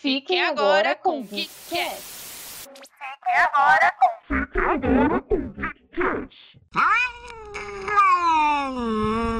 Fiquem 0.00 0.42
agora 0.42 0.94
com 0.94 1.20
o 1.20 1.24
Geekcast. 1.24 2.70
Fiquem 2.72 3.36
agora 3.36 3.92
com 3.98 5.36
o 5.36 5.52
Geekcast. 5.52 6.58
Bom 8.72 9.39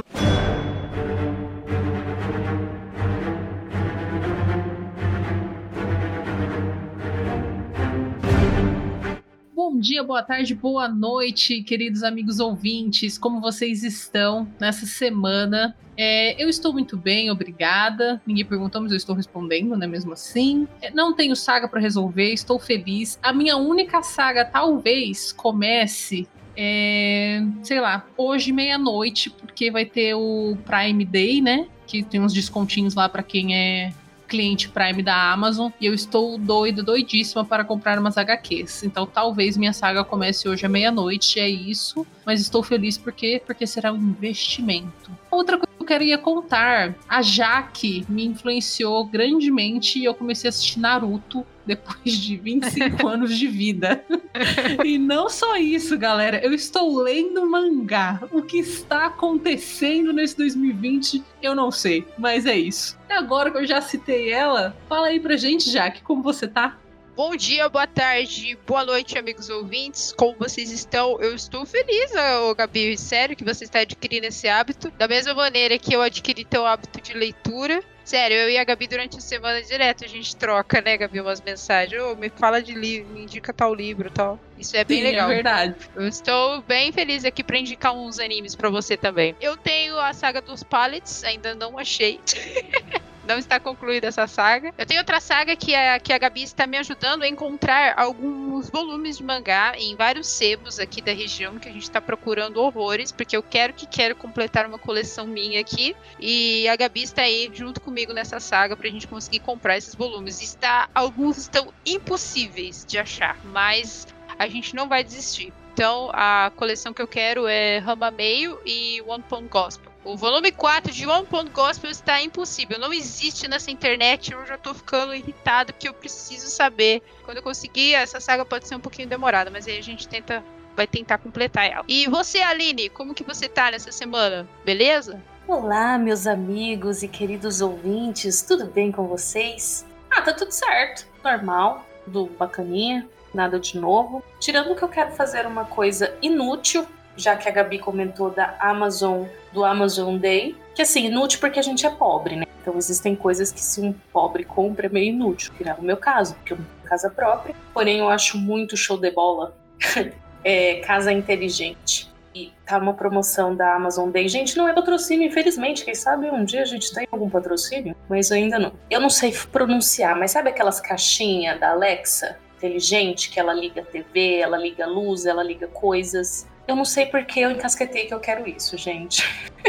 dia, 9.80 10.04
boa 10.04 10.22
tarde, 10.22 10.54
boa 10.54 10.86
noite, 10.86 11.62
queridos 11.62 12.02
amigos 12.02 12.38
ouvintes. 12.38 13.16
Como 13.16 13.40
vocês 13.40 13.82
estão 13.82 14.46
nessa 14.60 14.84
semana? 14.84 15.74
É, 15.96 16.40
eu 16.42 16.50
estou 16.50 16.70
muito 16.70 16.98
bem, 16.98 17.30
obrigada. 17.30 18.20
Ninguém 18.26 18.44
perguntou, 18.44 18.82
mas 18.82 18.90
eu 18.90 18.98
estou 18.98 19.14
respondendo, 19.14 19.74
né? 19.76 19.86
Mesmo 19.86 20.12
assim. 20.12 20.68
É, 20.82 20.90
não 20.90 21.14
tenho 21.14 21.34
saga 21.34 21.66
para 21.66 21.80
resolver, 21.80 22.30
estou 22.30 22.58
feliz. 22.58 23.18
A 23.22 23.32
minha 23.32 23.56
única 23.56 24.02
saga 24.02 24.44
talvez 24.44 25.32
comece 25.32 26.28
é, 26.54 27.42
sei 27.62 27.80
lá, 27.80 28.06
hoje 28.18 28.52
meia-noite, 28.52 29.30
porque 29.30 29.70
vai 29.70 29.86
ter 29.86 30.14
o 30.14 30.58
Prime 30.66 31.06
Day, 31.06 31.40
né? 31.40 31.66
Que 31.86 32.02
tem 32.02 32.20
uns 32.20 32.34
descontinhos 32.34 32.94
lá 32.94 33.08
para 33.08 33.22
quem 33.22 33.56
é 33.56 33.92
cliente 34.30 34.68
Prime 34.68 35.02
da 35.02 35.32
Amazon 35.32 35.72
e 35.80 35.86
eu 35.86 35.92
estou 35.92 36.38
doida, 36.38 36.82
doidíssima 36.82 37.44
para 37.44 37.64
comprar 37.64 37.98
umas 37.98 38.16
HQs. 38.16 38.84
Então 38.84 39.04
talvez 39.04 39.56
minha 39.56 39.72
saga 39.72 40.04
comece 40.04 40.48
hoje 40.48 40.64
à 40.64 40.68
meia-noite, 40.68 41.40
é 41.40 41.48
isso. 41.48 42.06
Mas 42.24 42.40
estou 42.40 42.62
feliz 42.62 42.96
porque 42.96 43.42
porque 43.44 43.66
será 43.66 43.92
um 43.92 43.96
investimento. 43.96 45.10
Outra 45.30 45.58
coisa 45.58 45.79
queria 45.90 46.16
contar, 46.16 46.94
a 47.08 47.20
Jaque 47.20 48.06
me 48.08 48.24
influenciou 48.24 49.04
grandemente 49.04 49.98
e 49.98 50.04
eu 50.04 50.14
comecei 50.14 50.46
a 50.46 50.50
assistir 50.50 50.78
Naruto 50.78 51.44
depois 51.66 52.12
de 52.16 52.36
25 52.36 53.06
anos 53.08 53.36
de 53.36 53.48
vida. 53.48 54.04
e 54.84 54.96
não 54.98 55.28
só 55.28 55.56
isso, 55.56 55.98
galera, 55.98 56.38
eu 56.44 56.54
estou 56.54 56.96
lendo 57.02 57.44
mangá. 57.50 58.20
O 58.30 58.40
que 58.40 58.58
está 58.58 59.06
acontecendo 59.06 60.12
nesse 60.12 60.36
2020, 60.36 61.24
eu 61.42 61.56
não 61.56 61.72
sei, 61.72 62.06
mas 62.16 62.46
é 62.46 62.56
isso. 62.56 62.96
E 63.08 63.12
agora 63.12 63.50
que 63.50 63.58
eu 63.58 63.66
já 63.66 63.80
citei 63.80 64.30
ela, 64.30 64.76
fala 64.88 65.08
aí 65.08 65.18
pra 65.18 65.36
gente, 65.36 65.68
Jaque, 65.70 66.02
como 66.02 66.22
você 66.22 66.46
tá? 66.46 66.78
Bom 67.20 67.36
dia, 67.36 67.68
boa 67.68 67.86
tarde, 67.86 68.56
boa 68.66 68.82
noite, 68.82 69.18
amigos 69.18 69.50
ouvintes. 69.50 70.10
Como 70.10 70.38
vocês 70.38 70.70
estão? 70.70 71.20
Eu 71.20 71.34
estou 71.34 71.66
feliz, 71.66 72.12
ô 72.48 72.54
Gabi. 72.54 72.96
Sério 72.96 73.36
que 73.36 73.44
você 73.44 73.64
está 73.64 73.80
adquirindo 73.80 74.26
esse 74.26 74.48
hábito. 74.48 74.90
Da 74.92 75.06
mesma 75.06 75.34
maneira 75.34 75.78
que 75.78 75.94
eu 75.94 76.00
adquiri 76.00 76.46
teu 76.46 76.64
hábito 76.64 76.98
de 76.98 77.12
leitura. 77.12 77.84
Sério, 78.06 78.38
eu 78.38 78.48
e 78.48 78.56
a 78.56 78.64
Gabi 78.64 78.86
durante 78.86 79.18
a 79.18 79.20
semana 79.20 79.60
direto 79.62 80.02
a 80.02 80.08
gente 80.08 80.34
troca, 80.34 80.80
né, 80.80 80.96
Gabi, 80.96 81.20
umas 81.20 81.42
mensagens. 81.42 82.00
Ô, 82.00 82.16
me 82.16 82.30
fala 82.30 82.62
de 82.62 82.72
livro, 82.72 83.12
me 83.12 83.24
indica 83.24 83.52
tal 83.52 83.74
livro 83.74 84.10
tal. 84.10 84.40
Isso 84.58 84.74
é 84.74 84.82
bem 84.82 85.00
Sim, 85.00 85.04
legal. 85.04 85.30
É 85.30 85.34
verdade. 85.34 85.74
Eu 85.94 86.08
estou 86.08 86.62
bem 86.62 86.90
feliz 86.90 87.26
aqui 87.26 87.44
para 87.44 87.58
indicar 87.58 87.92
uns 87.92 88.18
animes 88.18 88.56
para 88.56 88.70
você 88.70 88.96
também. 88.96 89.36
Eu 89.42 89.58
tenho 89.58 89.98
a 89.98 90.14
saga 90.14 90.40
dos 90.40 90.62
pallets, 90.62 91.22
ainda 91.22 91.54
não 91.54 91.78
achei. 91.78 92.18
não 93.26 93.38
está 93.38 93.60
concluída 93.60 94.08
essa 94.08 94.26
saga. 94.26 94.72
Eu 94.76 94.86
tenho 94.86 95.00
outra 95.00 95.20
saga 95.20 95.56
que 95.56 95.74
a, 95.74 95.98
que 95.98 96.12
a 96.12 96.18
Gabi 96.18 96.42
está 96.42 96.66
me 96.66 96.78
ajudando 96.78 97.22
a 97.22 97.28
encontrar 97.28 97.94
alguns 97.96 98.70
volumes 98.70 99.18
de 99.18 99.24
mangá 99.24 99.74
em 99.76 99.94
vários 99.94 100.28
sebos 100.28 100.78
aqui 100.78 101.00
da 101.00 101.12
região 101.12 101.58
que 101.58 101.68
a 101.68 101.72
gente 101.72 101.82
está 101.82 102.00
procurando 102.00 102.60
horrores, 102.62 103.12
porque 103.12 103.36
eu 103.36 103.42
quero 103.42 103.72
que 103.72 103.86
quero 103.86 104.16
completar 104.16 104.66
uma 104.66 104.78
coleção 104.78 105.26
minha 105.26 105.60
aqui. 105.60 105.94
E 106.18 106.68
a 106.68 106.76
Gabi 106.76 107.02
está 107.02 107.22
aí 107.22 107.50
junto 107.52 107.80
comigo 107.80 108.12
nessa 108.12 108.40
saga 108.40 108.76
para 108.76 108.88
a 108.88 108.90
gente 108.90 109.06
conseguir 109.06 109.40
comprar 109.40 109.76
esses 109.76 109.94
volumes. 109.94 110.40
Está, 110.40 110.88
alguns 110.94 111.38
estão 111.38 111.72
impossíveis 111.84 112.84
de 112.86 112.98
achar, 112.98 113.38
mas 113.44 114.06
a 114.38 114.48
gente 114.48 114.74
não 114.74 114.88
vai 114.88 115.04
desistir. 115.04 115.52
Então, 115.72 116.10
a 116.12 116.52
coleção 116.56 116.92
que 116.92 117.00
eu 117.00 117.08
quero 117.08 117.46
é 117.46 117.78
Rama 117.78 118.10
Meio 118.10 118.60
e 118.66 119.02
One 119.06 119.22
Pound 119.22 119.48
Gospel. 119.48 119.89
O 120.02 120.16
volume 120.16 120.50
4 120.50 120.92
de 120.92 121.06
One 121.06 121.26
Pound 121.26 121.50
Gospel 121.50 121.90
está 121.90 122.22
impossível. 122.22 122.78
Não 122.78 122.90
existe 122.90 123.46
nessa 123.46 123.70
internet. 123.70 124.32
Eu 124.32 124.46
já 124.46 124.56
tô 124.56 124.72
ficando 124.72 125.14
irritado 125.14 125.74
porque 125.74 125.88
eu 125.88 125.92
preciso 125.92 126.46
saber. 126.48 127.02
Quando 127.22 127.36
eu 127.36 127.42
conseguir, 127.42 127.94
essa 127.94 128.18
saga 128.18 128.44
pode 128.44 128.66
ser 128.66 128.76
um 128.76 128.80
pouquinho 128.80 129.08
demorada, 129.08 129.50
mas 129.50 129.66
aí 129.66 129.78
a 129.78 129.82
gente 129.82 130.08
tenta 130.08 130.42
vai 130.74 130.86
tentar 130.86 131.18
completar 131.18 131.70
ela. 131.70 131.84
E 131.86 132.06
você, 132.08 132.38
Aline, 132.38 132.88
como 132.88 133.12
que 133.12 133.22
você 133.22 133.48
tá 133.48 133.70
nessa 133.70 133.92
semana? 133.92 134.48
Beleza? 134.64 135.20
Olá, 135.46 135.98
meus 135.98 136.26
amigos 136.26 137.02
e 137.02 137.08
queridos 137.08 137.60
ouvintes, 137.60 138.40
tudo 138.40 138.64
bem 138.64 138.90
com 138.90 139.06
vocês? 139.06 139.84
Ah, 140.10 140.22
tá 140.22 140.32
tudo 140.32 140.52
certo, 140.52 141.06
normal, 141.22 141.84
tudo 142.04 142.30
bacaninha, 142.38 143.06
nada 143.34 143.58
de 143.58 143.76
novo. 143.78 144.22
Tirando 144.38 144.74
que 144.74 144.82
eu 144.82 144.88
quero 144.88 145.10
fazer 145.10 145.44
uma 145.46 145.64
coisa 145.66 146.16
inútil, 146.22 146.86
já 147.16 147.36
que 147.36 147.48
a 147.48 147.52
Gabi 147.52 147.78
comentou 147.78 148.30
da 148.30 148.56
Amazon, 148.60 149.24
do 149.52 149.64
Amazon 149.64 150.16
Day, 150.16 150.56
que 150.74 150.82
assim, 150.82 151.06
inútil 151.06 151.40
porque 151.40 151.58
a 151.58 151.62
gente 151.62 151.86
é 151.86 151.90
pobre, 151.90 152.36
né? 152.36 152.46
Então 152.60 152.76
existem 152.76 153.16
coisas 153.16 153.50
que 153.50 153.60
se 153.60 153.80
um 153.80 153.92
pobre 154.12 154.44
compra 154.44 154.86
é 154.86 154.88
meio 154.88 155.08
inútil, 155.08 155.52
que 155.56 155.64
não 155.64 155.72
é 155.72 155.74
o 155.74 155.82
meu 155.82 155.96
caso, 155.96 156.34
porque 156.34 156.52
eu 156.52 156.56
tenho 156.56 156.68
casa 156.84 157.10
própria. 157.10 157.54
Porém, 157.72 157.98
eu 157.98 158.08
acho 158.08 158.36
muito 158.36 158.76
show 158.76 158.96
de 158.96 159.10
bola 159.10 159.56
é, 160.44 160.76
casa 160.76 161.12
inteligente. 161.12 162.10
E 162.32 162.52
tá 162.64 162.78
uma 162.78 162.94
promoção 162.94 163.56
da 163.56 163.74
Amazon 163.74 164.08
Day. 164.10 164.28
Gente, 164.28 164.56
não 164.56 164.68
é 164.68 164.72
patrocínio, 164.72 165.26
infelizmente. 165.26 165.84
Quem 165.84 165.94
sabe 165.94 166.30
um 166.30 166.44
dia 166.44 166.62
a 166.62 166.64
gente 166.64 166.92
tem 166.94 167.08
algum 167.10 167.28
patrocínio, 167.28 167.96
mas 168.08 168.30
ainda 168.30 168.58
não. 168.58 168.72
Eu 168.88 169.00
não 169.00 169.10
sei 169.10 169.34
pronunciar, 169.50 170.16
mas 170.16 170.30
sabe 170.30 170.50
aquelas 170.50 170.80
caixinhas 170.80 171.58
da 171.58 171.70
Alexa 171.70 172.38
inteligente 172.56 173.30
que 173.30 173.40
ela 173.40 173.54
liga 173.54 173.82
TV, 173.82 174.36
ela 174.36 174.58
liga 174.58 174.86
luz, 174.86 175.26
ela 175.26 175.42
liga 175.42 175.66
coisas? 175.66 176.46
Eu 176.70 176.76
não 176.76 176.84
sei 176.84 177.06
porque 177.06 177.40
eu 177.40 177.50
encasquetei 177.50 178.06
que 178.06 178.14
eu 178.14 178.20
quero 178.20 178.48
isso, 178.48 178.78
gente. 178.78 179.24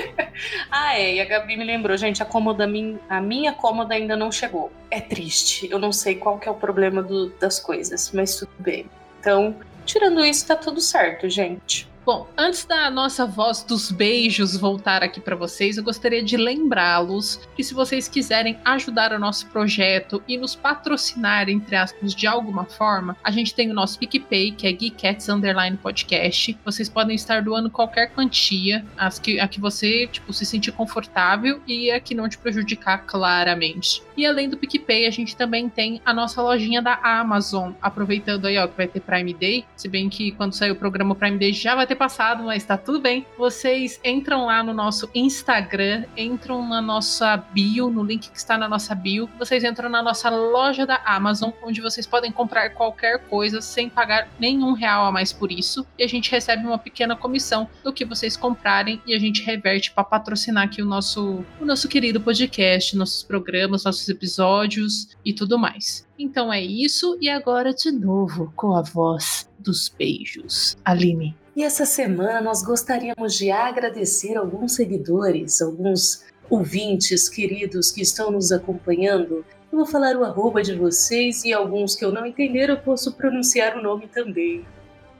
ah, 0.70 0.96
é, 0.96 1.16
e 1.16 1.20
a 1.20 1.26
Gabi 1.26 1.58
me 1.58 1.64
lembrou, 1.64 1.98
gente, 1.98 2.22
a 2.22 2.26
cômoda, 2.28 2.70
a 3.10 3.20
minha 3.20 3.54
cômoda 3.54 3.96
ainda 3.96 4.16
não 4.16 4.32
chegou. 4.32 4.72
É 4.92 5.02
triste, 5.02 5.68
eu 5.72 5.80
não 5.80 5.92
sei 5.92 6.14
qual 6.14 6.38
que 6.38 6.48
é 6.48 6.52
o 6.52 6.54
problema 6.54 7.02
do, 7.02 7.32
das 7.40 7.60
coisas, 7.60 8.12
mas 8.14 8.36
tudo 8.36 8.52
bem. 8.60 8.86
Então, 9.20 9.56
tirando 9.84 10.24
isso, 10.24 10.46
tá 10.46 10.56
tudo 10.56 10.80
certo, 10.80 11.28
gente. 11.28 11.90
Bom, 12.04 12.28
antes 12.36 12.66
da 12.66 12.90
nossa 12.90 13.28
voz 13.28 13.62
dos 13.62 13.92
beijos 13.92 14.58
voltar 14.58 15.04
aqui 15.04 15.22
para 15.22 15.36
vocês, 15.36 15.78
eu 15.78 15.84
gostaria 15.84 16.24
de 16.24 16.36
lembrá-los 16.36 17.40
que 17.56 17.64
se 17.64 17.76
vocês 17.76 18.08
quiserem 18.08 18.58
ajudar 18.66 19.14
o 19.14 19.20
nosso 19.20 19.46
projeto 19.50 20.22
e 20.28 20.36
nos 20.36 20.56
patrocinar, 20.56 21.48
entre 21.48 21.76
aspas, 21.76 22.16
de 22.16 22.26
alguma 22.26 22.66
forma, 22.66 23.16
a 23.24 23.30
gente 23.30 23.54
tem 23.54 23.70
o 23.70 23.74
nosso 23.76 24.00
PicPay, 24.00 24.52
que 24.52 24.66
é 24.66 24.72
Geekcats 24.72 25.30
Underline 25.30 25.78
Podcast. 25.78 26.58
Vocês 26.66 26.90
podem 26.90 27.16
estar 27.16 27.44
doando 27.44 27.70
qualquer 27.70 28.10
quantia, 28.10 28.84
as 28.98 29.20
que, 29.20 29.40
a 29.40 29.48
que 29.48 29.62
você 29.62 30.08
tipo, 30.08 30.34
se 30.34 30.44
sentir 30.44 30.72
confortável 30.72 31.62
e 31.68 31.92
a 31.92 32.00
que 32.00 32.16
não 32.16 32.28
te 32.28 32.40
prejudicar 32.40 33.06
claramente. 33.06 34.02
E 34.18 34.26
além 34.26 34.50
do 34.50 34.58
PicPay, 34.58 35.06
a 35.06 35.12
gente 35.12 35.36
também 35.36 35.70
tem 35.70 36.02
a 36.04 36.16
nossa 36.16 36.42
lojinha 36.42 36.82
da 36.82 36.96
Amazon, 36.96 37.74
aproveitando 37.80 38.48
aí 38.48 38.58
ó, 38.58 38.68
que 38.68 38.76
vai 38.76 38.88
ter 38.88 39.02
Prime 39.02 39.36
Day, 39.36 39.66
se 39.76 39.88
bem 39.88 40.10
que 40.10 40.32
quando 40.32 40.54
sair 40.54 40.72
o 40.72 40.76
programa 40.76 41.14
Prime 41.14 41.38
Day 41.38 41.54
já 41.54 41.76
vai 41.76 41.91
ter 41.91 41.96
passado, 41.96 42.44
mas 42.44 42.63
tá 42.63 42.78
tudo 42.78 43.02
bem. 43.02 43.25
Vocês 43.38 44.00
entram 44.03 44.46
lá 44.46 44.63
no 44.63 44.74
nosso 44.74 45.09
Instagram, 45.13 46.06
entram 46.16 46.66
na 46.66 46.81
nossa 46.81 47.35
bio, 47.35 47.90
no 47.90 48.02
link 48.02 48.29
que 48.29 48.38
está 48.38 48.57
na 48.57 48.69
nossa 48.69 48.96
bio. 48.96 49.29
Vocês 49.38 49.62
entram 49.63 49.90
na 49.90 50.02
nossa 50.02 50.29
loja 50.29 50.85
da 50.85 51.02
Amazon, 51.06 51.52
onde 51.62 51.81
vocês 51.81 52.07
podem 52.07 52.31
comprar 52.31 52.69
qualquer 52.69 53.19
coisa 53.28 53.59
sem 53.59 53.90
pagar 53.90 54.29
nenhum 54.40 54.72
real 54.72 55.06
a 55.06 55.12
mais 55.12 55.34
por 55.34 55.52
isso. 55.52 55.85
E 56.00 56.03
a 56.03 56.07
gente 56.07 56.31
recebe 56.31 56.66
uma 56.66 56.78
pequena 56.78 57.13
comissão 57.13 57.68
do 57.84 57.91
que 57.91 58.06
vocês 58.06 58.38
comprarem 58.38 59.02
e 59.06 59.13
a 59.13 59.19
gente 59.19 59.44
reverte 59.44 59.91
para 59.91 60.06
patrocinar 60.06 60.63
aqui 60.63 60.81
o 60.81 60.85
nosso, 60.85 61.44
o 61.59 61.66
nosso 61.66 61.90
querido 61.90 62.22
podcast, 62.22 62.96
nossos 62.96 63.22
programas, 63.22 63.84
nossos 63.84 64.08
episódios 64.08 65.09
e 65.25 65.34
tudo 65.34 65.59
mais. 65.59 66.08
Então 66.17 66.53
é 66.53 66.61
isso, 66.61 67.17
e 67.20 67.28
agora 67.28 67.73
de 67.73 67.91
novo 67.91 68.53
com 68.55 68.76
a 68.76 68.82
voz 68.82 69.49
dos 69.59 69.90
beijos. 69.90 70.78
Aline. 70.85 71.41
E 71.53 71.64
essa 71.64 71.86
semana 71.86 72.40
nós 72.40 72.64
gostaríamos 72.64 73.36
de 73.36 73.52
agradecer 73.52 74.38
alguns 74.38 74.74
seguidores, 74.74 75.62
alguns 75.62 76.24
ouvintes 76.50 77.28
queridos 77.28 77.92
que 77.92 78.02
estão 78.02 78.32
nos 78.32 78.53
acompanhando. 78.53 79.46
Eu 79.70 79.80
vou 79.80 79.86
falar 79.86 80.16
o 80.16 80.24
arroba 80.24 80.62
de 80.62 80.74
vocês 80.76 81.44
e 81.44 81.52
alguns 81.52 81.94
que 81.94 82.06
eu 82.06 82.12
não 82.12 82.26
entender 82.26 82.70
eu 82.70 82.78
posso 82.78 83.14
pronunciar 83.14 83.78
o 83.78 83.82
nome 83.82 84.08
também. 84.08 84.66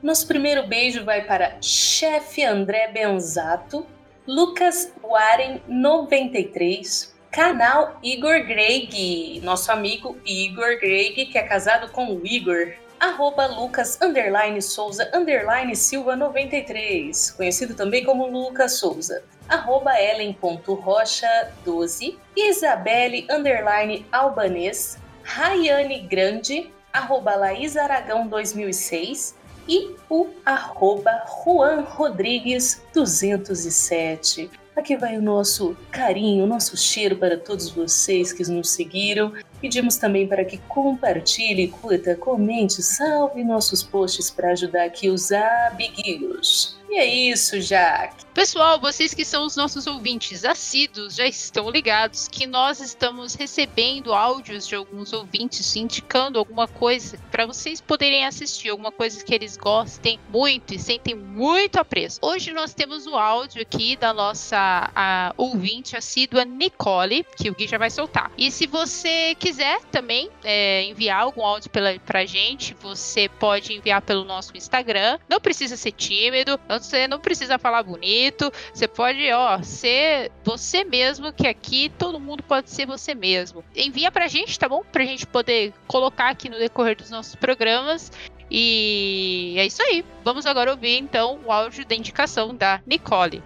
Nosso 0.02 0.26
primeiro 0.26 0.66
beijo 0.68 1.04
vai 1.04 1.26
para 1.26 1.58
chefe 1.62 2.44
André 2.46 2.88
Benzato, 2.94 3.86
Lucas 4.26 4.92
Waren 5.04 5.62
93, 5.68 7.14
canal 7.30 8.00
Igor 8.02 8.46
Greig, 8.48 9.42
nosso 9.44 9.70
amigo 9.70 10.18
Igor 10.26 10.80
Greig, 10.80 11.26
que 11.26 11.38
é 11.38 11.44
casado 11.44 11.92
com 11.92 12.16
o 12.16 12.26
Igor 12.26 12.74
arroba 13.02 13.48
Lucas 13.48 13.98
underline 14.00 14.62
Souza 14.62 15.10
underline 15.12 15.76
Silva 15.76 16.16
93, 16.16 17.32
conhecido 17.32 17.74
também 17.74 18.06
como 18.06 18.28
Lucas 18.28 18.78
Souza, 18.78 19.24
arroba 19.50 20.00
Ellen.rocha 20.00 21.52
12, 21.66 22.20
Isabelle 22.38 23.26
underline 23.28 24.06
Albanês, 24.12 25.00
Rayane 25.24 26.02
Grande, 26.02 26.72
arroba 26.94 27.36
Laís 27.36 27.76
Aragão 27.76 28.28
2006 28.28 29.36
e 29.68 29.96
o 30.08 30.28
arroba 30.46 31.24
Juan 31.44 31.82
Rodrigues 31.82 32.84
207. 32.94 34.52
Aqui 34.76 34.96
vai 34.96 35.18
o 35.18 35.22
nosso 35.22 35.76
carinho, 35.90 36.44
o 36.44 36.48
nosso 36.48 36.78
cheiro 36.78 37.16
para 37.16 37.36
todos 37.36 37.72
vocês 37.72 38.32
que 38.32 38.44
nos 38.44 38.70
seguiram. 38.70 39.34
Pedimos 39.62 39.96
também 39.96 40.28
para 40.28 40.44
que 40.44 40.58
compartilhe, 40.58 41.68
curta, 41.68 42.16
comente, 42.16 42.82
salve 42.82 43.44
nossos 43.44 43.84
posts 43.84 44.32
para 44.32 44.52
ajudar 44.54 44.86
aqui 44.86 45.08
os 45.08 45.32
amiguinhos. 45.32 46.81
E 46.92 46.98
é 46.98 47.06
isso, 47.06 47.62
Jaque. 47.62 48.26
Pessoal, 48.34 48.80
vocês 48.80 49.14
que 49.14 49.24
são 49.24 49.46
os 49.46 49.56
nossos 49.56 49.88
ouvintes 49.88 50.44
assíduos 50.44 51.16
já 51.16 51.26
estão 51.26 51.70
ligados 51.70 52.28
que 52.28 52.46
nós 52.46 52.82
estamos 52.82 53.34
recebendo 53.34 54.14
áudios 54.14 54.68
de 54.68 54.76
alguns 54.76 55.14
ouvintes 55.14 55.74
indicando 55.76 56.38
alguma 56.38 56.68
coisa 56.68 57.18
para 57.30 57.46
vocês 57.46 57.80
poderem 57.80 58.26
assistir, 58.26 58.70
alguma 58.70 58.92
coisa 58.92 59.24
que 59.24 59.34
eles 59.34 59.56
gostem 59.56 60.20
muito 60.30 60.74
e 60.74 60.80
sentem 60.80 61.16
muito 61.16 61.78
apreço. 61.78 62.20
Hoje 62.22 62.52
nós 62.52 62.74
temos 62.74 63.06
o 63.06 63.16
áudio 63.16 63.62
aqui 63.62 63.96
da 63.96 64.14
nossa 64.14 65.34
ouvinte 65.38 65.96
assídua 65.96 66.44
Nicole, 66.44 67.26
que 67.38 67.50
o 67.50 67.56
Gui 67.56 67.68
já 67.68 67.78
vai 67.78 67.90
soltar. 67.90 68.32
E 68.38 68.52
se 68.52 68.68
você 68.68 69.34
quiser 69.36 69.82
também 69.92 70.30
é, 70.44 70.84
enviar 70.84 71.22
algum 71.22 71.46
áudio 71.46 71.70
pela, 71.70 71.98
pra 72.00 72.26
gente, 72.26 72.74
você 72.82 73.30
pode 73.30 73.74
enviar 73.74 74.02
pelo 74.02 74.26
nosso 74.26 74.56
Instagram. 74.58 75.20
Não 75.30 75.40
precisa 75.40 75.78
ser 75.78 75.92
tímido, 75.92 76.60
você 76.82 77.08
não 77.08 77.20
precisa 77.20 77.58
falar 77.58 77.84
bonito. 77.84 78.52
Você 78.74 78.88
pode, 78.88 79.32
ó, 79.32 79.62
ser 79.64 80.32
você 80.44 80.84
mesmo, 80.84 81.32
que 81.32 81.48
aqui 81.48 81.92
todo 81.98 82.20
mundo 82.20 82.44
pode 82.44 82.70
ser 82.70 82.86
você 82.86 83.14
mesmo. 83.14 83.64
Envia 83.76 84.12
pra 84.12 84.28
gente, 84.28 84.58
tá 84.58 84.68
bom? 84.68 84.84
Pra 84.92 85.06
gente 85.06 85.26
poder 85.28 85.74
colocar 85.88 86.30
aqui 86.30 86.50
no 86.50 86.58
decorrer 86.58 86.96
dos 86.96 87.10
nossos 87.10 87.36
programas. 87.36 88.12
E 88.50 89.56
é 89.58 89.66
isso 89.66 89.82
aí. 89.82 90.04
Vamos 90.24 90.46
agora 90.46 90.72
ouvir 90.72 90.98
então 90.98 91.40
o 91.46 91.52
áudio 91.52 91.88
da 91.88 91.96
indicação 91.96 92.54
da 92.56 92.82
Nicole. 92.86 93.44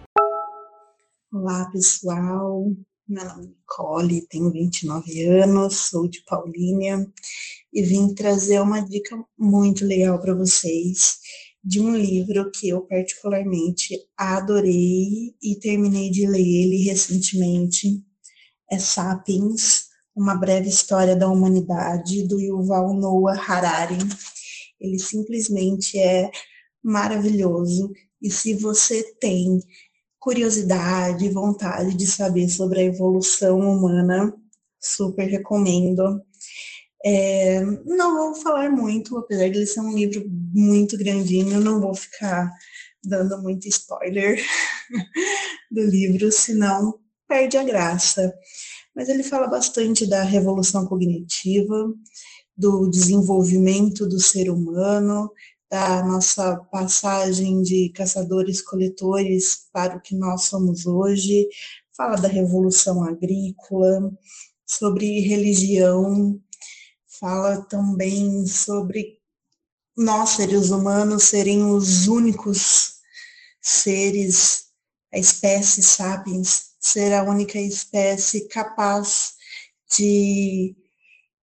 Olá, 1.31 1.70
pessoal. 1.72 2.66
Meu 3.08 3.24
nome 3.24 3.44
é 3.44 3.48
Nicole, 3.50 4.28
tenho 4.28 4.52
29 4.52 5.26
anos, 5.28 5.76
sou 5.90 6.08
de 6.08 6.24
Paulínia 6.24 7.06
e 7.72 7.84
vim 7.84 8.16
trazer 8.16 8.60
uma 8.60 8.80
dica 8.80 9.16
muito 9.38 9.86
legal 9.86 10.20
para 10.20 10.34
vocês 10.34 11.20
de 11.66 11.82
um 11.82 11.96
livro 11.96 12.52
que 12.52 12.70
eu 12.70 12.82
particularmente 12.82 13.98
adorei 14.16 15.34
e 15.42 15.56
terminei 15.60 16.12
de 16.12 16.28
ler 16.28 16.40
ele 16.40 16.84
recentemente. 16.84 18.04
É 18.72 18.78
Sapiens, 18.78 19.88
Uma 20.16 20.36
Breve 20.36 20.70
História 20.70 21.16
da 21.16 21.28
Humanidade, 21.28 22.28
do 22.28 22.40
Yuval 22.40 22.94
Noah 22.94 23.36
Harari. 23.36 23.98
Ele 24.80 25.00
simplesmente 25.00 25.98
é 25.98 26.30
maravilhoso 26.84 27.92
e 28.22 28.30
se 28.30 28.54
você 28.54 29.04
tem 29.20 29.60
curiosidade 30.20 31.26
e 31.26 31.30
vontade 31.30 31.96
de 31.96 32.06
saber 32.06 32.48
sobre 32.48 32.82
a 32.82 32.84
evolução 32.84 33.60
humana, 33.60 34.36
super 34.80 35.28
recomendo. 35.28 36.22
É, 37.07 37.62
não 37.86 38.16
vou 38.18 38.36
falar 38.42 38.72
muito, 38.72 39.16
apesar 39.18 39.48
de 39.50 39.57
ele 39.57 39.68
ser 39.68 39.80
um 39.80 39.94
livro 39.94 40.25
muito 40.28 40.98
grandinho, 40.98 41.60
não 41.60 41.80
vou 41.80 41.94
ficar 41.94 42.52
dando 43.04 43.40
muito 43.44 43.68
spoiler 43.68 44.44
do 45.69 45.84
livro, 45.84 46.31
senão 46.31 47.00
perde 47.28 47.57
a 47.57 47.63
graça. 47.63 48.34
Mas 48.96 49.07
ele 49.07 49.22
fala 49.22 49.48
bastante 49.48 50.07
da 50.07 50.24
revolução 50.24 50.88
cognitiva, 50.88 51.94
do 52.57 52.90
desenvolvimento 52.90 54.07
do 54.07 54.19
ser 54.19 54.50
humano, 54.50 55.31
da 55.69 56.04
nossa 56.04 56.57
passagem 56.72 57.62
de 57.62 57.92
caçadores-coletores 57.94 59.68
para 59.72 59.98
o 59.98 60.02
que 60.02 60.16
nós 60.16 60.46
somos 60.46 60.88
hoje, 60.88 61.48
fala 61.96 62.16
da 62.16 62.28
revolução 62.28 63.04
agrícola, 63.04 64.12
sobre 64.66 65.19
religião, 65.19 66.42
fala 67.25 67.60
também 67.63 68.45
sobre 68.45 69.18
nós, 69.98 70.30
seres 70.31 70.69
humanos, 70.69 71.24
serem 71.24 71.66
os 71.66 72.07
únicos 72.07 72.98
seres, 73.60 74.66
a 75.12 75.18
espécie 75.18 75.81
sapiens, 75.81 76.66
ser 76.80 77.13
a 77.13 77.24
única 77.24 77.60
espécie 77.60 78.48
capaz 78.48 79.33
de 79.98 80.75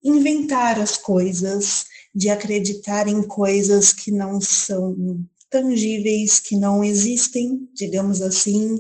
inventar 0.05 0.79
as 0.79 0.97
coisas, 0.97 1.85
de 2.15 2.29
acreditar 2.31 3.09
em 3.09 3.21
coisas 3.21 3.93
que 3.93 4.13
não 4.13 4.41
são 4.41 5.27
tangíveis, 5.51 6.39
que 6.39 6.55
não 6.55 6.85
existem, 6.85 7.69
digamos 7.75 8.23
assim, 8.23 8.79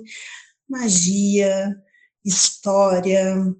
magia, 0.68 1.76
história, 2.24 3.52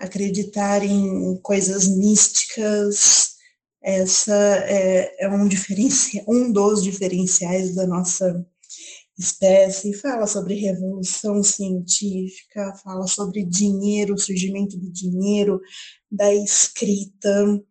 acreditar 0.00 0.82
em 0.82 1.36
coisas 1.42 1.86
místicas. 1.86 3.34
Essa 3.82 4.34
é, 4.34 5.24
é 5.24 5.28
um, 5.28 5.46
diferencia, 5.46 6.24
um 6.26 6.50
dos 6.50 6.82
diferenciais 6.82 7.74
da 7.74 7.86
nossa 7.86 8.44
espécie. 9.18 9.92
Fala 9.94 10.26
sobre 10.26 10.54
revolução 10.54 11.42
científica, 11.42 12.74
fala 12.82 13.06
sobre 13.06 13.44
dinheiro, 13.44 14.14
o 14.14 14.18
surgimento 14.18 14.76
do 14.78 14.90
dinheiro, 14.90 15.60
da 16.10 16.34
escrita. 16.34 17.62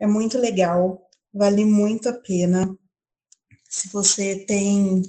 É 0.00 0.06
muito 0.06 0.36
legal, 0.38 1.00
vale 1.32 1.64
muito 1.64 2.08
a 2.08 2.12
pena. 2.12 2.76
Se 3.70 3.88
você 3.88 4.44
tem 4.44 5.02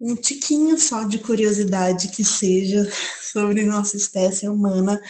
um 0.00 0.16
tiquinho 0.16 0.78
só 0.78 1.04
de 1.04 1.18
curiosidade 1.18 2.08
que 2.08 2.24
seja 2.24 2.90
sobre 3.22 3.64
nossa 3.64 3.96
espécie 3.96 4.48
humana, 4.48 5.00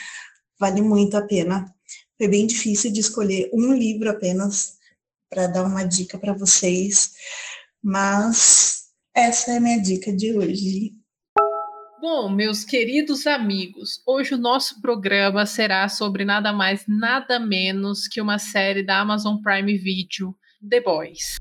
vale 0.65 0.81
muito 0.81 1.15
a 1.15 1.21
pena. 1.23 1.67
Foi 2.17 2.27
bem 2.27 2.47
difícil 2.47 2.91
de 2.91 3.01
escolher 3.01 3.51
um 3.53 3.75
livro 3.75 4.09
apenas 4.09 4.79
para 5.29 5.47
dar 5.47 5.65
uma 5.65 5.85
dica 5.85 6.19
para 6.19 6.33
vocês, 6.33 7.13
mas 7.83 8.85
essa 9.15 9.53
é 9.53 9.57
a 9.59 9.61
minha 9.61 9.79
dica 9.79 10.11
de 10.11 10.33
hoje. 10.35 10.93
Bom, 12.01 12.31
meus 12.31 12.65
queridos 12.65 13.27
amigos, 13.27 14.03
hoje 14.07 14.35
o 14.35 14.39
nosso 14.39 14.81
programa 14.81 15.45
será 15.45 15.87
sobre 15.89 16.25
nada 16.25 16.51
mais, 16.51 16.85
nada 16.89 17.39
menos 17.39 18.09
que 18.09 18.21
uma 18.21 18.39
série 18.39 18.83
da 18.83 19.01
Amazon 19.01 19.37
Prime 19.43 19.77
Video, 19.77 20.35
The 20.67 20.81
Boys. 20.81 21.37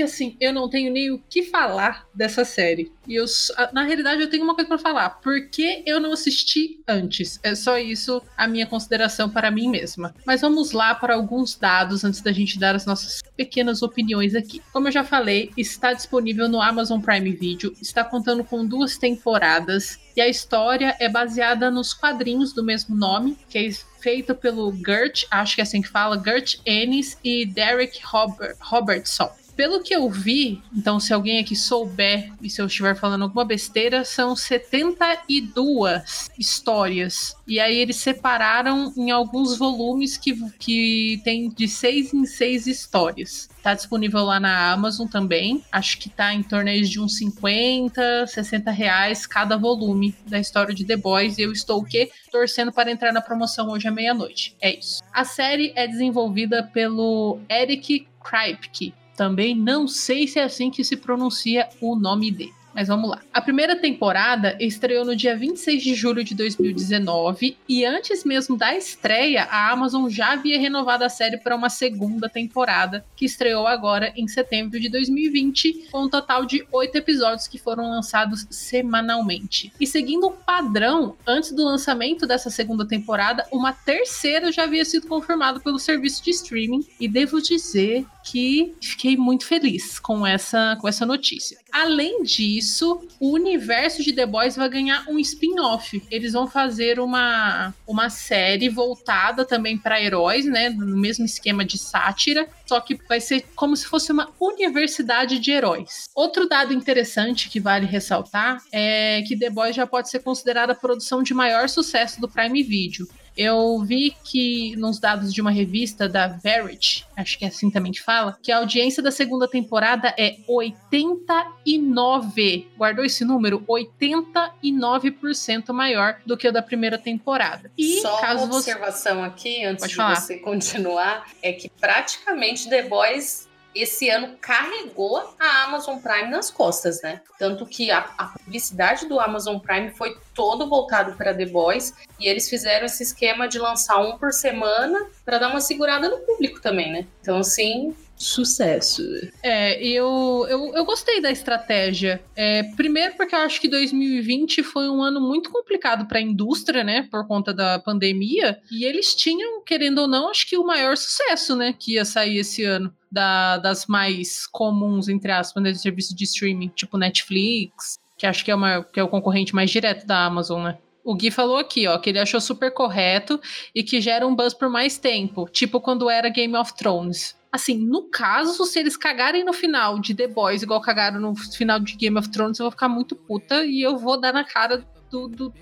Que 0.00 0.04
assim, 0.04 0.36
eu 0.40 0.52
não 0.52 0.68
tenho 0.68 0.90
nem 0.90 1.10
o 1.10 1.18
que 1.28 1.42
falar 1.42 2.06
dessa 2.14 2.42
série. 2.42 2.90
E 3.06 3.16
eu, 3.16 3.26
na 3.72 3.82
realidade, 3.82 4.22
eu 4.22 4.30
tenho 4.30 4.44
uma 4.44 4.54
coisa 4.54 4.68
para 4.68 4.78
falar. 4.78 5.10
Por 5.20 5.48
que 5.50 5.82
eu 5.86 6.00
não 6.00 6.12
assisti 6.12 6.80
antes? 6.88 7.38
É 7.42 7.54
só 7.54 7.76
isso 7.78 8.22
a 8.36 8.48
minha 8.48 8.66
consideração 8.66 9.28
para 9.28 9.50
mim 9.50 9.68
mesma. 9.68 10.14
Mas 10.24 10.40
vamos 10.40 10.72
lá 10.72 10.94
para 10.94 11.14
alguns 11.14 11.54
dados 11.54 12.02
antes 12.02 12.22
da 12.22 12.32
gente 12.32 12.58
dar 12.58 12.74
as 12.74 12.86
nossas 12.86 13.20
pequenas 13.36 13.82
opiniões 13.82 14.34
aqui. 14.34 14.62
Como 14.72 14.88
eu 14.88 14.92
já 14.92 15.04
falei, 15.04 15.50
está 15.56 15.92
disponível 15.92 16.48
no 16.48 16.62
Amazon 16.62 17.00
Prime 17.00 17.32
Video, 17.32 17.74
está 17.80 18.02
contando 18.02 18.42
com 18.42 18.64
duas 18.64 18.96
temporadas 18.96 19.98
e 20.16 20.20
a 20.20 20.28
história 20.28 20.96
é 20.98 21.08
baseada 21.08 21.70
nos 21.70 21.92
quadrinhos 21.92 22.52
do 22.52 22.64
mesmo 22.64 22.96
nome, 22.96 23.36
que 23.48 23.58
é 23.58 23.70
feito 24.00 24.34
pelo 24.34 24.72
Gert, 24.84 25.24
acho 25.30 25.54
que 25.54 25.60
é 25.60 25.64
assim 25.64 25.82
que 25.82 25.88
fala, 25.88 26.20
Gert 26.22 26.56
Ennis 26.66 27.18
e 27.22 27.44
Derek 27.44 28.00
Robert, 28.04 28.56
Robertson 28.60 29.30
pelo 29.60 29.82
que 29.82 29.94
eu 29.94 30.08
vi, 30.08 30.62
então 30.74 30.98
se 30.98 31.12
alguém 31.12 31.38
aqui 31.38 31.54
souber 31.54 32.32
e 32.40 32.48
se 32.48 32.62
eu 32.62 32.66
estiver 32.66 32.96
falando 32.96 33.24
alguma 33.24 33.44
besteira, 33.44 34.06
são 34.06 34.34
72 34.34 36.30
histórias. 36.38 37.36
E 37.46 37.60
aí 37.60 37.76
eles 37.76 37.96
separaram 37.96 38.90
em 38.96 39.10
alguns 39.10 39.58
volumes 39.58 40.16
que, 40.16 40.34
que 40.52 41.20
tem 41.24 41.50
de 41.50 41.68
seis 41.68 42.14
em 42.14 42.24
seis 42.24 42.66
histórias. 42.66 43.50
Tá 43.62 43.74
disponível 43.74 44.24
lá 44.24 44.40
na 44.40 44.72
Amazon 44.72 45.06
também. 45.06 45.62
Acho 45.70 45.98
que 45.98 46.08
tá 46.08 46.32
em 46.32 46.42
torno 46.42 46.72
de 46.80 46.98
uns 46.98 47.18
50, 47.18 48.28
60 48.28 48.70
reais 48.70 49.26
cada 49.26 49.58
volume 49.58 50.14
da 50.26 50.38
história 50.38 50.74
de 50.74 50.86
The 50.86 50.96
Boys. 50.96 51.36
E 51.36 51.42
eu 51.42 51.52
estou 51.52 51.80
o 51.80 51.84
quê? 51.84 52.10
Torcendo 52.32 52.72
para 52.72 52.90
entrar 52.90 53.12
na 53.12 53.20
promoção 53.20 53.68
hoje 53.68 53.86
à 53.86 53.90
meia-noite. 53.90 54.56
É 54.58 54.74
isso. 54.74 55.02
A 55.12 55.22
série 55.22 55.70
é 55.76 55.86
desenvolvida 55.86 56.62
pelo 56.62 57.40
Eric 57.50 58.08
Kripke 58.24 58.94
também 59.20 59.54
não 59.54 59.86
sei 59.86 60.26
se 60.26 60.38
é 60.38 60.44
assim 60.44 60.70
que 60.70 60.82
se 60.82 60.96
pronuncia 60.96 61.68
o 61.78 61.94
nome 61.94 62.30
dele. 62.30 62.54
Mas 62.74 62.88
vamos 62.88 63.10
lá. 63.10 63.20
A 63.32 63.40
primeira 63.40 63.76
temporada 63.76 64.56
estreou 64.60 65.04
no 65.04 65.16
dia 65.16 65.36
26 65.36 65.82
de 65.82 65.94
julho 65.94 66.22
de 66.22 66.34
2019 66.34 67.56
e 67.68 67.84
antes 67.84 68.24
mesmo 68.24 68.56
da 68.56 68.74
estreia, 68.74 69.44
a 69.44 69.70
Amazon 69.70 70.08
já 70.08 70.32
havia 70.32 70.58
renovado 70.58 71.04
a 71.04 71.08
série 71.08 71.36
para 71.36 71.56
uma 71.56 71.68
segunda 71.68 72.28
temporada, 72.28 73.04
que 73.16 73.24
estreou 73.24 73.66
agora 73.66 74.12
em 74.16 74.28
setembro 74.28 74.78
de 74.78 74.88
2020, 74.88 75.88
com 75.90 76.04
um 76.04 76.08
total 76.08 76.46
de 76.46 76.64
oito 76.72 76.96
episódios 76.96 77.48
que 77.48 77.58
foram 77.58 77.90
lançados 77.90 78.46
semanalmente. 78.50 79.72
E 79.80 79.86
seguindo 79.86 80.28
o 80.28 80.32
padrão, 80.32 81.16
antes 81.26 81.52
do 81.52 81.64
lançamento 81.64 82.26
dessa 82.26 82.50
segunda 82.50 82.86
temporada, 82.86 83.46
uma 83.52 83.72
terceira 83.72 84.52
já 84.52 84.62
havia 84.62 84.84
sido 84.84 85.08
confirmada 85.08 85.60
pelo 85.60 85.78
serviço 85.78 86.22
de 86.22 86.30
streaming 86.30 86.86
e 86.98 87.08
devo 87.08 87.42
dizer 87.42 88.06
que 88.30 88.74
fiquei 88.80 89.16
muito 89.16 89.44
feliz 89.44 89.98
com 89.98 90.24
essa, 90.24 90.76
com 90.80 90.86
essa 90.86 91.04
notícia. 91.04 91.58
Além 91.72 92.22
disso, 92.22 93.00
o 93.18 93.32
universo 93.32 94.02
de 94.02 94.12
The 94.12 94.24
Boys 94.24 94.54
vai 94.54 94.68
ganhar 94.68 95.04
um 95.08 95.18
spin-off. 95.18 96.02
Eles 96.10 96.32
vão 96.32 96.46
fazer 96.46 97.00
uma, 97.00 97.74
uma 97.86 98.08
série 98.08 98.68
voltada 98.68 99.44
também 99.44 99.76
para 99.76 100.00
heróis, 100.00 100.44
né? 100.44 100.70
No 100.70 100.96
mesmo 100.96 101.24
esquema 101.24 101.64
de 101.64 101.76
sátira, 101.76 102.48
só 102.66 102.80
que 102.80 102.98
vai 103.08 103.20
ser 103.20 103.44
como 103.56 103.76
se 103.76 103.86
fosse 103.86 104.12
uma 104.12 104.30
universidade 104.40 105.38
de 105.40 105.50
heróis. 105.50 106.08
Outro 106.14 106.48
dado 106.48 106.72
interessante 106.72 107.48
que 107.48 107.58
vale 107.58 107.86
ressaltar 107.86 108.62
é 108.72 109.22
que 109.26 109.36
The 109.36 109.50
Boys 109.50 109.74
já 109.74 109.86
pode 109.86 110.08
ser 110.08 110.20
considerada 110.20 110.72
a 110.72 110.76
produção 110.76 111.22
de 111.22 111.34
maior 111.34 111.68
sucesso 111.68 112.20
do 112.20 112.28
Prime 112.28 112.62
Video. 112.62 113.08
Eu 113.36 113.78
vi 113.80 114.16
que 114.24 114.74
nos 114.76 114.98
dados 114.98 115.32
de 115.32 115.40
uma 115.40 115.50
revista 115.50 116.08
da 116.08 116.28
Verity, 116.28 117.06
acho 117.16 117.38
que 117.38 117.44
é 117.44 117.48
assim 117.48 117.70
também 117.70 117.92
que 117.92 118.00
fala, 118.00 118.38
que 118.42 118.50
a 118.52 118.58
audiência 118.58 119.02
da 119.02 119.10
segunda 119.10 119.48
temporada 119.48 120.14
é 120.18 120.36
89. 120.48 122.68
Guardou 122.76 123.02
esse 123.04 123.24
número? 123.24 123.64
89% 123.68 125.72
maior 125.72 126.18
do 126.24 126.36
que 126.36 126.46
o 126.48 126.52
da 126.52 126.62
primeira 126.62 126.98
temporada. 126.98 127.70
E 127.76 128.00
Só 128.00 128.20
caso 128.20 128.44
uma 128.44 128.56
observação 128.56 129.20
você... 129.20 129.26
aqui, 129.26 129.64
antes 129.64 129.82
Pode 129.82 129.90
de 129.90 129.96
falar. 129.96 130.16
você 130.16 130.38
continuar, 130.38 131.26
é 131.42 131.52
que 131.52 131.68
praticamente 131.68 132.68
The 132.68 132.82
Boys 132.82 133.49
esse 133.74 134.08
ano 134.08 134.36
carregou 134.40 135.18
a 135.38 135.64
Amazon 135.64 135.98
Prime 135.98 136.28
nas 136.28 136.50
costas, 136.50 137.00
né? 137.02 137.20
Tanto 137.38 137.66
que 137.66 137.90
a, 137.90 138.10
a 138.18 138.24
publicidade 138.26 139.06
do 139.06 139.20
Amazon 139.20 139.58
Prime 139.58 139.90
foi 139.92 140.16
todo 140.34 140.68
voltado 140.68 141.16
para 141.16 141.34
The 141.34 141.46
Boys 141.46 141.94
e 142.18 142.28
eles 142.28 142.48
fizeram 142.48 142.86
esse 142.86 143.02
esquema 143.02 143.48
de 143.48 143.58
lançar 143.58 143.98
um 143.98 144.18
por 144.18 144.32
semana 144.32 145.06
para 145.24 145.38
dar 145.38 145.48
uma 145.48 145.60
segurada 145.60 146.08
no 146.08 146.18
público 146.18 146.60
também, 146.60 146.92
né? 146.92 147.06
Então, 147.20 147.38
assim, 147.38 147.94
sucesso. 148.20 149.02
É, 149.42 149.82
eu, 149.82 150.46
eu, 150.48 150.74
eu 150.74 150.84
gostei 150.84 151.22
da 151.22 151.30
estratégia. 151.30 152.22
É, 152.36 152.62
primeiro 152.62 153.14
porque 153.16 153.34
eu 153.34 153.40
acho 153.40 153.58
que 153.58 153.66
2020 153.66 154.62
foi 154.62 154.90
um 154.90 155.02
ano 155.02 155.20
muito 155.20 155.50
complicado 155.50 156.06
para 156.06 156.18
a 156.18 156.22
indústria, 156.22 156.84
né, 156.84 157.08
por 157.10 157.26
conta 157.26 157.54
da 157.54 157.78
pandemia, 157.78 158.60
e 158.70 158.84
eles 158.84 159.14
tinham, 159.14 159.64
querendo 159.64 160.02
ou 160.02 160.06
não, 160.06 160.28
acho 160.28 160.46
que 160.46 160.58
o 160.58 160.66
maior 160.66 160.96
sucesso, 160.98 161.56
né, 161.56 161.74
que 161.76 161.94
ia 161.94 162.04
sair 162.04 162.36
esse 162.38 162.62
ano. 162.62 162.94
Da, 163.12 163.58
das 163.58 163.86
mais 163.86 164.46
comuns, 164.46 165.08
entre 165.08 165.32
aspas, 165.32 165.60
né, 165.60 165.72
de 165.72 165.80
serviço 165.80 166.14
de 166.14 166.22
streaming, 166.22 166.68
tipo 166.68 166.96
Netflix, 166.96 167.98
que 168.16 168.24
acho 168.24 168.44
que 168.44 168.52
é, 168.52 168.54
uma, 168.54 168.84
que 168.84 169.00
é 169.00 169.02
o 169.02 169.08
concorrente 169.08 169.52
mais 169.52 169.68
direto 169.68 170.06
da 170.06 170.26
Amazon, 170.26 170.62
né? 170.62 170.78
O 171.04 171.14
Gui 171.14 171.30
falou 171.30 171.56
aqui, 171.56 171.86
ó, 171.86 171.98
que 171.98 172.10
ele 172.10 172.18
achou 172.18 172.40
super 172.40 172.72
correto 172.72 173.40
e 173.74 173.82
que 173.82 174.00
gera 174.00 174.26
um 174.26 174.34
buzz 174.34 174.52
por 174.52 174.68
mais 174.68 174.98
tempo, 174.98 175.48
tipo 175.50 175.80
quando 175.80 176.10
era 176.10 176.28
Game 176.28 176.54
of 176.56 176.74
Thrones. 176.74 177.38
Assim, 177.52 177.76
no 177.76 178.08
caso, 178.08 178.64
se 178.64 178.78
eles 178.78 178.96
cagarem 178.96 179.44
no 179.44 179.52
final 179.52 179.98
de 179.98 180.14
The 180.14 180.28
Boys, 180.28 180.62
igual 180.62 180.80
cagaram 180.80 181.18
no 181.18 181.34
final 181.34 181.80
de 181.80 181.96
Game 181.96 182.16
of 182.16 182.30
Thrones, 182.30 182.60
eu 182.60 182.64
vou 182.64 182.70
ficar 182.70 182.88
muito 182.88 183.16
puta 183.16 183.64
e 183.64 183.82
eu 183.82 183.98
vou 183.98 184.20
dar 184.20 184.32
na 184.32 184.44
cara 184.44 184.86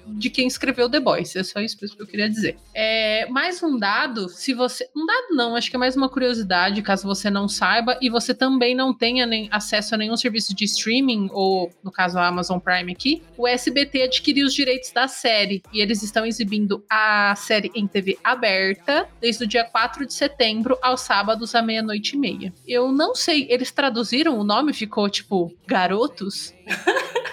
de 0.06 0.30
quem 0.30 0.46
escreveu 0.46 0.88
The 0.88 1.00
Boys. 1.00 1.34
É 1.36 1.42
só 1.42 1.60
isso 1.60 1.76
que 1.76 2.02
eu 2.02 2.06
queria 2.06 2.28
dizer. 2.28 2.56
É, 2.74 3.26
mais 3.30 3.62
um 3.62 3.78
dado, 3.78 4.28
se 4.28 4.54
você. 4.54 4.88
Um 4.96 5.06
dado 5.06 5.28
não, 5.30 5.56
acho 5.56 5.70
que 5.70 5.76
é 5.76 5.78
mais 5.78 5.96
uma 5.96 6.08
curiosidade, 6.08 6.82
caso 6.82 7.06
você 7.06 7.30
não 7.30 7.48
saiba, 7.48 7.98
e 8.00 8.10
você 8.10 8.34
também 8.34 8.74
não 8.74 8.92
tenha 8.92 9.26
nem 9.26 9.48
acesso 9.50 9.94
a 9.94 9.98
nenhum 9.98 10.16
serviço 10.16 10.54
de 10.54 10.64
streaming, 10.64 11.28
ou 11.32 11.70
no 11.82 11.90
caso 11.90 12.18
a 12.18 12.26
Amazon 12.26 12.58
Prime 12.58 12.92
aqui, 12.92 13.22
o 13.36 13.46
SBT 13.46 14.02
adquiriu 14.02 14.46
os 14.46 14.54
direitos 14.54 14.90
da 14.92 15.08
série. 15.08 15.62
E 15.72 15.80
eles 15.80 16.02
estão 16.02 16.26
exibindo 16.26 16.84
a 16.90 17.34
série 17.36 17.70
em 17.74 17.86
TV 17.86 18.18
aberta 18.22 19.08
desde 19.20 19.44
o 19.44 19.46
dia 19.46 19.64
4 19.64 20.06
de 20.06 20.14
setembro 20.14 20.78
aos 20.82 21.00
sábados 21.00 21.54
à 21.54 21.62
meia-noite 21.62 22.16
e 22.16 22.18
meia. 22.18 22.52
Eu 22.66 22.92
não 22.92 23.14
sei, 23.14 23.46
eles 23.50 23.70
traduziram 23.70 24.38
o 24.38 24.44
nome, 24.44 24.72
ficou 24.72 25.08
tipo 25.08 25.54
Garotos? 25.66 26.54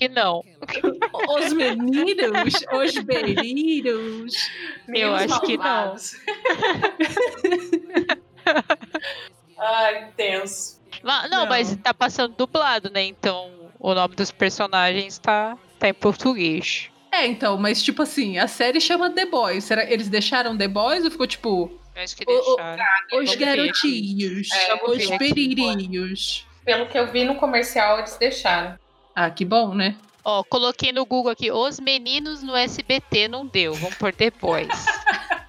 Que 0.00 0.08
não. 0.08 0.42
Os 1.38 1.52
meninos, 1.52 2.54
os 2.72 3.04
meninos. 3.04 4.34
Eu 4.88 5.14
acho 5.14 5.40
que 5.42 5.58
não. 5.58 5.94
Ai, 9.58 10.08
tenso. 10.16 10.80
Mas- 11.02 11.30
não, 11.30 11.40
Não. 11.40 11.46
mas 11.48 11.76
tá 11.76 11.92
passando 11.92 12.34
dublado, 12.34 12.90
né? 12.90 13.02
Então 13.04 13.50
o 13.78 13.92
nome 13.94 14.14
dos 14.14 14.30
personagens 14.30 15.18
tá, 15.18 15.56
tá 15.78 15.88
em 15.90 15.94
português. 15.94 16.88
É, 17.12 17.26
então, 17.26 17.58
mas 17.58 17.82
tipo 17.82 18.02
assim, 18.02 18.38
a 18.38 18.48
série 18.48 18.80
chama 18.80 19.10
The 19.10 19.26
Boys. 19.26 19.64
Será 19.64 19.84
eles 19.84 20.08
deixaram 20.08 20.56
The 20.56 20.68
Boys 20.68 21.04
ou 21.04 21.10
ficou 21.10 21.26
tipo 21.26 21.78
Eu 21.94 22.02
acho 22.02 22.16
que 22.16 22.24
O- 22.26 22.32
o- 22.32 22.56
deixaram. 22.56 22.84
os 23.22 23.34
garotinhos, 23.34 24.48
É, 24.50 24.74
os 24.82 25.06
peririnhos? 25.18 26.46
Pelo 26.64 26.86
que 26.86 26.98
eu 26.98 27.06
vi 27.06 27.24
no 27.24 27.34
comercial, 27.36 27.98
eles 27.98 28.16
deixaram. 28.16 28.78
Ah, 29.14 29.30
que 29.30 29.44
bom, 29.44 29.74
né? 29.74 29.96
Ó, 30.24 30.44
coloquei 30.44 30.92
no 30.92 31.04
Google 31.06 31.32
aqui, 31.32 31.50
os 31.50 31.80
meninos 31.80 32.42
no 32.42 32.54
SBT 32.54 33.28
não 33.28 33.46
deu, 33.46 33.74
vamos 33.74 33.96
por 33.96 34.12
Boys. 34.40 34.86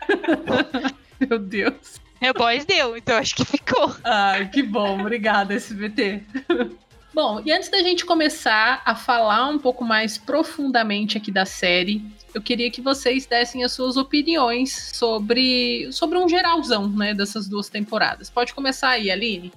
Meu 1.20 1.38
Deus. 1.38 2.00
The 2.20 2.34
Boys 2.34 2.65
deu, 2.65 2.96
então 2.96 3.18
acho 3.18 3.36
que 3.36 3.44
ficou. 3.44 3.96
Ai, 4.03 4.48
que 4.50 4.62
bom. 4.63 5.00
Obrigada, 5.00 5.53
SBT. 5.53 6.24
Bom, 7.13 7.41
e 7.44 7.51
antes 7.51 7.68
da 7.68 7.82
gente 7.82 8.06
começar 8.06 8.82
a 8.86 8.96
falar 8.96 9.46
um 9.50 9.60
pouco 9.60 9.84
mais 9.84 10.18
profundamente 10.18 11.18
aqui 11.18 11.30
da 11.30 11.46
série, 11.46 12.01
eu 12.34 12.41
queria 12.41 12.72
que 12.72 12.80
vocês 12.80 13.25
dessem 13.25 13.65
as 13.65 13.74
suas 13.74 13.98
opiniões 13.98 14.91
sobre, 14.94 15.91
sobre 15.91 16.18
um 16.18 16.30
geralzão, 16.30 16.88
né, 16.88 17.13
dessas 17.13 17.50
duas 17.50 17.68
temporadas. 17.68 18.30
Pode 18.30 18.53
começar 18.53 18.91
aí, 18.91 19.12
Aline? 19.12 19.51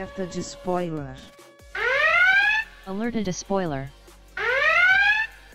Alerta 0.00 0.26
de 0.26 0.40
spoiler. 0.40 1.14
Alerted 2.86 3.28
a 3.28 3.32
spoiler. 3.32 3.90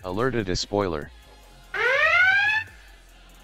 Alerted 0.04 0.48
a 0.48 0.52
spoiler. 0.52 1.10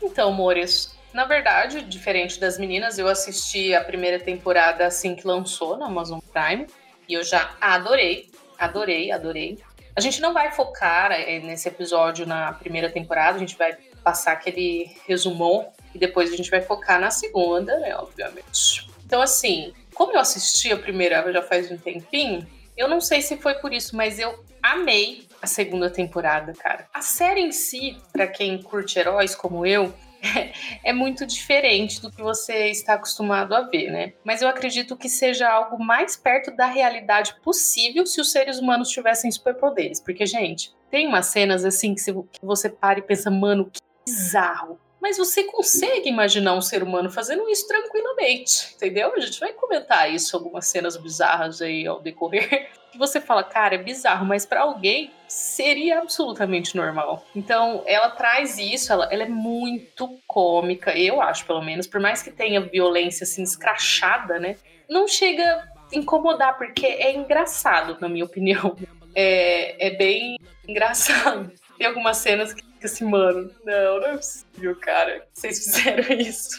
Então, 0.00 0.32
Mores, 0.32 0.96
na 1.12 1.24
verdade, 1.24 1.82
diferente 1.82 2.38
das 2.38 2.56
meninas, 2.56 3.00
eu 3.00 3.08
assisti 3.08 3.74
a 3.74 3.82
primeira 3.82 4.20
temporada 4.20 4.86
assim 4.86 5.16
que 5.16 5.26
lançou 5.26 5.76
na 5.76 5.86
Amazon 5.86 6.20
Prime 6.32 6.68
e 7.08 7.14
eu 7.14 7.24
já 7.24 7.50
adorei, 7.60 8.30
adorei, 8.56 9.10
adorei. 9.10 9.58
A 9.96 10.00
gente 10.00 10.20
não 10.20 10.32
vai 10.32 10.52
focar 10.52 11.10
eh, 11.10 11.40
nesse 11.40 11.66
episódio 11.66 12.24
na 12.26 12.52
primeira 12.52 12.88
temporada, 12.88 13.38
a 13.38 13.40
gente 13.40 13.58
vai 13.58 13.76
passar 14.04 14.34
aquele 14.34 14.96
resumão 15.08 15.68
e 15.92 15.98
depois 15.98 16.32
a 16.32 16.36
gente 16.36 16.48
vai 16.48 16.62
focar 16.62 17.00
na 17.00 17.10
segunda, 17.10 17.76
né, 17.80 17.92
obviamente. 17.96 18.88
Então, 19.04 19.20
assim, 19.20 19.74
como 19.94 20.12
eu 20.12 20.20
assisti 20.20 20.72
a 20.72 20.76
primeira 20.76 21.32
já 21.32 21.42
faz 21.42 21.70
um 21.70 21.76
tempinho, 21.76 22.46
eu 22.76 22.88
não 22.88 23.00
sei 23.00 23.20
se 23.22 23.36
foi 23.36 23.54
por 23.54 23.72
isso, 23.72 23.96
mas 23.96 24.18
eu 24.18 24.44
amei 24.62 25.26
a 25.40 25.46
segunda 25.46 25.90
temporada, 25.90 26.52
cara. 26.52 26.86
A 26.94 27.02
série 27.02 27.40
em 27.40 27.52
si, 27.52 27.96
pra 28.12 28.26
quem 28.26 28.62
curte 28.62 28.98
heróis 28.98 29.34
como 29.34 29.66
eu, 29.66 29.92
é 30.84 30.92
muito 30.92 31.26
diferente 31.26 32.00
do 32.00 32.10
que 32.10 32.22
você 32.22 32.68
está 32.68 32.94
acostumado 32.94 33.54
a 33.54 33.62
ver, 33.62 33.90
né? 33.90 34.12
Mas 34.24 34.40
eu 34.40 34.48
acredito 34.48 34.96
que 34.96 35.08
seja 35.08 35.50
algo 35.50 35.82
mais 35.82 36.16
perto 36.16 36.54
da 36.56 36.66
realidade 36.66 37.34
possível 37.42 38.06
se 38.06 38.20
os 38.20 38.30
seres 38.30 38.58
humanos 38.58 38.88
tivessem 38.88 39.30
superpoderes. 39.30 40.00
Porque, 40.00 40.24
gente, 40.24 40.72
tem 40.90 41.08
umas 41.08 41.26
cenas 41.26 41.64
assim 41.64 41.94
que 41.94 42.02
você 42.42 42.68
para 42.68 43.00
e 43.00 43.02
pensa, 43.02 43.30
mano, 43.30 43.70
que 43.70 43.80
bizarro. 44.06 44.78
Mas 45.02 45.18
você 45.18 45.42
consegue 45.42 46.08
imaginar 46.08 46.54
um 46.54 46.60
ser 46.60 46.80
humano 46.80 47.10
fazendo 47.10 47.48
isso 47.50 47.66
tranquilamente, 47.66 48.72
entendeu? 48.76 49.12
A 49.12 49.18
gente 49.18 49.40
vai 49.40 49.52
comentar 49.52 50.08
isso, 50.08 50.36
algumas 50.36 50.68
cenas 50.68 50.96
bizarras 50.96 51.60
aí 51.60 51.84
ao 51.84 52.00
decorrer. 52.00 52.70
Que 52.92 52.98
você 52.98 53.22
fala, 53.22 53.42
cara, 53.42 53.74
é 53.74 53.78
bizarro, 53.78 54.26
mas 54.26 54.44
pra 54.44 54.60
alguém 54.60 55.10
seria 55.26 56.00
absolutamente 56.00 56.76
normal. 56.76 57.24
Então, 57.34 57.82
ela 57.86 58.10
traz 58.10 58.58
isso, 58.58 58.92
ela, 58.92 59.08
ela 59.10 59.22
é 59.22 59.28
muito 59.28 60.20
cômica, 60.26 60.94
eu 60.94 61.22
acho, 61.22 61.46
pelo 61.46 61.62
menos, 61.62 61.86
por 61.86 61.98
mais 61.98 62.22
que 62.22 62.30
tenha 62.30 62.60
violência 62.60 63.24
assim 63.24 63.42
escrachada, 63.42 64.38
né? 64.38 64.56
Não 64.90 65.08
chega 65.08 65.42
a 65.42 65.96
incomodar, 65.96 66.58
porque 66.58 66.84
é 66.84 67.14
engraçado, 67.14 67.96
na 67.98 68.10
minha 68.10 68.26
opinião. 68.26 68.76
É, 69.14 69.86
é 69.86 69.90
bem 69.96 70.36
engraçado. 70.68 71.50
Tem 71.78 71.86
algumas 71.86 72.18
cenas 72.18 72.52
que 72.52 72.62
assim, 72.86 73.04
mano, 73.04 73.50
não, 73.64 74.00
não 74.00 74.06
é 74.06 74.16
possível, 74.16 74.76
cara. 74.76 75.26
Vocês 75.32 75.58
fizeram 75.58 76.12
isso. 76.16 76.58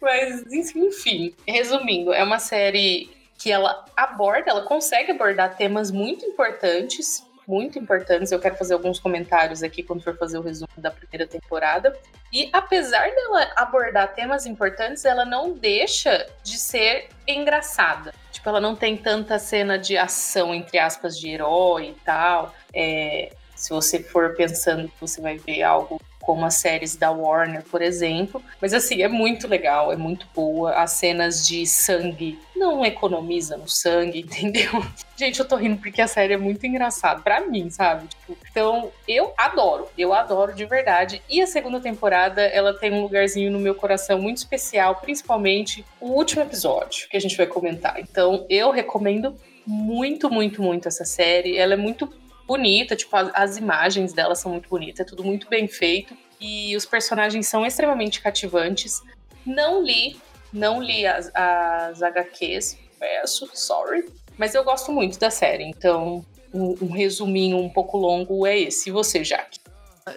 Mas, 0.00 0.44
enfim, 0.74 1.34
resumindo, 1.46 2.12
é 2.12 2.22
uma 2.22 2.38
série 2.38 3.10
que 3.38 3.50
ela 3.50 3.84
aborda, 3.96 4.50
ela 4.50 4.62
consegue 4.62 5.10
abordar 5.10 5.56
temas 5.56 5.90
muito 5.90 6.24
importantes, 6.24 7.26
muito 7.46 7.78
importantes. 7.78 8.30
Eu 8.30 8.38
quero 8.38 8.54
fazer 8.56 8.74
alguns 8.74 9.00
comentários 9.00 9.62
aqui 9.62 9.82
quando 9.82 10.02
for 10.02 10.16
fazer 10.16 10.38
o 10.38 10.42
resumo 10.42 10.70
da 10.76 10.92
primeira 10.92 11.26
temporada. 11.26 11.96
E 12.32 12.48
apesar 12.52 13.10
dela 13.10 13.52
abordar 13.56 14.14
temas 14.14 14.46
importantes, 14.46 15.04
ela 15.04 15.24
não 15.24 15.52
deixa 15.52 16.26
de 16.42 16.56
ser 16.56 17.08
engraçada. 17.26 18.14
Tipo, 18.30 18.48
ela 18.48 18.60
não 18.60 18.74
tem 18.74 18.96
tanta 18.96 19.38
cena 19.38 19.78
de 19.78 19.98
ação, 19.98 20.54
entre 20.54 20.78
aspas, 20.78 21.18
de 21.18 21.28
herói 21.28 21.88
e 21.88 22.04
tal. 22.04 22.54
É, 22.72 23.32
se 23.62 23.70
você 23.70 24.02
for 24.02 24.34
pensando 24.34 24.88
que 24.88 25.00
você 25.00 25.20
vai 25.20 25.38
ver 25.38 25.62
algo 25.62 26.00
como 26.20 26.44
as 26.44 26.54
séries 26.54 26.96
da 26.96 27.10
Warner, 27.10 27.62
por 27.64 27.82
exemplo. 27.82 28.42
Mas 28.60 28.72
assim, 28.72 29.02
é 29.02 29.08
muito 29.08 29.46
legal, 29.46 29.92
é 29.92 29.96
muito 29.96 30.26
boa. 30.34 30.72
As 30.72 30.92
cenas 30.92 31.46
de 31.46 31.66
sangue 31.66 32.38
não 32.56 32.84
economiza 32.84 33.56
no 33.56 33.68
sangue, 33.68 34.20
entendeu? 34.22 34.84
Gente, 35.16 35.38
eu 35.38 35.46
tô 35.46 35.56
rindo 35.56 35.76
porque 35.76 36.00
a 36.00 36.06
série 36.06 36.34
é 36.34 36.36
muito 36.36 36.64
engraçada 36.64 37.20
para 37.20 37.40
mim, 37.40 37.70
sabe? 37.70 38.08
Tipo, 38.08 38.36
então, 38.50 38.90
eu 39.06 39.32
adoro, 39.36 39.88
eu 39.98 40.12
adoro 40.12 40.54
de 40.54 40.64
verdade. 40.64 41.20
E 41.28 41.40
a 41.40 41.46
segunda 41.46 41.80
temporada, 41.80 42.42
ela 42.42 42.72
tem 42.72 42.92
um 42.92 43.02
lugarzinho 43.02 43.50
no 43.50 43.58
meu 43.60 43.74
coração 43.74 44.20
muito 44.20 44.38
especial, 44.38 44.96
principalmente 44.96 45.84
o 46.00 46.06
último 46.06 46.42
episódio 46.42 47.08
que 47.08 47.16
a 47.16 47.20
gente 47.20 47.36
vai 47.36 47.46
comentar. 47.46 48.00
Então, 48.00 48.46
eu 48.48 48.70
recomendo 48.70 49.36
muito, 49.66 50.30
muito, 50.30 50.62
muito 50.62 50.88
essa 50.88 51.04
série. 51.04 51.56
Ela 51.56 51.74
é 51.74 51.76
muito 51.76 52.06
bonita, 52.52 52.94
tipo, 52.94 53.16
as, 53.16 53.56
imagens 53.56 54.12
dela 54.12 54.34
são 54.34 54.52
muito 54.52 54.68
bonitas, 54.68 55.00
é 55.00 55.04
tudo 55.08 55.24
muito 55.24 55.48
bem 55.48 55.66
feito. 55.66 56.14
E 56.38 56.76
os 56.76 56.84
personagens 56.84 57.46
são 57.46 57.64
extremamente 57.64 58.20
cativantes. 58.20 59.00
Não 59.46 59.82
li, 59.82 60.20
não 60.52 60.82
li 60.82 61.06
as, 61.06 61.30
as 61.34 62.02
HQs, 62.02 62.78
peço, 62.98 63.48
sorry. 63.54 64.04
Mas 64.36 64.54
eu 64.54 64.62
gosto 64.62 64.92
muito 64.92 65.18
da 65.18 65.30
série, 65.30 65.64
então 65.64 66.24
um, 66.52 66.76
um 66.82 66.90
resuminho 66.90 67.56
um 67.56 67.70
pouco 67.70 67.96
longo 67.96 68.46
é 68.46 68.58
esse. 68.58 68.90
E 68.90 68.92
você, 68.92 69.24
Jaque? 69.24 69.58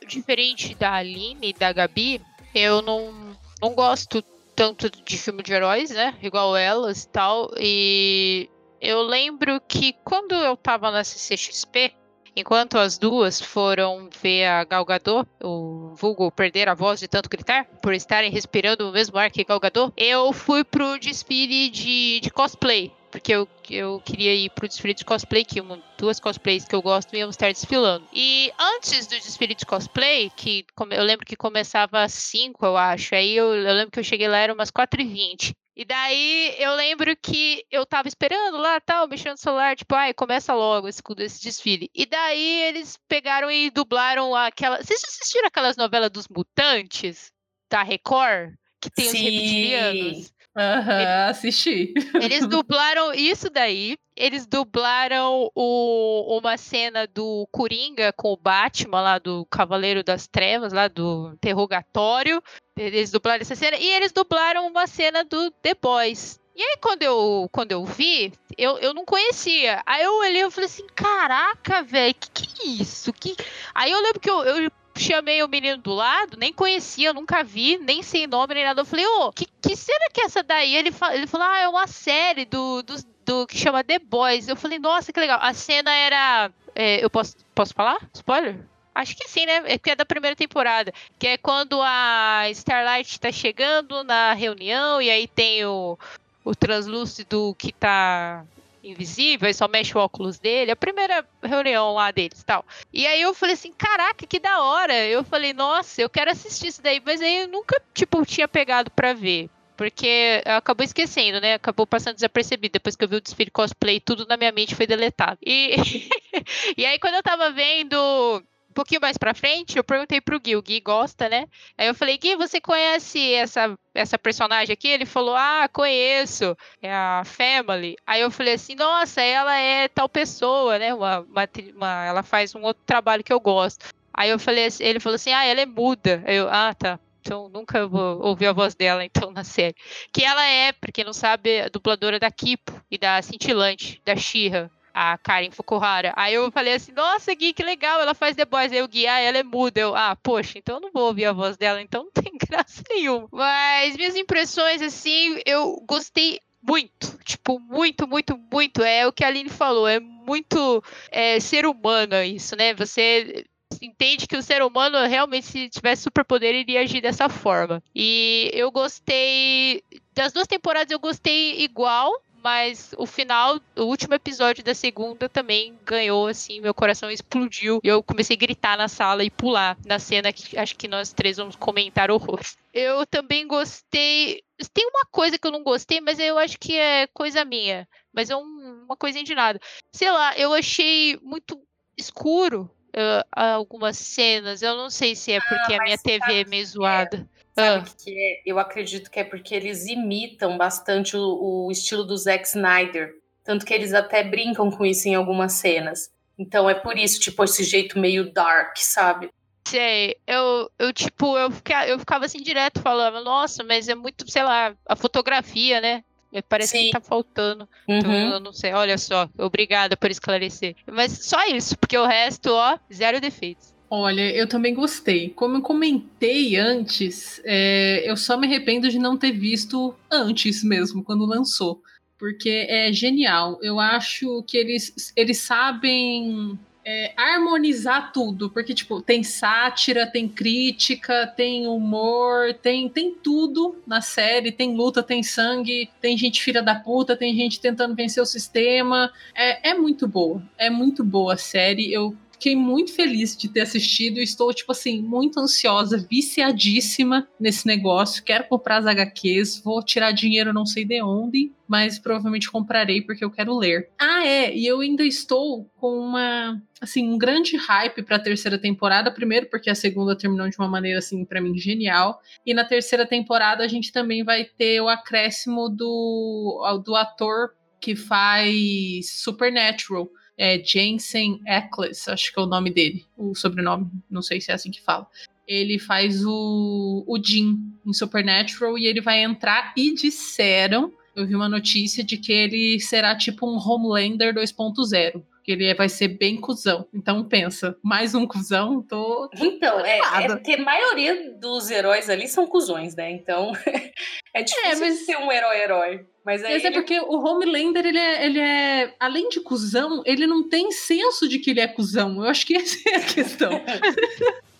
Diferente 0.05 0.75
da 0.75 0.93
Aline 0.93 1.49
e 1.49 1.53
da 1.53 1.71
Gabi, 1.71 2.21
eu 2.53 2.81
não, 2.81 3.13
não 3.61 3.73
gosto 3.73 4.21
tanto 4.53 4.89
de 4.89 5.17
filme 5.17 5.41
de 5.41 5.53
heróis, 5.53 5.89
né? 5.89 6.17
Igual 6.21 6.57
elas 6.57 7.03
e 7.03 7.07
tal. 7.07 7.51
E 7.57 8.49
eu 8.81 9.03
lembro 9.03 9.61
que 9.65 9.93
quando 10.03 10.35
eu 10.35 10.57
tava 10.57 10.91
na 10.91 11.03
CCXP, 11.03 11.93
Enquanto 12.35 12.77
as 12.77 12.97
duas 12.97 13.41
foram 13.41 14.09
ver 14.21 14.45
a 14.45 14.63
Galgador, 14.63 15.25
o 15.41 15.93
vulgo 15.95 16.31
perder 16.31 16.67
a 16.67 16.73
voz 16.73 16.99
de 16.99 17.07
tanto 17.07 17.29
gritar, 17.29 17.65
por 17.81 17.93
estarem 17.93 18.29
respirando 18.29 18.89
o 18.89 18.91
mesmo 18.91 19.17
ar 19.17 19.31
que 19.31 19.43
Galgador, 19.43 19.91
eu 19.95 20.33
fui 20.33 20.63
pro 20.63 20.99
desfile 20.99 21.69
de, 21.69 22.19
de 22.21 22.29
cosplay 22.29 22.91
porque 23.15 23.31
eu, 23.31 23.47
eu 23.69 24.01
queria 24.01 24.35
ir 24.35 24.49
pro 24.49 24.67
desfile 24.67 24.93
de 24.93 25.05
cosplay, 25.05 25.45
que 25.45 25.61
uma, 25.61 25.81
duas 25.97 26.19
cosplays 26.19 26.65
que 26.65 26.75
eu 26.75 26.81
gosto 26.81 27.15
iam 27.15 27.29
estar 27.29 27.47
desfilando. 27.47 28.05
E 28.11 28.51
antes 28.59 29.07
do 29.07 29.11
desfile 29.11 29.55
de 29.55 29.65
cosplay, 29.65 30.29
que 30.35 30.65
eu 30.91 31.03
lembro 31.03 31.25
que 31.25 31.37
começava 31.37 32.03
às 32.03 32.11
5, 32.11 32.65
eu 32.65 32.75
acho, 32.75 33.15
aí 33.15 33.33
eu, 33.33 33.55
eu 33.55 33.73
lembro 33.73 33.91
que 33.91 33.99
eu 33.99 34.03
cheguei 34.03 34.27
lá, 34.27 34.39
era 34.39 34.53
umas 34.53 34.69
4h20. 34.69 35.53
E 35.75 35.83
daí 35.83 36.55
eu 36.57 36.73
lembro 36.75 37.15
que 37.17 37.65
eu 37.69 37.85
tava 37.85 38.07
esperando 38.07 38.57
lá, 38.57 38.79
tal, 38.79 39.07
mexendo 39.07 39.31
no 39.33 39.37
celular, 39.37 39.75
tipo, 39.75 39.93
ai, 39.93 40.13
começa 40.13 40.53
logo 40.53 40.87
esse, 40.87 41.01
esse 41.19 41.43
desfile. 41.43 41.89
E 41.93 42.05
daí 42.05 42.61
eles 42.63 42.97
pegaram 43.09 43.51
e 43.51 43.69
dublaram 43.69 44.33
aquela. 44.33 44.77
Vocês 44.81 45.03
assistiram 45.03 45.47
aquelas 45.47 45.75
novelas 45.75 46.09
dos 46.09 46.27
mutantes 46.29 47.31
da 47.69 47.83
Record? 47.83 48.53
Que 48.79 48.89
tem 48.89 49.05
Sim. 49.05 49.17
os 49.17 49.23
reptilianos? 49.23 50.33
Aham, 50.57 51.01
Ele- 51.01 51.29
assisti. 51.29 51.93
Eles 52.21 52.47
dublaram 52.47 53.13
isso 53.13 53.49
daí. 53.49 53.97
Eles 54.15 54.45
dublaram 54.47 55.49
o- 55.53 56.37
uma 56.39 56.55
cena 56.55 57.05
do 57.05 57.45
Coringa 57.51 58.13
com 58.13 58.31
o 58.31 58.37
Batman 58.37 59.01
lá 59.01 59.19
do 59.19 59.45
Cavaleiro 59.47 60.01
das 60.01 60.25
Trevas, 60.27 60.71
lá 60.71 60.87
do 60.87 61.31
interrogatório. 61.33 62.41
Eles 62.77 63.09
dublaram 63.09 63.41
essa 63.41 63.55
cena. 63.55 63.77
E 63.77 63.87
eles 63.87 64.11
dublaram 64.11 64.67
uma 64.67 64.85
cena 64.85 65.23
do 65.23 65.49
The 65.51 65.75
Boys. 65.81 66.39
E 66.55 66.61
aí, 66.61 66.77
quando 66.81 67.03
eu, 67.03 67.49
quando 67.51 67.71
eu 67.71 67.85
vi, 67.85 68.33
eu, 68.57 68.77
eu 68.79 68.93
não 68.93 69.05
conhecia. 69.05 69.81
Aí 69.85 70.03
eu 70.03 70.13
olhei 70.15 70.43
e 70.43 70.51
falei 70.51 70.65
assim: 70.65 70.85
caraca, 70.95 71.81
velho, 71.83 72.15
que 72.15 72.47
que 72.47 72.61
é 72.61 72.71
isso? 72.81 73.11
Que... 73.13 73.35
Aí 73.73 73.91
eu 73.91 74.01
lembro 74.01 74.19
que 74.19 74.29
eu, 74.29 74.43
eu 74.43 74.71
chamei 74.97 75.43
o 75.43 75.47
menino 75.47 75.77
do 75.77 75.93
lado, 75.93 76.37
nem 76.37 76.53
conhecia, 76.53 77.13
nunca 77.13 77.43
vi, 77.43 77.77
nem 77.77 78.01
sei 78.01 78.27
nome 78.27 78.53
nem 78.53 78.63
nada. 78.63 78.81
Eu 78.81 78.85
falei, 78.85 79.05
ô, 79.05 79.31
que, 79.31 79.45
que 79.61 79.75
cena 79.75 80.09
que 80.13 80.21
é 80.21 80.25
essa 80.25 80.41
daí? 80.41 80.75
Ele, 80.75 80.93
ele 81.13 81.27
falou, 81.27 81.47
ah, 81.47 81.59
é 81.59 81.67
uma 81.67 81.87
série 81.87 82.45
do, 82.45 82.81
do, 82.83 82.95
do 83.25 83.47
que 83.47 83.57
chama 83.57 83.83
The 83.83 83.99
Boys. 83.99 84.47
Eu 84.47 84.55
falei, 84.55 84.79
nossa, 84.79 85.11
que 85.11 85.19
legal. 85.19 85.39
A 85.41 85.53
cena 85.53 85.93
era. 85.93 86.51
é, 86.73 87.03
eu 87.03 87.09
posso, 87.09 87.35
posso 87.53 87.73
falar? 87.73 87.99
Spoiler? 88.13 88.74
Acho 88.95 89.13
que 89.13 89.27
sim, 89.27 89.45
né? 89.45 89.61
É 89.65 89.91
é 89.91 89.95
da 89.95 90.05
primeira 90.05 90.37
temporada. 90.37 90.93
Que 91.19 91.27
é 91.27 91.37
quando 91.37 91.81
a 91.81 92.49
Starlight 92.51 93.19
tá 93.19 93.29
chegando 93.29 94.05
na 94.05 94.33
reunião 94.33 95.01
e 95.01 95.09
aí 95.09 95.27
tem 95.27 95.65
o, 95.65 95.99
o 96.45 96.55
translúcido 96.55 97.53
que 97.59 97.73
tá 97.73 98.45
invisível, 98.81 99.47
aí 99.47 99.53
só 99.53 99.67
mexe 99.67 99.97
o 99.97 99.99
óculos 99.99 100.39
dele. 100.39 100.71
A 100.71 100.75
primeira 100.75 101.27
reunião 101.43 101.93
lá 101.93 102.09
deles 102.11 102.39
e 102.39 102.45
tal. 102.45 102.65
E 102.93 103.05
aí 103.05 103.21
eu 103.21 103.33
falei 103.33 103.55
assim, 103.55 103.73
caraca, 103.73 104.25
que 104.25 104.39
da 104.39 104.61
hora. 104.61 104.95
Eu 105.05 105.23
falei, 105.25 105.51
nossa, 105.51 106.01
eu 106.01 106.09
quero 106.09 106.31
assistir 106.31 106.67
isso 106.67 106.81
daí, 106.81 107.01
mas 107.05 107.21
aí 107.21 107.39
eu 107.41 107.47
nunca, 107.49 107.81
tipo, 107.93 108.25
tinha 108.25 108.47
pegado 108.47 108.89
pra 108.91 109.13
ver. 109.13 109.49
Porque 109.75 110.41
acabou 110.45 110.85
esquecendo, 110.85 111.41
né? 111.41 111.55
Acabou 111.55 111.85
passando 111.85 112.15
desapercebido. 112.15 112.73
Depois 112.73 112.95
que 112.95 113.03
eu 113.03 113.09
vi 113.09 113.17
o 113.17 113.21
desfile 113.21 113.51
cosplay, 113.51 113.99
tudo 113.99 114.25
na 114.25 114.37
minha 114.37 114.51
mente 114.53 114.73
foi 114.73 114.87
deletado. 114.87 115.37
E, 115.45 115.75
e 116.77 116.85
aí, 116.85 116.97
quando 116.97 117.15
eu 117.15 117.23
tava 117.23 117.51
vendo 117.51 118.41
pouquinho 118.75 119.01
mais 119.01 119.17
pra 119.17 119.33
frente, 119.33 119.77
eu 119.77 119.83
perguntei 119.83 120.21
pro 120.21 120.39
Gui. 120.39 120.55
O 120.55 120.61
Gui 120.61 120.79
gosta, 120.81 121.27
né? 121.29 121.47
Aí 121.77 121.87
eu 121.87 121.95
falei, 121.95 122.17
Gui, 122.17 122.35
você 122.35 122.61
conhece 122.61 123.33
essa, 123.33 123.77
essa 123.93 124.19
personagem 124.19 124.73
aqui? 124.73 124.87
Ele 124.87 125.05
falou, 125.05 125.35
ah, 125.35 125.67
conheço. 125.71 126.55
É 126.81 126.93
a 126.93 127.23
Family. 127.25 127.95
Aí 128.05 128.21
eu 128.21 128.29
falei 128.29 128.53
assim, 128.53 128.75
nossa, 128.75 129.21
ela 129.21 129.57
é 129.57 129.87
tal 129.87 130.07
pessoa, 130.09 130.77
né? 130.77 130.93
Uma, 130.93 131.21
uma, 131.21 131.49
uma- 131.75 132.05
ela 132.05 132.23
faz 132.23 132.53
um 132.53 132.61
outro 132.63 132.83
trabalho 132.85 133.23
que 133.23 133.33
eu 133.33 133.39
gosto. 133.39 133.87
Aí 134.13 134.29
eu 134.29 134.39
falei 134.39 134.65
assim, 134.65 134.83
ele 134.83 134.99
falou 134.99 135.15
assim, 135.15 135.31
ah, 135.33 135.45
ela 135.45 135.61
é 135.61 135.65
muda. 135.65 136.23
Eu, 136.27 136.47
ah, 136.49 136.73
tá. 136.73 136.99
Então 137.21 137.49
nunca 137.49 137.87
vou 137.87 138.21
ouvir 138.21 138.45
a 138.45 138.53
voz 138.53 138.75
dela, 138.75 139.03
então, 139.03 139.31
na 139.31 139.43
série. 139.43 139.75
Que 140.13 140.23
ela 140.23 140.45
é, 140.45 140.71
pra 140.71 140.91
quem 140.91 141.03
não 141.03 141.13
sabe, 141.13 141.61
a 141.61 141.69
dubladora 141.69 142.19
da 142.19 142.29
Kipo 142.29 142.71
e 142.91 142.97
da 142.99 143.19
Cintilante, 143.21 143.99
da 144.05 144.15
Shira, 144.15 144.69
a 144.95 145.17
Karen 145.17 145.51
Fukuhara. 145.51 146.13
Aí 146.15 146.33
eu 146.35 146.49
falei 146.49 146.73
assim, 146.73 146.93
nossa, 146.93 147.35
Gui, 147.35 147.51
que 147.51 147.61
legal, 147.61 147.99
ela 147.99 148.13
faz 148.13 148.33
The 148.33 148.45
Boys. 148.45 148.71
Aí 148.71 148.81
o 148.81 148.87
Gui, 148.87 149.05
ah, 149.05 149.19
ela 149.19 149.37
é 149.37 149.43
muda. 149.43 149.81
Eu, 149.81 149.93
ah, 149.93 150.15
poxa, 150.15 150.57
então 150.57 150.75
eu 150.75 150.81
não 150.81 150.91
vou 150.93 151.07
ouvir 151.07 151.25
a 151.25 151.33
voz 151.33 151.57
dela, 151.57 151.81
então 151.81 152.05
não 152.05 152.11
tem 152.23 152.31
graça 152.37 152.81
nenhuma. 152.89 153.27
Mas 153.29 153.97
minhas 153.97 154.15
impressões, 154.15 154.81
assim, 154.81 155.37
eu 155.45 155.83
gostei 155.85 156.39
muito, 156.63 157.19
tipo, 157.25 157.59
muito, 157.59 158.07
muito, 158.07 158.39
muito. 158.49 158.81
É 158.81 159.05
o 159.05 159.11
que 159.11 159.25
a 159.25 159.27
Aline 159.27 159.49
falou, 159.49 159.85
é 159.85 159.99
muito 159.99 160.81
é, 161.11 161.41
ser 161.41 161.65
humano 161.65 162.15
isso, 162.23 162.55
né? 162.55 162.73
Você 162.73 163.45
entende 163.81 164.27
que 164.27 164.37
o 164.37 164.41
ser 164.41 164.63
humano 164.63 165.05
realmente, 165.05 165.45
se 165.45 165.69
tivesse 165.69 166.03
superpoder, 166.03 166.55
iria 166.55 166.79
agir 166.79 167.01
dessa 167.01 167.27
forma. 167.27 167.83
E 167.93 168.49
eu 168.53 168.71
gostei. 168.71 169.83
Das 170.13 170.31
duas 170.31 170.47
temporadas 170.47 170.89
eu 170.89 170.99
gostei 170.99 171.61
igual. 171.61 172.13
Mas 172.45 172.93
o 172.95 173.07
final, 173.07 173.59
o 173.75 173.85
último 173.85 174.13
episódio 174.13 174.63
da 174.63 174.75
segunda 174.75 175.27
também 175.27 175.75
ganhou, 175.83 176.27
assim, 176.27 176.61
meu 176.61 176.75
coração 176.75 177.09
explodiu. 177.09 177.79
E 177.83 177.87
eu 177.87 178.03
comecei 178.03 178.35
a 178.35 178.39
gritar 178.39 178.77
na 178.77 178.87
sala 178.87 179.23
e 179.23 179.31
pular 179.31 179.75
na 179.83 179.97
cena 179.97 180.31
que 180.31 180.55
acho 180.55 180.75
que 180.75 180.87
nós 180.87 181.11
três 181.11 181.37
vamos 181.37 181.55
comentar 181.55 182.11
horrores. 182.11 182.55
Eu 182.71 183.03
também 183.07 183.47
gostei. 183.47 184.43
Tem 184.71 184.85
uma 184.85 185.05
coisa 185.11 185.39
que 185.39 185.47
eu 185.47 185.51
não 185.51 185.63
gostei, 185.63 185.99
mas 185.99 186.19
eu 186.19 186.37
acho 186.37 186.59
que 186.59 186.77
é 186.77 187.07
coisa 187.07 187.43
minha. 187.43 187.87
Mas 188.13 188.29
é 188.29 188.35
um- 188.35 188.83
uma 188.85 188.95
coisinha 188.95 189.23
de 189.23 189.33
nada. 189.33 189.59
Sei 189.91 190.11
lá, 190.11 190.37
eu 190.37 190.53
achei 190.53 191.17
muito 191.23 191.59
escuro 191.97 192.69
eh, 192.93 193.25
algumas 193.31 193.97
cenas. 193.97 194.61
Eu 194.61 194.77
não 194.77 194.91
sei 194.91 195.15
se 195.15 195.31
é 195.31 195.39
porque 195.41 195.73
a 195.73 195.77
mas 195.79 195.85
minha 195.85 195.97
TV 195.97 196.19
sabe 196.19 196.39
é 196.41 196.45
meio 196.45 196.63
que 196.63 196.69
zoada. 196.69 197.29
Sabe 197.57 197.77
Ah. 197.77 197.79
o 197.79 197.83
que 197.85 197.95
que 198.03 198.11
é? 198.11 198.41
Eu 198.45 198.59
acredito 198.59 199.09
que 199.09 199.19
é 199.19 199.23
porque 199.23 199.55
eles 199.55 199.85
imitam 199.87 200.57
bastante 200.57 201.15
o, 201.15 201.65
o 201.67 201.71
estilo 201.71 202.03
do 202.03 202.17
Zack 202.17 202.45
Snyder. 202.47 203.13
Tanto 203.43 203.65
que 203.65 203.73
eles 203.73 203.93
até 203.93 204.23
brincam 204.23 204.69
com 204.71 204.85
isso 204.85 205.07
em 205.07 205.15
algumas 205.15 205.53
cenas. 205.53 206.09
Então 206.37 206.69
é 206.69 206.73
por 206.73 206.97
isso, 206.97 207.19
tipo, 207.19 207.43
esse 207.43 207.63
jeito 207.63 207.97
meio 207.97 208.31
dark, 208.33 208.75
sabe? 208.77 209.29
Sei, 209.67 210.15
eu, 210.27 210.69
eu 210.77 210.91
tipo, 210.93 211.37
eu 211.37 211.49
ficava, 211.49 211.87
eu 211.87 211.97
ficava 211.97 212.25
assim 212.25 212.39
direto 212.39 212.81
falando, 212.81 213.23
nossa, 213.23 213.63
mas 213.63 213.87
é 213.87 213.95
muito, 213.95 214.29
sei 214.29 214.43
lá, 214.43 214.75
a 214.87 214.95
fotografia, 214.95 215.79
né? 215.81 216.03
É, 216.33 216.41
Parece 216.41 216.77
Sim. 216.77 216.85
que 216.85 216.91
tá 216.91 216.99
faltando. 217.01 217.67
Então, 217.87 218.11
Uhum. 218.11 218.31
eu 218.33 218.39
não 218.41 218.51
sei, 218.51 218.73
olha 218.73 218.97
só, 218.97 219.29
obrigada 219.37 219.95
por 219.95 220.11
esclarecer. 220.11 220.75
Mas 220.91 221.25
só 221.25 221.43
isso, 221.47 221.77
porque 221.77 221.97
o 221.97 222.05
resto, 222.05 222.51
ó, 222.51 222.77
zero 222.93 223.21
defeitos. 223.21 223.73
Olha, 223.97 224.29
eu 224.35 224.45
também 224.45 224.73
gostei. 224.73 225.29
Como 225.29 225.55
eu 225.55 225.61
comentei 225.61 226.57
antes, 226.57 227.41
é, 227.45 228.03
eu 228.05 228.17
só 228.17 228.35
me 228.35 228.45
arrependo 228.45 228.89
de 228.89 228.99
não 228.99 229.15
ter 229.17 229.31
visto 229.31 229.95
antes 230.11 230.65
mesmo, 230.65 231.01
quando 231.01 231.25
lançou. 231.25 231.81
porque 232.17 232.65
é 232.69 232.91
genial. 232.91 233.57
Eu 233.61 233.79
acho 233.79 234.43
que 234.43 234.57
eles, 234.57 235.13
eles 235.15 235.37
sabem 235.37 236.59
é, 236.85 237.13
harmonizar 237.17 238.11
tudo, 238.11 238.49
porque, 238.51 238.73
tipo, 238.73 239.01
tem 239.01 239.23
sátira, 239.23 240.05
tem 240.05 240.27
crítica, 240.27 241.25
tem 241.27 241.65
humor, 241.65 242.53
tem, 242.61 242.87
tem 242.89 243.13
tudo 243.13 243.81
na 243.87 244.01
série, 244.01 244.51
tem 244.51 244.75
luta, 244.75 245.01
tem 245.01 245.23
sangue, 245.23 245.89
tem 246.01 246.17
gente 246.17 246.43
filha 246.43 246.61
da 246.61 246.75
puta, 246.75 247.17
tem 247.17 247.35
gente 247.35 247.59
tentando 247.59 247.95
vencer 247.95 248.21
o 248.21 248.25
sistema. 248.25 249.11
É, 249.33 249.71
é 249.71 249.73
muito 249.73 250.07
boa, 250.07 250.43
é 250.57 250.69
muito 250.69 251.03
boa 251.03 251.33
a 251.33 251.37
série. 251.37 251.91
Eu 251.91 252.15
fiquei 252.35 252.55
muito 252.55 252.93
feliz 252.93 253.35
de 253.35 253.47
ter 253.47 253.61
assistido. 253.61 254.19
Estou, 254.19 254.53
tipo 254.53 254.71
assim, 254.71 255.01
muito 255.01 255.39
ansiosa, 255.39 256.05
viciadíssima 256.09 257.27
nesse 257.39 257.65
negócio. 257.65 258.23
Quero 258.23 258.47
comprar 258.47 258.77
as 258.77 258.85
HQs, 258.85 259.61
vou 259.63 259.83
tirar 259.83 260.11
dinheiro 260.11 260.53
não 260.53 260.65
sei 260.65 260.85
de 260.85 261.01
onde, 261.01 261.51
mas 261.67 261.97
provavelmente 261.97 262.51
comprarei 262.51 263.01
porque 263.01 263.23
eu 263.23 263.31
quero 263.31 263.57
ler. 263.57 263.89
Ah, 263.99 264.25
é, 264.25 264.55
e 264.55 264.65
eu 264.67 264.81
ainda 264.81 265.03
estou 265.03 265.69
com 265.77 265.97
uma, 265.97 266.61
assim, 266.79 267.09
um 267.09 267.17
grande 267.17 267.55
hype 267.55 268.03
para 268.03 268.17
a 268.17 268.21
terceira 268.21 268.59
temporada. 268.59 269.11
Primeiro 269.11 269.47
porque 269.49 269.69
a 269.69 269.75
segunda 269.75 270.17
terminou 270.17 270.49
de 270.49 270.57
uma 270.57 270.67
maneira 270.67 270.99
assim 270.99 271.23
para 271.23 271.41
mim 271.41 271.57
genial, 271.57 272.21
e 272.45 272.53
na 272.53 272.65
terceira 272.65 273.05
temporada 273.05 273.63
a 273.63 273.67
gente 273.67 273.91
também 273.91 274.23
vai 274.23 274.45
ter 274.45 274.81
o 274.81 274.89
acréscimo 274.89 275.69
do 275.69 276.61
do 276.83 276.95
ator 276.95 277.51
que 277.79 277.95
faz 277.95 279.21
Supernatural 279.21 280.09
é 280.37 280.61
Jensen 280.63 281.41
Ackles, 281.47 282.07
acho 282.07 282.33
que 282.33 282.39
é 282.39 282.43
o 282.43 282.47
nome 282.47 282.69
dele, 282.71 283.05
o 283.17 283.33
sobrenome, 283.35 283.89
não 284.09 284.21
sei 284.21 284.41
se 284.41 284.51
é 284.51 284.55
assim 284.55 284.71
que 284.71 284.81
fala. 284.81 285.07
Ele 285.47 285.77
faz 285.79 286.25
o, 286.25 287.03
o 287.07 287.23
Jim 287.23 287.71
em 287.85 287.93
Supernatural 287.93 288.77
e 288.77 288.87
ele 288.87 289.01
vai 289.01 289.23
entrar 289.23 289.73
e 289.77 289.93
disseram, 289.93 290.91
eu 291.15 291.25
vi 291.25 291.35
uma 291.35 291.47
notícia 291.47 292.03
de 292.03 292.17
que 292.17 292.31
ele 292.31 292.79
será 292.79 293.15
tipo 293.15 293.47
um 293.47 293.57
Homelander 293.57 294.33
2.0 294.33 295.21
que 295.45 295.51
ele 295.51 295.71
vai 295.75 295.87
ser 295.87 296.07
bem 296.07 296.41
cuzão. 296.41 296.87
Então 296.91 297.23
pensa, 297.23 297.77
mais 297.83 298.15
um 298.15 298.25
cuzão, 298.25 298.81
tô. 298.81 299.29
Então, 299.39 299.79
é, 299.79 299.99
é, 299.99 300.27
porque 300.27 300.53
a 300.53 300.63
maioria 300.63 301.37
dos 301.39 301.69
heróis 301.69 302.09
ali 302.09 302.27
são 302.27 302.47
cuzões, 302.47 302.95
né? 302.95 303.11
Então 303.11 303.51
é 304.33 304.41
difícil 304.41 304.65
é, 304.65 304.89
mas... 304.89 305.05
ser 305.05 305.17
um 305.17 305.31
herói-herói. 305.31 306.07
Mas, 306.25 306.41
mas 306.41 306.63
é 306.63 306.67
ele... 306.67 306.71
porque 306.71 306.99
o 306.99 307.23
Homelander, 307.23 307.85
ele 307.85 307.99
é, 307.99 308.25
ele 308.25 308.39
é, 308.39 308.95
além 308.99 309.29
de 309.29 309.39
cuzão, 309.39 310.01
ele 310.05 310.25
não 310.25 310.49
tem 310.49 310.71
senso 310.71 311.29
de 311.29 311.37
que 311.37 311.51
ele 311.51 311.59
é 311.59 311.67
cuzão. 311.67 312.23
Eu 312.23 312.29
acho 312.29 312.47
que 312.47 312.55
essa 312.57 312.89
é 312.89 312.95
a 312.95 313.05
questão. 313.05 313.61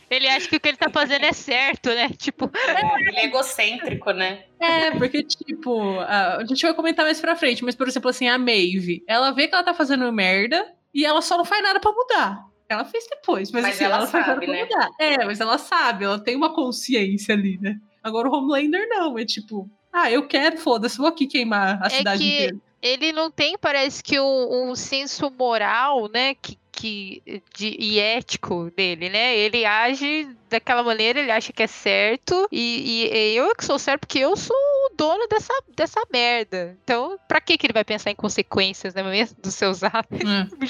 Ele 0.08 0.28
acha 0.28 0.48
que 0.48 0.56
o 0.56 0.60
que 0.60 0.68
ele 0.68 0.78
tá 0.78 0.90
fazendo 0.92 1.26
é 1.26 1.34
certo, 1.34 1.90
né? 1.90 2.10
Tipo. 2.10 2.52
É, 2.56 3.10
ele 3.10 3.18
é 3.18 3.26
egocêntrico, 3.26 4.12
né? 4.12 4.44
É, 4.60 4.92
porque, 4.92 5.24
tipo, 5.24 6.00
a 6.00 6.46
gente 6.48 6.62
vai 6.62 6.76
comentar 6.76 7.04
mais 7.04 7.20
pra 7.20 7.36
frente, 7.36 7.64
mas, 7.64 7.76
por 7.76 7.88
exemplo, 7.88 8.12
assim, 8.12 8.28
a 8.28 8.38
Maeve, 8.38 9.04
ela 9.08 9.32
vê 9.32 9.48
que 9.48 9.56
ela 9.56 9.64
tá 9.64 9.74
fazendo 9.74 10.12
merda 10.14 10.72
e 10.94 11.04
ela 11.04 11.22
só 11.22 11.36
não 11.36 11.46
faz 11.46 11.64
nada 11.64 11.80
pra 11.80 11.92
mudar. 11.92 12.46
Ela 12.70 12.86
fez 12.86 13.06
depois, 13.10 13.52
mas, 13.52 13.64
mas 13.64 13.76
assim, 13.76 13.84
ela, 13.84 13.98
ela 13.98 14.08
sabe, 14.08 14.48
né? 14.48 14.64
Mudar. 14.64 14.90
É, 15.00 15.26
mas 15.26 15.40
ela 15.40 15.58
sabe, 15.58 16.06
ela 16.06 16.20
tem 16.20 16.36
uma 16.36 16.54
consciência 16.54 17.34
ali, 17.34 17.60
né? 17.60 17.76
Agora 18.04 18.30
o 18.30 18.34
Homelander 18.34 18.88
não, 18.88 19.18
é 19.18 19.26
tipo, 19.26 19.70
ah, 19.96 20.12
eu 20.12 20.28
quero, 20.28 20.58
foda-se, 20.58 20.98
vou 20.98 21.08
aqui 21.08 21.26
queimar 21.26 21.82
a 21.82 21.88
é 21.88 21.90
cidade 21.90 22.22
que 22.22 22.34
inteira. 22.34 22.58
Ele 22.82 23.12
não 23.14 23.32
tem, 23.32 23.58
parece 23.58 24.04
que, 24.04 24.20
um, 24.20 24.70
um 24.70 24.76
senso 24.76 25.32
moral, 25.32 26.10
né? 26.14 26.36
Que, 26.36 26.58
que, 26.72 27.42
de, 27.56 27.76
e 27.80 27.98
ético 27.98 28.70
dele, 28.76 29.10
né? 29.10 29.36
Ele 29.38 29.66
age 29.66 30.28
daquela 30.50 30.84
maneira, 30.84 31.20
ele 31.20 31.32
acha 31.32 31.54
que 31.54 31.64
é 31.64 31.68
certo, 31.68 32.48
e, 32.52 33.08
e 33.12 33.36
eu 33.36 33.50
é 33.50 33.56
que 33.56 33.66
sou 33.66 33.80
certo 33.80 34.02
porque 34.02 34.20
eu 34.20 34.36
sou 34.36 34.56
o 34.56 34.96
dono 34.96 35.26
dessa, 35.28 35.54
dessa 35.76 36.02
merda. 36.12 36.78
Então, 36.84 37.18
pra 37.28 37.40
que, 37.40 37.58
que 37.58 37.66
ele 37.66 37.74
vai 37.74 37.86
pensar 37.86 38.12
em 38.12 38.16
consequências, 38.16 38.94
né, 38.94 39.02
mesmo, 39.02 39.38
dos 39.42 39.56
seus 39.56 39.82
atos? 39.82 40.20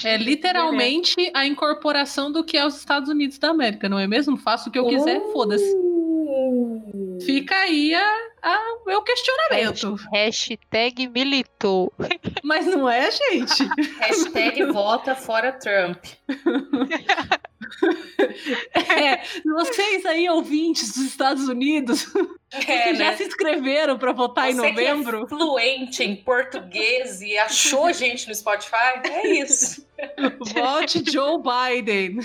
É, 0.06 0.14
é 0.14 0.18
literalmente 0.18 1.16
a 1.34 1.46
incorporação 1.46 2.32
do 2.32 2.44
que 2.44 2.56
é 2.56 2.66
os 2.66 2.78
Estados 2.78 3.10
Unidos 3.10 3.40
da 3.40 3.50
América, 3.50 3.90
não 3.90 4.00
é 4.00 4.08
mesmo? 4.08 4.38
Faço 4.38 4.70
o 4.70 4.72
que 4.72 4.80
eu 4.80 4.88
quiser, 4.88 5.18
uh... 5.18 5.34
foda-se. 5.34 5.76
Fica 7.26 7.56
aí 7.56 7.94
a, 7.94 8.18
a 8.42 8.60
meu 8.86 9.02
questionamento. 9.02 9.96
Hashtag 10.14 11.08
militou. 11.08 11.92
Mas 12.44 12.66
não 12.66 12.90
é, 12.90 13.10
gente? 13.12 13.64
Hashtag 14.00 14.66
vota 14.66 15.16
fora 15.16 15.52
Trump. 15.52 16.04
É, 18.74 19.22
vocês 19.44 20.06
aí, 20.06 20.30
ouvintes 20.30 20.90
dos 20.94 21.06
Estados 21.06 21.48
Unidos, 21.48 22.06
é, 22.52 22.60
que 22.60 22.92
né? 22.92 22.96
já 22.96 23.18
se 23.18 23.24
inscreveram 23.24 23.98
para 23.98 24.12
votar 24.12 24.46
Você 24.46 24.52
em 24.52 24.56
novembro. 24.56 25.26
Que 25.26 25.34
é 25.34 25.38
fluente 25.38 26.04
em 26.04 26.16
português 26.16 27.22
e 27.22 27.38
achou 27.38 27.92
gente 27.92 28.28
no 28.28 28.36
Spotify? 28.36 29.02
É 29.04 29.28
isso. 29.28 29.86
Vote 30.54 31.04
Joe 31.12 31.42
Biden. 31.42 32.20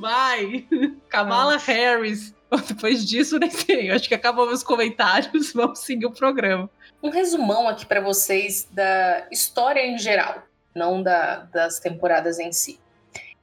Vai. 0.00 0.66
Kamala 1.08 1.56
Harris. 1.56 2.33
Depois 2.68 3.04
disso, 3.04 3.38
nem 3.38 3.50
sei. 3.50 3.90
Acho 3.90 4.08
que 4.08 4.14
acabou 4.14 4.46
meus 4.46 4.62
comentários. 4.62 5.52
Vamos 5.54 5.80
seguir 5.80 6.06
o 6.06 6.12
programa. 6.12 6.68
Um 7.02 7.10
resumão 7.10 7.68
aqui 7.68 7.84
para 7.84 8.00
vocês 8.00 8.66
da 8.70 9.26
história 9.30 9.86
em 9.86 9.98
geral, 9.98 10.42
não 10.74 11.02
da, 11.02 11.40
das 11.52 11.78
temporadas 11.78 12.38
em 12.38 12.52
si. 12.52 12.80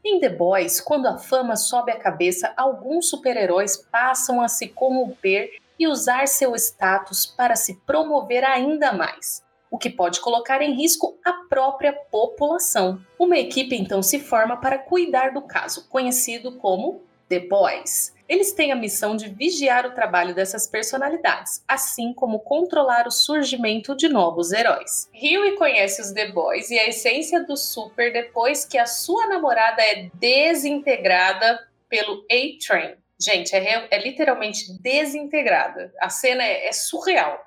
Em 0.04 0.20
The 0.20 0.30
Boys, 0.30 0.82
quando 0.82 1.06
a 1.06 1.20
fama 1.20 1.56
sobe 1.56 1.92
a 1.92 2.00
cabeça, 2.00 2.52
alguns 2.58 3.08
super-heróis 3.08 3.78
passam 3.78 4.42
a 4.42 4.48
se 4.48 4.68
corromper 4.68 5.52
e 5.78 5.88
usar 5.88 6.28
seu 6.28 6.56
status 6.56 7.26
para 7.26 7.56
se 7.56 7.76
promover 7.86 8.44
ainda 8.44 8.92
mais, 8.94 9.44
o 9.70 9.78
que 9.78 9.90
pode 9.90 10.20
colocar 10.20 10.62
em 10.62 10.74
risco 10.74 11.20
a 11.24 11.34
própria 11.48 11.94
população. 11.94 13.00
Uma 13.18 13.38
equipe 13.38 13.76
então 13.76 14.02
se 14.02 14.20
forma 14.20 14.58
para 14.58 14.80
cuidar 14.80 15.34
do 15.34 15.42
caso, 15.44 15.88
conhecido 15.88 16.54
como 16.54 17.04
The 17.30 17.40
Boys. 17.42 18.14
Eles 18.32 18.54
têm 18.54 18.72
a 18.72 18.78
missão 18.78 19.18
de 19.18 19.28
vigiar 19.28 19.86
o 19.86 19.92
trabalho 19.92 20.34
dessas 20.34 20.66
personalidades, 20.66 21.62
assim 21.68 22.14
como 22.14 22.40
controlar 22.40 23.06
o 23.06 23.12
surgimento 23.12 23.94
de 23.94 24.08
novos 24.08 24.54
heróis. 24.54 25.10
Huey 25.14 25.58
conhece 25.58 26.02
os 26.02 26.14
The 26.14 26.32
Boys 26.32 26.72
e 26.72 26.80
a 26.80 26.88
essência 26.88 27.44
do 27.44 27.58
Super 27.58 28.14
depois 28.14 28.64
que 28.64 28.78
a 28.78 28.86
sua 28.86 29.28
namorada 29.28 29.82
é 29.82 30.10
desintegrada 30.14 31.60
pelo 31.90 32.26
A-Train. 32.32 32.96
Gente, 33.22 33.54
é, 33.54 33.90
é, 33.92 34.02
literalmente 34.02 34.82
desintegrada. 34.82 35.94
A 36.00 36.10
cena 36.10 36.42
é, 36.42 36.70
é, 36.70 36.72
surreal. 36.72 37.38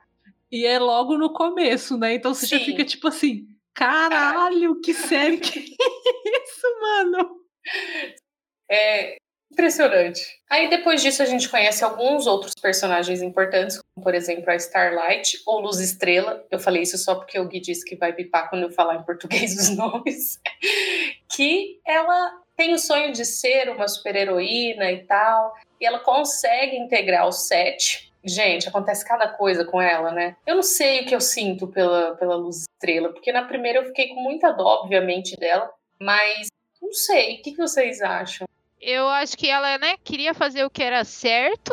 E 0.52 0.66
é 0.66 0.78
logo 0.78 1.16
no 1.16 1.32
começo, 1.32 1.96
né? 1.96 2.12
Então 2.12 2.34
você 2.34 2.46
Sim. 2.46 2.58
já 2.58 2.64
fica 2.66 2.84
tipo 2.84 3.08
assim: 3.08 3.48
caralho, 3.72 4.78
que 4.82 4.92
sério 4.92 5.40
que 5.40 5.60
é 5.60 5.62
isso, 5.62 6.80
mano? 6.82 7.40
É, 8.70 9.16
Impressionante. 9.54 10.20
Aí 10.50 10.68
depois 10.68 11.00
disso 11.00 11.22
a 11.22 11.26
gente 11.26 11.48
conhece 11.48 11.84
alguns 11.84 12.26
outros 12.26 12.52
personagens 12.60 13.22
importantes, 13.22 13.80
como 13.80 14.04
por 14.04 14.12
exemplo 14.12 14.50
a 14.50 14.56
Starlight 14.56 15.40
ou 15.46 15.60
Luz 15.60 15.78
Estrela. 15.78 16.44
Eu 16.50 16.58
falei 16.58 16.82
isso 16.82 16.98
só 16.98 17.14
porque 17.14 17.38
o 17.38 17.46
Gui 17.46 17.60
disse 17.60 17.84
que 17.84 17.94
vai 17.94 18.12
bipar 18.12 18.50
quando 18.50 18.64
eu 18.64 18.70
falar 18.70 18.96
em 18.96 19.04
português 19.04 19.56
os 19.56 19.70
nomes. 19.78 20.40
que 21.34 21.80
ela 21.86 22.40
tem 22.56 22.74
o 22.74 22.78
sonho 22.78 23.12
de 23.12 23.24
ser 23.24 23.70
uma 23.70 23.86
super-heroína 23.86 24.90
e 24.90 25.04
tal, 25.04 25.54
e 25.80 25.86
ela 25.86 26.00
consegue 26.00 26.76
integrar 26.76 27.26
o 27.26 27.32
set. 27.32 28.12
Gente, 28.24 28.68
acontece 28.68 29.06
cada 29.06 29.28
coisa 29.28 29.64
com 29.64 29.80
ela, 29.80 30.10
né? 30.10 30.36
Eu 30.44 30.56
não 30.56 30.62
sei 30.62 31.02
o 31.02 31.06
que 31.06 31.14
eu 31.14 31.20
sinto 31.20 31.68
pela, 31.68 32.16
pela 32.16 32.34
Luz 32.34 32.62
Estrela, 32.62 33.12
porque 33.12 33.30
na 33.30 33.44
primeira 33.44 33.78
eu 33.78 33.86
fiquei 33.86 34.08
com 34.08 34.20
muita 34.20 34.50
dó, 34.50 34.82
obviamente, 34.82 35.36
dela, 35.36 35.70
mas 36.00 36.48
não 36.80 36.92
sei. 36.92 37.36
O 37.36 37.42
que, 37.42 37.56
vocês 37.56 38.00
acham? 38.02 38.46
Eu 38.84 39.08
acho 39.08 39.36
que 39.36 39.48
ela, 39.48 39.78
né, 39.78 39.96
queria 40.04 40.34
fazer 40.34 40.64
o 40.64 40.70
que 40.70 40.82
era 40.82 41.04
certo, 41.04 41.72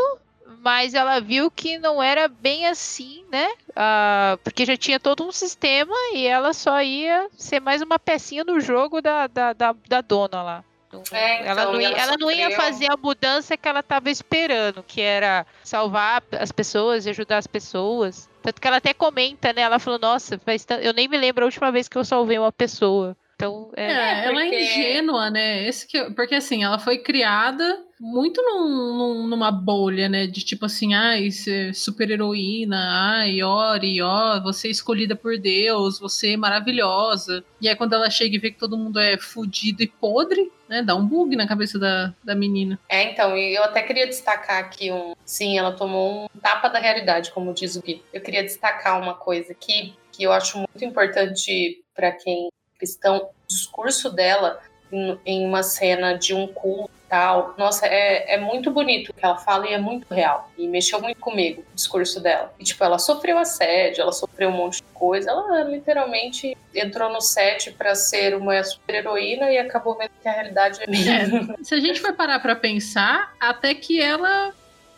mas 0.60 0.94
ela 0.94 1.20
viu 1.20 1.52
que 1.52 1.78
não 1.78 2.02
era 2.02 2.28
bem 2.28 2.66
assim, 2.68 3.26
né? 3.30 3.48
Uh, 3.70 4.38
porque 4.44 4.66
já 4.66 4.78
tinha 4.78 5.00
todo 5.00 5.26
um 5.26 5.32
sistema 5.32 5.94
e 6.14 6.26
ela 6.26 6.54
só 6.54 6.82
ia 6.82 7.28
ser 7.38 7.60
mais 7.60 7.82
uma 7.82 8.00
pecinha 8.00 8.44
no 8.44 8.60
jogo 8.60 9.02
da, 9.02 9.28
da, 9.28 9.54
da, 9.54 9.76
da 9.88 10.02
dona 10.02 10.42
lá. 10.42 10.64
É, 11.12 11.40
então, 11.40 11.52
ela 11.52 11.66
não, 11.66 11.82
ia, 11.82 11.90
ela 11.90 12.18
não 12.20 12.32
ia 12.32 12.52
fazer 12.52 12.92
a 12.92 12.98
mudança 12.98 13.56
que 13.56 13.68
ela 13.68 13.80
estava 13.80 14.10
esperando, 14.10 14.84
que 14.84 15.00
era 15.00 15.46
salvar 15.64 16.22
as 16.38 16.52
pessoas 16.52 17.06
e 17.06 17.10
ajudar 17.10 17.38
as 17.38 17.48
pessoas. 17.48 18.30
Tanto 18.42 18.60
que 18.60 18.68
ela 18.68 18.78
até 18.78 18.94
comenta, 18.94 19.54
né? 19.54 19.62
Ela 19.62 19.80
falou, 19.80 19.98
nossa, 19.98 20.40
eu 20.82 20.94
nem 20.94 21.08
me 21.08 21.18
lembro 21.18 21.44
a 21.44 21.48
última 21.48 21.72
vez 21.72 21.88
que 21.88 21.98
eu 21.98 22.04
salvei 22.04 22.38
uma 22.38 22.52
pessoa. 22.52 23.16
Então, 23.42 23.72
é, 23.76 23.92
é, 23.92 24.26
ela 24.26 24.44
é 24.44 24.64
ingênua, 24.64 25.32
né? 25.32 25.68
Esse 25.68 25.88
que, 25.88 26.12
porque 26.12 26.36
assim, 26.36 26.64
ela 26.64 26.78
foi 26.78 27.00
criada 27.00 27.84
muito 28.00 28.40
num- 28.44 28.98
num- 28.98 29.28
numa 29.28 29.52
bolha, 29.52 30.08
né? 30.08 30.28
De 30.28 30.44
tipo 30.46 30.66
assim, 30.68 30.94
ai, 30.94 31.32
ser 31.32 31.74
super 31.74 32.12
heroína, 32.12 32.78
ai, 32.92 33.42
Ori, 33.42 34.00
ó, 34.00 34.40
você 34.42 34.68
é 34.68 34.72
escolhida 34.72 35.16
por 35.16 35.40
Deus, 35.40 36.00
você 36.00 36.34
é 36.34 36.38
maravilhosa. 36.38 37.44
E 37.60 37.68
aí 37.68 37.76
quando 37.76 37.94
ela 37.94 38.12
chega 38.12 38.36
e 38.36 38.40
vê 38.40 38.52
que 38.52 38.60
todo 38.60 38.78
mundo 38.78 39.00
é 39.00 39.18
fudido 39.18 39.82
e 39.82 39.88
podre, 39.88 40.52
né? 40.70 40.84
Dá 40.84 40.96
um 40.96 41.06
bug 41.06 41.36
na 41.36 41.48
cabeça 41.48 41.80
da, 41.80 42.14
da 42.24 42.36
menina. 42.36 42.80
É, 42.88 43.12
então, 43.12 43.36
e 43.36 43.56
eu 43.56 43.64
até 43.64 43.82
queria 43.82 44.06
destacar 44.06 44.60
aqui 44.60 44.92
um. 44.92 45.14
Sim, 45.26 45.58
ela 45.58 45.72
tomou 45.72 46.26
um 46.26 46.40
tapa 46.40 46.68
da 46.70 46.78
realidade, 46.78 47.32
como 47.32 47.54
diz 47.56 47.76
o 47.76 47.82
Gui. 47.82 48.04
Eu 48.14 48.22
queria 48.22 48.44
destacar 48.44 49.02
uma 49.02 49.16
coisa 49.16 49.52
aqui 49.52 49.96
que 50.12 50.22
eu 50.24 50.32
acho 50.32 50.58
muito 50.60 50.86
importante 50.86 51.82
para 51.96 52.12
quem 52.12 52.48
é 52.48 52.61
cristão. 52.82 53.30
O 53.44 53.48
discurso 53.48 54.10
dela 54.10 54.60
em, 54.92 55.46
uma 55.46 55.64
cena 55.64 56.18
de 56.18 56.34
um 56.34 56.48
culto 56.48 56.92
tal. 57.08 57.54
Nossa, 57.58 57.86
é, 57.86 58.36
é 58.36 58.40
muito 58.40 58.72
bonito 58.72 59.10
o 59.10 59.14
que 59.14 59.24
ela 59.24 59.38
fala 59.38 59.68
e 59.68 59.74
é 59.74 59.78
muito 59.78 60.12
real. 60.14 60.50
E 60.58 60.66
mexeu 60.68 61.02
muito 61.02 61.20
comigo 61.20 61.62
o 61.72 61.76
discurso 61.76 62.22
dela. 62.22 62.54
E, 62.58 62.64
tipo, 62.64 62.82
ela 62.84 62.98
sofreu 62.98 63.38
assédio, 63.38 64.02
ela 64.02 64.14
sofreu 64.14 64.50
um 64.50 64.54
monte 64.54 64.78
de 64.78 64.88
coisa. 64.94 65.30
Ela 65.30 65.64
literalmente 65.64 66.58
entrou 66.74 67.12
no 67.12 67.20
set 67.20 67.72
para 67.72 67.96
ser 67.96 68.34
uma 68.36 68.64
super-heroína 68.64 69.52
e 69.52 69.58
acabou 69.58 69.98
vendo 69.98 70.12
que 70.22 70.28
a 70.28 70.32
realidade 70.32 70.80
é 70.82 70.90
meio. 70.90 71.54
Se 71.62 71.76
a 71.76 71.80
gente 71.82 72.00
for 72.00 72.14
parar 72.14 72.40
pra 72.40 72.56
pensar, 72.56 73.34
até 73.40 73.76
que 73.76 74.02
ela 74.02 74.54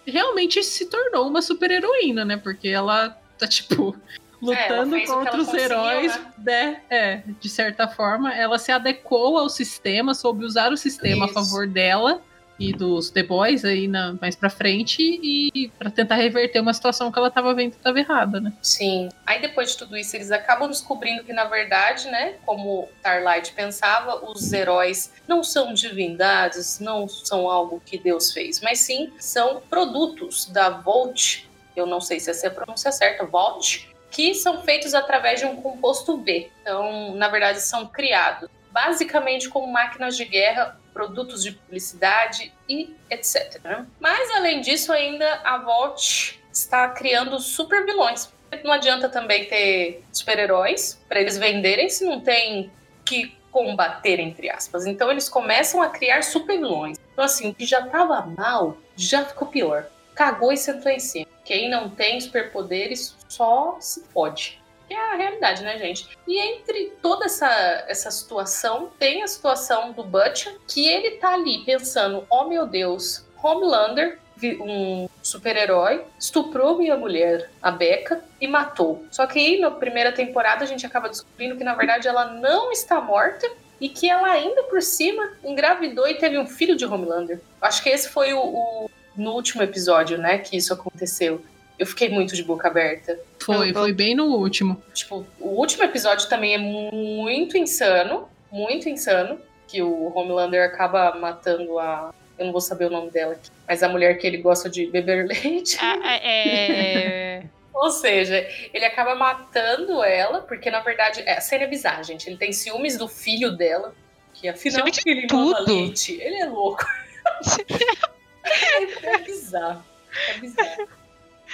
realmente 0.06 0.62
se 0.64 0.86
tornou 0.86 1.28
uma 1.28 1.42
super 1.42 1.72
heroína, 1.72 2.24
né? 2.24 2.38
Porque 2.38 2.68
ela 2.68 3.18
tá, 3.40 3.48
tipo, 3.48 3.96
lutando 4.44 4.96
que 4.96 5.08
contra 5.08 5.42
os 5.42 5.54
heróis, 5.54 6.20
né? 6.38 6.82
É, 6.90 7.22
de 7.40 7.50
certa 7.50 7.88
forma, 7.88 8.34
ela 8.34 8.60
se 8.60 8.72
adequou 8.72 9.38
ao 9.38 9.50
sistema, 9.50 10.14
soube 10.14 10.46
usar 10.46 10.72
o 10.72 10.78
sistema 10.78 11.26
Isso. 11.26 11.40
a 11.40 11.44
favor 11.44 11.68
dela 11.68 12.22
e 12.60 12.72
dos 12.72 13.10
The 13.10 13.24
Boys 13.24 13.66
aí 13.66 13.88
na, 13.88 14.14
mais 14.22 14.36
pra 14.36 14.50
frente 14.50 15.02
e 15.02 15.70
pra 15.78 15.90
tentar 15.90 16.16
reverter 16.16 16.60
uma 16.60 16.74
situação 16.74 17.12
que 17.12 17.18
ela 17.18 17.32
tava 17.32 17.54
vendo 17.54 17.72
que 17.72 17.78
tava 17.78 18.00
errada, 18.00 18.40
né? 18.40 18.54
Sim. 18.62 19.10
Aí 19.26 19.42
depois 19.42 19.72
de 19.72 19.78
tudo 19.78 19.98
isso, 19.98 20.16
eles 20.16 20.32
acabam 20.32 20.70
descobrindo 20.70 21.24
que, 21.24 21.34
na 21.34 21.46
verdade, 21.46 22.08
né, 22.10 22.36
como 22.46 22.88
Starlight 22.98 23.54
pensava, 23.54 24.24
os 24.30 24.54
heróis 24.54 25.12
não 25.28 25.44
são 25.44 25.74
divindades, 25.74 26.80
não 26.80 27.08
são 27.08 27.50
algo 27.50 27.82
que 27.86 27.98
Deus 27.98 28.32
fez, 28.32 28.62
mas 28.62 28.80
sim 28.80 29.12
são 29.18 29.62
produtos 29.70 30.46
da 30.46 30.70
Volt, 30.70 31.46
eu 31.76 31.86
não 31.86 32.00
sei 32.00 32.20
se 32.20 32.30
essa 32.30 32.48
é 32.48 32.50
a 32.50 32.54
pronúncia 32.54 32.92
certa, 32.92 33.26
Volt, 33.26 33.88
que 34.14 34.36
são 34.36 34.62
feitos 34.62 34.94
através 34.94 35.40
de 35.40 35.46
um 35.46 35.56
composto 35.56 36.16
B. 36.16 36.50
Então, 36.62 37.16
na 37.16 37.28
verdade, 37.28 37.60
são 37.60 37.88
criados 37.88 38.50
basicamente 38.72 39.50
como 39.50 39.68
máquinas 39.68 40.16
de 40.16 40.24
guerra, 40.24 40.80
produtos 40.94 41.44
de 41.44 41.52
publicidade 41.52 42.54
e 42.70 42.96
etc. 43.10 43.60
né? 43.64 43.86
Mas, 44.00 44.32
além 44.32 44.62
disso, 44.62 44.94
ainda 44.94 45.42
a 45.44 45.58
Volt 45.58 46.36
está 46.52 46.90
criando 46.90 47.40
super 47.40 47.86
vilões. 47.86 48.32
Não 48.64 48.72
adianta 48.72 49.10
também 49.10 49.46
ter 49.46 50.04
super-heróis 50.12 51.04
para 51.10 51.20
eles 51.20 51.38
venderem 51.38 51.90
se 51.90 52.06
não 52.06 52.22
tem 52.22 52.72
que 53.04 53.36
combater, 53.52 54.20
entre 54.20 54.50
aspas. 54.50 54.86
Então 54.86 55.10
eles 55.12 55.28
começam 55.28 55.82
a 55.82 55.90
criar 55.90 56.24
super 56.24 56.58
vilões. 56.58 57.00
Então, 57.12 57.24
assim, 57.26 57.50
o 57.50 57.54
que 57.54 57.66
já 57.66 57.88
tava 57.88 58.22
mal, 58.22 58.78
já 58.96 59.26
ficou 59.26 59.48
pior. 59.48 59.88
Cagou 60.14 60.52
e 60.52 60.58
sentou 60.58 60.92
em 60.92 61.00
cima. 61.00 61.33
Quem 61.44 61.70
não 61.70 61.90
tem 61.90 62.20
superpoderes 62.20 63.16
só 63.28 63.78
se 63.80 64.02
pode. 64.14 64.62
É 64.90 64.96
a 64.96 65.16
realidade, 65.16 65.64
né, 65.64 65.78
gente? 65.78 66.08
E 66.28 66.40
entre 66.40 66.94
toda 67.02 67.26
essa, 67.26 67.48
essa 67.88 68.12
situação, 68.12 68.92
tem 69.00 69.24
a 69.24 69.28
situação 69.28 69.92
do 69.92 70.04
Butcher, 70.04 70.56
que 70.68 70.88
ele 70.88 71.12
tá 71.18 71.34
ali 71.34 71.64
pensando: 71.66 72.26
oh 72.30 72.44
meu 72.46 72.66
Deus, 72.68 73.26
Homelander, 73.42 74.20
um 74.60 75.08
super-herói, 75.22 76.04
estuprou 76.20 76.78
minha 76.78 76.98
mulher, 76.98 77.50
a 77.62 77.72
Becca, 77.72 78.24
e 78.42 78.48
matou. 78.48 79.06
Só 79.10 79.26
que 79.26 79.40
aí, 79.40 79.60
na 79.60 79.72
primeira 79.72 80.12
temporada, 80.12 80.64
a 80.64 80.68
gente 80.68 80.86
acaba 80.86 81.08
descobrindo 81.10 81.56
que, 81.56 81.64
na 81.64 81.74
verdade, 81.76 82.08
ela 82.08 82.26
não 82.26 82.72
está 82.72 83.00
morta 83.00 83.50
e 83.80 83.88
que 83.90 84.10
ela 84.10 84.30
ainda 84.30 84.64
por 84.64 84.82
cima 84.82 85.34
engravidou 85.44 86.08
e 86.08 86.16
teve 86.16 86.38
um 86.38 86.46
filho 86.48 86.76
de 86.76 86.86
Homelander. 86.86 87.40
Acho 87.62 87.82
que 87.82 87.90
esse 87.90 88.10
foi 88.10 88.34
o, 88.34 88.40
o- 88.40 88.90
no 89.16 89.32
último 89.34 89.62
episódio, 89.64 90.18
né, 90.18 90.38
que 90.38 90.56
isso 90.58 90.74
aconteceu. 90.74 91.44
Eu 91.78 91.86
fiquei 91.88 92.10
muito 92.10 92.36
de 92.36 92.44
boca 92.44 92.68
aberta. 92.68 93.20
Foi, 93.40 93.70
Eu- 93.70 93.74
foi 93.74 93.94
bem 93.94 94.16
no 94.16 94.26
último. 94.26 94.82
Tipo, 94.94 95.26
o 95.40 95.50
último 95.60 95.84
episódio 95.84 96.30
também 96.30 96.54
é 96.54 96.58
muito 96.58 97.58
insano, 97.58 98.28
muito 98.52 98.88
insano, 98.88 99.40
que 99.68 99.82
o 99.82 100.16
Homelander 100.16 100.64
acaba 100.64 101.16
matando 101.16 101.80
a 101.80 102.14
eu 102.38 102.46
não 102.46 102.52
vou 102.52 102.62
saber 102.62 102.86
o 102.86 102.90
nome 102.90 103.12
dela 103.12 103.34
aqui, 103.34 103.50
mas 103.68 103.84
a 103.84 103.90
mulher 103.90 104.18
que 104.18 104.26
ele 104.26 104.38
gosta 104.38 104.68
de 104.70 104.88
beber 104.88 105.26
leite. 105.28 105.78
Ah, 105.80 106.00
ah, 106.02 106.16
é... 106.18 107.44
Ou 107.74 107.90
seja, 107.92 108.48
ele 108.74 108.86
acaba 108.86 109.14
matando 109.16 110.04
ela, 110.04 110.42
porque 110.42 110.70
na 110.72 110.80
verdade, 110.80 111.22
é, 111.26 111.38
a 111.38 111.42
cena 111.42 111.64
é 111.64 111.68
bizarra, 111.68 112.04
gente. 112.04 112.28
Ele 112.28 112.38
tem 112.38 112.52
ciúmes 112.52 112.98
do 112.98 113.08
filho 113.08 113.52
dela, 113.56 113.94
que 114.34 114.48
afinal 114.48 114.86
ele 115.06 115.28
mama 115.32 115.58
tudo. 115.58 115.74
leite. 115.74 116.20
Ele 116.22 116.38
é 116.38 116.46
louco. 116.46 116.86
é, 118.44 119.18
bizarro. 119.20 119.84
É 120.30 120.34
bizarro. 120.38 120.88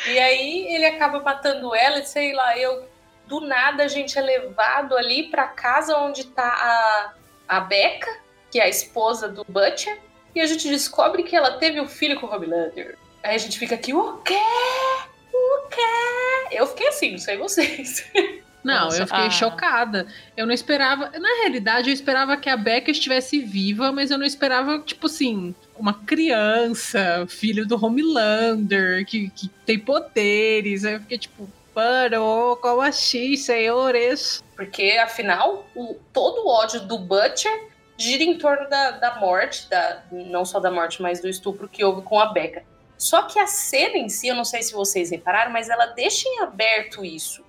E 0.07 0.19
aí 0.19 0.73
ele 0.73 0.85
acaba 0.85 1.19
matando 1.19 1.75
ela, 1.75 1.99
e 1.99 2.05
sei 2.05 2.33
lá, 2.33 2.57
eu. 2.57 2.87
Do 3.25 3.41
nada 3.41 3.83
a 3.83 3.87
gente 3.87 4.17
é 4.17 4.21
levado 4.21 4.97
ali 4.97 5.29
pra 5.29 5.47
casa 5.47 5.95
onde 5.97 6.25
tá 6.25 6.47
a, 6.47 7.13
a 7.47 7.59
Becca, 7.59 8.09
que 8.49 8.59
é 8.59 8.63
a 8.63 8.67
esposa 8.67 9.27
do 9.27 9.45
Butcher, 9.47 9.99
e 10.33 10.41
a 10.41 10.47
gente 10.47 10.67
descobre 10.67 11.21
que 11.21 11.35
ela 11.35 11.59
teve 11.59 11.79
um 11.79 11.87
filho 11.87 12.19
com 12.19 12.25
o 12.25 12.33
Homelander. 12.33 12.97
Aí 13.21 13.35
a 13.35 13.37
gente 13.37 13.59
fica 13.59 13.75
aqui, 13.75 13.93
o 13.93 14.17
quê? 14.23 14.39
O 15.31 15.67
quê? 15.67 16.55
Eu 16.55 16.65
fiquei 16.65 16.87
assim, 16.87 17.11
não 17.11 17.19
sei 17.19 17.37
vocês. 17.37 18.09
Não, 18.63 18.85
Nossa, 18.85 19.03
eu 19.03 19.07
fiquei 19.07 19.25
ah. 19.25 19.29
chocada. 19.29 20.07
Eu 20.35 20.45
não 20.45 20.53
esperava. 20.53 21.11
Na 21.17 21.29
realidade, 21.41 21.89
eu 21.89 21.93
esperava 21.93 22.35
que 22.35 22.49
a 22.49 22.57
Becca 22.57 22.91
estivesse 22.91 23.39
viva, 23.39 23.91
mas 23.91 24.11
eu 24.11 24.17
não 24.17 24.25
esperava, 24.25 24.79
tipo 24.79 25.07
assim, 25.07 25.55
uma 25.77 25.93
criança, 25.93 27.25
filho 27.27 27.65
do 27.65 27.83
Homelander, 27.83 29.05
que, 29.05 29.29
que 29.29 29.47
tem 29.65 29.79
poderes. 29.79 30.83
Aí 30.83 30.93
eu 30.93 30.99
fiquei 30.99 31.17
tipo, 31.17 31.49
parou, 31.73 32.57
como 32.57 32.81
assim, 32.81 33.35
senhores? 33.37 34.43
Porque, 34.55 34.99
afinal, 35.01 35.65
o, 35.73 35.95
todo 36.11 36.45
o 36.45 36.49
ódio 36.49 36.81
do 36.81 36.97
Butcher 36.97 37.69
gira 37.97 38.23
em 38.23 38.37
torno 38.37 38.69
da, 38.69 38.91
da 38.91 39.15
morte, 39.19 39.69
da, 39.69 40.03
não 40.11 40.43
só 40.43 40.59
da 40.59 40.69
morte, 40.69 41.01
mas 41.01 41.21
do 41.21 41.29
estupro 41.29 41.67
que 41.67 41.83
houve 41.83 42.01
com 42.01 42.19
a 42.19 42.27
Becca. 42.27 42.63
Só 42.97 43.21
que 43.21 43.39
a 43.39 43.47
cena 43.47 43.97
em 43.97 44.09
si, 44.09 44.27
eu 44.27 44.35
não 44.35 44.43
sei 44.43 44.61
se 44.61 44.73
vocês 44.73 45.09
repararam, 45.09 45.51
mas 45.51 45.69
ela 45.69 45.85
deixa 45.85 46.27
em 46.27 46.41
aberto 46.41 47.05
isso. 47.05 47.45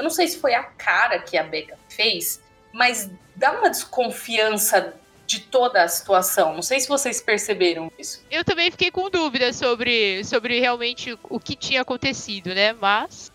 Eu 0.00 0.04
não 0.04 0.10
sei 0.10 0.26
se 0.26 0.38
foi 0.38 0.54
a 0.54 0.62
cara 0.62 1.18
que 1.18 1.36
a 1.36 1.42
Becca 1.42 1.78
fez, 1.86 2.42
mas 2.72 3.10
dá 3.36 3.52
uma 3.52 3.68
desconfiança 3.68 4.94
de 5.26 5.40
toda 5.40 5.82
a 5.82 5.88
situação. 5.88 6.54
Não 6.54 6.62
sei 6.62 6.80
se 6.80 6.88
vocês 6.88 7.20
perceberam 7.20 7.92
isso. 7.98 8.24
Eu 8.30 8.42
também 8.42 8.70
fiquei 8.70 8.90
com 8.90 9.10
dúvidas 9.10 9.56
sobre, 9.56 10.24
sobre 10.24 10.58
realmente 10.58 11.18
o 11.24 11.38
que 11.38 11.54
tinha 11.54 11.82
acontecido, 11.82 12.54
né? 12.54 12.72
Mas 12.72 13.30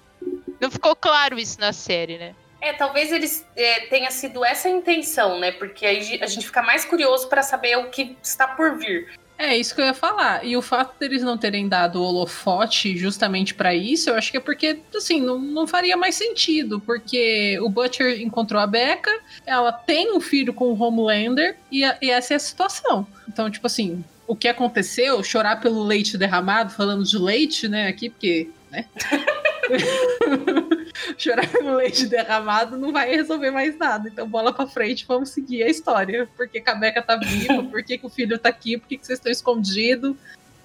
não 0.60 0.71
ficou 0.71 0.95
claro 0.95 1.38
isso 1.38 1.60
na 1.60 1.71
série, 1.71 2.17
né? 2.17 2.34
É, 2.60 2.73
talvez 2.73 3.12
eles 3.12 3.45
é, 3.56 3.82
tenha 3.82 4.10
sido 4.10 4.43
essa 4.43 4.67
a 4.67 4.71
intenção, 4.71 5.39
né? 5.39 5.51
Porque 5.51 5.86
aí 5.86 6.19
a 6.19 6.25
gente 6.25 6.47
fica 6.47 6.63
mais 6.63 6.84
curioso 6.84 7.30
para 7.30 7.43
saber 7.43 7.78
o 7.78 7.91
que 7.91 8.17
está 8.23 8.47
por 8.47 8.75
vir. 8.75 9.19
É 9.38 9.56
isso 9.58 9.76
que 9.76 9.82
eu 9.82 9.86
ia 9.86 9.93
falar. 9.93 10.45
E 10.45 10.56
o 10.56 10.62
fato 10.62 10.98
deles 10.98 11.21
não 11.21 11.38
terem 11.38 11.67
dado 11.67 12.00
o 12.00 12.04
holofote 12.04 12.95
justamente 12.98 13.54
pra 13.54 13.76
isso, 13.76 14.10
eu 14.10 14.15
acho 14.15 14.32
que 14.32 14.38
é 14.38 14.39
porque, 14.39 14.80
assim, 14.95 15.19
não, 15.19 15.38
não 15.38 15.67
faria 15.67 15.98
mais 15.98 16.15
sentido. 16.15 16.80
Porque 16.80 17.60
o 17.62 17.67
Butcher 17.69 18.21
encontrou 18.21 18.62
a 18.62 18.65
Becca, 18.67 19.12
ela 19.45 19.71
tem 19.74 20.15
um 20.15 20.21
filho 20.21 20.54
com 20.54 20.65
o 20.71 20.82
Homelander, 20.82 21.58
e, 21.71 21.84
a- 21.84 21.98
e 22.02 22.10
essa 22.10 22.34
é 22.34 22.38
a 22.38 22.39
situação. 22.39 23.06
Então, 23.28 23.52
tipo 23.52 23.67
assim, 23.67 24.04
o 24.26 24.36
que 24.36 24.48
aconteceu, 24.48 25.21
chorar 25.21 25.60
pelo 25.60 25.84
leite 25.84 26.17
derramado, 26.17 26.71
falando 26.71 27.04
de 27.04 27.17
leite, 27.17 27.67
né, 27.67 27.88
aqui, 27.88 28.10
porque, 28.10 28.50
né? 28.71 28.86
chorar 31.17 31.47
pelo 31.47 31.75
leite 31.75 32.08
derramado 32.08 32.78
não 32.78 32.91
vai 32.91 33.10
resolver 33.10 33.51
mais 33.51 33.78
nada. 33.78 34.10
Então, 34.10 34.28
bola 34.28 34.54
pra 34.54 34.67
frente, 34.67 35.06
vamos 35.08 35.30
seguir 35.30 35.63
a 35.63 35.69
história. 35.69 36.30
Por 36.36 36.47
que 36.47 36.62
que 36.62 36.69
a 36.69 36.75
Becca 36.75 37.01
tá 37.01 37.17
viva? 37.17 37.63
Por 37.63 37.84
que, 37.84 37.97
que 37.97 38.06
o 38.06 38.10
filho 38.10 38.38
tá 38.38 38.49
aqui? 38.49 38.78
Por 38.78 38.88
que, 38.88 38.97
que 38.97 39.06
vocês 39.06 39.19
estão 39.19 39.32
escondidos? 39.32 40.15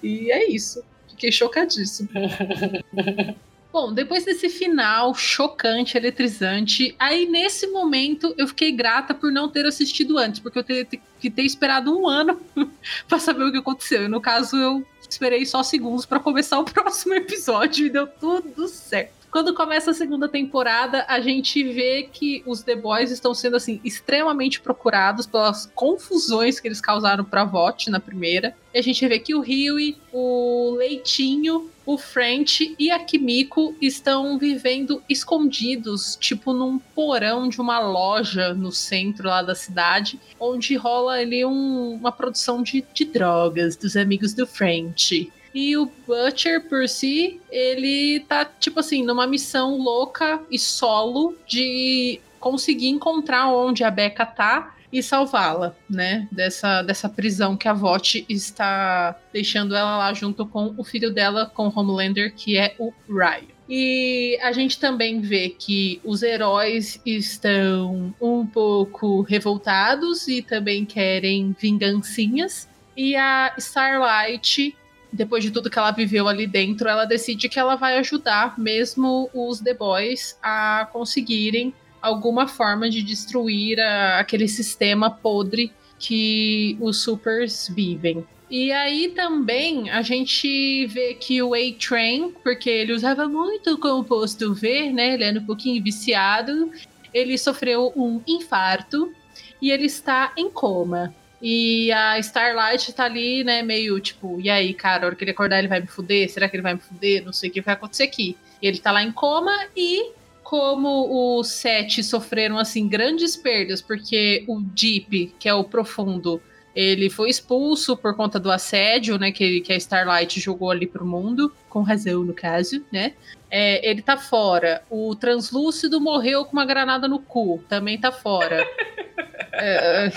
E 0.01 0.31
é 0.31 0.49
isso. 0.49 0.83
Fiquei 1.09 1.31
chocadíssimo. 1.31 2.09
Bom, 3.71 3.93
depois 3.93 4.25
desse 4.25 4.49
final 4.49 5.15
chocante, 5.15 5.97
eletrizante, 5.97 6.93
aí 6.99 7.25
nesse 7.25 7.67
momento 7.67 8.33
eu 8.37 8.45
fiquei 8.47 8.71
grata 8.71 9.13
por 9.13 9.31
não 9.31 9.47
ter 9.47 9.65
assistido 9.65 10.17
antes, 10.17 10.41
porque 10.41 10.59
eu 10.59 10.63
teria 10.63 10.85
que 10.85 11.29
ter 11.29 11.43
esperado 11.43 11.97
um 11.97 12.07
ano 12.07 12.41
pra 13.07 13.17
saber 13.17 13.45
o 13.45 13.51
que 13.51 13.57
aconteceu. 13.57 14.03
E 14.03 14.07
no 14.09 14.19
caso, 14.19 14.57
eu 14.57 14.85
esperei 15.09 15.45
só 15.45 15.63
segundos 15.63 16.05
pra 16.05 16.19
começar 16.19 16.59
o 16.59 16.65
próximo 16.69 17.13
episódio 17.13 17.85
e 17.85 17.89
deu 17.89 18.07
tudo 18.07 18.67
certo. 18.67 19.20
Quando 19.31 19.53
começa 19.53 19.91
a 19.91 19.93
segunda 19.93 20.27
temporada, 20.27 21.05
a 21.07 21.21
gente 21.21 21.63
vê 21.63 22.03
que 22.11 22.43
os 22.45 22.63
The 22.63 22.75
Boys 22.75 23.11
estão 23.11 23.33
sendo 23.33 23.55
assim 23.55 23.79
extremamente 23.81 24.59
procurados 24.59 25.25
pelas 25.25 25.71
confusões 25.73 26.59
que 26.59 26.67
eles 26.67 26.81
causaram 26.81 27.23
pra 27.23 27.45
Vought 27.45 27.89
na 27.89 27.99
primeira. 27.99 28.53
E 28.73 28.77
a 28.77 28.81
gente 28.81 29.07
vê 29.07 29.19
que 29.19 29.33
o 29.33 29.39
Huey, 29.39 29.95
o 30.11 30.75
Leitinho, 30.77 31.69
o 31.85 31.97
French 31.97 32.75
e 32.77 32.91
a 32.91 32.99
Kimiko 32.99 33.73
estão 33.81 34.37
vivendo 34.37 35.01
escondidos, 35.09 36.17
tipo 36.19 36.51
num 36.51 36.77
porão 36.77 37.47
de 37.47 37.61
uma 37.61 37.79
loja 37.79 38.53
no 38.53 38.71
centro 38.71 39.29
lá 39.29 39.41
da 39.41 39.55
cidade, 39.55 40.19
onde 40.37 40.75
rola 40.75 41.13
ali 41.13 41.45
um- 41.45 41.93
uma 41.93 42.11
produção 42.11 42.61
de, 42.61 42.83
de 42.93 43.05
drogas 43.05 43.77
dos 43.77 43.95
amigos 43.95 44.33
do 44.33 44.45
French. 44.45 45.31
E 45.53 45.75
o 45.75 45.91
Butcher, 46.07 46.67
por 46.67 46.87
si, 46.87 47.41
ele 47.51 48.21
tá, 48.21 48.45
tipo 48.45 48.79
assim, 48.79 49.03
numa 49.03 49.27
missão 49.27 49.77
louca 49.77 50.41
e 50.49 50.57
solo 50.57 51.35
de 51.47 52.21
conseguir 52.39 52.87
encontrar 52.87 53.47
onde 53.53 53.83
a 53.83 53.91
Becca 53.91 54.25
tá 54.25 54.75
e 54.91 55.01
salvá-la, 55.01 55.75
né? 55.89 56.27
Dessa, 56.31 56.81
dessa 56.81 57.07
prisão 57.07 57.55
que 57.55 57.67
a 57.67 57.73
Vought 57.73 58.25
está 58.27 59.15
deixando 59.31 59.75
ela 59.75 59.97
lá 59.97 60.13
junto 60.13 60.45
com 60.45 60.73
o 60.77 60.83
filho 60.83 61.13
dela, 61.13 61.45
com 61.45 61.67
o 61.67 61.73
Homelander, 61.73 62.33
que 62.35 62.57
é 62.57 62.75
o 62.77 62.93
Ryan. 63.07 63.47
E 63.69 64.37
a 64.41 64.51
gente 64.51 64.77
também 64.77 65.21
vê 65.21 65.47
que 65.47 66.01
os 66.03 66.23
heróis 66.23 66.99
estão 67.05 68.13
um 68.19 68.45
pouco 68.45 69.21
revoltados 69.21 70.27
e 70.27 70.41
também 70.41 70.83
querem 70.83 71.55
vingancinhas. 71.57 72.67
E 72.97 73.15
a 73.15 73.53
Starlight 73.57 74.75
depois 75.11 75.43
de 75.43 75.51
tudo 75.51 75.69
que 75.69 75.77
ela 75.77 75.91
viveu 75.91 76.27
ali 76.27 76.47
dentro, 76.47 76.87
ela 76.87 77.05
decide 77.05 77.49
que 77.49 77.59
ela 77.59 77.75
vai 77.75 77.97
ajudar 77.97 78.57
mesmo 78.57 79.29
os 79.33 79.59
The 79.59 79.73
Boys 79.73 80.37
a 80.41 80.87
conseguirem 80.91 81.73
alguma 82.01 82.47
forma 82.47 82.89
de 82.89 83.01
destruir 83.03 83.79
a- 83.79 84.19
aquele 84.19 84.47
sistema 84.47 85.09
podre 85.09 85.71
que 85.99 86.77
os 86.79 87.03
supers 87.03 87.67
vivem. 87.69 88.25
E 88.49 88.71
aí 88.71 89.09
também 89.09 89.89
a 89.89 90.01
gente 90.01 90.85
vê 90.87 91.13
que 91.13 91.41
o 91.41 91.53
A-Train, 91.53 92.33
porque 92.43 92.69
ele 92.69 92.91
usava 92.91 93.27
muito 93.27 93.73
o 93.73 93.77
composto 93.77 94.53
V, 94.53 94.91
né? 94.91 95.13
Ele 95.13 95.23
era 95.23 95.39
um 95.39 95.45
pouquinho 95.45 95.81
viciado, 95.81 96.69
ele 97.13 97.37
sofreu 97.37 97.93
um 97.95 98.21
infarto 98.27 99.13
e 99.61 99.71
ele 99.71 99.85
está 99.85 100.33
em 100.35 100.49
coma. 100.49 101.13
E 101.41 101.91
a 101.91 102.19
Starlight 102.19 102.93
tá 102.93 103.05
ali, 103.05 103.43
né, 103.43 103.63
meio 103.63 103.99
tipo, 103.99 104.39
e 104.39 104.49
aí, 104.49 104.73
cara, 104.73 105.03
a 105.03 105.07
hora 105.07 105.15
que 105.15 105.23
ele 105.23 105.31
acordar 105.31 105.57
ele 105.57 105.67
vai 105.67 105.81
me 105.81 105.87
fuder? 105.87 106.29
Será 106.29 106.47
que 106.47 106.55
ele 106.55 106.61
vai 106.61 106.75
me 106.75 106.79
fuder? 106.79 107.25
Não 107.25 107.33
sei 107.33 107.49
o 107.49 107.53
que 107.53 107.61
vai 107.61 107.73
acontecer 107.73 108.03
aqui. 108.03 108.37
Ele 108.61 108.77
tá 108.77 108.91
lá 108.91 109.01
em 109.01 109.11
coma 109.11 109.51
e 109.75 110.11
como 110.43 111.39
os 111.39 111.47
sete 111.47 112.03
sofreram, 112.03 112.59
assim, 112.59 112.87
grandes 112.87 113.35
perdas, 113.35 113.81
porque 113.81 114.43
o 114.47 114.59
Deep, 114.59 115.33
que 115.39 115.47
é 115.47 115.53
o 115.53 115.63
profundo, 115.63 116.41
ele 116.75 117.09
foi 117.09 117.29
expulso 117.29 117.97
por 117.97 118.15
conta 118.15 118.39
do 118.39 118.51
assédio, 118.51 119.17
né, 119.17 119.31
que, 119.31 119.61
que 119.61 119.73
a 119.73 119.77
Starlight 119.77 120.39
jogou 120.39 120.69
ali 120.69 120.85
pro 120.85 121.05
mundo, 121.05 121.51
com 121.69 121.81
razão 121.81 122.23
no 122.23 122.33
caso, 122.33 122.83
né? 122.91 123.13
É, 123.49 123.89
ele 123.89 124.01
tá 124.01 124.15
fora. 124.15 124.83
O 124.89 125.15
Translúcido 125.15 125.99
morreu 125.99 126.45
com 126.45 126.53
uma 126.53 126.65
granada 126.65 127.07
no 127.07 127.19
cu, 127.19 127.63
também 127.67 127.99
tá 127.99 128.11
fora. 128.11 128.65
É, 129.53 130.09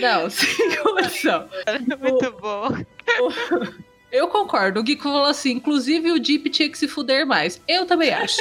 não, 0.00 0.28
sem 0.30 0.76
condição. 0.82 1.48
Muito 2.00 2.32
bom. 2.40 2.68
Eu 4.10 4.28
concordo. 4.28 4.80
O 4.82 4.86
Geeko 4.86 5.04
falou 5.04 5.24
assim: 5.24 5.52
inclusive 5.52 6.12
o 6.12 6.18
Deep 6.20 6.50
tinha 6.50 6.68
que 6.68 6.76
se 6.76 6.86
fuder 6.86 7.26
mais. 7.26 7.60
Eu 7.66 7.86
também 7.86 8.10
acho. 8.12 8.36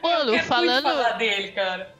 Mano, 0.00 0.32
Quero 0.32 0.44
falando. 0.44 0.84
muito 0.84 0.96
falar 0.96 1.12
dele, 1.18 1.48
cara. 1.50 1.92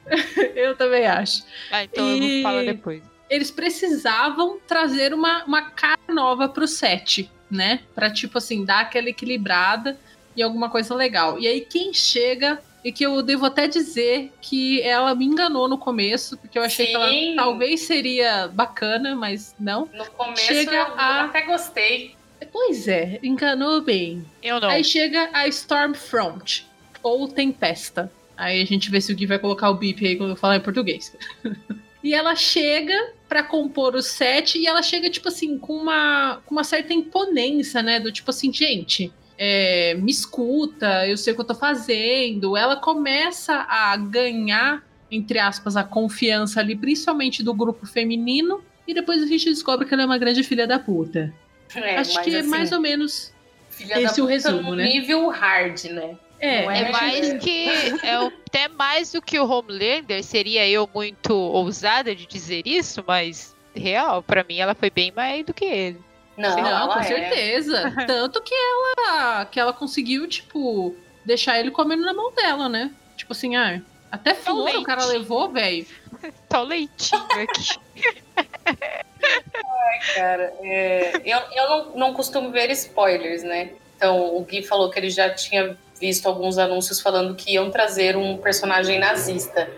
Eu 0.55 0.77
também 0.77 1.05
acho. 1.05 1.43
Ah, 1.71 1.83
então 1.83 2.07
eu 2.09 2.17
E- 2.17 2.41
vou 2.41 2.51
falar 2.51 2.63
depois. 2.63 3.03
Eles 3.29 3.51
precisavam 3.51 4.59
trazer 4.65 5.13
uma, 5.13 5.43
uma 5.45 5.63
cara 5.71 5.99
nova 6.07 6.47
pro 6.47 6.67
set, 6.67 7.29
né? 7.51 7.81
Pra, 7.93 8.09
tipo 8.09 8.37
assim, 8.37 8.63
dar 8.63 8.81
aquela 8.81 9.09
equilibrada 9.09 9.97
e 10.35 10.41
alguma 10.41 10.69
coisa 10.69 10.95
legal. 10.95 11.37
E 11.37 11.47
aí, 11.47 11.61
quem 11.61 11.93
chega. 11.93 12.61
E 12.85 12.91
que 12.91 13.03
eu 13.03 13.19
devo 13.23 13.47
até 13.47 13.67
dizer 13.67 14.31
que 14.39 14.79
ela 14.83 15.15
me 15.15 15.25
enganou 15.25 15.67
no 15.67 15.75
começo, 15.75 16.37
porque 16.37 16.55
eu 16.59 16.61
achei 16.61 16.85
que 16.85 16.93
ela 16.95 17.09
Sim. 17.09 17.33
talvez 17.35 17.81
seria 17.81 18.47
bacana, 18.47 19.15
mas 19.15 19.55
não. 19.59 19.89
No 19.91 20.05
começo 20.11 20.45
Chega 20.45 20.71
eu 20.75 20.93
a- 20.95 21.23
até 21.23 21.41
gostei. 21.41 22.15
Pois 22.51 22.87
é, 22.87 23.19
enganou 23.23 23.81
bem. 23.81 24.23
Eu 24.43 24.59
não. 24.59 24.69
Aí 24.69 24.83
chega 24.83 25.31
a 25.33 25.47
Stormfront, 25.47 26.67
ou 27.01 27.27
Tempesta. 27.27 28.11
Aí 28.37 28.61
a 28.61 28.65
gente 28.65 28.91
vê 28.91 29.01
se 29.01 29.11
o 29.11 29.15
Gui 29.15 29.25
vai 29.25 29.39
colocar 29.39 29.71
o 29.71 29.75
bip 29.75 30.05
aí 30.05 30.15
quando 30.15 30.31
eu 30.31 30.35
falar 30.35 30.57
em 30.57 30.61
português. 30.61 31.11
e 32.03 32.13
ela 32.13 32.35
chega 32.35 33.13
pra 33.27 33.41
compor 33.41 33.95
o 33.95 34.01
set 34.03 34.59
e 34.59 34.67
ela 34.67 34.83
chega, 34.83 35.09
tipo 35.09 35.27
assim, 35.27 35.57
com 35.57 35.73
uma, 35.73 36.39
com 36.45 36.53
uma 36.53 36.63
certa 36.63 36.93
imponência, 36.93 37.81
né? 37.81 37.99
Do 37.99 38.11
tipo 38.11 38.29
assim, 38.29 38.53
gente, 38.53 39.11
é, 39.37 39.93
me 39.95 40.11
escuta, 40.11 41.07
eu 41.07 41.17
sei 41.17 41.33
o 41.33 41.35
que 41.35 41.41
eu 41.41 41.45
tô 41.45 41.55
fazendo. 41.55 42.55
Ela 42.55 42.75
começa 42.75 43.65
a 43.69 43.95
ganhar, 43.97 44.83
entre 45.11 45.39
aspas, 45.39 45.75
a 45.75 45.83
confiança 45.83 46.59
ali, 46.59 46.75
principalmente 46.75 47.43
do 47.43 47.53
grupo 47.53 47.85
feminino. 47.85 48.63
E 48.87 48.93
depois 48.93 49.21
a 49.21 49.25
gente 49.25 49.45
descobre 49.45 49.85
que 49.87 49.93
ela 49.93 50.03
é 50.03 50.05
uma 50.05 50.17
grande 50.17 50.43
filha 50.43 50.67
da 50.67 50.77
puta. 50.79 51.33
É, 51.75 51.97
Acho 51.97 52.21
que 52.21 52.35
é 52.35 52.39
assim, 52.39 52.49
mais 52.49 52.71
ou 52.71 52.79
menos. 52.79 53.33
filha 53.69 53.99
esse 54.01 54.17
da 54.17 54.23
o 54.23 54.27
resumo, 54.27 54.61
no 54.69 54.75
né? 54.75 54.85
nível 54.85 55.27
hard, 55.29 55.83
né? 55.85 56.15
É, 56.39 56.65
É 56.65 56.79
É, 56.81 56.91
mais 56.91 57.29
é. 57.29 57.37
que. 57.37 57.67
É 58.03 58.15
até 58.15 58.67
mais 58.67 59.11
do 59.11 59.21
que 59.21 59.39
o 59.39 59.49
Homelander. 59.49 60.23
Seria 60.23 60.67
eu 60.67 60.89
muito 60.93 61.33
ousada 61.33 62.15
de 62.15 62.25
dizer 62.25 62.61
isso, 62.65 63.03
mas 63.07 63.55
real, 63.75 64.21
pra 64.21 64.43
mim 64.43 64.59
ela 64.59 64.75
foi 64.75 64.89
bem 64.89 65.11
mais 65.13 65.45
do 65.45 65.53
que 65.53 65.65
ele. 65.65 65.99
Não, 66.37 66.55
Não, 66.55 66.67
ela 66.67 66.93
com 66.93 66.99
é. 66.99 67.03
certeza. 67.03 67.93
Tanto 68.07 68.41
que 68.41 68.53
ela, 68.53 69.45
que 69.45 69.59
ela 69.59 69.73
conseguiu, 69.73 70.27
tipo, 70.27 70.95
deixar 71.23 71.59
ele 71.59 71.71
comendo 71.71 72.03
na 72.03 72.13
mão 72.13 72.33
dela, 72.33 72.67
né? 72.67 72.91
Tipo 73.15 73.33
assim, 73.33 73.55
ah, 73.55 73.81
até 74.11 74.33
flor 74.33 74.75
o 74.75 74.83
cara 74.83 75.05
levou, 75.05 75.49
velho. 75.49 75.85
Tá 76.47 76.61
o 76.61 76.63
leitinho 76.63 77.21
aqui. 77.23 77.79
Cara, 80.15 80.53
é, 80.63 81.21
eu, 81.23 81.37
eu 81.51 81.69
não, 81.69 81.95
não 81.95 82.13
costumo 82.13 82.51
ver 82.51 82.71
spoilers, 82.71 83.43
né? 83.43 83.71
Então, 83.95 84.35
o 84.35 84.41
Gui 84.41 84.63
falou 84.63 84.89
que 84.89 84.97
ele 84.97 85.09
já 85.09 85.29
tinha 85.29 85.77
visto 85.99 86.27
alguns 86.27 86.57
anúncios 86.57 86.99
falando 86.99 87.35
que 87.35 87.53
iam 87.53 87.69
trazer 87.69 88.15
um 88.15 88.37
personagem 88.37 88.97
nazista. 88.97 89.69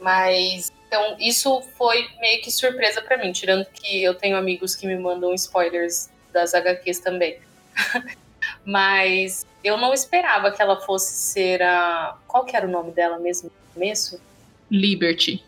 Mas, 0.00 0.72
então, 0.92 1.16
isso 1.18 1.62
foi 1.78 2.06
meio 2.20 2.42
que 2.42 2.50
surpresa 2.50 3.00
pra 3.00 3.16
mim, 3.16 3.32
tirando 3.32 3.64
que 3.64 4.04
eu 4.04 4.14
tenho 4.14 4.36
amigos 4.36 4.76
que 4.76 4.86
me 4.86 4.94
mandam 4.94 5.32
spoilers 5.32 6.10
das 6.30 6.52
HQs 6.52 6.98
também. 6.98 7.38
Mas 8.62 9.46
eu 9.64 9.78
não 9.78 9.94
esperava 9.94 10.52
que 10.52 10.60
ela 10.60 10.78
fosse 10.82 11.14
ser 11.14 11.62
a. 11.62 12.18
Qual 12.28 12.44
que 12.44 12.54
era 12.54 12.66
o 12.66 12.70
nome 12.70 12.92
dela 12.92 13.18
mesmo 13.18 13.48
no 13.48 13.72
começo? 13.72 14.20
Liberty. 14.70 15.42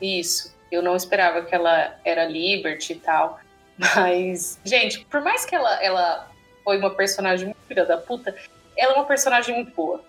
Isso. 0.00 0.56
Eu 0.72 0.80
não 0.80 0.96
esperava 0.96 1.42
que 1.42 1.54
ela 1.54 1.94
era 2.02 2.24
Liberty 2.24 2.94
e 2.94 2.96
tal. 2.96 3.38
Mas, 3.76 4.58
gente, 4.64 5.04
por 5.10 5.20
mais 5.20 5.44
que 5.44 5.54
ela, 5.54 5.74
ela 5.84 6.30
foi 6.64 6.78
uma 6.78 6.94
personagem 6.94 7.48
muito 7.48 7.60
filha 7.68 7.84
da 7.84 7.98
puta, 7.98 8.34
ela 8.74 8.94
é 8.94 8.96
uma 8.96 9.04
personagem 9.04 9.56
muito 9.56 9.74
boa. 9.74 10.02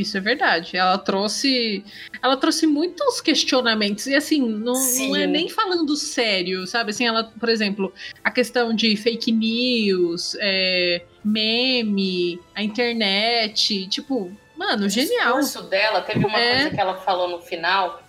Isso 0.00 0.16
é 0.16 0.20
verdade. 0.20 0.76
Ela 0.76 0.98
trouxe. 0.98 1.84
Ela 2.22 2.36
trouxe 2.36 2.66
muitos 2.66 3.20
questionamentos. 3.20 4.06
E 4.06 4.14
assim, 4.14 4.40
não, 4.40 4.74
não 4.74 5.16
é 5.16 5.26
nem 5.26 5.48
falando 5.48 5.96
sério, 5.96 6.66
sabe? 6.66 6.90
Assim, 6.90 7.06
ela, 7.06 7.24
por 7.24 7.48
exemplo, 7.48 7.92
a 8.22 8.30
questão 8.30 8.74
de 8.74 8.96
fake 8.96 9.32
news, 9.32 10.36
é, 10.40 11.02
meme, 11.24 12.38
a 12.54 12.62
internet. 12.62 13.86
Tipo, 13.88 14.30
mano, 14.56 14.88
genial. 14.88 15.36
O 15.36 15.40
discurso 15.40 15.68
dela 15.68 16.00
teve 16.02 16.24
uma 16.24 16.38
É. 16.38 16.54
coisa 16.62 16.74
que 16.74 16.80
ela 16.80 16.96
falou 16.96 17.28
no 17.28 17.40
final 17.40 18.02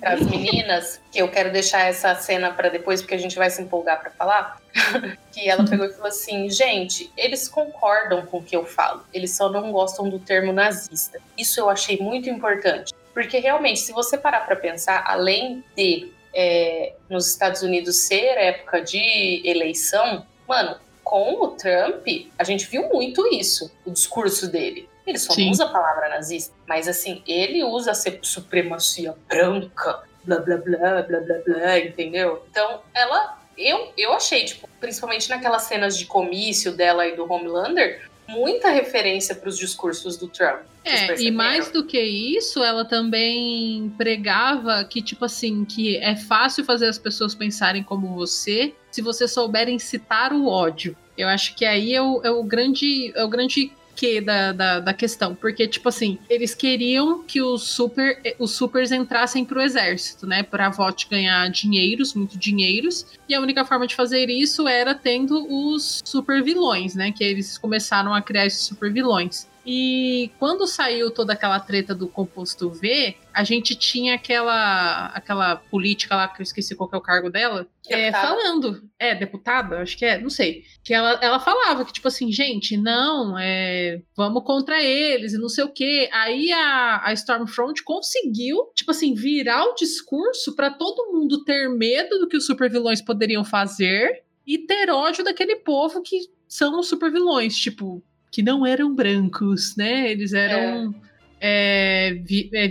Para 0.00 0.14
as 0.14 0.22
meninas, 0.22 1.00
que 1.12 1.18
eu 1.18 1.28
quero 1.28 1.52
deixar 1.52 1.86
essa 1.86 2.14
cena 2.16 2.50
para 2.50 2.68
depois, 2.68 3.00
porque 3.00 3.14
a 3.14 3.18
gente 3.18 3.36
vai 3.36 3.50
se 3.50 3.62
empolgar 3.62 4.00
para 4.00 4.10
falar. 4.10 4.60
que 5.32 5.48
ela 5.48 5.64
pegou 5.64 5.86
e 5.86 5.92
falou 5.92 6.08
assim: 6.08 6.48
gente, 6.50 7.10
eles 7.16 7.48
concordam 7.48 8.24
com 8.26 8.38
o 8.38 8.42
que 8.42 8.54
eu 8.54 8.64
falo, 8.64 9.04
eles 9.12 9.36
só 9.36 9.48
não 9.48 9.72
gostam 9.72 10.08
do 10.08 10.18
termo 10.18 10.52
nazista. 10.52 11.20
Isso 11.36 11.60
eu 11.60 11.68
achei 11.68 11.98
muito 11.98 12.28
importante, 12.28 12.92
porque 13.12 13.38
realmente, 13.38 13.80
se 13.80 13.92
você 13.92 14.16
parar 14.16 14.40
para 14.40 14.56
pensar, 14.56 15.04
além 15.06 15.64
de 15.76 16.12
é, 16.34 16.94
nos 17.08 17.28
Estados 17.28 17.62
Unidos 17.62 17.96
ser 17.96 18.36
época 18.38 18.80
de 18.82 19.42
eleição, 19.44 20.26
mano, 20.48 20.76
com 21.02 21.42
o 21.42 21.48
Trump, 21.48 22.06
a 22.38 22.44
gente 22.44 22.66
viu 22.66 22.88
muito 22.88 23.26
isso, 23.34 23.70
o 23.84 23.90
discurso 23.90 24.50
dele. 24.50 24.88
Ele 25.06 25.18
só 25.18 25.32
Sim. 25.32 25.50
usa 25.50 25.64
a 25.64 25.68
palavra 25.68 26.08
nazista, 26.08 26.54
mas 26.66 26.86
assim, 26.86 27.22
ele 27.26 27.64
usa 27.64 27.92
a 27.92 27.94
supremacia 28.22 29.14
branca, 29.28 30.02
blá 30.24 30.38
blá 30.38 30.56
blá 30.56 31.02
blá 31.02 31.20
blá 31.20 31.36
blá, 31.44 31.78
entendeu? 31.78 32.44
Então, 32.50 32.80
ela, 32.94 33.38
eu, 33.56 33.92
eu 33.96 34.12
achei, 34.12 34.44
tipo, 34.44 34.68
principalmente 34.78 35.28
naquelas 35.28 35.62
cenas 35.62 35.96
de 35.98 36.06
comício 36.06 36.72
dela 36.72 37.06
e 37.06 37.16
do 37.16 37.30
Homelander, 37.30 38.08
muita 38.28 38.70
referência 38.70 39.34
para 39.34 39.48
os 39.48 39.58
discursos 39.58 40.16
do 40.16 40.28
Trump. 40.28 40.60
É, 40.82 41.20
e 41.20 41.30
mais 41.30 41.70
do 41.70 41.84
que 41.84 42.00
isso, 42.00 42.62
ela 42.64 42.84
também 42.86 43.92
pregava 43.98 44.82
que, 44.84 45.02
tipo 45.02 45.26
assim, 45.26 45.64
que 45.64 45.98
é 45.98 46.16
fácil 46.16 46.64
fazer 46.64 46.88
as 46.88 46.96
pessoas 46.96 47.34
pensarem 47.34 47.82
como 47.82 48.14
você 48.14 48.72
se 48.90 49.02
você 49.02 49.28
souber 49.28 49.68
incitar 49.68 50.32
o 50.32 50.46
ódio. 50.46 50.96
Eu 51.18 51.28
acho 51.28 51.54
que 51.54 51.66
aí 51.66 51.94
é 51.94 52.00
o, 52.00 52.22
é 52.24 52.30
o 52.30 52.42
grande. 52.42 53.12
É 53.14 53.22
o 53.22 53.28
grande 53.28 53.72
que 54.00 54.18
da, 54.18 54.50
da, 54.52 54.80
da 54.80 54.94
questão. 54.94 55.34
Porque, 55.34 55.68
tipo 55.68 55.90
assim, 55.90 56.18
eles 56.30 56.54
queriam 56.54 57.22
que 57.22 57.42
os, 57.42 57.64
super, 57.64 58.18
os 58.38 58.52
supers 58.52 58.90
entrassem 58.90 59.44
pro 59.44 59.60
exército, 59.60 60.26
né? 60.26 60.42
Pra 60.42 60.70
VOT 60.70 61.06
ganhar 61.10 61.50
dinheiros, 61.50 62.14
muito 62.14 62.38
dinheiros. 62.38 63.04
E 63.28 63.34
a 63.34 63.40
única 63.42 63.62
forma 63.62 63.86
de 63.86 63.94
fazer 63.94 64.30
isso 64.30 64.66
era 64.66 64.94
tendo 64.94 65.46
os 65.46 66.00
super 66.02 66.42
vilões, 66.42 66.94
né? 66.94 67.12
Que 67.12 67.22
eles 67.22 67.58
começaram 67.58 68.14
a 68.14 68.22
criar 68.22 68.46
esses 68.46 68.62
super 68.62 68.90
vilões. 68.90 69.46
E 69.72 70.32
quando 70.36 70.66
saiu 70.66 71.12
toda 71.12 71.32
aquela 71.32 71.60
treta 71.60 71.94
do 71.94 72.08
composto 72.08 72.68
V, 72.70 73.14
a 73.32 73.44
gente 73.44 73.76
tinha 73.76 74.16
aquela 74.16 75.06
aquela 75.14 75.54
política 75.54 76.16
lá, 76.16 76.26
que 76.26 76.40
eu 76.40 76.42
esqueci 76.42 76.74
qual 76.74 76.90
que 76.90 76.96
é 76.96 76.98
o 76.98 77.00
cargo 77.00 77.30
dela, 77.30 77.68
é, 77.88 78.10
falando, 78.10 78.82
é, 78.98 79.14
deputada, 79.14 79.80
acho 79.80 79.96
que 79.96 80.04
é, 80.04 80.20
não 80.20 80.28
sei, 80.28 80.64
que 80.82 80.92
ela, 80.92 81.20
ela 81.22 81.38
falava 81.38 81.84
que, 81.84 81.92
tipo 81.92 82.08
assim, 82.08 82.32
gente, 82.32 82.76
não, 82.76 83.38
é, 83.38 84.02
vamos 84.16 84.42
contra 84.42 84.82
eles 84.82 85.34
e 85.34 85.38
não 85.38 85.48
sei 85.48 85.62
o 85.62 85.72
quê. 85.72 86.10
Aí 86.12 86.50
a, 86.50 87.02
a 87.04 87.12
Stormfront 87.12 87.84
conseguiu, 87.84 88.72
tipo 88.74 88.90
assim, 88.90 89.14
virar 89.14 89.66
o 89.66 89.74
discurso 89.76 90.56
pra 90.56 90.70
todo 90.70 91.12
mundo 91.12 91.44
ter 91.44 91.68
medo 91.68 92.18
do 92.18 92.26
que 92.26 92.36
os 92.36 92.44
supervilões 92.44 93.00
poderiam 93.00 93.44
fazer 93.44 94.24
e 94.44 94.58
ter 94.58 94.90
ódio 94.90 95.22
daquele 95.22 95.54
povo 95.54 96.02
que 96.02 96.28
são 96.48 96.80
os 96.80 96.88
supervilões, 96.88 97.54
tipo, 97.54 98.02
que 98.30 98.42
não 98.42 98.64
eram 98.66 98.94
brancos, 98.94 99.74
né? 99.76 100.10
Eles 100.10 100.32
eram 100.32 100.94
é, 101.40 102.14
vi- 102.24 102.50
é, 102.52 102.66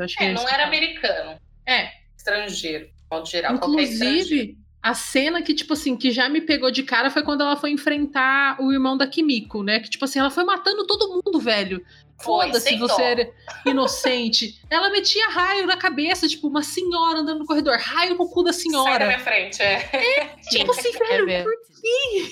acho 0.00 0.16
que 0.16 0.24
É, 0.24 0.28
é 0.28 0.32
não 0.32 0.48
era 0.48 0.64
americano, 0.66 1.38
É, 1.66 1.88
estrangeiro, 2.16 2.88
modo 3.10 3.28
geral. 3.28 3.54
Inclusive, 3.54 4.56
a 4.80 4.94
cena 4.94 5.42
que, 5.42 5.52
tipo 5.54 5.72
assim, 5.72 5.96
que 5.96 6.10
já 6.10 6.28
me 6.28 6.40
pegou 6.40 6.70
de 6.70 6.82
cara 6.84 7.10
foi 7.10 7.22
quando 7.22 7.40
ela 7.42 7.56
foi 7.56 7.70
enfrentar 7.70 8.56
o 8.60 8.72
irmão 8.72 8.96
da 8.96 9.06
Kimiko, 9.06 9.62
né? 9.62 9.80
Que, 9.80 9.90
tipo 9.90 10.04
assim, 10.04 10.20
ela 10.20 10.30
foi 10.30 10.44
matando 10.44 10.86
todo 10.86 11.20
mundo, 11.24 11.40
velho. 11.40 11.84
Foda-se, 12.20 12.76
você 12.76 13.02
era 13.02 13.30
inocente. 13.66 14.60
ela 14.70 14.90
metia 14.90 15.28
raio 15.28 15.66
na 15.66 15.76
cabeça, 15.76 16.26
tipo, 16.26 16.48
uma 16.48 16.62
senhora 16.62 17.20
andando 17.20 17.40
no 17.40 17.46
corredor, 17.46 17.76
raio 17.78 18.16
no 18.16 18.28
cu 18.28 18.42
da 18.42 18.52
Sai 18.52 18.62
da 18.64 18.70
senhora. 18.70 19.06
minha 19.06 19.18
frente, 19.20 19.60
é. 19.62 19.78
Tipo 20.48 20.70
assim, 20.70 20.90
É 20.94 20.98
velho, 20.98 21.26
mesmo. 21.26 21.44
por 21.44 21.54
quê? 21.80 22.28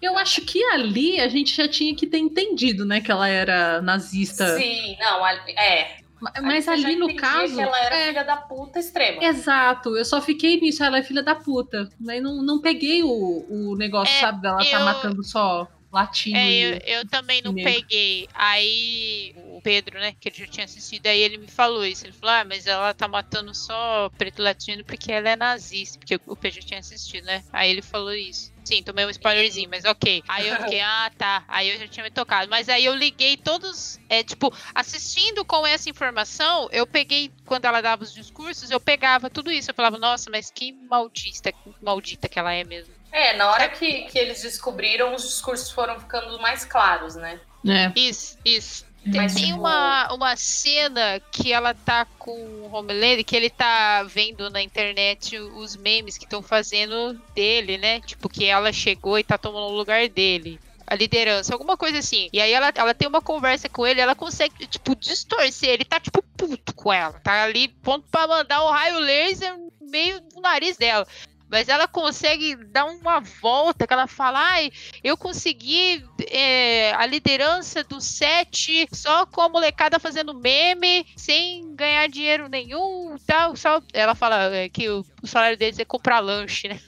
Eu 0.00 0.16
acho 0.18 0.42
que 0.42 0.62
ali 0.64 1.20
a 1.20 1.28
gente 1.28 1.54
já 1.56 1.66
tinha 1.68 1.94
que 1.94 2.06
ter 2.06 2.18
entendido, 2.18 2.84
né, 2.84 3.00
que 3.00 3.10
ela 3.10 3.28
era 3.28 3.82
nazista. 3.82 4.56
Sim, 4.56 4.96
não, 5.00 5.24
ali- 5.24 5.52
é. 5.58 5.98
Ma- 6.20 6.32
Mas 6.42 6.64
já 6.64 6.72
ali 6.72 6.96
no 6.96 7.14
caso. 7.14 7.54
que 7.54 7.60
ela 7.60 7.78
era 7.80 7.96
é, 7.96 8.06
filha 8.08 8.24
da 8.24 8.36
puta 8.36 8.78
extrema. 8.80 9.22
Exato, 9.24 9.96
eu 9.96 10.04
só 10.04 10.20
fiquei 10.20 10.60
nisso, 10.60 10.82
ela 10.82 10.98
é 10.98 11.02
filha 11.02 11.22
da 11.22 11.34
puta. 11.34 11.88
Não, 12.00 12.42
não 12.42 12.60
peguei 12.60 13.02
o, 13.04 13.46
o 13.48 13.76
negócio, 13.76 14.14
É, 14.16 14.20
sabe, 14.20 14.42
dela 14.42 14.58
tá 14.58 14.64
eu- 14.78 14.84
matando 14.84 15.22
só 15.24 15.68
latino. 15.92 16.36
É, 16.36 16.52
eu, 16.52 16.78
eu 16.84 17.08
também 17.08 17.42
não 17.42 17.52
Negro. 17.52 17.72
peguei. 17.72 18.28
Aí 18.34 19.34
o 19.36 19.60
Pedro, 19.62 19.98
né, 19.98 20.14
que 20.18 20.28
ele 20.28 20.36
já 20.36 20.46
tinha 20.46 20.64
assistido, 20.64 21.06
aí 21.06 21.20
ele 21.20 21.38
me 21.38 21.48
falou 21.48 21.84
isso. 21.84 22.06
Ele 22.06 22.12
falou: 22.12 22.34
Ah, 22.34 22.44
mas 22.44 22.66
ela 22.66 22.94
tá 22.94 23.08
matando 23.08 23.54
só 23.54 24.10
preto 24.16 24.42
latino 24.42 24.84
porque 24.84 25.10
ela 25.12 25.30
é 25.30 25.36
nazista. 25.36 25.98
Porque 25.98 26.20
o 26.26 26.36
Pedro 26.36 26.60
já 26.60 26.66
tinha 26.66 26.80
assistido, 26.80 27.24
né? 27.24 27.42
Aí 27.52 27.70
ele 27.70 27.82
falou 27.82 28.12
isso. 28.14 28.52
Sim, 28.68 28.82
tomei 28.82 29.06
um 29.06 29.10
spoilerzinho, 29.10 29.70
mas 29.70 29.86
ok. 29.86 30.22
Aí 30.28 30.46
eu 30.46 30.56
fiquei, 30.56 30.80
ah, 30.82 31.10
tá. 31.16 31.42
Aí 31.48 31.70
eu 31.70 31.78
já 31.78 31.88
tinha 31.88 32.04
me 32.04 32.10
tocado. 32.10 32.50
Mas 32.50 32.68
aí 32.68 32.84
eu 32.84 32.94
liguei 32.94 33.34
todos, 33.34 33.98
é, 34.10 34.22
tipo, 34.22 34.52
assistindo 34.74 35.42
com 35.42 35.66
essa 35.66 35.88
informação, 35.88 36.68
eu 36.70 36.86
peguei, 36.86 37.30
quando 37.46 37.64
ela 37.64 37.80
dava 37.80 38.02
os 38.02 38.12
discursos, 38.12 38.70
eu 38.70 38.78
pegava 38.78 39.30
tudo 39.30 39.50
isso. 39.50 39.70
Eu 39.70 39.74
falava, 39.74 39.96
nossa, 39.96 40.28
mas 40.30 40.50
que 40.50 40.72
maldita, 40.72 41.50
maldita 41.80 42.28
que 42.28 42.38
ela 42.38 42.52
é 42.52 42.62
mesmo. 42.62 42.97
É, 43.18 43.36
na 43.36 43.50
hora 43.50 43.68
que, 43.68 44.02
que 44.02 44.18
eles 44.18 44.42
descobriram, 44.42 45.14
os 45.14 45.22
discursos 45.22 45.70
foram 45.70 45.98
ficando 45.98 46.38
mais 46.40 46.64
claros, 46.64 47.16
né? 47.16 47.40
É. 47.66 47.92
Isso, 47.98 48.38
isso. 48.44 48.86
Tem, 49.02 49.20
Mas, 49.22 49.34
tem 49.34 49.46
tipo- 49.46 49.58
uma, 49.58 50.12
uma 50.12 50.36
cena 50.36 51.20
que 51.32 51.52
ela 51.52 51.74
tá 51.74 52.06
com 52.18 52.30
o 52.30 52.70
Homelander, 52.72 53.24
que 53.24 53.34
ele 53.34 53.50
tá 53.50 54.02
vendo 54.04 54.50
na 54.50 54.62
internet 54.62 55.36
os 55.38 55.76
memes 55.76 56.16
que 56.18 56.24
estão 56.24 56.42
fazendo 56.42 57.14
dele, 57.34 57.78
né? 57.78 58.00
Tipo, 58.00 58.28
que 58.28 58.44
ela 58.44 58.72
chegou 58.72 59.18
e 59.18 59.24
tá 59.24 59.36
tomando 59.36 59.72
o 59.72 59.76
lugar 59.76 60.08
dele. 60.08 60.60
A 60.86 60.94
liderança, 60.94 61.52
alguma 61.54 61.76
coisa 61.76 61.98
assim. 61.98 62.28
E 62.32 62.40
aí 62.40 62.52
ela, 62.52 62.72
ela 62.74 62.94
tem 62.94 63.08
uma 63.08 63.20
conversa 63.20 63.68
com 63.68 63.86
ele, 63.86 64.00
ela 64.00 64.14
consegue, 64.14 64.66
tipo, 64.66 64.94
distorcer. 64.94 65.70
Ele 65.70 65.84
tá, 65.84 65.98
tipo, 65.98 66.22
puto 66.36 66.74
com 66.74 66.92
ela. 66.92 67.14
Tá 67.20 67.42
ali, 67.42 67.68
ponto 67.68 68.06
pra 68.10 68.26
mandar 68.26 68.62
o 68.62 68.70
raio 68.70 68.98
laser 68.98 69.56
no 69.58 69.70
meio 69.90 70.20
do 70.20 70.40
nariz 70.40 70.76
dela. 70.76 71.06
Mas 71.48 71.68
ela 71.68 71.88
consegue 71.88 72.56
dar 72.66 72.84
uma 72.84 73.20
volta, 73.20 73.86
que 73.86 73.92
ela 73.92 74.06
fala, 74.06 74.38
ai, 74.38 74.70
eu 75.02 75.16
consegui 75.16 76.04
é, 76.30 76.92
a 76.94 77.06
liderança 77.06 77.82
do 77.84 78.00
set 78.00 78.86
só 78.92 79.24
com 79.26 79.40
a 79.40 79.48
molecada 79.48 79.98
fazendo 79.98 80.34
meme, 80.34 81.06
sem 81.16 81.74
ganhar 81.74 82.08
dinheiro 82.08 82.48
nenhum 82.48 83.16
tal. 83.26 83.56
Só... 83.56 83.80
Ela 83.92 84.14
fala 84.14 84.54
é, 84.54 84.68
que 84.68 84.88
o, 84.88 85.04
o 85.22 85.26
salário 85.26 85.56
deles 85.56 85.78
é 85.78 85.84
comprar 85.84 86.20
lanche, 86.20 86.68
né? 86.68 86.80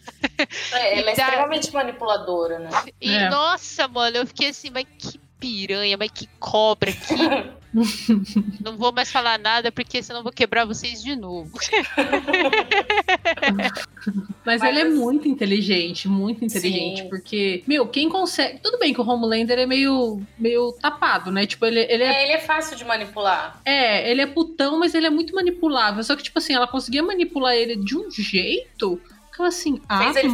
É, 0.73 0.99
ela 0.99 1.11
é 1.11 1.15
dá- 1.17 1.25
extremamente 1.25 1.73
manipuladora, 1.73 2.59
né? 2.59 2.71
E 3.01 3.15
É. 3.15 3.29
nossa, 3.31 3.89
mano, 3.89 4.19
eu 4.19 4.27
fiquei 4.27 4.49
assim, 4.49 4.71
mas 4.71 4.85
que 4.99 5.20
piranha, 5.41 5.97
mas 5.99 6.11
que 6.11 6.28
cobra, 6.38 6.93
que. 6.93 7.14
Não 8.61 8.76
vou 8.76 8.93
mais 8.93 9.12
falar 9.12 9.38
nada, 9.38 9.70
porque 9.70 10.03
senão 10.03 10.20
eu 10.20 10.24
vou 10.24 10.32
quebrar 10.32 10.64
vocês 10.64 11.01
de 11.03 11.14
novo. 11.14 11.53
Mas, 13.55 13.72
Mas 14.45 14.62
ele 14.62 14.80
é 14.80 14.84
muito 14.84 15.28
inteligente, 15.28 16.09
muito 16.09 16.45
inteligente, 16.45 17.03
Sim. 17.03 17.09
porque, 17.09 17.62
meu, 17.66 17.86
quem 17.86 18.09
consegue. 18.09 18.59
Tudo 18.59 18.78
bem 18.78 18.93
que 18.93 19.01
o 19.01 19.09
Homelander 19.09 19.59
é 19.59 19.66
meio, 19.66 20.20
meio 20.38 20.72
tapado, 20.80 21.30
né? 21.30 21.47
Tipo, 21.47 21.66
ele, 21.66 21.80
ele 21.88 22.03
é, 22.03 22.12
É, 22.12 22.22
ele 22.24 22.32
é 22.32 22.41
fácil 22.41 22.76
de 22.76 22.84
manipular. 22.84 23.61
é, 23.64 24.11
ele 24.11 24.20
é 24.20 24.26
putão, 24.26 24.78
mas 24.78 24.95
ele 24.95 25.07
é 25.07 25.11
muito 25.11 25.34
manipulável. 25.34 26.03
Só 26.03 26.16
que, 26.16 26.22
tipo 26.22 26.38
assim, 26.38 26.55
ela 26.55 26.66
conseguia 26.66 27.03
manipular 27.03 27.55
ele 27.55 27.76
de 27.76 27.97
um 27.97 28.11
jeito 28.11 29.01
que 29.32 29.41
ela 29.41 29.49
assim, 29.49 29.80
ah, 29.88 29.99
Fez 29.99 30.16
ele. 30.16 30.28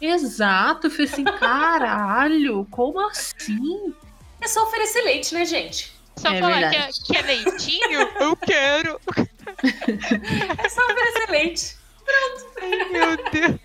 Exato, 0.00 0.86
eu 0.86 0.90
falei 0.90 1.06
assim, 1.06 1.24
caralho, 1.24 2.66
como 2.70 3.00
assim? 3.08 3.94
É 4.40 4.48
só 4.48 4.64
oferecer 4.64 5.02
leite, 5.02 5.34
né, 5.34 5.44
gente? 5.44 5.92
Só 6.16 6.28
É 6.28 6.40
falar 6.40 6.58
que 6.58 6.64
é, 6.64 6.70
verdade. 6.70 7.02
que 7.04 7.16
é 7.16 7.22
leitinho, 7.22 8.00
eu 8.20 8.36
quero. 8.36 9.00
É 10.58 10.68
só 10.68 10.80
oferecer 10.84 11.30
leite. 11.30 11.76
Meu 12.90 13.16
Deus. 13.30 13.60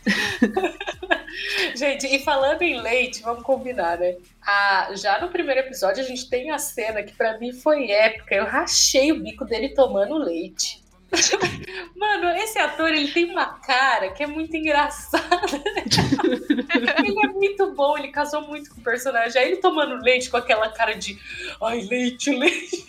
Gente, 1.75 2.07
e 2.07 2.19
falando 2.19 2.61
em 2.61 2.81
leite, 2.81 3.21
vamos 3.21 3.43
combinar, 3.43 3.97
né? 3.97 4.15
Ah, 4.45 4.89
já 4.95 5.19
no 5.19 5.29
primeiro 5.29 5.61
episódio 5.61 6.03
a 6.03 6.07
gente 6.07 6.29
tem 6.29 6.51
a 6.51 6.57
cena 6.57 7.03
que 7.03 7.13
pra 7.13 7.37
mim 7.37 7.53
foi 7.53 7.89
épica. 7.91 8.35
Eu 8.35 8.45
rachei 8.45 9.11
o 9.11 9.19
bico 9.21 9.45
dele 9.45 9.69
tomando 9.69 10.17
leite. 10.17 10.81
Mano, 11.95 12.29
esse 12.37 12.59
ator 12.59 12.89
ele 12.89 13.11
tem 13.11 13.25
uma 13.25 13.45
cara 13.59 14.09
que 14.11 14.23
é 14.23 14.27
muito 14.27 14.55
engraçada. 14.55 15.25
ele 17.03 17.25
é 17.25 17.27
muito 17.27 17.71
bom, 17.73 17.97
ele 17.97 18.09
casou 18.09 18.41
muito 18.47 18.73
com 18.73 18.81
o 18.81 18.83
personagem. 18.83 19.41
Aí 19.41 19.51
ele 19.51 19.57
tomando 19.57 20.01
leite 20.03 20.29
com 20.29 20.37
aquela 20.37 20.69
cara 20.69 20.93
de 20.93 21.19
ai, 21.61 21.81
leite, 21.81 22.31
leite. 22.31 22.85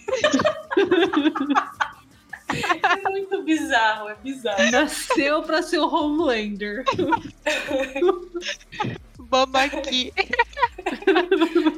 é 3.04 3.08
muito 3.08 3.42
bizarro, 3.42 4.08
é 4.08 4.14
bizarro. 4.16 4.70
Nasceu 4.70 5.42
pra 5.42 5.62
ser 5.62 5.78
o 5.78 5.88
Homelander. 5.88 6.84
Mamaqui. 9.30 10.12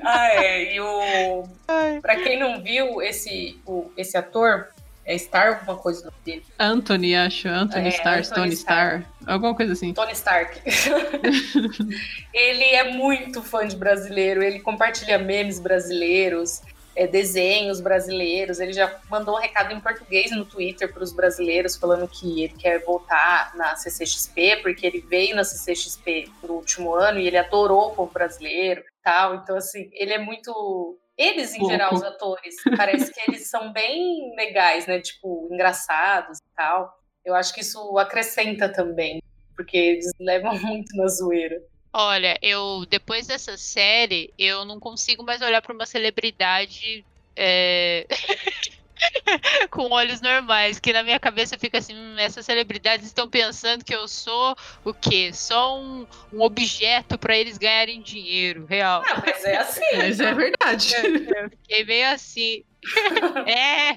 Ah, 0.03 0.28
é. 0.28 0.74
E 0.74 0.80
o. 0.80 1.45
Ai. 1.68 2.01
Pra 2.01 2.16
quem 2.16 2.38
não 2.38 2.62
viu, 2.62 3.03
esse, 3.03 3.61
o, 3.66 3.90
esse 3.97 4.16
ator 4.16 4.68
é 5.05 5.18
Star, 5.18 5.59
alguma 5.59 5.76
coisa 5.76 6.05
do 6.05 6.12
dele. 6.24 6.44
Anthony, 6.59 7.14
acho. 7.14 7.48
Anthony 7.48 7.88
É, 7.88 7.90
Star, 7.90 8.18
Anthony 8.18 8.34
Tony 8.34 8.55
Starr. 8.55 9.00
Star. 9.00 9.12
Alguma 9.26 9.55
coisa 9.55 9.72
assim. 9.72 9.92
Tony 9.92 10.12
Stark. 10.12 10.61
ele 12.32 12.64
é 12.64 12.92
muito 12.92 13.42
fã 13.42 13.66
de 13.66 13.76
brasileiro, 13.76 14.42
ele 14.42 14.61
compartilha 14.61 15.18
memes 15.18 15.59
brasileiros, 15.59 16.62
é, 16.94 17.07
desenhos 17.07 17.80
brasileiros. 17.80 18.61
Ele 18.61 18.72
já 18.72 18.96
mandou 19.11 19.36
um 19.36 19.40
recado 19.40 19.72
em 19.72 19.80
português 19.80 20.30
no 20.30 20.44
Twitter 20.44 20.92
para 20.92 21.03
os 21.03 21.12
brasileiros, 21.12 21.76
falando 21.76 22.07
que 22.07 22.44
ele 22.44 22.55
quer 22.55 22.78
voltar 22.84 23.53
na 23.57 23.74
CCXP, 23.74 24.61
porque 24.62 24.86
ele 24.86 25.00
veio 25.00 25.34
na 25.34 25.42
CCXP 25.42 26.30
no 26.42 26.55
último 26.55 26.94
ano 26.94 27.18
e 27.18 27.26
ele 27.26 27.38
adorou 27.38 27.88
o 27.88 27.94
povo 27.94 28.12
brasileiro 28.12 28.82
tal. 29.03 29.34
Então, 29.34 29.57
assim, 29.57 29.90
ele 29.92 30.12
é 30.12 30.18
muito. 30.18 30.98
Eles, 31.17 31.55
em 31.55 31.59
Louco. 31.59 31.73
geral, 31.73 31.95
os 31.95 32.03
atores, 32.03 32.55
parece 32.77 33.13
que 33.13 33.21
eles 33.29 33.49
são 33.49 33.73
bem 33.73 34.35
legais, 34.35 34.87
né? 34.87 35.01
Tipo, 35.01 35.49
engraçados 35.53 36.39
e 36.39 36.57
tal. 36.57 36.99
Eu 37.25 37.35
acho 37.35 37.55
que 37.55 37.61
isso 37.61 37.99
acrescenta 37.99 38.69
também, 38.69 39.23
porque 39.55 39.77
eles 39.77 40.07
levam 40.19 40.53
muito 40.61 40.97
na 40.97 41.07
zoeira. 41.07 41.63
Olha, 41.93 42.39
eu 42.41 42.87
depois 42.87 43.27
dessa 43.27 43.57
série, 43.57 44.33
eu 44.39 44.65
não 44.65 44.81
consigo 44.81 45.23
mais 45.23 45.43
olhar 45.43 45.61
pra 45.61 45.75
uma 45.75 45.85
celebridade 45.85 47.05
é, 47.37 48.07
com 49.70 49.90
olhos 49.90 50.20
normais, 50.20 50.78
que 50.78 50.92
na 50.92 51.03
minha 51.03 51.18
cabeça 51.18 51.59
fica 51.59 51.78
assim, 51.78 51.94
hum, 51.94 52.16
essas 52.18 52.44
celebridades 52.44 53.07
estão 53.07 53.28
pensando 53.28 53.84
que 53.84 53.94
eu 53.94 54.07
sou 54.09 54.57
o 54.84 54.92
quê? 54.92 55.30
Só 55.32 55.78
um, 55.80 56.07
um 56.32 56.42
objeto 56.42 57.18
pra 57.18 57.36
eles 57.36 57.59
ganharem 57.59 58.00
dinheiro, 58.00 58.66
real. 58.66 59.03
Ah, 59.09 59.22
mas 59.24 59.44
é 59.44 59.57
assim. 59.57 59.82
Mas 59.96 60.20
é 60.20 60.34
verdade. 60.34 60.94
Eu 60.94 61.50
fiquei 61.50 61.84
meio 61.84 62.09
assim. 62.09 62.64
é, 63.46 63.96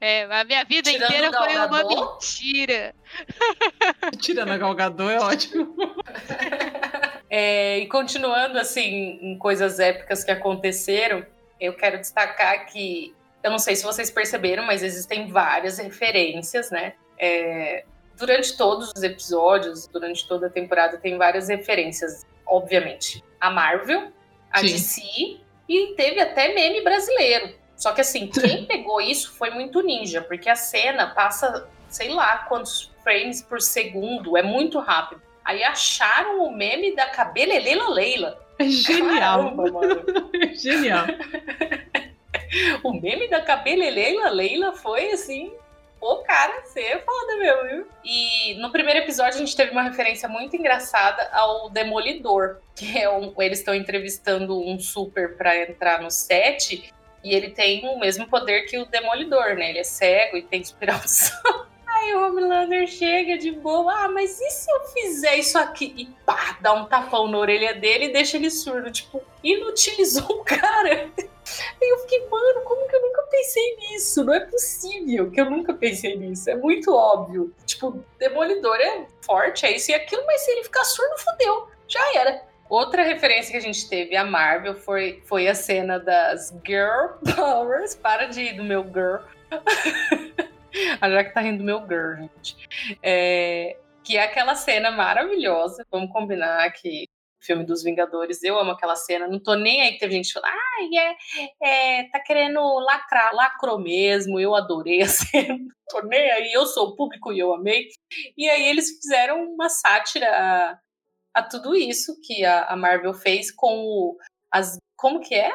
é, 0.00 0.24
a 0.24 0.44
minha 0.44 0.64
vida 0.64 0.90
Tirando 0.90 1.10
inteira 1.10 1.32
foi 1.32 1.54
uma 1.56 1.84
mentira. 1.84 2.94
Tirando 4.20 4.52
a 4.52 4.56
Galgador 4.56 5.10
é 5.10 5.18
ótimo. 5.18 5.76
É, 7.28 7.78
e 7.78 7.86
continuando 7.88 8.58
assim 8.58 9.18
em 9.20 9.36
coisas 9.36 9.78
épicas 9.78 10.24
que 10.24 10.30
aconteceram, 10.30 11.26
eu 11.60 11.74
quero 11.74 11.98
destacar 11.98 12.66
que 12.66 13.14
eu 13.42 13.50
não 13.50 13.58
sei 13.58 13.76
se 13.76 13.84
vocês 13.84 14.10
perceberam, 14.10 14.64
mas 14.64 14.82
existem 14.82 15.28
várias 15.28 15.78
referências, 15.78 16.70
né? 16.70 16.94
É, 17.18 17.84
durante 18.16 18.56
todos 18.56 18.90
os 18.96 19.02
episódios, 19.02 19.86
durante 19.86 20.26
toda 20.26 20.46
a 20.46 20.50
temporada, 20.50 20.98
tem 20.98 21.16
várias 21.16 21.48
referências, 21.48 22.24
obviamente. 22.46 23.22
A 23.40 23.50
Marvel, 23.50 24.10
a 24.50 24.60
Sim. 24.60 24.66
DC 24.66 25.40
e 25.68 25.94
teve 25.96 26.20
até 26.20 26.54
meme 26.54 26.82
brasileiro. 26.82 27.54
Só 27.76 27.92
que 27.92 28.00
assim, 28.00 28.28
quem 28.32 28.64
pegou 28.64 29.00
isso 29.00 29.32
foi 29.34 29.50
muito 29.50 29.82
ninja, 29.82 30.22
porque 30.22 30.48
a 30.48 30.56
cena 30.56 31.08
passa, 31.08 31.68
sei 31.88 32.10
lá, 32.10 32.38
quantos 32.48 32.90
frames 33.02 33.42
por 33.42 33.60
segundo, 33.60 34.36
é 34.36 34.42
muito 34.42 34.78
rápido. 34.80 35.22
Aí 35.44 35.62
acharam 35.62 36.42
o 36.42 36.50
meme 36.50 36.96
da 36.96 37.06
Cabelelela 37.06 37.88
Leila. 37.90 38.44
É 38.58 38.64
genial. 38.64 39.54
Caramba, 39.54 39.70
mano. 39.70 40.04
É 40.34 40.54
genial. 40.54 41.06
O 42.82 42.92
meme 42.92 43.28
da 43.28 43.40
Cabelelela 43.40 44.30
Leila 44.30 44.72
foi 44.72 45.10
assim. 45.10 45.52
O 46.00 46.16
cara 46.18 46.62
ser 46.66 47.02
foda 47.04 47.36
mesmo, 47.36 47.62
viu? 47.64 47.86
E 48.04 48.54
no 48.60 48.70
primeiro 48.70 49.00
episódio 49.00 49.36
a 49.36 49.38
gente 49.38 49.56
teve 49.56 49.72
uma 49.72 49.82
referência 49.82 50.28
muito 50.28 50.54
engraçada 50.54 51.28
ao 51.32 51.70
Demolidor, 51.70 52.58
que 52.74 52.98
é 52.98 53.10
um. 53.10 53.32
Eles 53.40 53.58
estão 53.58 53.74
entrevistando 53.74 54.60
um 54.60 54.78
super 54.78 55.36
pra 55.36 55.56
entrar 55.62 56.02
no 56.02 56.10
set. 56.10 56.92
E 57.24 57.34
ele 57.34 57.50
tem 57.50 57.84
o 57.88 57.98
mesmo 57.98 58.28
poder 58.28 58.66
que 58.66 58.78
o 58.78 58.86
Demolidor, 58.86 59.56
né? 59.56 59.70
Ele 59.70 59.80
é 59.80 59.84
cego 59.84 60.36
e 60.36 60.42
tem 60.42 60.60
inspiração. 60.60 61.66
Aí 61.86 62.14
o 62.14 62.26
Homelander 62.26 62.86
chega 62.86 63.38
de 63.38 63.50
boa, 63.50 64.04
ah, 64.04 64.08
mas 64.08 64.38
e 64.38 64.50
se 64.50 64.70
eu 64.70 64.80
fizer 64.88 65.36
isso 65.36 65.58
aqui? 65.58 65.94
E 65.96 66.06
pá, 66.26 66.58
dá 66.60 66.74
um 66.74 66.84
tapão 66.84 67.26
na 67.26 67.38
orelha 67.38 67.74
dele 67.74 68.06
e 68.06 68.12
deixa 68.12 68.36
ele 68.36 68.50
surdo. 68.50 68.92
Tipo, 68.92 69.22
inutilizou 69.42 70.28
o 70.28 70.44
cara. 70.44 71.10
Aí 71.80 71.88
eu 71.88 71.98
fiquei, 72.00 72.26
mano, 72.28 72.62
como 72.62 72.88
que 72.88 72.96
eu 72.96 73.02
nunca 73.02 73.22
pensei 73.22 73.76
nisso? 73.76 74.24
Não 74.24 74.34
é 74.34 74.40
possível 74.40 75.30
que 75.30 75.40
eu 75.40 75.50
nunca 75.50 75.72
pensei 75.74 76.16
nisso. 76.16 76.50
É 76.50 76.56
muito 76.56 76.92
óbvio. 76.92 77.54
Tipo, 77.64 78.04
Demolidor 78.18 78.76
é 78.76 79.06
forte, 79.22 79.66
é 79.66 79.76
isso 79.76 79.90
e 79.90 79.94
aquilo, 79.94 80.24
mas 80.26 80.42
se 80.42 80.50
ele 80.50 80.64
ficar 80.64 80.84
surdo, 80.84 81.18
fodeu. 81.18 81.68
Já 81.88 82.00
era. 82.16 82.42
Outra 82.68 83.04
referência 83.04 83.52
que 83.52 83.56
a 83.56 83.60
gente 83.60 83.88
teve 83.88 84.16
a 84.16 84.24
Marvel 84.24 84.74
foi, 84.74 85.22
foi 85.24 85.46
a 85.46 85.54
cena 85.54 86.00
das 86.00 86.52
Girl 86.66 87.14
Powers. 87.36 87.94
Para 88.02 88.26
de 88.26 88.42
ir 88.42 88.56
do 88.56 88.64
meu 88.64 88.82
girl. 88.82 89.22
a 91.00 91.10
Jaque 91.10 91.32
tá 91.32 91.40
rindo 91.40 91.58
do 91.58 91.64
meu 91.64 91.86
girl, 91.86 92.16
gente. 92.16 92.56
É, 93.00 93.76
que 94.02 94.16
é 94.16 94.24
aquela 94.24 94.56
cena 94.56 94.90
maravilhosa. 94.90 95.86
Vamos 95.90 96.12
combinar 96.12 96.68
que 96.72 97.08
filme 97.40 97.64
dos 97.64 97.82
Vingadores, 97.82 98.42
eu 98.42 98.58
amo 98.58 98.72
aquela 98.72 98.96
cena. 98.96 99.28
Não 99.28 99.38
tô 99.38 99.54
nem 99.54 99.82
aí 99.82 99.92
que 99.92 99.98
teve 99.98 100.14
gente 100.14 100.32
falando, 100.32 100.50
ah, 100.50 101.14
é, 101.62 101.98
é, 102.00 102.10
tá 102.10 102.20
querendo 102.20 102.60
lacrar, 102.80 103.34
lacrou 103.34 103.78
mesmo. 103.78 104.40
Eu 104.40 104.54
adorei 104.54 105.02
a 105.02 105.08
cena. 105.08 105.56
Não 105.56 105.68
tô 105.88 106.06
nem 106.06 106.30
aí, 106.30 106.52
eu 106.52 106.66
sou 106.66 106.88
o 106.88 106.96
público 106.96 107.32
e 107.32 107.38
eu 107.38 107.54
amei. 107.54 107.88
E 108.36 108.48
aí 108.48 108.66
eles 108.66 108.96
fizeram 108.96 109.44
uma 109.44 109.68
sátira 109.68 110.28
a, 110.28 110.78
a 111.34 111.42
tudo 111.42 111.74
isso 111.74 112.18
que 112.22 112.44
a, 112.44 112.64
a 112.64 112.76
Marvel 112.76 113.14
fez 113.14 113.50
com 113.50 113.84
o, 113.84 114.16
as. 114.50 114.78
Como 114.96 115.20
que 115.20 115.34
é? 115.34 115.52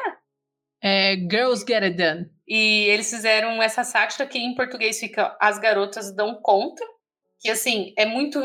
É, 0.82 1.14
Girls 1.14 1.64
Get 1.66 1.82
It 1.82 1.96
Done. 1.96 2.30
E 2.46 2.84
eles 2.88 3.08
fizeram 3.08 3.62
essa 3.62 3.84
sátira 3.84 4.26
que 4.26 4.38
em 4.38 4.54
português 4.54 4.98
fica 4.98 5.36
As 5.40 5.58
Garotas 5.58 6.14
Dão 6.14 6.34
Conta, 6.42 6.84
que 7.40 7.50
assim, 7.50 7.92
é 7.96 8.04
muito 8.04 8.40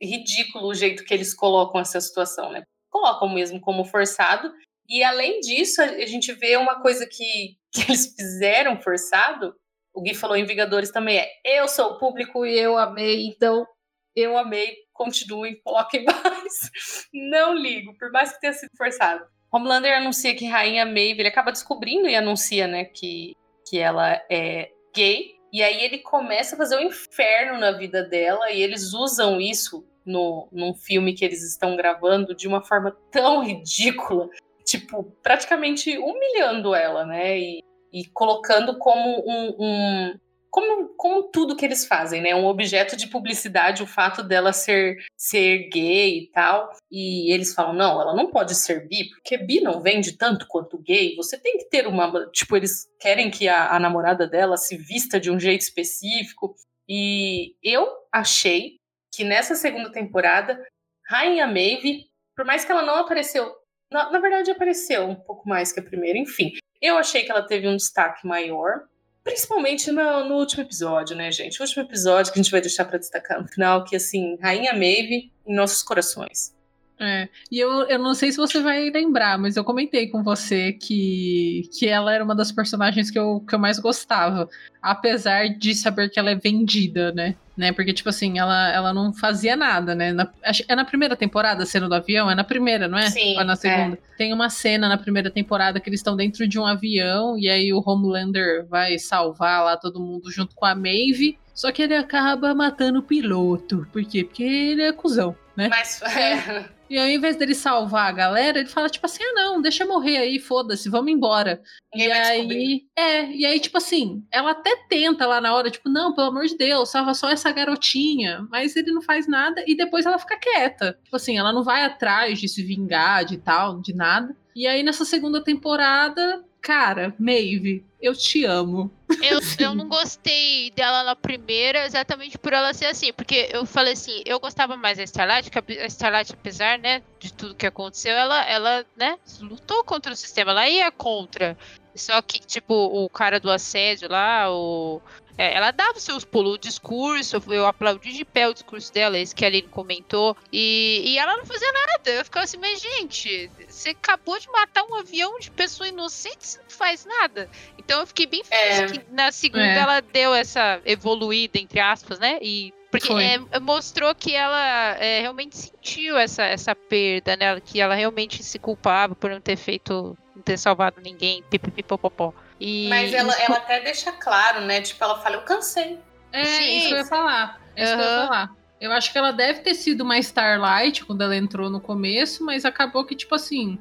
ridículo 0.00 0.68
o 0.68 0.74
jeito 0.74 1.04
que 1.04 1.12
eles 1.12 1.34
colocam 1.34 1.80
essa 1.80 2.00
situação, 2.00 2.52
né? 2.52 2.62
Colocam 2.90 3.28
mesmo 3.28 3.60
como 3.60 3.84
forçado. 3.84 4.52
E 4.88 5.04
além 5.04 5.40
disso, 5.40 5.82
a 5.82 6.06
gente 6.06 6.32
vê 6.32 6.56
uma 6.56 6.80
coisa 6.80 7.06
que, 7.06 7.56
que 7.72 7.82
eles 7.82 8.14
fizeram 8.14 8.80
forçado. 8.80 9.54
O 9.94 10.00
Gui 10.00 10.14
falou 10.14 10.36
em 10.36 10.44
Vingadores 10.44 10.90
também 10.90 11.18
é 11.18 11.28
eu 11.44 11.66
sou 11.66 11.92
o 11.92 11.98
público 11.98 12.46
e 12.46 12.56
eu 12.58 12.78
amei, 12.78 13.26
então 13.26 13.66
eu 14.14 14.36
amei, 14.36 14.76
continuem, 14.92 15.60
coloquem 15.62 16.04
mais. 16.06 17.06
Não 17.12 17.54
ligo, 17.54 17.96
por 17.98 18.10
mais 18.10 18.32
que 18.32 18.40
tenha 18.40 18.52
sido 18.52 18.70
forçado. 18.76 19.24
Homelander 19.50 19.96
anuncia 19.96 20.34
que 20.34 20.46
Rainha 20.46 20.84
Maeve, 20.84 21.20
ele 21.20 21.28
acaba 21.28 21.52
descobrindo 21.52 22.08
e 22.08 22.14
anuncia, 22.14 22.66
né, 22.66 22.84
que, 22.84 23.34
que 23.68 23.78
ela 23.78 24.22
é 24.30 24.70
gay. 24.94 25.38
E 25.52 25.62
aí 25.62 25.82
ele 25.82 25.98
começa 25.98 26.54
a 26.54 26.58
fazer 26.58 26.76
um 26.76 26.82
inferno 26.82 27.58
na 27.58 27.72
vida 27.72 28.02
dela 28.02 28.50
e 28.50 28.60
eles 28.60 28.92
usam 28.92 29.40
isso 29.40 29.87
no, 30.08 30.48
num 30.50 30.74
filme 30.74 31.14
que 31.14 31.24
eles 31.24 31.42
estão 31.42 31.76
gravando 31.76 32.34
de 32.34 32.48
uma 32.48 32.62
forma 32.64 32.96
tão 33.12 33.44
ridícula, 33.46 34.28
tipo, 34.64 35.04
praticamente 35.22 35.96
humilhando 35.98 36.74
ela, 36.74 37.04
né? 37.06 37.38
E, 37.38 37.62
e 37.92 38.04
colocando 38.06 38.76
como 38.78 39.22
um, 39.26 39.56
um- 39.58 40.18
como, 40.50 40.88
como 40.96 41.24
tudo 41.24 41.54
que 41.54 41.64
eles 41.64 41.86
fazem, 41.86 42.22
né? 42.22 42.34
Um 42.34 42.46
objeto 42.46 42.96
de 42.96 43.06
publicidade, 43.06 43.82
o 43.82 43.86
fato 43.86 44.22
dela 44.22 44.50
ser, 44.52 44.96
ser 45.14 45.68
gay 45.68 46.20
e 46.20 46.30
tal. 46.32 46.70
E 46.90 47.30
eles 47.32 47.52
falam, 47.54 47.74
não, 47.74 48.00
ela 48.00 48.14
não 48.16 48.30
pode 48.30 48.54
ser 48.54 48.88
bi, 48.88 49.10
porque 49.10 49.36
bi 49.36 49.60
não 49.60 49.80
vende 49.82 50.16
tanto 50.16 50.46
quanto 50.48 50.78
gay. 50.78 51.14
Você 51.16 51.38
tem 51.38 51.58
que 51.58 51.66
ter 51.68 51.86
uma. 51.86 52.26
Tipo, 52.32 52.56
eles 52.56 52.88
querem 52.98 53.30
que 53.30 53.46
a, 53.46 53.72
a 53.74 53.78
namorada 53.78 54.26
dela 54.26 54.56
se 54.56 54.76
vista 54.78 55.20
de 55.20 55.30
um 55.30 55.38
jeito 55.38 55.60
específico. 55.60 56.54
E 56.88 57.54
eu 57.62 57.86
achei 58.10 58.77
que 59.18 59.24
nessa 59.24 59.56
segunda 59.56 59.90
temporada, 59.90 60.64
Rainha 61.04 61.44
Maeve, 61.44 62.04
por 62.36 62.44
mais 62.44 62.64
que 62.64 62.70
ela 62.70 62.82
não 62.82 62.98
apareceu. 62.98 63.52
Na, 63.92 64.12
na 64.12 64.20
verdade, 64.20 64.52
apareceu 64.52 65.08
um 65.08 65.16
pouco 65.16 65.48
mais 65.48 65.72
que 65.72 65.80
a 65.80 65.82
primeira, 65.82 66.16
enfim. 66.16 66.52
Eu 66.80 66.96
achei 66.96 67.24
que 67.24 67.32
ela 67.32 67.42
teve 67.42 67.66
um 67.66 67.74
destaque 67.74 68.24
maior. 68.24 68.84
Principalmente 69.24 69.90
no, 69.90 70.24
no 70.28 70.36
último 70.36 70.62
episódio, 70.62 71.16
né, 71.16 71.32
gente? 71.32 71.58
O 71.58 71.64
último 71.64 71.82
episódio 71.82 72.32
que 72.32 72.38
a 72.38 72.42
gente 72.42 72.52
vai 72.52 72.60
deixar 72.60 72.84
pra 72.84 72.96
destacar 72.96 73.42
no 73.42 73.48
final, 73.48 73.84
que 73.84 73.96
assim, 73.96 74.38
Rainha 74.40 74.72
Maeve 74.72 75.32
em 75.44 75.52
nossos 75.52 75.82
corações. 75.82 76.54
É, 77.00 77.28
e 77.50 77.58
eu, 77.58 77.88
eu 77.88 77.98
não 77.98 78.14
sei 78.14 78.30
se 78.30 78.36
você 78.36 78.60
vai 78.60 78.88
lembrar, 78.90 79.36
mas 79.36 79.56
eu 79.56 79.64
comentei 79.64 80.06
com 80.08 80.22
você 80.22 80.72
que, 80.72 81.68
que 81.76 81.88
ela 81.88 82.14
era 82.14 82.22
uma 82.22 82.36
das 82.36 82.52
personagens 82.52 83.10
que 83.10 83.18
eu, 83.18 83.40
que 83.40 83.52
eu 83.52 83.58
mais 83.58 83.80
gostava. 83.80 84.48
Apesar 84.80 85.48
de 85.48 85.74
saber 85.74 86.08
que 86.08 86.20
ela 86.20 86.30
é 86.30 86.36
vendida, 86.36 87.10
né? 87.12 87.34
Né? 87.58 87.72
Porque, 87.72 87.92
tipo 87.92 88.08
assim, 88.08 88.38
ela, 88.38 88.70
ela 88.72 88.94
não 88.94 89.12
fazia 89.12 89.56
nada, 89.56 89.94
né? 89.94 90.12
Na- 90.12 90.30
é 90.68 90.74
na 90.74 90.84
primeira 90.84 91.16
temporada 91.16 91.64
a 91.64 91.66
cena 91.66 91.88
do 91.88 91.94
avião? 91.94 92.30
É 92.30 92.34
na 92.34 92.44
primeira, 92.44 92.86
não 92.88 92.96
é? 92.96 93.10
Sim, 93.10 93.34
Ou 93.34 93.40
é 93.42 93.44
na 93.44 93.56
segunda? 93.56 93.98
Tem 94.16 94.32
uma 94.32 94.48
cena 94.48 94.88
na 94.88 94.96
primeira 94.96 95.30
temporada 95.30 95.80
que 95.80 95.88
eles 95.90 96.00
estão 96.00 96.16
dentro 96.16 96.46
de 96.46 96.58
um 96.58 96.64
avião 96.64 97.36
e 97.36 97.48
aí 97.48 97.72
o 97.72 97.82
Homelander 97.84 98.66
vai 98.68 98.98
salvar 98.98 99.64
lá 99.64 99.76
todo 99.76 100.00
mundo 100.00 100.30
junto 100.30 100.54
com 100.54 100.64
a 100.64 100.74
Maeve. 100.74 101.36
Só 101.52 101.72
que 101.72 101.82
ele 101.82 101.96
acaba 101.96 102.54
matando 102.54 103.00
o 103.00 103.02
piloto. 103.02 103.84
Por 103.92 104.04
quê? 104.04 104.22
Porque 104.22 104.44
ele 104.44 104.82
é 104.82 104.92
cuzão, 104.92 105.36
né? 105.56 105.68
Mas 105.68 106.00
É. 106.16 106.78
E 106.90 106.98
ao 106.98 107.06
invés 107.06 107.36
dele 107.36 107.54
salvar 107.54 108.08
a 108.08 108.12
galera, 108.12 108.60
ele 108.60 108.68
fala, 108.68 108.88
tipo 108.88 109.04
assim, 109.04 109.22
ah, 109.22 109.32
não, 109.34 109.60
deixa 109.60 109.84
eu 109.84 109.88
morrer 109.88 110.16
aí, 110.16 110.38
foda-se, 110.38 110.88
vamos 110.88 111.12
embora. 111.12 111.60
Ninguém 111.94 112.08
e 112.08 112.12
aí, 112.12 112.82
é, 112.96 113.30
e 113.30 113.44
aí, 113.44 113.60
tipo 113.60 113.76
assim, 113.76 114.24
ela 114.32 114.52
até 114.52 114.74
tenta 114.88 115.26
lá 115.26 115.38
na 115.38 115.54
hora, 115.54 115.70
tipo, 115.70 115.90
não, 115.90 116.14
pelo 116.14 116.28
amor 116.28 116.46
de 116.46 116.56
Deus, 116.56 116.88
salva 116.90 117.12
só 117.12 117.28
essa 117.28 117.47
garotinha. 117.52 118.46
Mas 118.50 118.76
ele 118.76 118.92
não 118.92 119.02
faz 119.02 119.26
nada 119.26 119.62
e 119.66 119.76
depois 119.76 120.06
ela 120.06 120.18
fica 120.18 120.38
quieta. 120.38 120.98
Tipo 121.04 121.16
assim, 121.16 121.38
ela 121.38 121.52
não 121.52 121.62
vai 121.62 121.84
atrás 121.84 122.38
de 122.38 122.48
se 122.48 122.62
vingar 122.62 123.24
de 123.24 123.38
tal, 123.38 123.80
de 123.80 123.94
nada. 123.94 124.34
E 124.54 124.66
aí, 124.66 124.82
nessa 124.82 125.04
segunda 125.04 125.42
temporada, 125.42 126.44
cara, 126.60 127.14
Maeve, 127.18 127.84
eu 128.00 128.14
te 128.14 128.44
amo. 128.44 128.90
Eu, 129.22 129.40
eu 129.58 129.74
não 129.74 129.88
gostei 129.88 130.70
dela 130.72 131.02
na 131.02 131.16
primeira, 131.16 131.84
exatamente 131.84 132.36
por 132.38 132.52
ela 132.52 132.74
ser 132.74 132.86
assim. 132.86 133.12
Porque 133.12 133.48
eu 133.52 133.64
falei 133.64 133.92
assim, 133.92 134.22
eu 134.24 134.38
gostava 134.38 134.76
mais 134.76 134.98
da 134.98 135.04
Starlight, 135.04 135.50
que 135.50 135.58
a 135.58 135.86
Starlight, 135.86 136.32
apesar, 136.32 136.78
né, 136.78 137.02
de 137.18 137.32
tudo 137.32 137.54
que 137.54 137.66
aconteceu, 137.66 138.12
ela, 138.12 138.44
ela, 138.44 138.86
né, 138.96 139.16
lutou 139.40 139.82
contra 139.84 140.12
o 140.12 140.16
sistema, 140.16 140.50
ela 140.50 140.68
ia 140.68 140.90
contra. 140.90 141.56
Só 141.94 142.20
que, 142.22 142.38
tipo, 142.38 142.74
o 142.74 143.08
cara 143.08 143.40
do 143.40 143.50
assédio 143.50 144.08
lá, 144.08 144.50
o. 144.50 145.00
é, 145.38 145.54
ela 145.54 145.70
dava 145.70 145.96
os 145.96 146.02
seus 146.02 146.24
pulos, 146.24 146.54
o 146.54 146.58
discurso, 146.58 147.40
eu 147.48 147.64
aplaudi 147.64 148.12
de 148.12 148.24
pé 148.24 148.48
o 148.48 148.52
discurso 148.52 148.92
dela, 148.92 149.16
esse 149.16 149.32
que 149.32 149.44
a 149.44 149.48
Aline 149.48 149.68
comentou, 149.68 150.36
e, 150.52 151.02
e 151.06 151.18
ela 151.18 151.36
não 151.36 151.46
fazia 151.46 151.70
nada. 151.72 152.10
Eu 152.10 152.24
ficava 152.24 152.42
assim, 152.42 152.56
mas 152.56 152.80
gente, 152.80 153.48
você 153.68 153.90
acabou 153.90 154.38
de 154.38 154.50
matar 154.50 154.82
um 154.82 154.96
avião 154.96 155.38
de 155.38 155.50
pessoa 155.50 155.88
inocente, 155.88 156.38
você 156.40 156.58
não 156.58 156.70
faz 156.70 157.06
nada. 157.06 157.48
Então 157.78 158.00
eu 158.00 158.06
fiquei 158.06 158.26
bem 158.26 158.42
feliz 158.42 158.78
É. 158.80 158.86
que 158.86 159.00
na 159.12 159.30
segunda 159.30 159.64
É. 159.64 159.78
ela 159.78 160.00
deu 160.00 160.34
essa 160.34 160.80
evoluída, 160.84 161.58
entre 161.58 161.78
aspas, 161.78 162.18
né? 162.18 162.38
E 162.42 162.74
porque 162.90 163.12
é, 163.12 163.60
mostrou 163.60 164.14
que 164.14 164.34
ela 164.34 164.96
é, 164.96 165.20
realmente 165.20 165.56
sentiu 165.56 166.16
essa, 166.16 166.42
essa 166.44 166.74
perda, 166.74 167.36
né? 167.36 167.60
Que 167.60 167.80
ela 167.80 167.94
realmente 167.94 168.42
se 168.42 168.58
culpava 168.58 169.14
por 169.14 169.30
não 169.30 169.40
ter 169.40 169.56
feito, 169.56 170.16
não 170.34 170.42
ter 170.42 170.56
salvado 170.56 171.00
ninguém, 171.02 171.44
pipipipopopó. 171.50 172.32
E 172.60 172.88
Mas 172.88 173.12
ela, 173.12 173.32
ela 173.40 173.56
até 173.56 173.80
deixa 173.80 174.10
claro, 174.12 174.62
né? 174.62 174.80
Tipo, 174.80 175.04
ela 175.04 175.18
fala, 175.20 175.36
eu 175.36 175.42
cansei. 175.42 175.98
É, 176.32 176.44
Sim. 176.44 176.78
isso 176.78 176.88
que 176.88 176.94
eu 176.94 176.98
ia 176.98 177.04
falar. 177.04 177.60
É 177.76 177.84
isso 177.84 177.94
que 177.94 178.00
eu 178.00 178.04
ia 178.04 178.26
falar. 178.26 178.50
Eu 178.80 178.92
acho 178.92 179.10
que 179.10 179.18
ela 179.18 179.32
deve 179.32 179.60
ter 179.60 179.74
sido 179.74 180.02
uma 180.02 180.18
Starlight 180.18 181.04
quando 181.04 181.22
ela 181.22 181.36
entrou 181.36 181.68
no 181.68 181.80
começo, 181.80 182.44
mas 182.44 182.64
acabou 182.64 183.04
que, 183.04 183.16
tipo 183.16 183.34
assim, 183.34 183.78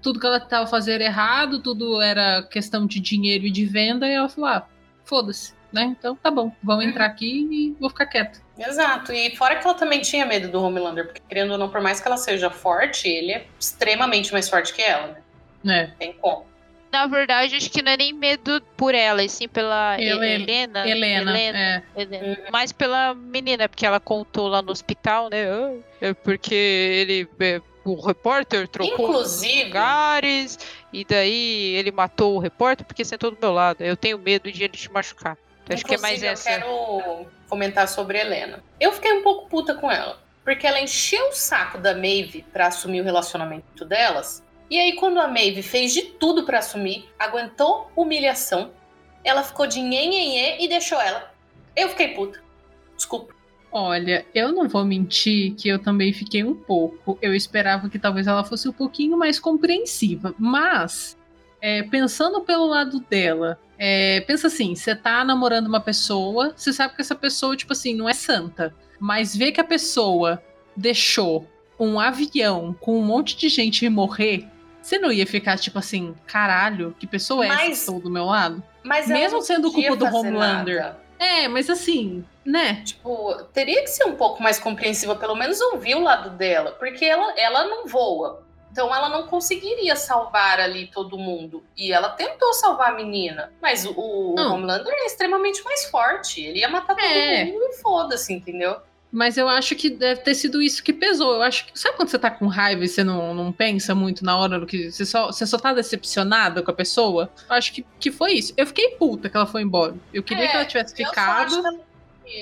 tudo 0.00 0.18
que 0.18 0.26
ela 0.26 0.40
tava 0.40 0.66
fazendo 0.66 1.02
errado, 1.02 1.60
tudo 1.60 2.00
era 2.00 2.42
questão 2.44 2.86
de 2.86 3.00
dinheiro 3.00 3.44
e 3.44 3.50
de 3.50 3.66
venda, 3.66 4.08
e 4.08 4.12
ela 4.12 4.28
falou: 4.28 4.48
ah, 4.48 4.66
foda-se, 5.04 5.54
né? 5.72 5.82
Então 5.82 6.16
tá 6.16 6.30
bom, 6.30 6.52
vamos 6.62 6.86
entrar 6.86 7.06
aqui 7.06 7.46
e 7.50 7.76
vou 7.78 7.90
ficar 7.90 8.06
quieta. 8.06 8.40
Exato. 8.58 9.12
E 9.12 9.36
fora 9.36 9.56
que 9.56 9.66
ela 9.66 9.76
também 9.76 10.00
tinha 10.00 10.24
medo 10.24 10.48
do 10.48 10.62
Homelander, 10.62 11.06
porque 11.06 11.22
querendo 11.28 11.52
ou 11.52 11.58
não, 11.58 11.68
por 11.68 11.80
mais 11.80 12.00
que 12.00 12.08
ela 12.08 12.16
seja 12.16 12.50
forte, 12.50 13.08
ele 13.08 13.32
é 13.32 13.46
extremamente 13.58 14.32
mais 14.32 14.48
forte 14.48 14.72
que 14.72 14.82
ela, 14.82 15.08
né? 15.08 15.22
Né? 15.62 15.94
Tem 15.98 16.12
como. 16.14 16.46
Na 16.92 17.06
verdade, 17.06 17.56
acho 17.56 17.70
que 17.70 17.82
não 17.82 17.92
é 17.92 17.96
nem 17.96 18.12
medo 18.12 18.60
por 18.76 18.94
ela, 18.94 19.22
e 19.22 19.28
sim 19.28 19.48
pela 19.48 19.96
He- 20.00 20.04
Helena. 20.08 20.86
Helena. 20.88 21.30
Helena, 21.38 21.38
é. 21.58 21.82
Helena. 21.96 22.38
Mais 22.50 22.72
pela 22.72 23.14
menina, 23.14 23.68
porque 23.68 23.86
ela 23.86 24.00
contou 24.00 24.48
lá 24.48 24.60
no 24.62 24.70
hospital, 24.72 25.28
né? 25.30 25.44
"Ah, 25.50 25.72
É 26.00 26.14
porque 26.14 26.54
ele. 26.54 27.28
é, 27.40 27.60
o 27.84 27.94
repórter 28.00 28.68
trocou 28.68 29.08
Inclusive- 29.08 29.64
lugares, 29.64 30.58
e 30.92 31.04
daí 31.04 31.74
ele 31.76 31.90
matou 31.90 32.36
o 32.36 32.38
repórter 32.38 32.84
porque 32.86 33.04
sentou 33.04 33.30
do 33.30 33.38
meu 33.40 33.52
lado. 33.52 33.80
Eu 33.82 33.96
tenho 33.96 34.18
medo 34.18 34.50
de 34.50 34.62
ele 34.64 34.72
te 34.74 34.90
machucar. 34.92 35.36
Então, 35.64 35.74
acho 35.74 35.84
que 35.84 35.94
é 35.94 35.98
mais 35.98 36.22
essa. 36.22 36.50
Eu 36.50 36.54
quero 36.60 37.26
comentar 37.48 37.86
sobre 37.88 38.18
Helena. 38.18 38.62
Eu 38.80 38.92
fiquei 38.92 39.12
um 39.12 39.22
pouco 39.22 39.48
puta 39.48 39.74
com 39.74 39.90
ela. 39.90 40.18
Porque 40.44 40.66
ela 40.66 40.80
encheu 40.80 41.28
o 41.28 41.32
saco 41.32 41.78
da 41.78 41.94
Maeve 41.94 42.44
pra 42.52 42.66
assumir 42.68 43.00
o 43.02 43.04
relacionamento 43.04 43.84
delas. 43.84 44.42
E 44.70 44.78
aí, 44.78 44.94
quando 44.94 45.18
a 45.18 45.26
Maeve 45.26 45.62
fez 45.62 45.92
de 45.92 46.02
tudo 46.02 46.44
pra 46.44 46.60
assumir, 46.60 47.04
aguentou 47.18 47.90
humilhação, 47.96 48.70
ela 49.24 49.42
ficou 49.42 49.66
de 49.66 49.82
nhenhenhê 49.82 50.58
e 50.60 50.68
deixou 50.68 51.00
ela. 51.00 51.34
Eu 51.74 51.88
fiquei 51.88 52.08
puta. 52.08 52.40
Desculpa. 52.96 53.34
Olha, 53.72 54.26
eu 54.34 54.52
não 54.52 54.68
vou 54.68 54.84
mentir 54.84 55.54
que 55.54 55.68
eu 55.68 55.78
também 55.78 56.12
fiquei 56.12 56.42
um 56.42 56.54
pouco. 56.54 57.18
Eu 57.22 57.34
esperava 57.34 57.88
que 57.88 57.98
talvez 57.98 58.26
ela 58.26 58.44
fosse 58.44 58.68
um 58.68 58.72
pouquinho 58.72 59.16
mais 59.16 59.38
compreensiva, 59.38 60.34
mas 60.38 61.16
é, 61.60 61.82
pensando 61.84 62.40
pelo 62.40 62.66
lado 62.66 63.00
dela, 63.08 63.60
é, 63.78 64.20
pensa 64.22 64.48
assim: 64.48 64.74
você 64.74 64.94
tá 64.94 65.24
namorando 65.24 65.66
uma 65.66 65.80
pessoa, 65.80 66.52
você 66.56 66.72
sabe 66.72 66.94
que 66.94 67.00
essa 67.00 67.14
pessoa, 67.14 67.56
tipo 67.56 67.72
assim, 67.72 67.94
não 67.94 68.08
é 68.08 68.12
santa, 68.12 68.74
mas 68.98 69.36
vê 69.36 69.52
que 69.52 69.60
a 69.60 69.64
pessoa 69.64 70.42
deixou 70.76 71.46
um 71.78 71.98
avião 71.98 72.76
com 72.80 72.98
um 72.98 73.04
monte 73.04 73.36
de 73.36 73.48
gente 73.48 73.88
morrer, 73.88 74.46
você 74.82 74.98
não 74.98 75.10
ia 75.12 75.26
ficar 75.26 75.58
tipo 75.58 75.78
assim, 75.78 76.14
caralho, 76.26 76.94
que 76.98 77.06
pessoa 77.06 77.44
é 77.44 77.48
essa 77.48 77.86
que 77.86 77.92
Mas- 77.92 78.02
do 78.02 78.10
meu 78.10 78.24
lado? 78.24 78.62
Mas 78.82 79.06
Mesmo 79.08 79.42
sendo 79.42 79.70
culpa 79.72 79.94
do 79.96 80.04
Homelander. 80.06 80.80
nada. 80.82 81.00
É, 81.18 81.46
mas 81.48 81.68
assim, 81.68 82.24
né? 82.44 82.82
Tipo, 82.82 83.34
teria 83.52 83.82
que 83.82 83.88
ser 83.90 84.04
um 84.04 84.16
pouco 84.16 84.42
mais 84.42 84.58
compreensiva, 84.58 85.14
pelo 85.14 85.34
menos 85.34 85.60
ouvir 85.60 85.94
o 85.96 86.02
lado 86.02 86.30
dela, 86.30 86.72
porque 86.72 87.04
ela, 87.04 87.34
ela 87.38 87.64
não 87.66 87.86
voa. 87.86 88.42
Então 88.72 88.94
ela 88.94 89.08
não 89.08 89.26
conseguiria 89.26 89.96
salvar 89.96 90.60
ali 90.60 90.86
todo 90.86 91.18
mundo. 91.18 91.62
E 91.76 91.92
ela 91.92 92.08
tentou 92.10 92.54
salvar 92.54 92.92
a 92.92 92.94
menina. 92.94 93.52
Mas 93.60 93.84
o, 93.84 93.92
o. 93.96 94.34
Homelander 94.40 94.94
é 94.94 95.06
extremamente 95.06 95.62
mais 95.64 95.86
forte. 95.90 96.40
Ele 96.40 96.60
ia 96.60 96.68
matar 96.68 96.94
todo 96.94 97.04
É. 97.04 97.44
mundo 97.46 97.64
e 97.64 97.76
foda-se, 97.82 98.32
entendeu? 98.32 98.76
Mas 99.12 99.36
eu 99.36 99.48
acho 99.48 99.74
que 99.74 99.90
deve 99.90 100.20
ter 100.20 100.34
sido 100.34 100.62
isso 100.62 100.82
que 100.84 100.92
pesou. 100.92 101.34
Eu 101.34 101.42
acho 101.42 101.66
que. 101.66 101.78
Sabe 101.78 101.96
quando 101.96 102.08
você 102.10 102.18
tá 102.18 102.30
com 102.30 102.46
raiva 102.46 102.84
e 102.84 102.88
você 102.88 103.02
não, 103.02 103.34
não 103.34 103.50
pensa 103.50 103.92
muito 103.94 104.24
na 104.24 104.38
hora 104.38 104.60
do 104.60 104.66
que. 104.66 104.90
Você 104.90 105.04
só, 105.04 105.26
você 105.26 105.44
só 105.46 105.58
tá 105.58 105.72
decepcionada 105.72 106.62
com 106.62 106.70
a 106.70 106.74
pessoa? 106.74 107.28
Eu 107.48 107.56
acho 107.56 107.72
que, 107.72 107.84
que 107.98 108.12
foi 108.12 108.34
isso. 108.34 108.54
Eu 108.56 108.66
fiquei 108.68 108.90
puta 108.90 109.28
que 109.28 109.36
ela 109.36 109.46
foi 109.46 109.62
embora. 109.62 109.94
Eu 110.14 110.22
queria 110.22 110.44
É, 110.44 110.48
que 110.48 110.56
ela 110.56 110.64
tivesse 110.64 110.94
Eu 111.02 111.06
só 111.06 111.20
acho 111.20 111.20
ficado. 111.20 111.62
que 111.62 111.66
ela- 111.66 111.80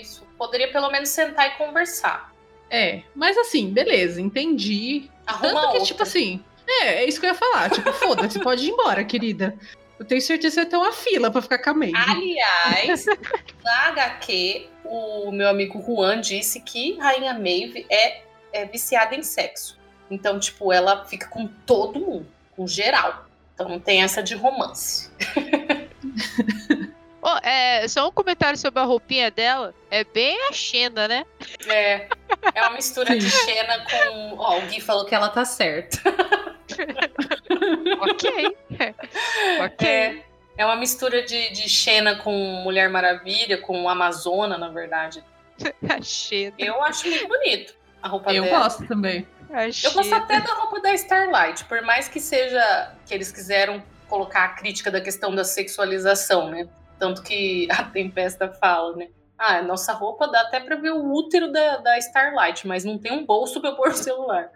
Isso. 0.03 0.23
Poderia 0.37 0.71
pelo 0.71 0.91
menos 0.91 1.09
sentar 1.09 1.47
e 1.49 1.51
conversar. 1.57 2.33
É. 2.71 3.03
Mas 3.15 3.37
assim, 3.39 3.71
beleza, 3.71 4.21
entendi. 4.21 5.11
Arruma 5.27 5.49
Tanto 5.49 5.61
que, 5.61 5.67
outra. 5.69 5.85
tipo 5.85 6.03
assim. 6.03 6.45
É, 6.71 7.03
é 7.03 7.09
isso 7.09 7.19
que 7.19 7.25
eu 7.25 7.31
ia 7.31 7.35
falar. 7.35 7.71
Tipo, 7.71 7.91
foda-se, 7.95 8.39
pode 8.41 8.67
ir 8.67 8.71
embora, 8.73 9.03
querida. 9.03 9.57
Eu 9.99 10.05
tenho 10.05 10.21
certeza 10.21 10.65
que 10.65 10.71
ter 10.71 10.77
uma 10.77 10.93
fila 10.93 11.31
pra 11.31 11.43
ficar 11.43 11.59
com 11.59 11.71
a 11.71 11.75
Maeve. 11.75 11.97
Aliás, 11.97 13.05
na 13.65 13.89
HQ, 13.89 14.69
o 14.85 15.33
meu 15.33 15.49
amigo 15.49 15.83
Juan 15.85 16.21
disse 16.21 16.61
que 16.61 16.97
Rainha 16.99 17.35
Maeve 17.35 17.85
é, 17.91 18.23
é 18.53 18.65
viciada 18.65 19.15
em 19.15 19.23
sexo. 19.23 19.77
Então, 20.11 20.39
tipo, 20.39 20.73
ela 20.73 21.05
fica 21.05 21.27
com 21.29 21.47
todo 21.47 21.99
mundo, 21.99 22.27
com 22.57 22.67
geral. 22.67 23.27
Então 23.55 23.69
não 23.69 23.81
tem 23.81 24.03
essa 24.03 24.23
de 24.23 24.35
romance. 24.35 25.11
Ó, 27.21 27.39
é, 27.43 27.87
só 27.89 28.07
um 28.09 28.13
comentário 28.13 28.57
sobre 28.57 28.81
a 28.81 28.85
roupinha 28.85 29.31
dela. 29.31 29.75
É 29.91 30.05
bem 30.05 30.39
a 30.49 30.53
Xena, 30.53 31.09
né? 31.09 31.27
É, 31.67 32.09
é 32.55 32.63
uma 32.63 32.71
mistura 32.71 33.19
de 33.19 33.29
Xena 33.29 33.85
com. 33.85 34.37
Ó, 34.39 34.59
o 34.59 34.61
Gui 34.63 34.81
falou 34.81 35.05
que 35.05 35.15
ela 35.15 35.29
tá 35.29 35.45
certa. 35.45 35.99
ok. 38.01 38.57
ok. 39.65 39.89
É, 39.89 40.25
é 40.57 40.65
uma 40.65 40.77
mistura 40.77 41.23
de, 41.23 41.51
de 41.53 41.69
Xena 41.69 42.17
com 42.17 42.33
Mulher 42.63 42.89
Maravilha, 42.91 43.59
com 43.59 43.89
Amazona, 43.89 44.59
na 44.59 44.69
verdade. 44.69 45.23
A 45.89 46.01
Xena. 46.03 46.55
Eu 46.59 46.83
acho 46.83 47.09
muito 47.09 47.29
bonito 47.29 47.79
a 48.03 48.09
roupa 48.09 48.33
Eu 48.33 48.45
dela. 48.45 48.61
gosto 48.61 48.87
também. 48.87 49.27
A 49.51 49.67
Eu 49.67 49.93
gosto 49.93 50.15
até 50.15 50.41
da 50.41 50.53
roupa 50.55 50.81
da 50.81 50.93
Starlight, 50.95 51.65
por 51.65 51.83
mais 51.83 52.09
que 52.09 52.21
seja 52.21 52.95
que 53.07 53.15
eles 53.15 53.33
quiseram 53.33 53.83
colocar 54.09 54.45
a 54.45 54.49
crítica 54.51 54.91
da 54.91 55.01
questão 55.01 55.35
da 55.35 55.45
sexualização, 55.45 56.51
né? 56.51 56.69
Tanto 56.99 57.23
que 57.23 57.69
a 57.71 57.85
Tempesta 57.85 58.49
fala, 58.49 58.97
né? 58.97 59.09
Ah, 59.39 59.63
nossa 59.63 59.93
roupa 59.93 60.27
dá 60.29 60.41
até 60.43 60.59
pra 60.59 60.77
ver 60.77 60.91
o 60.91 61.13
útero 61.13 61.53
da, 61.53 61.77
da 61.79 61.99
Starlight, 61.99 62.67
mas 62.67 62.85
não 62.85 62.99
tem 62.99 63.13
um 63.13 63.25
bolso 63.25 63.61
pra 63.61 63.71
eu 63.71 63.77
pôr 63.77 63.91
o 63.91 63.95
celular. 63.95 64.51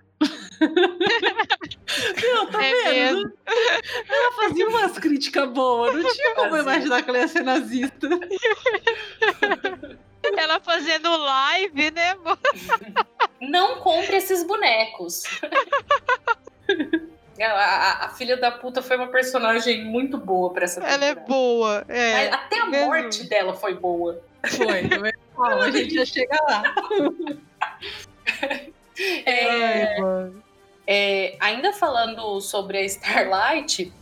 Não, 2.35 2.47
tá 2.51 2.65
É 2.65 2.91
mesmo. 2.93 3.33
Ela 4.09 4.33
fazia 4.37 4.69
umas 4.69 4.99
críticas 4.99 5.49
boas. 5.51 5.95
Não 5.95 6.13
tinha 6.13 6.35
como 6.35 6.51
Fazia. 6.51 6.63
imaginar 6.73 7.03
que 7.03 7.11
ela 7.11 7.19
ia 7.19 7.29
ser 7.29 7.43
nazista. 7.43 8.09
Ela 10.37 10.61
fazendo 10.61 11.11
live, 11.17 11.91
né, 11.91 12.11
amor? 12.13 12.39
Não 13.41 13.77
compre 13.81 14.17
esses 14.17 14.45
bonecos. 14.45 15.25
A, 17.41 17.45
a- 17.45 18.05
a 18.07 18.09
filha 18.11 18.37
da 18.37 18.51
puta 18.53 18.81
foi 18.83 18.97
uma 18.97 19.09
personagem 19.09 19.85
muito 19.85 20.17
boa 20.17 20.53
pra 20.53 20.65
essa 20.65 20.79
Ela 20.81 21.05
é 21.07 21.15
temporada. 21.15 21.27
boa. 21.27 21.85
É. 21.89 22.29
Até 22.29 22.61
a 22.61 22.67
mesmo. 22.67 22.87
morte 22.87 23.25
dela 23.29 23.55
foi 23.55 23.75
boa. 23.75 24.23
Foi. 24.47 24.89
também. 24.89 25.13
Bom, 25.35 25.45
a 25.45 25.71
gente 25.71 25.95
já 25.95 26.05
chega 26.05 26.37
lá. 26.49 26.63
É, 29.27 29.97
É, 30.87 31.37
ainda 31.39 31.73
falando 31.73 32.41
sobre 32.41 32.79
a 32.79 32.83
Starlight, 32.85 33.93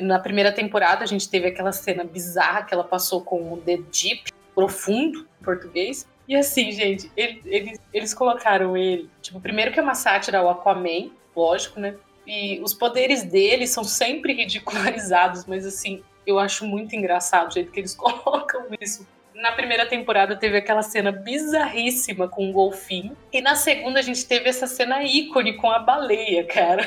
na 0.00 0.18
primeira 0.18 0.50
temporada 0.50 1.04
a 1.04 1.06
gente 1.06 1.28
teve 1.28 1.46
aquela 1.46 1.70
cena 1.72 2.02
bizarra 2.02 2.64
que 2.64 2.74
ela 2.74 2.82
passou 2.84 3.20
com 3.22 3.52
o 3.52 3.56
The 3.58 3.76
Deep, 3.76 4.32
profundo 4.54 5.26
em 5.40 5.44
português. 5.44 6.06
E 6.26 6.34
assim, 6.34 6.72
gente, 6.72 7.10
ele- 7.16 7.40
eles, 7.44 7.80
eles 7.92 8.14
colocaram 8.14 8.76
ele. 8.76 9.08
Tipo, 9.22 9.40
primeiro 9.40 9.70
que 9.72 9.78
é 9.78 9.82
uma 9.82 9.94
sátira 9.94 10.38
ao 10.38 10.48
Aquaman, 10.50 11.10
lógico, 11.36 11.78
né? 11.78 11.94
E 12.26 12.58
os 12.62 12.72
poderes 12.74 13.22
dele 13.22 13.66
são 13.66 13.84
sempre 13.84 14.32
ridicularizados, 14.32 15.44
mas 15.46 15.64
assim, 15.66 16.02
eu 16.26 16.38
acho 16.38 16.64
muito 16.66 16.96
engraçado 16.96 17.48
o 17.50 17.52
jeito 17.52 17.70
que 17.70 17.78
eles 17.78 17.94
colocam 17.94 18.66
isso. 18.80 19.06
Na 19.34 19.50
primeira 19.52 19.84
temporada 19.86 20.36
teve 20.36 20.58
aquela 20.58 20.82
cena 20.82 21.10
bizarríssima 21.10 22.28
com 22.28 22.48
o 22.48 22.52
golfinho. 22.52 23.16
E 23.32 23.40
na 23.40 23.56
segunda 23.56 23.98
a 23.98 24.02
gente 24.02 24.24
teve 24.26 24.48
essa 24.48 24.66
cena 24.66 25.02
ícone 25.02 25.54
com 25.54 25.70
a 25.70 25.78
baleia, 25.80 26.44
cara. 26.46 26.84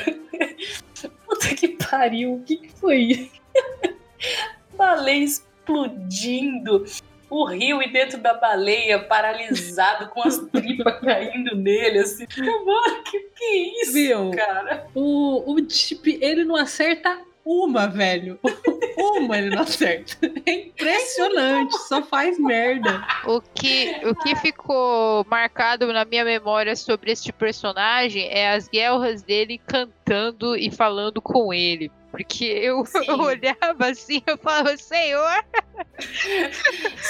Puta 1.26 1.54
que 1.56 1.68
pariu, 1.70 2.36
o 2.36 2.44
que, 2.44 2.58
que 2.58 2.70
foi 2.70 2.98
isso? 2.98 3.42
baleia 4.78 5.24
explodindo. 5.24 6.86
O 7.30 7.44
rio 7.44 7.84
e 7.84 7.92
dentro 7.92 8.18
da 8.20 8.34
baleia 8.34 9.00
paralisado, 9.00 10.08
com 10.08 10.26
as 10.26 10.38
tripas 10.38 10.98
caindo 11.04 11.58
nele, 11.58 12.00
assim. 12.00 12.26
Mano, 12.38 13.04
que 13.04 13.20
que 13.20 13.44
é 13.44 13.82
isso, 13.82 13.94
Viu? 13.94 14.32
cara? 14.32 14.88
O, 14.96 15.54
o 15.54 15.70
Chip, 15.70 16.18
ele 16.22 16.46
não 16.46 16.56
acerta 16.56 17.20
uma, 17.48 17.88
velho. 17.88 18.40
Uma 19.00 19.38
ele 19.38 19.52
não 19.56 19.62
acerta. 19.62 20.18
É 20.44 20.52
impressionante, 20.54 21.78
só 21.88 22.02
faz 22.02 22.40
merda. 22.40 23.06
O 23.28 23.40
que, 23.40 23.96
o 24.04 24.16
que 24.16 24.36
ficou 24.38 25.24
marcado 25.30 25.94
na 25.94 26.04
minha 26.04 26.26
memória 26.26 26.76
sobre 26.76 27.12
este 27.12 27.32
personagem 27.32 28.28
é 28.32 28.54
as 28.54 28.68
guerras 28.68 29.22
dele 29.22 29.60
cantando 29.60 30.56
e 30.58 30.72
falando 30.72 31.22
com 31.22 31.54
ele. 31.54 31.92
Porque 32.10 32.46
eu, 32.46 32.84
olhava 33.20 33.90
assim, 33.92 34.20
eu 34.26 34.36
falava, 34.40 34.76
Senhor, 34.78 35.46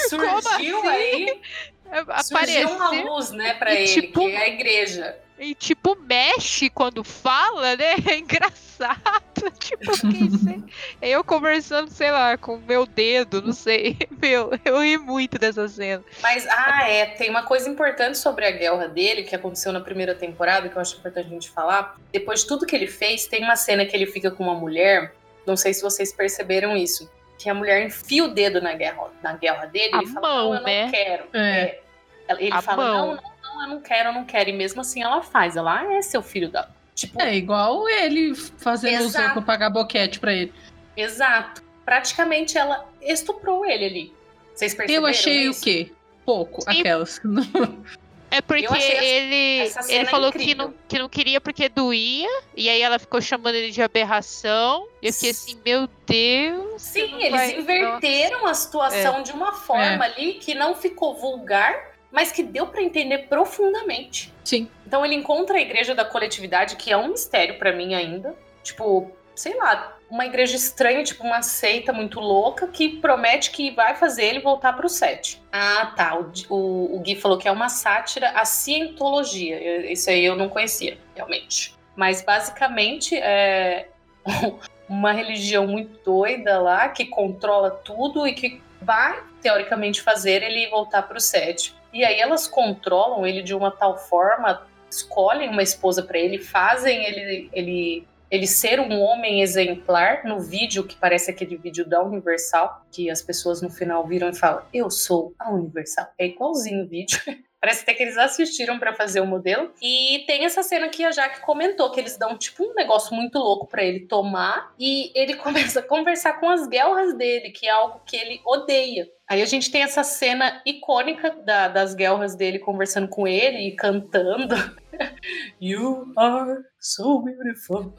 Surgiu 0.09 0.38
assim? 0.38 0.88
aí, 0.88 1.41
surgiu 2.23 2.69
uma 2.69 2.85
apareceu. 2.88 3.05
luz, 3.13 3.31
né, 3.31 3.53
pra 3.53 3.73
E, 3.73 3.83
ele, 3.83 4.01
tipo, 4.01 4.19
que 4.19 4.31
é 4.31 4.41
a 4.43 4.47
igreja. 4.49 5.17
E 5.39 5.53
tipo, 5.53 5.95
mexe 5.95 6.69
quando 6.69 7.03
fala, 7.03 7.75
né? 7.75 7.95
É 8.09 8.17
engraçado. 8.17 9.01
Tipo, 9.59 9.95
sem- 9.95 10.63
eu 11.01 11.23
conversando, 11.23 11.89
sei 11.91 12.09
lá, 12.11 12.38
com 12.38 12.55
o 12.55 12.61
meu 12.61 12.85
dedo, 12.85 13.41
não 13.41 13.53
sei. 13.53 13.97
Meu, 14.21 14.51
eu 14.65 14.79
ri 14.81 14.97
muito 14.97 15.38
dessa 15.38 15.67
cena. 15.67 16.03
Mas, 16.21 16.45
ah, 16.47 16.88
é, 16.89 17.05
tem 17.05 17.29
uma 17.29 17.43
coisa 17.43 17.69
importante 17.69 18.17
sobre 18.17 18.45
a 18.45 18.51
guerra 18.51 18.88
dele, 18.88 19.23
que 19.23 19.35
aconteceu 19.35 19.71
na 19.71 19.79
primeira 19.79 20.15
temporada, 20.15 20.69
que 20.69 20.75
eu 20.75 20.81
acho 20.81 20.95
importante 20.97 21.27
a 21.27 21.29
gente 21.29 21.49
falar. 21.49 21.97
Depois 22.11 22.41
de 22.41 22.47
tudo 22.47 22.65
que 22.65 22.75
ele 22.75 22.88
fez, 22.88 23.25
tem 23.27 23.43
uma 23.43 23.55
cena 23.55 23.85
que 23.85 23.95
ele 23.95 24.05
fica 24.07 24.31
com 24.31 24.43
uma 24.43 24.55
mulher, 24.55 25.13
não 25.45 25.55
sei 25.57 25.73
se 25.73 25.81
vocês 25.83 26.11
perceberam 26.13 26.75
isso, 26.75 27.09
que 27.38 27.49
a 27.49 27.53
mulher 27.53 27.85
enfia 27.85 28.23
o 28.23 28.29
dedo 28.29 28.59
na 28.61 28.73
guerra, 28.73 29.07
na 29.21 29.33
guerra 29.33 29.65
dele 29.67 29.95
A 29.95 30.03
e 30.03 30.07
fala, 30.07 30.27
mão, 30.27 30.49
não, 30.49 30.55
eu 30.59 30.63
né? 30.63 30.83
não 30.85 30.91
quero. 30.91 31.23
É. 31.33 31.79
Ela- 32.27 32.41
Ele 32.41 32.53
A 32.53 32.61
fala, 32.61 32.83
mão. 32.83 33.07
não, 33.07 33.15
não, 33.15 33.23
não, 33.57 33.63
eu 33.63 33.67
não 33.75 33.81
quero, 33.81 34.09
eu 34.09 34.13
não 34.13 34.25
quero. 34.25 34.49
E 34.49 34.53
mesmo 34.53 34.81
assim 34.81 35.01
ela 35.01 35.21
faz. 35.21 35.55
Ela 35.55 35.81
ah, 35.81 35.93
é 35.93 36.01
seu 36.01 36.21
filho 36.21 36.49
da... 36.49 36.69
Tipo, 36.95 37.21
É 37.21 37.35
igual 37.35 37.87
ele 37.87 38.33
fazendo 38.35 39.07
o 39.07 39.11
pra 39.11 39.41
pagar 39.41 39.69
boquete 39.69 40.19
pra 40.19 40.33
ele. 40.33 40.53
exato. 40.95 41.63
Praticamente 41.85 42.57
ela 42.57 42.85
estuprou 43.01 43.65
ele 43.65 43.85
ali. 43.85 44.13
Vocês 44.53 44.73
perceberam 44.73 45.03
Eu 45.03 45.07
achei 45.07 45.47
isso? 45.47 45.61
o 45.61 45.63
quê? 45.63 45.91
Pouco, 46.25 46.61
Sim. 46.61 46.79
aquelas. 46.79 47.21
É 48.29 48.41
porque 48.41 48.65
ele, 48.65 49.71
ele 49.87 50.05
falou 50.07 50.31
que 50.31 50.53
não, 50.53 50.73
que 50.87 50.99
não 50.99 51.07
queria 51.07 51.39
porque 51.39 51.69
doía. 51.69 52.29
E 52.55 52.69
aí 52.69 52.81
ela 52.81 52.99
ficou 52.99 53.21
chamando 53.21 53.55
ele 53.55 53.71
de 53.71 53.81
aberração. 53.81 54.87
E 55.01 55.07
eu 55.07 55.13
fiquei 55.13 55.29
assim, 55.29 55.57
meu 55.65 55.87
Deus. 56.05 56.81
Sim, 56.81 57.15
eles 57.15 57.31
vai- 57.31 57.57
inverteram 57.57 58.45
a 58.45 58.53
situação 58.53 59.23
de 59.23 59.31
uma 59.31 59.53
forma 59.53 60.03
ali 60.03 60.33
que 60.33 60.53
não 60.53 60.75
ficou 60.75 61.15
vulgar, 61.15 61.86
mas 62.11 62.31
que 62.31 62.41
deu 62.43 62.67
pra 62.67 62.81
entender 62.81 63.27
profundamente. 63.29 64.33
Sim. 64.43 64.69
Então 64.85 65.05
ele 65.05 65.15
encontra 65.15 65.57
a 65.57 65.61
igreja 65.61 65.93
da 65.93 66.05
coletividade, 66.05 66.75
que 66.75 66.91
é 66.91 66.97
um 66.97 67.09
mistério 67.09 67.57
pra 67.57 67.71
mim 67.73 67.93
ainda. 67.95 68.35
Tipo, 68.63 69.11
sei 69.35 69.55
lá, 69.55 69.95
uma 70.09 70.25
igreja 70.25 70.55
estranha, 70.55 71.03
tipo 71.03 71.23
uma 71.23 71.41
seita 71.41 71.91
muito 71.91 72.19
louca, 72.19 72.67
que 72.67 72.97
promete 72.97 73.51
que 73.51 73.71
vai 73.71 73.95
fazer 73.95 74.23
ele 74.25 74.39
voltar 74.39 74.73
pro 74.73 74.87
set. 74.89 75.41
Ah, 75.51 75.93
tá. 75.95 76.15
O, 76.17 76.31
o, 76.53 76.95
o 76.95 76.99
Gui 77.01 77.15
falou 77.15 77.37
que 77.37 77.47
é 77.47 77.51
uma 77.51 77.69
sátira 77.69 78.29
à 78.31 78.45
cientologia. 78.45 79.61
Eu- 79.61 79.91
Isso 79.91 80.09
aí 80.09 80.23
eu 80.23 80.35
não 80.35 80.49
conhecia, 80.49 80.97
realmente. 81.15 81.75
Mas 81.95 82.21
basicamente 82.21 83.17
é 83.17 83.89
uma 84.87 85.11
religião 85.11 85.67
muito 85.67 85.99
doida 86.05 86.59
lá, 86.61 86.87
que 86.89 87.05
controla 87.05 87.69
tudo 87.71 88.25
e 88.27 88.33
que 88.33 88.61
vai, 88.81 89.21
teoricamente, 89.41 90.01
fazer 90.01 90.41
ele 90.43 90.67
voltar 90.69 91.01
pro 91.03 91.19
set. 91.19 91.75
E 91.97 92.05
aí 92.05 92.19
elas 92.19 92.47
controlam 92.47 93.25
ele 93.25 93.41
de 93.41 93.55
uma 93.55 93.71
tal 93.71 93.97
forma, 93.97 94.67
escolhem 94.87 95.49
uma 95.49 95.63
esposa 95.63 96.03
pra 96.03 96.19
ele, 96.19 96.37
fazem 96.37 97.03
ele, 97.03 97.49
ele, 97.51 98.07
ele 98.29 98.45
ser 98.45 98.79
um 98.79 99.01
homem 99.01 99.41
exemplar 99.41 100.23
no 100.23 100.39
vídeo, 100.39 100.85
que 100.85 100.95
parece 100.95 101.31
aquele 101.31 101.57
vídeo 101.57 101.83
da 101.89 102.03
Universal, 102.03 102.85
que 102.91 103.09
as 103.09 103.23
pessoas 103.23 103.63
no 103.63 103.71
final 103.71 104.05
viram 104.05 104.29
e 104.29 104.35
falam: 104.35 104.61
Eu 104.71 104.91
sou 104.91 105.33
a 105.39 105.49
Universal. 105.49 106.05
É 106.19 106.27
igualzinho 106.27 106.85
o 106.85 106.87
vídeo. 106.87 107.19
Parece 107.59 107.81
até 107.83 107.93
que 107.93 108.03
eles 108.03 108.17
assistiram 108.17 108.77
pra 108.77 108.93
fazer 108.93 109.19
o 109.19 109.25
modelo. 109.25 109.71
E 109.81 110.23
tem 110.27 110.45
essa 110.45 110.61
cena 110.61 110.89
que 110.89 111.03
a 111.03 111.11
Jaque 111.11 111.41
comentou, 111.41 111.91
que 111.91 111.99
eles 111.99 112.17
dão 112.17 112.37
tipo 112.37 112.63
um 112.63 112.73
negócio 112.75 113.15
muito 113.15 113.39
louco 113.39 113.67
pra 113.67 113.83
ele 113.83 114.01
tomar 114.07 114.73
e 114.79 115.11
ele 115.15 115.35
começa 115.41 115.79
a 115.79 115.83
conversar 115.83 116.33
com 116.39 116.49
as 116.49 116.67
guelras 116.67 117.15
dele, 117.17 117.49
que 117.51 117.67
é 117.67 117.71
algo 117.71 118.01
que 118.05 118.15
ele 118.15 118.39
odeia. 118.45 119.07
Aí 119.29 119.41
a 119.41 119.45
gente 119.45 119.69
tem 119.71 119.81
essa 119.83 120.03
cena 120.03 120.61
icônica 120.65 121.31
da- 121.43 121.67
das 121.67 121.93
guelras 121.93 122.35
dele 122.35 122.59
conversando 122.59 123.07
com 123.09 123.27
ele 123.27 123.67
e 123.69 123.75
cantando. 123.75 124.55
You 125.59 126.13
are 126.15 126.63
so 126.79 127.21
beautiful. 127.21 127.93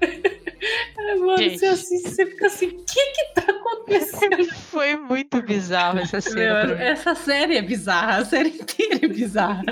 Mano, 1.20 1.36
Gente. 1.38 1.58
você, 1.58 1.66
assiste, 1.66 2.08
você 2.10 2.26
fica 2.26 2.46
assim, 2.46 2.66
o 2.68 2.84
que 2.84 3.06
que 3.12 3.24
tá 3.34 3.42
acontecendo? 3.52 4.44
Foi 4.70 4.96
muito 4.96 5.40
bizarro 5.42 5.98
essa 5.98 6.20
cena. 6.20 6.64
Meu, 6.66 6.76
essa 6.78 7.14
série 7.14 7.56
é 7.56 7.62
bizarra, 7.62 8.16
a 8.18 8.24
série 8.24 8.48
inteira 8.50 9.00
é 9.04 9.08
bizarra. 9.08 9.62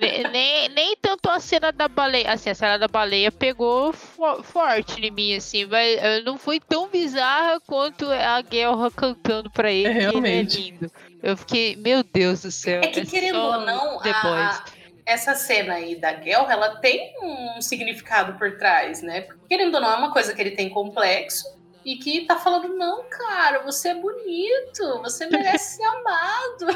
Ne- 0.00 0.24
nem, 0.30 0.68
nem 0.70 0.96
tanto 1.00 1.28
a 1.30 1.40
cena 1.40 1.72
da 1.72 1.88
baleia. 1.88 2.32
Assim, 2.32 2.50
a 2.50 2.54
cena 2.54 2.78
da 2.78 2.88
baleia 2.88 3.30
pegou 3.32 3.92
fo- 3.92 4.42
forte 4.42 5.00
em 5.00 5.10
mim, 5.10 5.34
assim. 5.36 5.64
Mas 5.66 6.02
eu 6.02 6.24
não 6.24 6.36
foi 6.36 6.60
tão 6.60 6.88
bizarra 6.88 7.60
quanto 7.66 8.04
a 8.10 8.40
guerra 8.42 8.90
cantando 8.90 9.50
pra 9.50 9.70
ele. 9.72 9.88
É, 9.88 9.92
que 9.92 9.98
ele 9.98 10.10
realmente. 10.10 10.58
é 10.58 10.60
lindo. 10.64 10.90
Eu 11.22 11.36
fiquei, 11.36 11.76
meu 11.76 12.02
Deus 12.02 12.42
do 12.42 12.50
céu. 12.50 12.82
É 12.82 12.88
que, 12.88 13.06
querendo 13.06 13.36
só 13.36 13.58
ou 13.60 13.64
não, 13.64 13.98
a- 14.00 14.64
essa 15.06 15.34
cena 15.34 15.74
aí 15.74 15.96
da 15.96 16.12
guerra, 16.12 16.52
ela 16.52 16.76
tem 16.76 17.14
um 17.22 17.60
significado 17.60 18.38
por 18.38 18.56
trás, 18.56 19.02
né? 19.02 19.22
Porque, 19.22 19.48
querendo 19.48 19.74
ou 19.74 19.80
não, 19.80 19.92
é 19.92 19.96
uma 19.96 20.12
coisa 20.12 20.34
que 20.34 20.40
ele 20.40 20.52
tem 20.52 20.70
complexo 20.70 21.44
e 21.84 21.96
que 21.96 22.24
tá 22.24 22.38
falando, 22.38 22.74
não, 22.76 23.04
cara, 23.10 23.62
você 23.62 23.90
é 23.90 23.94
bonito, 23.94 25.02
você 25.02 25.26
merece 25.26 25.76
ser 25.76 25.84
amado. 25.84 26.66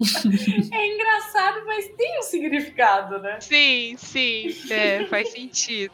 é 0.72 0.86
engraçado, 0.94 1.66
mas 1.66 1.88
tem 1.96 2.18
um 2.18 2.22
significado, 2.22 3.18
né? 3.18 3.38
Sim, 3.40 3.94
sim, 3.98 4.54
é, 4.70 5.04
faz 5.06 5.30
sentido. 5.30 5.92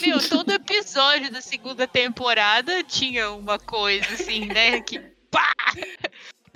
Meu, 0.00 0.28
todo 0.28 0.52
episódio 0.52 1.32
da 1.32 1.40
segunda 1.40 1.86
temporada 1.86 2.84
tinha 2.84 3.30
uma 3.30 3.58
coisa 3.58 4.12
assim, 4.12 4.44
né? 4.46 4.80
Que 4.82 4.98
pá! 5.30 5.54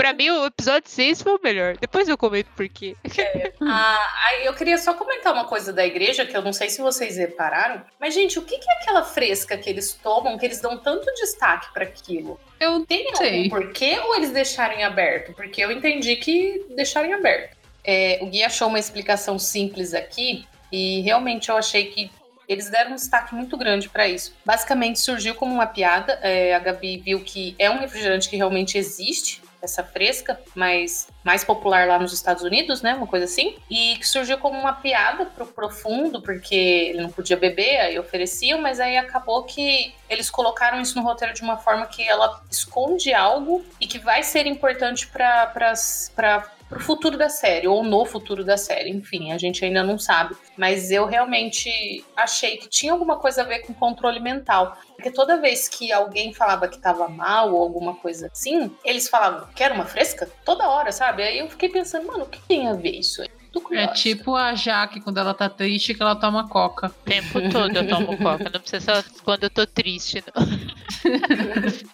Pra 0.03 0.13
mim, 0.13 0.31
o 0.31 0.47
episódio 0.47 0.91
6 0.91 1.23
foi 1.23 1.33
o 1.35 1.41
melhor. 1.41 1.77
Depois 1.77 2.09
eu 2.09 2.19
comento 2.19 2.51
por 2.57 2.69
quê. 2.69 2.97
Ah, 3.65 4.27
aí 4.27 4.45
eu 4.45 4.53
queria 4.55 4.77
só 4.77 4.93
comentar 4.93 5.33
uma 5.33 5.45
coisa 5.45 5.73
da 5.73 5.87
igreja, 5.87 6.27
que 6.27 6.37
eu 6.37 6.43
não 6.43 6.53
sei 6.53 6.69
se 6.69 6.83
vocês 6.83 7.17
repararam, 7.17 7.81
mas, 8.01 8.13
gente, 8.13 8.37
o 8.37 8.43
que 8.43 8.59
que 8.59 8.69
é 8.69 8.73
aquela 8.83 9.05
fresca 9.05 9.57
que 9.57 9.71
eles 9.71 9.93
tomam, 9.93 10.37
que 10.37 10.45
eles 10.45 10.61
dão 10.61 10.77
tanto 10.77 11.07
destaque 11.15 11.73
pra 11.73 11.85
aquilo? 11.85 12.41
Eu 12.59 12.85
Tem 12.85 13.15
Sei. 13.15 13.37
algum 13.37 13.49
porquê 13.51 14.01
ou 14.01 14.17
eles 14.17 14.33
deixarem 14.33 14.83
aberto? 14.83 15.33
Porque 15.35 15.61
eu 15.63 15.71
entendi 15.71 16.17
que 16.17 16.67
deixarem 16.75 17.15
aberto. 17.15 17.57
É, 17.85 18.19
o 18.21 18.27
Gui 18.27 18.43
achou 18.43 18.67
uma 18.67 18.81
explicação 18.81 19.39
simples 19.39 19.95
aqui 19.95 20.45
e 20.73 21.01
realmente 21.03 21.49
eu 21.49 21.57
achei 21.57 21.85
que 21.87 22.11
eles 22.49 22.69
deram 22.69 22.93
um 22.93 22.97
destaque 22.97 23.35
muito 23.35 23.57
grande 23.57 23.89
para 23.89 24.09
isso. 24.09 24.35
Basicamente 24.45 24.99
surgiu 25.01 25.35
como 25.35 25.55
uma 25.55 25.67
piada. 25.67 26.19
é, 26.23 26.55
a 26.55 26.59
Gabi 26.59 26.99
viu 26.99 27.21
que 27.21 27.55
é 27.59 27.71
um 27.71 27.79
refrigerante 27.79 28.29
que 28.29 28.37
realmente 28.37 28.77
existe, 28.77 29.41
essa 29.63 29.85
fresca, 29.85 30.41
mas 30.55 31.09
mais 31.25 31.45
popular 31.45 31.87
lá 31.87 31.99
nos 31.99 32.13
Estados 32.13 32.43
Unidos, 32.43 32.83
né? 32.83 32.95
Uma 32.95 33.07
coisa 33.07 33.25
assim. 33.25 33.57
E 33.71 33.97
que 33.97 34.07
surgiu 34.07 34.39
como 34.39 34.59
uma 34.59 34.73
piada 34.73 35.27
pro 35.27 35.47
profundo, 35.47 36.21
porque 36.21 36.55
ele 36.55 37.03
não 37.03 37.11
podia 37.11 37.37
beber, 37.37 37.79
aí 37.79 37.99
ofereciam, 37.99 38.61
mas 38.61 38.81
aí 38.81 38.97
acabou 38.97 39.45
que 39.45 39.95
eles 40.09 40.29
colocaram 40.29 40.81
isso 40.81 40.97
no 40.97 41.05
roteiro 41.05 41.33
de 41.33 41.43
uma 41.43 41.57
forma 41.57 41.87
que 41.87 42.07
ela 42.07 42.43
esconde 42.51 43.15
algo 43.15 43.65
e 43.81 43.87
que 43.87 43.99
vai 43.99 44.23
ser 44.23 44.47
importante 44.47 45.07
para 45.07 46.51
o 46.77 46.81
futuro 46.81 47.17
da 47.17 47.29
série, 47.29 47.67
ou 47.67 47.83
no 47.83 48.05
futuro 48.05 48.45
da 48.45 48.57
série. 48.57 48.91
Enfim, 48.91 49.33
a 49.33 49.39
gente 49.39 49.65
ainda 49.65 49.83
não 49.83 49.99
sabe. 49.99 50.37
Mas 50.57 50.91
eu 50.91 51.07
realmente 51.07 52.05
achei 52.17 52.57
que 52.57 52.69
tinha 52.69 52.93
alguma 52.93 53.17
coisa 53.17 53.43
a 53.43 53.45
ver 53.45 53.61
com 53.61 53.75
controle 53.75 54.21
mental. 54.21 54.77
Porque 54.95 55.11
toda 55.11 55.41
vez 55.41 55.69
que 55.69 55.93
alguém 55.93 56.33
falava 56.33 56.69
que 56.69 56.79
tava 56.79 57.09
mal 57.09 57.53
ou 57.53 57.63
alguma 57.63 57.95
coisa 57.95 58.29
assim, 58.33 58.71
eles 58.85 59.09
falavam, 59.09 59.49
quer 59.55 59.73
uma 59.73 59.85
fresca? 59.85 60.31
Toda 60.45 60.69
hora, 60.69 60.93
sabe? 60.93 61.23
Aí 61.23 61.39
eu 61.39 61.49
fiquei 61.49 61.69
pensando, 61.69 62.07
mano, 62.07 62.25
o 62.25 62.29
que 62.29 62.41
tem 62.41 62.69
a 62.69 62.75
ver 62.75 62.99
isso 62.99 63.23
aí? 63.23 63.31
É 63.73 63.87
tipo 63.89 64.35
a 64.35 64.55
Jaque 64.55 65.01
quando 65.01 65.19
ela 65.19 65.35
tá 65.35 65.47
triste 65.47 65.93
que 65.93 66.01
ela 66.01 66.17
toma 66.17 66.49
coca. 66.49 66.87
O 66.87 67.05
tempo 67.05 67.51
todo 67.51 67.77
eu 67.77 67.87
tomo 67.87 68.17
coca. 68.17 68.45
Não 68.51 68.61
precisa 68.61 69.03
só 69.03 69.09
quando 69.23 69.45
eu 69.45 69.51
tô 69.51 69.67
triste, 69.67 70.25
não. 70.35 70.43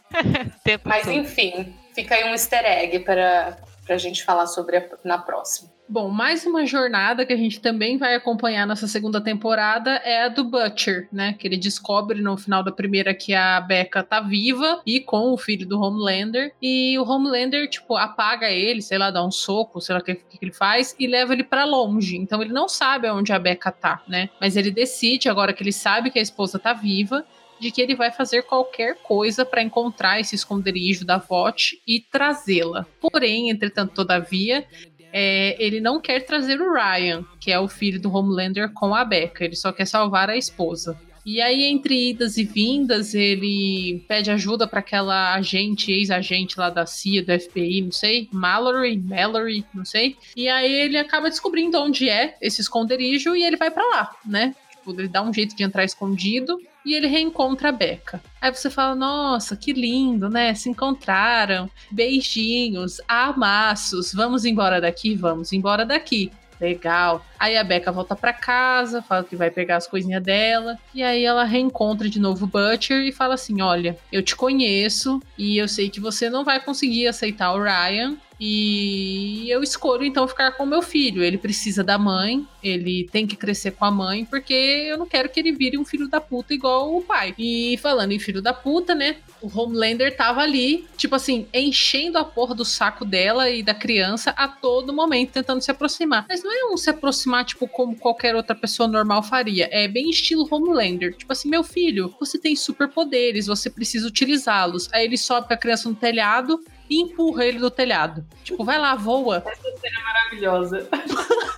O 0.59 0.61
tempo 0.65 0.89
Mas 0.89 1.05
todo. 1.05 1.15
enfim, 1.15 1.75
fica 1.95 2.15
aí 2.15 2.25
um 2.25 2.33
easter 2.33 2.65
egg 2.65 3.01
para 3.01 3.57
pra 3.89 3.97
gente 3.97 4.23
falar 4.23 4.47
sobre 4.47 4.77
a- 4.77 4.87
na 5.03 5.17
próxima. 5.17 5.71
Bom, 5.89 6.11
mais 6.11 6.45
uma 6.45 6.67
jornada 6.67 7.25
que 7.25 7.33
a 7.33 7.37
gente 7.37 7.59
também 7.61 7.97
vai 7.97 8.15
acompanhar 8.15 8.67
nessa 8.67 8.87
segunda 8.87 9.23
temporada 9.23 9.93
é 10.05 10.25
a 10.25 10.29
do 10.29 10.45
Butcher, 10.45 11.09
né? 11.11 11.33
Que 11.39 11.49
ele 11.49 11.57
descobre 11.57 12.21
no 12.21 12.37
final 12.37 12.63
da 12.63 12.71
primeira 12.71 13.15
que 13.15 13.35
a 13.35 13.59
Becca 13.63 14.03
tá 14.03 14.21
viva 14.21 14.83
e 14.85 15.01
com 15.01 15.33
o 15.33 15.39
filho 15.39 15.67
do 15.67 15.81
Homelander. 15.81 16.53
E 16.61 16.99
o 16.99 17.05
Homelander, 17.11 17.67
tipo, 17.71 17.97
apaga 17.97 18.51
ele, 18.51 18.83
sei 18.83 18.99
lá, 18.99 19.11
dá 19.11 19.25
um 19.25 19.31
soco, 19.31 19.81
sei 19.81 19.95
lá 19.95 20.03
o 20.03 20.05
que, 20.05 20.17
que 20.17 20.39
ele 20.43 20.53
faz, 20.53 20.95
e 20.99 21.07
leva 21.07 21.33
ele 21.33 21.43
pra 21.43 21.65
longe. 21.65 22.19
Então 22.19 22.43
ele 22.43 22.53
não 22.53 22.69
sabe 22.69 23.09
onde 23.09 23.33
a 23.33 23.39
Becca 23.39 23.73
tá, 23.73 24.03
né? 24.07 24.29
Mas 24.39 24.59
ele 24.59 24.71
decide, 24.71 25.31
agora 25.31 25.55
que 25.55 25.63
ele 25.63 25.73
sabe 25.73 26.11
que 26.11 26.19
a 26.19 26.23
esposa 26.23 26.59
tá 26.59 26.75
viva, 26.75 27.25
de 27.61 27.71
que 27.71 27.81
ele 27.81 27.95
vai 27.95 28.11
fazer 28.11 28.43
qualquer 28.43 28.97
coisa 29.03 29.45
para 29.45 29.63
encontrar 29.63 30.21
esse 30.21 30.35
esconderijo 30.35 31.05
da 31.05 31.19
VOT 31.19 31.81
e 31.87 32.01
trazê-la. 32.01 32.87
Porém, 33.01 33.51
entretanto, 33.51 33.95
todavia, 33.95 34.67
é, 35.13 35.57
ele 35.59 35.81
não 35.81 36.01
quer 36.01 36.21
trazer 36.21 36.61
o 36.61 36.73
Ryan, 36.73 37.25
que 37.41 37.51
é 37.51 37.59
o 37.59 37.69
filho 37.69 38.01
do 38.01 38.13
Homelander, 38.13 38.73
com 38.73 38.95
a 38.95 39.05
Becca. 39.05 39.45
Ele 39.45 39.57
só 39.57 39.73
quer 39.73 39.87
salvar 39.87 40.29
a 40.31 40.37
esposa. 40.37 40.99
E 41.31 41.43
aí, 41.43 41.65
entre 41.65 42.09
idas 42.09 42.39
e 42.39 42.45
vindas, 42.45 43.15
ele 43.15 44.03
pede 44.09 44.31
ajuda 44.31 44.67
para 44.67 44.81
aquela 44.81 45.35
agente, 45.35 45.93
ex-agente 45.93 46.59
lá 46.59 46.71
da 46.71 46.87
CIA, 46.87 47.23
do 47.23 47.39
FBI, 47.39 47.83
não 47.83 47.93
sei, 47.93 48.31
Mallory, 48.33 48.97
Mallory, 48.97 49.63
não 49.75 49.85
sei. 49.85 50.17
E 50.35 50.49
aí 50.49 50.73
ele 50.73 50.97
acaba 50.97 51.29
descobrindo 51.29 51.79
onde 51.79 52.09
é 52.09 52.35
esse 52.41 52.63
esconderijo 52.63 53.37
e 53.37 53.45
ele 53.45 53.59
vai 53.59 53.71
para 53.71 53.87
lá, 53.89 54.17
né? 54.25 54.55
Tipo, 54.71 54.99
ele 54.99 55.09
dá 55.09 55.23
um 55.23 55.35
jeito 55.35 55.55
de 55.55 55.63
entrar 55.63 55.85
escondido 55.85 56.59
e 56.89 56.95
ele 56.95 57.07
reencontra 57.07 57.69
a 57.69 57.73
Becca. 57.73 58.23
Aí 58.41 58.53
você 58.53 58.71
fala: 58.71 58.95
Nossa, 58.95 59.57
que 59.57 59.73
lindo, 59.73 60.29
né? 60.31 60.55
Se 60.55 60.71
encontraram, 60.71 61.71
beijinhos, 61.91 63.01
amassos, 63.07 64.13
vamos 64.15 64.45
embora 64.45 64.81
daqui? 64.81 65.15
Vamos 65.15 65.53
embora 65.53 65.85
daqui. 65.85 66.33
Legal. 66.61 67.25
Aí 67.39 67.57
a 67.57 67.65
Becca 67.65 67.93
volta 67.93 68.17
para 68.17 68.33
casa, 68.33 69.03
fala 69.03 69.25
que 69.25 69.37
vai 69.37 69.51
pegar 69.51 69.77
as 69.77 69.87
coisinhas 69.87 70.23
dela. 70.23 70.79
E 70.95 71.03
aí 71.03 71.25
ela 71.25 71.45
reencontra 71.45 72.09
de 72.09 72.19
novo 72.19 72.45
o 72.45 72.49
Butcher 72.49 73.03
e 73.07 73.13
fala 73.13 73.35
assim: 73.35 73.61
Olha, 73.61 73.97
eu 74.13 74.23
te 74.23 74.35
conheço 74.35 75.21
e 75.37 75.57
eu 75.57 75.69
sei 75.69 75.89
que 75.89 76.01
você 76.01 76.29
não 76.29 76.45
vai 76.45 76.61
conseguir 76.61 77.07
aceitar 77.07 77.53
o 77.53 77.63
Ryan. 77.63 78.17
E 78.41 79.51
eu 79.51 79.63
escolho 79.63 80.05
então 80.05 80.29
ficar 80.29 80.53
com 80.53 80.65
meu 80.65 80.81
filho. 80.81 81.23
Ele 81.23 81.37
precisa 81.37 81.83
da 81.83 81.99
mãe, 81.99 82.47
ele 82.63 83.09
tem 83.11 83.27
que 83.27 83.35
crescer 83.35 83.73
com 83.73 83.85
a 83.85 83.91
mãe, 83.91 84.25
porque 84.25 84.55
eu 84.55 84.97
não 84.97 85.07
quero 85.07 85.29
que 85.29 85.41
ele 85.41 85.53
vire 85.53 85.77
um 85.77 85.85
filho 85.85 86.09
da 86.09 86.21
puta 86.21 86.55
igual 86.55 86.97
o 86.97 87.03
pai. 87.03 87.35
E 87.37 87.77
falando 87.79 88.13
em 88.13 88.19
filho 88.19 88.41
da 88.41 88.53
puta, 88.53 88.95
né? 88.95 89.17
O 89.41 89.49
Homelander 89.49 90.17
tava 90.17 90.41
ali, 90.41 90.87
tipo 90.97 91.15
assim, 91.15 91.47
enchendo 91.53 92.19
a 92.19 92.25
porra 92.25 92.55
do 92.55 92.65
saco 92.65 93.05
dela 93.05 93.51
e 93.51 93.63
da 93.63 93.75
criança 93.75 94.31
a 94.31 94.47
todo 94.47 94.93
momento, 94.93 95.33
tentando 95.33 95.61
se 95.61 95.71
aproximar. 95.71 96.27
Mas 96.29 96.43
não 96.43 96.53
é 96.53 96.73
um 96.73 96.77
se 96.77 96.91
aproximar, 96.91 97.28
tipo, 97.45 97.69
como 97.69 97.97
qualquer 97.97 98.35
outra 98.35 98.55
pessoa 98.55 98.89
normal 98.89 99.23
faria. 99.23 99.69
É 99.71 99.87
bem 99.89 100.11
estilo 100.11 100.47
Homelander. 100.51 101.15
Tipo 101.15 101.33
assim, 101.33 101.49
meu 101.49 101.63
filho, 101.63 102.15
você 102.19 102.39
tem 102.39 102.55
superpoderes, 102.57 103.47
você 103.47 103.71
precisa 103.71 104.07
utilizá-los. 104.07 104.89
Aí 104.93 105.05
ele 105.05 105.19
sobe 105.19 105.49
com 105.49 105.55
a 105.55 105.57
criança 105.57 105.89
no 105.89 105.95
telhado 105.95 106.61
e 106.89 107.01
empurra 107.01 107.45
ele 107.45 107.59
do 107.59 107.71
telhado. 107.71 108.25
Tipo, 108.43 108.65
vai 108.65 108.79
lá, 108.79 108.95
voa. 108.95 109.43
Essa 109.47 109.77
cena 109.79 109.99
é 109.99 110.03
maravilhosa. 110.03 110.89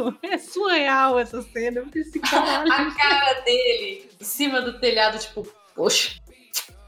Mano, 0.00 0.18
é 0.22 0.38
surreal 0.38 1.18
essa 1.18 1.42
cena. 1.42 1.84
Esse 1.94 2.18
caralho. 2.20 2.72
A 2.72 2.90
cara 2.94 3.40
dele 3.40 4.08
em 4.20 4.24
cima 4.24 4.60
do 4.60 4.78
telhado, 4.78 5.18
tipo, 5.18 5.46
poxa, 5.74 6.18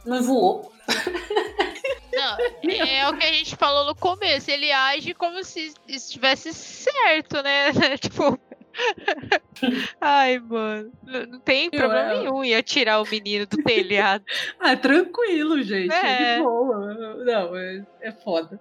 não 0.05 0.23
voou. 0.23 0.72
Não, 2.13 2.39
é 2.71 3.09
o 3.09 3.17
que 3.17 3.25
a 3.25 3.33
gente 3.33 3.57
falou 3.57 3.87
no 3.87 3.95
começo. 3.95 4.51
Ele 4.51 4.71
age 4.71 5.15
como 5.15 5.43
se 5.43 5.73
estivesse 5.89 6.53
certo, 6.53 7.43
né? 7.43 7.73
tipo. 7.99 8.39
Ai, 10.01 10.39
mano. 10.39 10.93
Não 11.03 11.39
tem 11.41 11.69
Eu, 11.73 11.79
problema 11.79 12.15
nenhum 12.15 12.45
em 12.45 12.55
atirar 12.55 13.03
o 13.03 13.09
menino 13.09 13.47
do 13.47 13.57
telhado. 13.59 14.25
Ah, 14.59 14.77
tranquilo, 14.77 15.61
gente. 15.63 15.93
É. 15.93 16.37
De 16.37 16.43
boa. 16.43 16.95
Não, 17.25 17.57
é, 17.57 17.85
é 18.01 18.13
foda. 18.13 18.61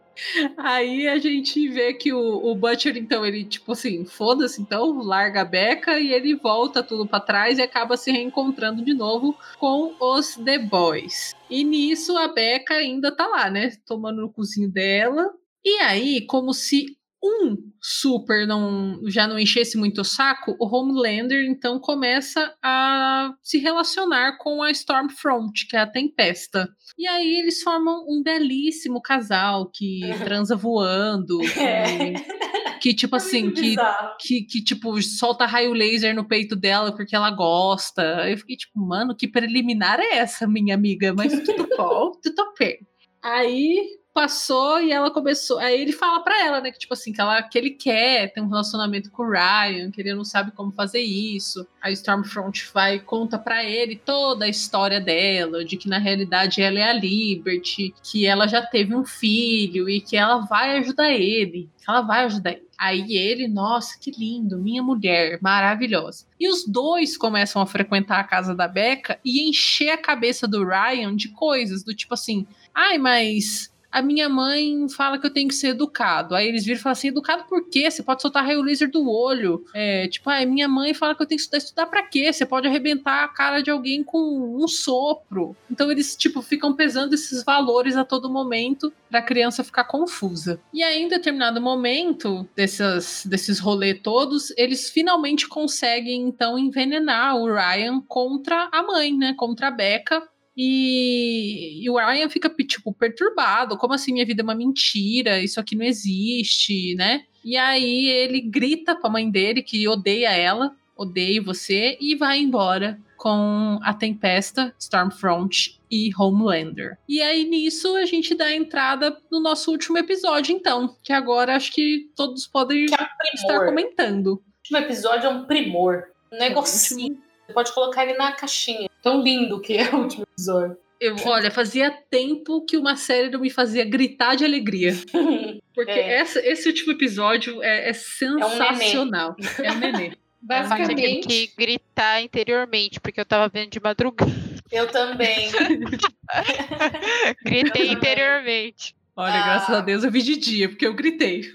Aí 0.57 1.07
a 1.07 1.17
gente 1.19 1.67
vê 1.69 1.93
que 1.93 2.11
o, 2.11 2.19
o 2.19 2.55
Butcher, 2.55 2.97
então, 2.97 3.25
ele, 3.25 3.43
tipo 3.43 3.71
assim, 3.71 4.03
foda-se, 4.05 4.61
então, 4.61 4.99
larga 5.01 5.41
a 5.41 5.45
beca 5.45 5.99
e 5.99 6.11
ele 6.11 6.35
volta 6.35 6.81
tudo 6.81 7.05
pra 7.05 7.19
trás 7.19 7.59
e 7.59 7.61
acaba 7.61 7.97
se 7.97 8.11
reencontrando 8.11 8.83
de 8.83 8.93
novo 8.93 9.37
com 9.59 9.95
os 9.99 10.35
The 10.35 10.57
Boys. 10.59 11.35
E 11.49 11.63
nisso 11.63 12.17
a 12.17 12.29
Becca 12.29 12.75
ainda 12.75 13.15
tá 13.15 13.27
lá, 13.27 13.49
né? 13.49 13.71
Tomando 13.85 14.21
no 14.21 14.31
cozinho 14.31 14.71
dela. 14.71 15.31
E 15.63 15.77
aí, 15.79 16.25
como 16.25 16.53
se 16.53 16.97
um 17.23 17.55
super 17.79 18.47
não 18.47 18.99
já 19.07 19.27
não 19.27 19.37
enchesse 19.37 19.77
muito 19.77 20.01
o 20.01 20.03
saco, 20.03 20.55
o 20.59 20.65
Homelander 20.65 21.45
então 21.45 21.79
começa 21.79 22.53
a 22.63 23.33
se 23.43 23.59
relacionar 23.59 24.37
com 24.37 24.61
a 24.63 24.71
Stormfront, 24.71 25.67
que 25.67 25.75
é 25.75 25.79
a 25.79 25.87
Tempesta. 25.87 26.67
E 26.97 27.07
aí 27.07 27.39
eles 27.39 27.61
formam 27.61 28.05
um 28.07 28.21
belíssimo 28.23 29.01
casal 29.01 29.69
que 29.71 30.01
transa 30.23 30.55
voando, 30.55 31.39
que, 31.39 32.79
que, 32.81 32.93
tipo 32.93 33.15
assim, 33.15 33.51
que 33.51 33.75
que, 34.19 34.41
que, 34.43 34.63
tipo, 34.63 35.01
solta 35.01 35.45
raio 35.45 35.73
laser 35.73 36.15
no 36.15 36.27
peito 36.27 36.55
dela 36.55 36.95
porque 36.95 37.15
ela 37.15 37.31
gosta. 37.31 38.29
Eu 38.29 38.37
fiquei 38.37 38.55
tipo, 38.55 38.79
mano, 38.79 39.15
que 39.15 39.27
preliminar 39.27 39.99
é 39.99 40.17
essa, 40.17 40.47
minha 40.47 40.75
amiga? 40.75 41.13
Mas 41.13 41.39
tudo 41.43 41.67
bom, 41.77 42.11
tudo 42.21 42.53
bem. 42.59 42.79
Aí 43.23 44.00
passou 44.13 44.81
e 44.81 44.91
ela 44.91 45.11
começou. 45.11 45.57
Aí 45.59 45.81
ele 45.81 45.91
fala 45.91 46.23
pra 46.23 46.45
ela, 46.45 46.61
né, 46.61 46.71
que 46.71 46.79
tipo 46.79 46.93
assim, 46.93 47.11
que, 47.11 47.21
ela, 47.21 47.41
que 47.43 47.57
ele 47.57 47.71
quer 47.71 48.31
ter 48.33 48.41
um 48.41 48.47
relacionamento 48.47 49.09
com 49.11 49.23
o 49.23 49.31
Ryan, 49.31 49.91
que 49.91 50.01
ele 50.01 50.13
não 50.13 50.23
sabe 50.23 50.51
como 50.51 50.71
fazer 50.71 51.01
isso. 51.01 51.65
A 51.81 51.91
Stormfront 51.91 52.69
vai 52.73 52.99
conta 52.99 53.39
pra 53.39 53.63
ele 53.63 53.95
toda 53.95 54.45
a 54.45 54.49
história 54.49 54.99
dela, 54.99 55.63
de 55.63 55.77
que 55.77 55.89
na 55.89 55.97
realidade 55.97 56.61
ela 56.61 56.79
é 56.79 56.89
a 56.89 56.93
Liberty, 56.93 57.93
que 58.03 58.25
ela 58.25 58.47
já 58.47 58.61
teve 58.61 58.95
um 58.95 59.05
filho 59.05 59.89
e 59.89 60.01
que 60.01 60.17
ela 60.17 60.39
vai 60.39 60.77
ajudar 60.77 61.11
ele. 61.11 61.69
que 61.77 61.89
Ela 61.89 62.01
vai 62.01 62.25
ajudar 62.25 62.51
ele. 62.51 62.71
Aí 62.77 63.15
ele, 63.15 63.47
nossa, 63.47 63.97
que 63.99 64.09
lindo, 64.09 64.57
minha 64.57 64.81
mulher, 64.81 65.37
maravilhosa. 65.39 66.25
E 66.39 66.49
os 66.49 66.65
dois 66.65 67.15
começam 67.15 67.61
a 67.61 67.67
frequentar 67.67 68.19
a 68.19 68.23
casa 68.23 68.55
da 68.55 68.67
Becca 68.67 69.19
e 69.23 69.47
encher 69.47 69.91
a 69.91 69.97
cabeça 69.97 70.47
do 70.47 70.65
Ryan 70.65 71.15
de 71.15 71.29
coisas, 71.29 71.83
do 71.83 71.95
tipo 71.95 72.15
assim, 72.15 72.47
ai, 72.73 72.97
mas 72.97 73.70
a 73.91 74.01
minha 74.01 74.29
mãe 74.29 74.87
fala 74.89 75.19
que 75.19 75.25
eu 75.25 75.33
tenho 75.33 75.47
que 75.47 75.55
ser 75.55 75.69
educado. 75.69 76.33
Aí 76.33 76.47
eles 76.47 76.63
viram 76.63 76.79
e 76.79 76.81
falam 76.81 76.93
assim: 76.93 77.09
educado 77.09 77.43
por 77.43 77.69
quê? 77.69 77.89
Você 77.89 78.01
pode 78.01 78.21
soltar 78.21 78.45
raio 78.45 78.61
laser 78.61 78.89
do 78.89 79.09
olho. 79.09 79.65
É, 79.73 80.07
tipo, 80.07 80.29
ah, 80.29 80.45
minha 80.45 80.67
mãe 80.67 80.93
fala 80.93 81.15
que 81.15 81.21
eu 81.21 81.27
tenho 81.27 81.37
que 81.37 81.43
estudar. 81.43 81.57
Estudar 81.57 81.85
pra 81.87 82.03
quê? 82.03 82.31
Você 82.31 82.45
pode 82.45 82.67
arrebentar 82.67 83.23
a 83.23 83.27
cara 83.27 83.61
de 83.61 83.69
alguém 83.69 84.03
com 84.03 84.61
um 84.61 84.67
sopro. 84.67 85.55
Então 85.69 85.91
eles, 85.91 86.15
tipo, 86.15 86.41
ficam 86.41 86.73
pesando 86.73 87.13
esses 87.13 87.43
valores 87.43 87.97
a 87.97 88.05
todo 88.05 88.31
momento 88.31 88.91
pra 89.09 89.21
criança 89.21 89.63
ficar 89.63 89.83
confusa. 89.83 90.59
E 90.73 90.81
aí, 90.81 91.01
em 91.01 91.07
determinado 91.07 91.61
momento 91.61 92.47
dessas, 92.55 93.25
desses 93.25 93.59
rolês 93.59 93.99
todos, 94.01 94.53
eles 94.57 94.89
finalmente 94.89 95.47
conseguem, 95.47 96.21
então, 96.21 96.57
envenenar 96.57 97.35
o 97.35 97.51
Ryan 97.51 98.01
contra 98.07 98.69
a 98.71 98.83
mãe, 98.83 99.15
né? 99.15 99.33
Contra 99.37 99.67
a 99.67 99.71
Becca. 99.71 100.23
E, 100.55 101.83
e 101.83 101.89
o 101.89 101.97
Ryan 101.97 102.29
fica, 102.29 102.49
tipo, 102.49 102.93
perturbado. 102.93 103.77
Como 103.77 103.93
assim 103.93 104.13
minha 104.13 104.25
vida 104.25 104.41
é 104.41 104.43
uma 104.43 104.55
mentira? 104.55 105.41
Isso 105.41 105.59
aqui 105.59 105.75
não 105.75 105.85
existe, 105.85 106.95
né? 106.95 107.23
E 107.43 107.57
aí 107.57 108.07
ele 108.07 108.41
grita 108.41 108.95
pra 108.95 109.09
mãe 109.09 109.29
dele 109.29 109.63
que 109.63 109.87
odeia 109.87 110.31
ela, 110.31 110.75
odeio 110.95 111.43
você, 111.43 111.97
e 111.99 112.15
vai 112.15 112.39
embora 112.39 112.99
com 113.17 113.79
a 113.83 113.93
Tempesta, 113.93 114.73
Stormfront 114.79 115.79
e 115.91 116.09
Homelander. 116.17 116.97
E 117.07 117.21
aí 117.21 117.43
nisso 117.45 117.95
a 117.95 118.05
gente 118.05 118.33
dá 118.33 118.45
a 118.45 118.55
entrada 118.55 119.15
no 119.31 119.39
nosso 119.39 119.69
último 119.69 119.97
episódio, 119.97 120.55
então, 120.55 120.95
que 121.03 121.13
agora 121.13 121.55
acho 121.55 121.71
que 121.71 122.09
todos 122.15 122.47
podem 122.47 122.87
Que 122.87 122.95
é 122.95 123.35
estar 123.35 123.63
comentando. 123.63 124.27
O 124.27 124.41
último 124.59 124.77
episódio 124.77 125.27
é 125.27 125.29
um 125.29 125.45
primor. 125.45 126.05
Um 126.31 126.37
negocinho. 126.37 127.15
Você 127.15 127.30
pode 127.51 127.71
colocar 127.73 128.03
ele 128.03 128.17
na 128.17 128.31
caixinha. 128.31 128.89
Tão 129.01 129.21
lindo 129.21 129.59
que 129.59 129.77
é 129.77 129.89
o 129.91 129.97
último 130.01 130.23
episódio. 130.33 130.77
Eu, 130.99 131.15
olha, 131.25 131.49
fazia 131.49 131.89
tempo 132.11 132.63
que 132.65 132.77
uma 132.77 132.95
série 132.95 133.29
não 133.29 133.39
me 133.39 133.49
fazia 133.49 133.83
gritar 133.83 134.35
de 134.35 134.45
alegria. 134.45 134.93
Porque 135.73 135.89
É. 135.91 136.19
essa- 136.19 136.39
esse 136.45 136.67
último 136.67 136.91
episódio 136.91 137.61
é, 137.63 137.89
é 137.89 137.93
sensacional. 137.93 139.35
É 139.63 139.71
um 139.71 139.77
nenê. 139.79 140.11
Mas 140.43 140.71
eu 140.71 140.77
tive 140.77 140.87
Basicamente, 140.95 141.27
que 141.27 141.51
gritar 141.55 142.19
interiormente, 142.23 142.99
porque 142.99 143.19
eu 143.21 143.25
tava 143.25 143.47
vendo 143.47 143.69
de 143.69 143.79
madrugada. 143.79 144.31
eu 144.71 144.87
também. 144.87 145.51
Gritei 147.45 147.71
também. 147.71 147.91
interiormente. 147.93 148.95
Olha, 149.15 149.35
Ah. 149.35 149.43
graças 149.43 149.75
a 149.75 149.81
Deus 149.81 150.03
eu 150.03 150.11
vi 150.11 150.21
de 150.23 150.37
dia, 150.37 150.69
porque 150.69 150.85
eu 150.87 150.93
gritei. 150.93 151.51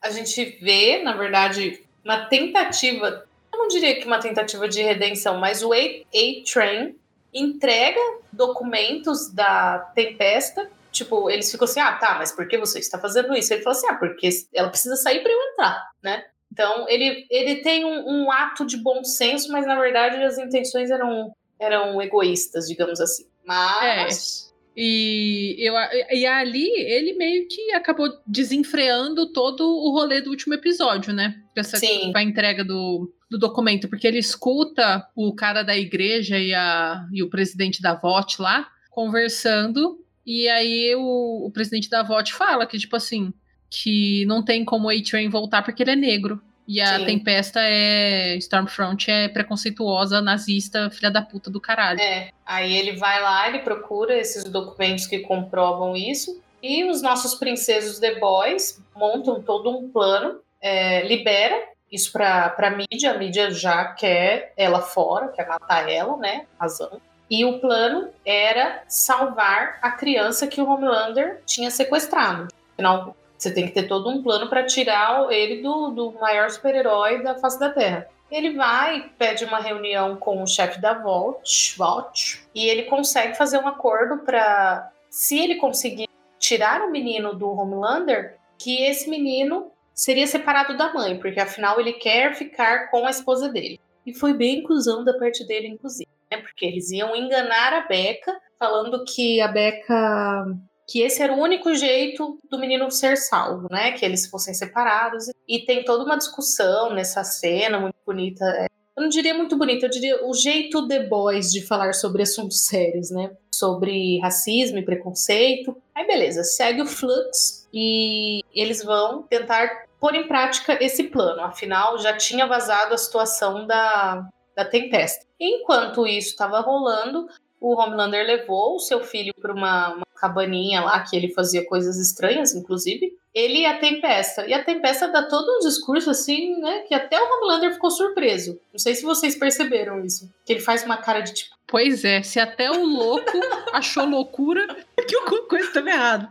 A 0.00 0.10
gente 0.10 0.58
vê, 0.60 1.02
na 1.02 1.14
verdade, 1.16 1.80
uma 2.04 2.26
tentativa. 2.26 3.24
Eu 3.52 3.58
não 3.58 3.68
diria 3.68 3.98
que 4.00 4.06
uma 4.06 4.18
tentativa 4.18 4.68
de 4.68 4.82
redenção, 4.82 5.38
mas 5.38 5.62
o 5.62 5.72
A-Train 5.72 6.96
entrega 7.32 8.00
documentos 8.32 9.32
da 9.32 9.78
Tempesta. 9.94 10.70
Tipo, 10.90 11.30
eles 11.30 11.50
ficam 11.50 11.64
assim: 11.64 11.80
ah, 11.80 11.92
tá, 11.92 12.16
mas 12.18 12.32
por 12.32 12.46
que 12.46 12.58
você 12.58 12.78
está 12.78 12.98
fazendo 12.98 13.34
isso? 13.34 13.52
Ele 13.52 13.62
fala 13.62 13.76
assim: 13.76 13.88
ah, 13.88 13.94
porque 13.94 14.28
ela 14.54 14.68
precisa 14.68 14.96
sair 14.96 15.22
para 15.22 15.32
eu 15.32 15.40
entrar, 15.52 15.90
né? 16.02 16.24
Então, 16.52 16.86
ele, 16.86 17.26
ele 17.30 17.56
tem 17.62 17.84
um, 17.84 18.24
um 18.24 18.30
ato 18.30 18.66
de 18.66 18.76
bom 18.76 19.02
senso, 19.04 19.50
mas 19.50 19.66
na 19.66 19.78
verdade 19.80 20.22
as 20.22 20.36
intenções 20.36 20.90
eram, 20.90 21.34
eram 21.58 22.00
egoístas, 22.02 22.68
digamos 22.68 23.00
assim. 23.00 23.26
Mas. 23.44 24.52
E, 24.74 25.56
eu, 25.58 25.74
e 26.10 26.24
ali 26.24 26.66
ele 26.80 27.12
meio 27.14 27.46
que 27.46 27.72
acabou 27.72 28.08
desenfreando 28.26 29.30
todo 29.30 29.62
o 29.66 29.92
rolê 29.92 30.22
do 30.22 30.30
último 30.30 30.54
episódio, 30.54 31.12
né? 31.12 31.34
Essa, 31.54 31.76
Sim. 31.76 32.10
com 32.10 32.18
a 32.18 32.22
entrega 32.22 32.64
do, 32.64 33.12
do 33.32 33.38
documento, 33.38 33.88
porque 33.88 34.06
ele 34.06 34.18
escuta 34.18 35.06
o 35.16 35.34
cara 35.34 35.62
da 35.62 35.76
igreja 35.76 36.38
e, 36.38 36.54
a, 36.54 37.06
e 37.12 37.22
o 37.22 37.30
presidente 37.30 37.82
da 37.82 37.94
VOT 37.94 38.40
lá 38.40 38.68
conversando, 38.90 39.98
e 40.24 40.48
aí 40.48 40.94
o, 40.94 41.46
o 41.46 41.50
presidente 41.50 41.88
da 41.88 42.02
VOT 42.02 42.32
fala 42.34 42.66
que, 42.66 42.78
tipo 42.78 42.94
assim, 42.94 43.32
que 43.70 44.24
não 44.26 44.44
tem 44.44 44.64
como 44.64 44.86
o 44.86 44.90
A-Train 44.90 45.30
voltar 45.30 45.62
porque 45.62 45.82
ele 45.82 45.92
é 45.92 45.96
negro. 45.96 46.40
E 46.68 46.80
a 46.80 46.98
Sim. 46.98 47.06
Tempesta 47.06 47.60
é. 47.60 48.36
Stormfront 48.36 49.10
é 49.10 49.28
preconceituosa, 49.28 50.22
nazista, 50.22 50.90
filha 50.90 51.10
da 51.10 51.20
puta 51.20 51.50
do 51.50 51.60
caralho. 51.60 52.00
É, 52.00 52.30
aí 52.46 52.76
ele 52.76 52.96
vai 52.96 53.20
lá, 53.20 53.48
ele 53.48 53.58
procura 53.60 54.16
esses 54.16 54.44
documentos 54.44 55.06
que 55.06 55.18
comprovam 55.20 55.96
isso. 55.96 56.40
E 56.62 56.84
os 56.84 57.02
nossos 57.02 57.34
princesos 57.34 57.98
The 57.98 58.20
Boys 58.20 58.80
montam 58.94 59.42
todo 59.42 59.76
um 59.76 59.90
plano, 59.90 60.38
é, 60.60 61.02
libera 61.08 61.71
isso 61.92 62.10
pra, 62.10 62.48
pra 62.48 62.70
mídia. 62.70 63.12
A 63.12 63.18
mídia 63.18 63.50
já 63.50 63.84
quer 63.84 64.52
ela 64.56 64.80
fora, 64.80 65.28
quer 65.28 65.46
matar 65.46 65.88
ela, 65.88 66.16
né? 66.16 66.46
Razão. 66.58 67.00
E 67.30 67.44
o 67.44 67.60
plano 67.60 68.08
era 68.26 68.82
salvar 68.88 69.78
a 69.80 69.90
criança 69.90 70.46
que 70.46 70.60
o 70.60 70.68
Homelander 70.68 71.42
tinha 71.46 71.70
sequestrado. 71.70 72.48
Afinal, 72.72 73.16
você 73.38 73.52
tem 73.52 73.66
que 73.66 73.72
ter 73.72 73.88
todo 73.88 74.08
um 74.08 74.22
plano 74.22 74.48
para 74.48 74.64
tirar 74.64 75.32
ele 75.32 75.62
do, 75.62 75.90
do 75.90 76.12
maior 76.12 76.50
super-herói 76.50 77.22
da 77.22 77.34
face 77.34 77.58
da 77.58 77.70
Terra. 77.70 78.06
Ele 78.30 78.54
vai, 78.54 79.10
pede 79.18 79.44
uma 79.44 79.58
reunião 79.58 80.16
com 80.16 80.42
o 80.42 80.46
chefe 80.46 80.80
da 80.80 80.94
Vault, 80.94 81.74
Vault 81.76 82.46
e 82.54 82.66
ele 82.66 82.84
consegue 82.84 83.36
fazer 83.36 83.58
um 83.58 83.66
acordo 83.66 84.18
para, 84.18 84.90
se 85.10 85.38
ele 85.38 85.56
conseguir 85.56 86.08
tirar 86.38 86.82
o 86.82 86.90
menino 86.90 87.34
do 87.34 87.50
Homelander, 87.50 88.36
que 88.58 88.82
esse 88.82 89.10
menino 89.10 89.71
seria 89.94 90.26
separado 90.26 90.76
da 90.76 90.92
mãe, 90.92 91.18
porque 91.18 91.40
afinal 91.40 91.78
ele 91.80 91.94
quer 91.94 92.34
ficar 92.34 92.90
com 92.90 93.06
a 93.06 93.10
esposa 93.10 93.48
dele. 93.48 93.80
E 94.04 94.12
foi 94.12 94.34
bem 94.34 94.60
inclusão 94.60 95.04
da 95.04 95.16
parte 95.18 95.46
dele, 95.46 95.68
inclusive, 95.68 96.10
né? 96.30 96.38
Porque 96.38 96.64
eles 96.64 96.90
iam 96.90 97.14
enganar 97.14 97.72
a 97.72 97.86
Becca, 97.86 98.36
falando 98.58 99.04
que 99.04 99.40
a 99.40 99.48
Becca 99.48 100.44
que 100.88 101.00
esse 101.00 101.22
era 101.22 101.32
o 101.32 101.40
único 101.40 101.74
jeito 101.74 102.38
do 102.50 102.58
menino 102.58 102.90
ser 102.90 103.16
salvo, 103.16 103.68
né? 103.70 103.92
Que 103.92 104.04
eles 104.04 104.26
fossem 104.26 104.52
separados. 104.52 105.30
E 105.48 105.60
tem 105.60 105.84
toda 105.84 106.04
uma 106.04 106.18
discussão 106.18 106.92
nessa 106.92 107.22
cena 107.24 107.78
muito 107.78 107.96
bonita. 108.04 108.44
É, 108.44 108.66
Eu 108.96 109.04
não 109.04 109.08
diria 109.08 109.32
muito 109.32 109.56
bonita, 109.56 109.86
eu 109.86 109.90
diria 109.90 110.26
o 110.26 110.34
jeito 110.34 110.86
The 110.86 111.06
Boys 111.06 111.50
de 111.50 111.64
falar 111.66 111.94
sobre 111.94 112.22
assuntos 112.22 112.66
sérios, 112.66 113.10
né? 113.10 113.30
Sobre 113.62 114.18
racismo 114.18 114.78
e 114.78 114.84
preconceito. 114.84 115.80
Aí 115.94 116.04
beleza, 116.04 116.42
segue 116.42 116.82
o 116.82 116.86
Flux 116.86 117.68
e 117.72 118.42
eles 118.52 118.82
vão 118.82 119.22
tentar 119.22 119.86
pôr 120.00 120.16
em 120.16 120.26
prática 120.26 120.76
esse 120.84 121.04
plano. 121.04 121.42
Afinal, 121.42 121.96
já 121.96 122.16
tinha 122.16 122.44
vazado 122.44 122.92
a 122.92 122.98
situação 122.98 123.64
da, 123.64 124.28
da 124.56 124.64
Tempesta. 124.64 125.24
Enquanto 125.38 126.08
isso 126.08 126.30
estava 126.30 126.58
rolando, 126.58 127.28
o 127.62 127.78
Homelander 127.80 128.26
levou 128.26 128.74
o 128.76 128.80
seu 128.80 129.00
filho 129.00 129.32
para 129.40 129.54
uma, 129.54 129.94
uma 129.94 130.06
cabaninha 130.16 130.80
lá 130.82 131.00
que 131.00 131.16
ele 131.16 131.32
fazia 131.32 131.64
coisas 131.64 131.96
estranhas, 131.98 132.54
inclusive. 132.54 133.16
Ele 133.34 133.60
e 133.60 133.66
a 133.66 133.78
Tempesta. 133.78 134.46
E 134.46 134.52
a 134.52 134.62
Tempesta 134.62 135.08
dá 135.08 135.22
todo 135.26 135.48
um 135.56 135.58
discurso 135.60 136.10
assim, 136.10 136.60
né? 136.60 136.80
Que 136.80 136.94
até 136.94 137.18
o 137.18 137.24
Homelander 137.24 137.72
ficou 137.72 137.90
surpreso. 137.90 138.60
Não 138.72 138.78
sei 138.78 138.94
se 138.94 139.02
vocês 139.04 139.34
perceberam 139.36 140.04
isso. 140.04 140.30
Que 140.44 140.52
ele 140.52 140.60
faz 140.60 140.84
uma 140.84 140.98
cara 140.98 141.20
de 141.20 141.32
tipo. 141.32 141.54
Pois 141.66 142.04
é, 142.04 142.22
se 142.22 142.38
até 142.38 142.70
o 142.70 142.84
louco 142.84 143.40
achou 143.72 144.04
loucura, 144.04 144.66
que 145.08 145.16
alguma 145.16 145.42
coisa 145.48 145.72
tá 145.72 145.80
errada. 145.80 146.28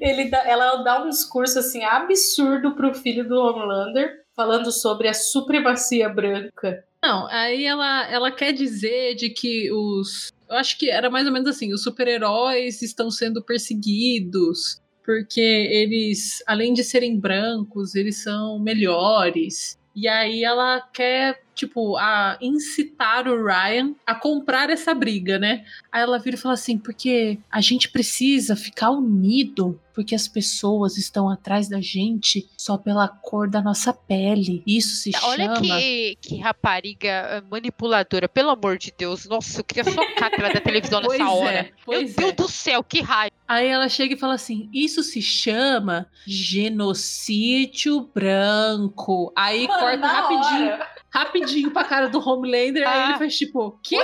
Ele 0.00 0.30
dá- 0.30 0.46
ela 0.46 0.76
dá 0.76 1.02
um 1.02 1.08
discurso 1.08 1.58
assim 1.58 1.84
absurdo 1.84 2.72
pro 2.76 2.94
filho 2.94 3.26
do 3.28 3.34
Homelander, 3.36 4.22
falando 4.36 4.70
sobre 4.70 5.08
a 5.08 5.14
supremacia 5.14 6.08
branca. 6.08 6.84
Não, 7.02 7.26
aí 7.28 7.64
ela, 7.64 8.10
ela 8.10 8.32
quer 8.32 8.52
dizer 8.52 9.14
de 9.14 9.30
que 9.30 9.70
os. 9.72 10.32
Eu 10.48 10.56
acho 10.56 10.78
que 10.78 10.90
era 10.90 11.10
mais 11.10 11.26
ou 11.26 11.32
menos 11.32 11.48
assim: 11.48 11.72
os 11.72 11.82
super-heróis 11.82 12.82
estão 12.82 13.10
sendo 13.10 13.42
perseguidos 13.42 14.80
porque 15.08 15.40
eles, 15.40 16.42
além 16.46 16.74
de 16.74 16.84
serem 16.84 17.18
brancos, 17.18 17.94
eles 17.94 18.22
são 18.22 18.58
melhores. 18.58 19.78
E 19.96 20.06
aí 20.06 20.44
ela 20.44 20.82
quer, 20.92 21.40
tipo, 21.58 21.96
a 21.96 22.38
incitar 22.40 23.26
o 23.26 23.44
Ryan 23.44 23.94
a 24.06 24.14
comprar 24.14 24.70
essa 24.70 24.94
briga, 24.94 25.38
né? 25.38 25.64
Aí 25.90 26.02
ela 26.02 26.18
vira 26.18 26.36
e 26.36 26.38
fala 26.38 26.54
assim: 26.54 26.78
porque 26.78 27.38
a 27.50 27.60
gente 27.60 27.88
precisa 27.88 28.54
ficar 28.54 28.90
unido, 28.90 29.78
porque 29.92 30.14
as 30.14 30.28
pessoas 30.28 30.96
estão 30.96 31.28
atrás 31.28 31.68
da 31.68 31.80
gente 31.80 32.48
só 32.56 32.78
pela 32.78 33.08
cor 33.08 33.50
da 33.50 33.60
nossa 33.60 33.92
pele. 33.92 34.62
Isso 34.64 34.94
se 34.94 35.10
Olha 35.24 35.46
chama. 35.46 35.60
que, 35.60 36.16
que 36.20 36.36
rapariga 36.38 37.08
eh, 37.08 37.42
manipuladora, 37.50 38.28
pelo 38.28 38.50
amor 38.50 38.78
de 38.78 38.94
Deus. 38.96 39.26
Nossa, 39.26 39.60
eu 39.60 39.64
queria 39.64 39.84
socar 39.84 40.28
aquela 40.28 40.50
da 40.50 40.60
televisão 40.60 41.00
nessa 41.00 41.22
é, 41.22 41.26
hora. 41.26 41.70
Meu 41.86 42.02
é. 42.02 42.04
Deus 42.04 42.32
do 42.34 42.48
céu, 42.48 42.84
que 42.84 43.00
raiva. 43.00 43.34
Aí 43.48 43.66
ela 43.66 43.88
chega 43.88 44.14
e 44.14 44.18
fala 44.18 44.34
assim: 44.34 44.68
Isso 44.72 45.02
se 45.02 45.20
chama 45.20 46.06
genocídio 46.26 48.08
branco. 48.14 49.32
Aí 49.34 49.66
Mano, 49.66 49.80
corta 49.80 50.06
rapidinho, 50.06 50.72
hora. 50.72 50.88
Rapidinho 51.10 51.70
pra 51.70 51.84
cara 51.84 52.08
do 52.08 52.18
Homelander. 52.20 52.86
Aí 52.88 53.00
Ah. 53.02 53.08
ele 53.10 53.18
faz 53.18 53.36
tipo: 53.36 53.78
Quê? 53.82 53.98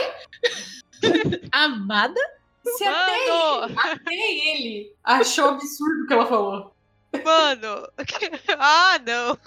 Amada? 1.53 2.21
Se 2.65 2.85
até, 2.85 3.29
Mano, 3.29 3.75
até 3.79 4.15
ele 4.15 4.95
achou 5.05 5.51
absurdo 5.51 6.05
o 6.05 6.07
que 6.07 6.13
ela 6.15 6.27
falou. 6.27 6.75
mano. 7.25 7.89
Ah, 8.59 8.99
não. 9.05 9.39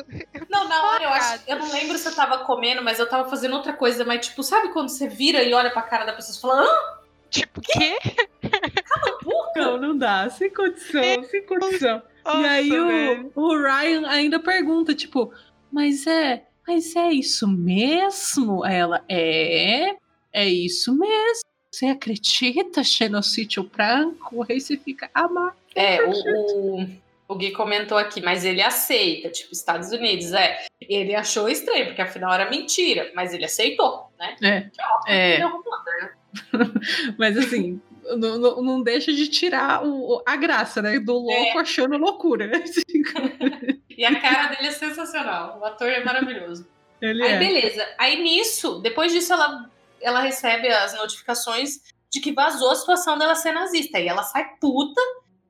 Não, 0.49 0.68
na 0.68 0.84
hora 0.84 1.03
eu 1.03 1.10
acho. 1.10 1.43
Eu 1.47 1.58
não 1.60 1.72
lembro 1.72 1.97
se 1.97 2.08
eu 2.08 2.16
tava 2.16 2.39
comendo, 2.39 2.84
mas 2.84 2.99
eu 2.99 3.10
tava 3.10 3.28
fazendo 3.30 3.55
outra 3.55 3.74
coisa. 3.74 4.05
Mas, 4.05 4.28
tipo, 4.28 4.43
sabe 4.43 4.70
quando 4.70 4.89
você 4.89 5.08
vira 5.08 5.41
e 5.43 5.53
olha 5.53 5.72
pra 5.72 5.82
cara 5.82 6.05
da 6.05 6.14
pessoa 6.14 6.38
e 6.38 6.41
fala, 6.41 6.64
ah, 6.70 6.97
Tipo, 7.30 7.60
quê? 7.62 7.97
Não, 9.55 9.78
não 9.78 9.97
dá. 9.97 10.30
Sem 10.30 10.49
condição, 10.53 11.24
sem 11.30 11.45
condição. 11.45 12.01
Nossa, 12.24 12.39
e 12.39 12.45
aí 12.45 12.72
o, 12.80 13.32
o 13.36 13.58
Ryan 13.58 14.08
ainda 14.08 14.39
pergunta: 14.39 14.93
Tipo, 14.93 15.34
mas 15.72 16.05
é. 16.08 16.45
Mas 16.68 16.95
é 16.95 17.09
isso 17.09 17.47
mesmo? 17.47 18.65
Ela 18.65 19.03
é. 19.07 19.95
É 20.34 20.45
isso 20.45 20.93
mesmo. 20.93 21.41
Você 21.72 21.86
acredita, 21.86 22.84
genocídio 22.84 23.63
branco? 23.63 24.45
Aí 24.49 24.59
você 24.59 24.78
fica 24.78 25.09
amado. 25.13 25.55
É, 25.76 26.03
o, 26.03 26.11
o, 26.11 26.88
o 27.28 27.36
Gui 27.36 27.51
comentou 27.51 27.97
aqui, 27.97 28.22
mas 28.22 28.43
ele 28.43 28.61
aceita, 28.61 29.30
tipo, 29.30 29.53
Estados 29.53 29.91
Unidos, 29.91 30.34
é. 30.34 30.65
Ele 30.82 31.15
achou 31.15 31.47
estranho, 31.47 31.86
porque 31.88 32.01
afinal 32.01 32.34
era 32.34 32.49
mentira, 32.49 33.11
mas 33.15 33.34
ele 33.34 33.45
aceitou, 33.45 34.11
né? 34.18 34.36
É. 34.41 34.57
Ele 34.57 34.72
É, 35.07 35.39
é 35.39 35.45
Homelander, 35.45 36.01
né? 36.01 36.11
mas 37.18 37.38
assim, 37.38 37.80
não, 38.16 38.38
não- 38.38 38.62
não 38.62 38.82
deixa 38.84 39.12
de 39.12 39.28
tirar 39.28 39.84
o- 39.86 40.22
a 40.26 40.36
graça, 40.36 40.82
né? 40.82 40.99
Do 40.99 41.14
louco 41.14 41.60
achando 41.60 41.97
loucura. 41.97 42.49
E 43.97 44.05
a 44.05 44.20
cara 44.22 44.47
dele 44.53 44.68
é 44.68 44.72
sensacional. 44.72 45.58
O 45.60 45.66
ator 45.66 45.88
é 45.89 46.03
maravilhoso. 46.03 46.68
Ele 47.01 47.24
Aí, 47.24 47.32
é. 47.34 47.39
beleza. 47.39 47.88
Aí 47.97 48.22
nisso, 48.22 48.80
depois 48.80 49.12
disso, 49.12 49.34
ela, 49.34 49.70
ela 49.99 50.22
recebe 50.22 50.68
as 50.68 50.93
notificações 50.95 51.80
de 52.12 52.20
que 52.22 52.32
vazou 52.32 52.70
a 52.70 52.76
situação 52.76 53.18
dela 53.18 53.34
ser 53.34 53.51
nazista. 53.53 53.99
E 53.99 54.08
ela 54.08 54.22
sai 54.22 54.45
puta 54.62 55.01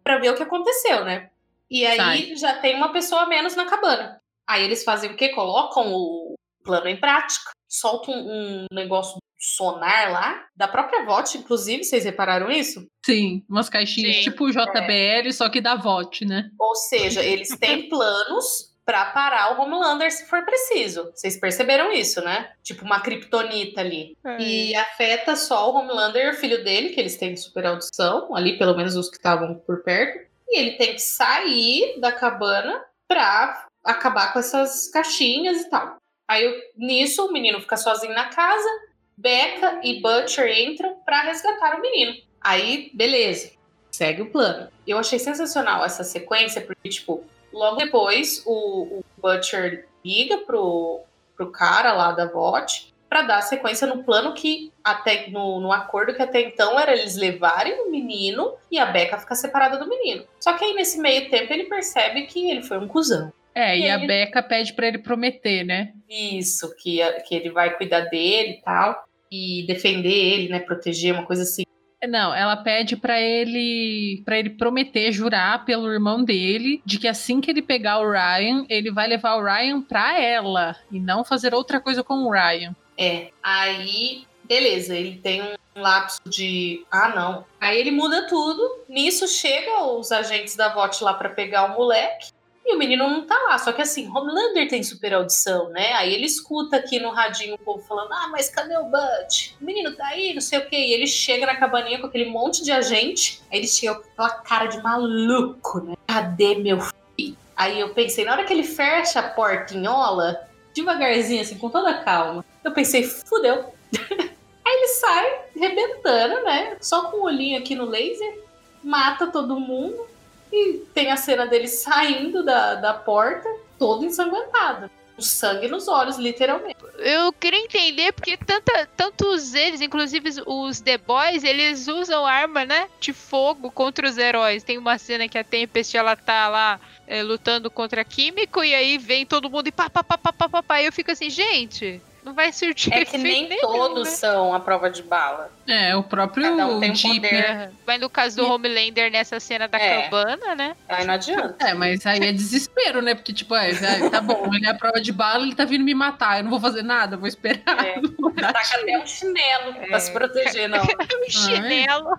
pra 0.01 0.17
ver 0.17 0.29
o 0.31 0.35
que 0.35 0.43
aconteceu, 0.43 1.03
né? 1.03 1.29
E 1.69 1.85
aí 1.85 1.97
Sai. 1.97 2.35
já 2.37 2.53
tem 2.57 2.75
uma 2.77 2.93
pessoa 2.93 3.23
a 3.23 3.27
menos 3.27 3.53
na 3.55 3.65
cabana. 3.65 4.21
Aí 4.47 4.63
eles 4.63 4.85
fazem 4.85 5.11
o 5.11 5.17
quê? 5.17 5.29
Colocam 5.29 5.91
o 5.93 6.35
plano 6.63 6.87
em 6.87 6.95
prática, 6.97 7.51
soltam 7.67 8.13
um 8.13 8.65
negócio 8.71 9.17
sonar 9.37 10.11
lá, 10.11 10.45
da 10.55 10.67
própria 10.67 11.05
VOT, 11.05 11.37
inclusive, 11.37 11.83
vocês 11.83 12.03
repararam 12.05 12.49
isso? 12.49 12.87
Sim, 13.05 13.43
umas 13.49 13.69
caixinhas 13.69 14.17
Sim. 14.17 14.21
tipo 14.23 14.49
JBL, 14.49 15.31
só 15.31 15.47
que 15.49 15.61
da 15.61 15.75
VOT, 15.75 16.25
né? 16.25 16.49
Ou 16.59 16.75
seja, 16.75 17.23
eles 17.23 17.49
têm 17.49 17.87
planos 17.89 18.75
pra 18.87 19.05
parar 19.05 19.51
o 19.51 19.61
Homelander 19.61 20.09
se 20.09 20.25
for 20.27 20.45
preciso. 20.45 21.11
Vocês 21.13 21.37
perceberam 21.37 21.91
isso, 21.91 22.21
né? 22.21 22.51
Tipo 22.63 22.85
uma 22.85 23.01
kriptonita 23.01 23.81
ali. 23.81 24.17
E 24.39 24.73
afeta 24.75 25.35
só 25.35 25.69
o 25.69 25.75
Homelander 25.75 26.27
e 26.27 26.29
o 26.29 26.37
filho 26.37 26.63
dele, 26.63 26.89
que 26.89 26.99
eles 26.99 27.17
têm 27.17 27.35
super 27.35 27.65
audição, 27.65 28.33
ali 28.33 28.57
pelo 28.57 28.77
menos 28.77 28.95
os 28.95 29.09
que 29.09 29.17
estavam 29.17 29.55
por 29.55 29.83
perto. 29.83 30.25
E 30.47 30.57
ele 30.57 30.77
tem 30.77 30.93
que 30.93 31.01
sair 31.01 31.99
da 31.99 32.13
cabana 32.13 32.81
pra 33.07 33.67
acabar 33.83 34.31
com 34.31 34.39
essas 34.39 34.89
caixinhas 34.89 35.61
e 35.61 35.69
tal. 35.69 35.97
Aí 36.25 36.45
nisso 36.77 37.25
o 37.25 37.31
menino 37.31 37.59
fica 37.59 37.75
sozinho 37.75 38.13
na 38.13 38.27
casa, 38.29 38.69
Becca 39.17 39.79
e 39.83 39.99
Butcher 40.01 40.47
entram 40.59 40.95
pra 41.05 41.21
resgatar 41.23 41.77
o 41.77 41.81
menino. 41.81 42.15
Aí, 42.39 42.91
beleza, 42.93 43.51
segue 43.91 44.21
o 44.21 44.29
plano. 44.29 44.69
Eu 44.85 44.97
achei 44.99 45.17
sensacional 45.19 45.83
essa 45.83 46.03
sequência, 46.03 46.61
porque, 46.61 46.87
tipo, 46.89 47.23
logo 47.51 47.77
depois 47.77 48.43
o, 48.45 48.99
o 48.99 49.05
Butcher 49.21 49.87
liga 50.05 50.37
pro, 50.39 51.01
pro 51.35 51.51
cara 51.51 51.93
lá 51.93 52.11
da 52.11 52.25
VOT 52.27 52.93
pra 53.09 53.21
dar 53.21 53.41
sequência 53.41 53.87
no 53.87 54.03
plano 54.03 54.33
que 54.33 54.71
até 54.83 55.29
no, 55.29 55.61
no 55.61 55.71
acordo 55.71 56.13
que 56.13 56.21
até 56.21 56.41
então 56.41 56.77
era 56.77 56.91
eles 56.91 57.15
levarem 57.15 57.81
o 57.81 57.89
menino 57.89 58.53
e 58.69 58.77
a 58.77 58.85
Becca 58.85 59.17
ficar 59.17 59.35
separada 59.35 59.77
do 59.77 59.87
menino. 59.89 60.25
Só 60.39 60.53
que 60.53 60.63
aí 60.65 60.73
nesse 60.73 60.99
meio 60.99 61.29
tempo 61.29 61.51
ele 61.53 61.63
percebe 61.63 62.23
que 62.23 62.51
ele 62.51 62.61
foi 62.61 62.77
um 62.77 62.87
cuzão. 62.87 63.31
É, 63.55 63.75
e, 63.77 63.83
E 63.83 63.89
a 63.89 63.95
ele- 63.95 64.07
Becca 64.07 64.43
pede 64.43 64.73
pra 64.73 64.87
ele 64.87 64.99
prometer, 64.99 65.63
né? 65.63 65.93
Isso, 66.09 66.75
que, 66.75 66.99
que 67.27 67.33
ele 67.33 67.49
vai 67.49 67.75
cuidar 67.77 68.01
dele 68.01 68.57
e 68.59 68.61
tal. 68.61 69.06
E 69.31 69.65
defender 69.67 70.13
ele, 70.13 70.49
né? 70.49 70.59
Proteger, 70.59 71.13
uma 71.13 71.25
coisa 71.25 71.43
assim. 71.43 71.63
Não, 72.07 72.33
ela 72.33 72.55
pede 72.57 72.95
pra 72.95 73.19
ele 73.19 74.21
para 74.23 74.37
ele 74.37 74.51
prometer, 74.51 75.11
jurar 75.11 75.65
pelo 75.65 75.91
irmão 75.91 76.23
dele, 76.23 76.81
de 76.85 76.99
que 76.99 77.07
assim 77.07 77.41
que 77.41 77.49
ele 77.49 77.61
pegar 77.61 77.99
o 77.99 78.11
Ryan, 78.11 78.65
ele 78.69 78.91
vai 78.91 79.07
levar 79.07 79.35
o 79.35 79.43
Ryan 79.43 79.81
pra 79.81 80.19
ela 80.19 80.75
e 80.91 80.99
não 80.99 81.23
fazer 81.23 81.55
outra 81.55 81.79
coisa 81.79 82.03
com 82.03 82.25
o 82.25 82.31
Ryan. 82.31 82.75
É. 82.97 83.29
Aí, 83.41 84.25
beleza, 84.43 84.95
ele 84.95 85.17
tem 85.17 85.41
um 85.41 85.81
lapso 85.81 86.21
de. 86.27 86.85
Ah, 86.91 87.09
não. 87.09 87.45
Aí 87.59 87.79
ele 87.79 87.91
muda 87.91 88.27
tudo. 88.27 88.85
Nisso 88.87 89.27
chega 89.27 89.83
os 89.83 90.11
agentes 90.11 90.55
da 90.55 90.69
VOT 90.69 91.03
lá 91.03 91.13
pra 91.15 91.29
pegar 91.29 91.65
o 91.65 91.75
moleque. 91.75 92.29
E 92.69 92.75
o 92.75 92.77
menino 92.77 93.09
não 93.09 93.25
tá 93.25 93.33
lá. 93.47 93.57
Só 93.57 93.71
que 93.71 93.81
assim, 93.81 94.09
Homelander 94.09 94.67
tem 94.67 94.83
super 94.83 95.13
audição, 95.13 95.69
né? 95.69 95.93
Aí 95.93 96.13
ele 96.13 96.25
escuta 96.25 96.75
aqui 96.75 96.99
no 96.99 97.11
radinho 97.11 97.55
o 97.55 97.57
povo 97.57 97.81
falando: 97.87 98.11
Ah, 98.11 98.27
mas 98.29 98.49
cadê 98.49 98.75
o 98.75 98.83
Bud? 98.83 99.55
O 99.61 99.63
menino 99.63 99.95
tá 99.95 100.05
aí, 100.07 100.33
não 100.33 100.41
sei 100.41 100.59
o 100.59 100.67
quê. 100.67 100.75
E 100.75 100.93
ele 100.93 101.07
chega 101.07 101.45
na 101.45 101.55
cabaninha 101.55 101.97
com 101.97 102.07
aquele 102.07 102.29
monte 102.29 102.61
de 102.61 102.71
agente. 102.71 103.41
Aí 103.49 103.59
ele 103.59 103.67
chega 103.67 103.95
com 103.95 104.01
aquela 104.01 104.29
cara 104.41 104.65
de 104.65 104.83
maluco, 104.83 105.79
né? 105.79 105.95
Cadê 106.05 106.55
meu 106.55 106.81
filho? 106.81 107.37
Aí 107.55 107.79
eu 107.79 107.93
pensei, 107.93 108.25
na 108.25 108.33
hora 108.33 108.43
que 108.43 108.51
ele 108.51 108.63
fecha 108.63 109.19
a 109.21 109.29
portinhola, 109.29 110.47
devagarzinho, 110.75 111.41
assim, 111.41 111.57
com 111.57 111.69
toda 111.69 112.03
calma, 112.03 112.45
eu 112.63 112.71
pensei, 112.71 113.03
fudeu. 113.03 113.73
Aí 114.67 114.73
ele 114.75 114.87
sai 114.89 115.39
rebentando, 115.55 116.43
né? 116.43 116.77
Só 116.81 117.09
com 117.09 117.17
o 117.17 117.23
olhinho 117.23 117.57
aqui 117.57 117.73
no 117.73 117.85
laser, 117.85 118.43
mata 118.83 119.27
todo 119.27 119.59
mundo. 119.59 120.05
E 120.51 120.79
tem 120.93 121.11
a 121.11 121.17
cena 121.17 121.45
dele 121.45 121.67
saindo 121.67 122.43
da, 122.43 122.75
da 122.75 122.93
porta, 122.93 123.49
todo 123.77 124.05
ensanguentado. 124.05 124.89
O 125.17 125.21
sangue 125.21 125.67
nos 125.67 125.87
olhos, 125.87 126.17
literalmente. 126.17 126.77
Eu 126.99 127.33
queria 127.33 127.59
entender 127.59 128.11
porque 128.11 128.37
tanta, 128.37 128.87
tantos 128.95 129.55
eles, 129.55 129.81
inclusive 129.81 130.29
os 130.45 130.79
The 130.79 130.99
Boys, 130.99 131.43
eles 131.43 131.87
usam 131.87 132.23
arma, 132.23 132.65
né? 132.65 132.87
De 132.99 133.11
fogo 133.11 133.71
contra 133.71 134.07
os 134.07 134.15
heróis. 134.15 134.61
Tem 134.61 134.77
uma 134.77 134.99
cena 134.99 135.27
que 135.27 135.37
a 135.37 135.43
Tempest 135.43 135.97
ela 135.97 136.15
tá 136.15 136.47
lá 136.47 136.79
é, 137.07 137.23
lutando 137.23 137.71
contra 137.71 138.05
químico 138.05 138.63
e 138.63 138.75
aí 138.75 138.99
vem 138.99 139.25
todo 139.25 139.49
mundo 139.49 139.67
e 139.67 139.71
pá, 139.71 139.89
pá, 139.89 140.03
pá, 140.03 140.19
pá, 140.19 140.31
pá, 140.31 140.49
pá, 140.49 140.63
pá. 140.63 140.81
E 140.81 140.85
eu 140.85 140.93
fico 140.93 141.11
assim, 141.11 141.31
gente, 141.31 141.99
não 142.27 142.33
vai 142.33 142.51
surtir 142.53 142.93
É 142.93 143.03
que 143.05 143.17
nem 143.17 143.47
nenhum, 143.47 143.61
todos 143.61 144.03
né? 144.09 144.15
são 144.15 144.53
a 144.53 144.59
prova 144.59 144.89
de 144.89 145.01
bala. 145.03 145.51
É, 145.67 145.95
o 145.95 146.03
próprio 146.03 146.43
Cada 146.43 146.67
um 146.67 146.79
tem 146.79 146.91
um 146.91 146.95
Jeep. 146.95 147.15
poder. 147.21 147.33
É, 147.43 147.69
Mas 147.85 147.99
no 147.99 148.09
caso 148.09 148.37
do 148.37 148.49
Homelander, 148.51 149.11
nessa 149.11 149.39
cena 149.39 149.67
da 149.67 149.77
É. 149.77 150.03
cabana, 150.03 150.55
né? 150.55 150.75
Aí 150.87 151.05
não 151.05 151.13
adianta. 151.15 151.67
É, 151.67 151.73
mas 151.73 152.05
aí 152.05 152.19
é 152.19 152.31
desespero, 152.31 153.01
né? 153.01 153.15
Porque, 153.15 153.33
tipo, 153.33 153.53
é, 153.55 153.71
é, 153.71 154.09
tá 154.09 154.21
bom, 154.21 154.49
ele 154.53 154.65
é 154.65 154.69
a 154.69 154.73
prova 154.75 155.01
de 155.01 155.11
bala, 155.11 155.43
ele 155.43 155.55
tá 155.55 155.65
vindo 155.65 155.83
me 155.83 155.93
matar. 155.93 156.37
Eu 156.37 156.43
não 156.43 156.51
vou 156.51 156.59
fazer 156.59 156.83
nada, 156.83 157.17
vou 157.17 157.27
esperar. 157.27 157.85
É. 157.85 157.99
vou 158.17 158.31
Taca 158.31 158.61
tiro. 158.63 158.81
até 158.83 158.97
um 158.99 159.05
chinelo 159.07 159.75
É. 159.81 159.87
pra 159.87 159.99
se 159.99 160.11
proteger, 160.11 160.69
não. 160.69 160.81
Um 161.27 161.29
chinelo. 161.29 162.17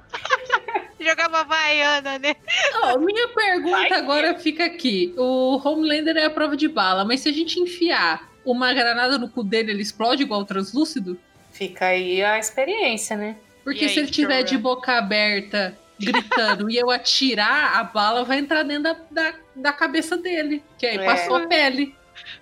Jogava 1.01 1.41
Havaiana, 1.41 2.19
né? 2.19 2.35
Ó, 2.83 2.99
minha 2.99 3.29
pergunta 3.29 3.71
Vai 3.77 3.87
que- 3.87 3.95
agora 3.95 4.39
fica 4.39 4.65
aqui. 4.65 5.15
O 5.17 5.61
Homelander 5.65 6.17
é 6.17 6.25
a 6.25 6.31
prova 6.31 6.57
de 6.57 6.67
bala, 6.69 7.05
mas 7.05 7.21
se 7.21 7.29
a 7.29 7.33
gente 7.33 7.61
enfiar 7.61 8.29
uma 8.53 8.73
granada 8.73 9.19
no 9.19 9.29
cu 9.29 9.43
dele, 9.43 9.71
ele 9.73 9.83
explode 9.83 10.23
igual 10.23 10.41
o 10.41 10.45
translúcido? 10.45 11.19
Fica 11.53 11.87
aí 11.87 12.23
a 12.23 12.39
experiência, 12.39 13.17
né? 13.17 13.37
Porque 13.65 13.85
E 13.85 13.89
se 13.89 13.99
aí, 13.99 14.05
ele 14.05 14.13
tiver 14.13 14.43
de 14.43 14.57
boca 14.57 14.93
aberta, 14.93 15.77
gritando, 15.99 16.71
e 16.71 16.77
eu 16.77 16.91
atirar, 16.91 17.77
a 17.79 17.85
bala 17.85 18.25
vai 18.25 18.39
entrar 18.39 18.63
dentro 18.63 18.85
da, 18.85 18.97
da, 19.11 19.35
da 19.57 19.73
cabeça 19.73 20.17
dele. 20.17 20.63
Que 20.79 20.87
aí 20.87 20.99
É. 20.99 21.05
passou 21.05 21.37
a 21.37 21.47
pele. 21.47 21.95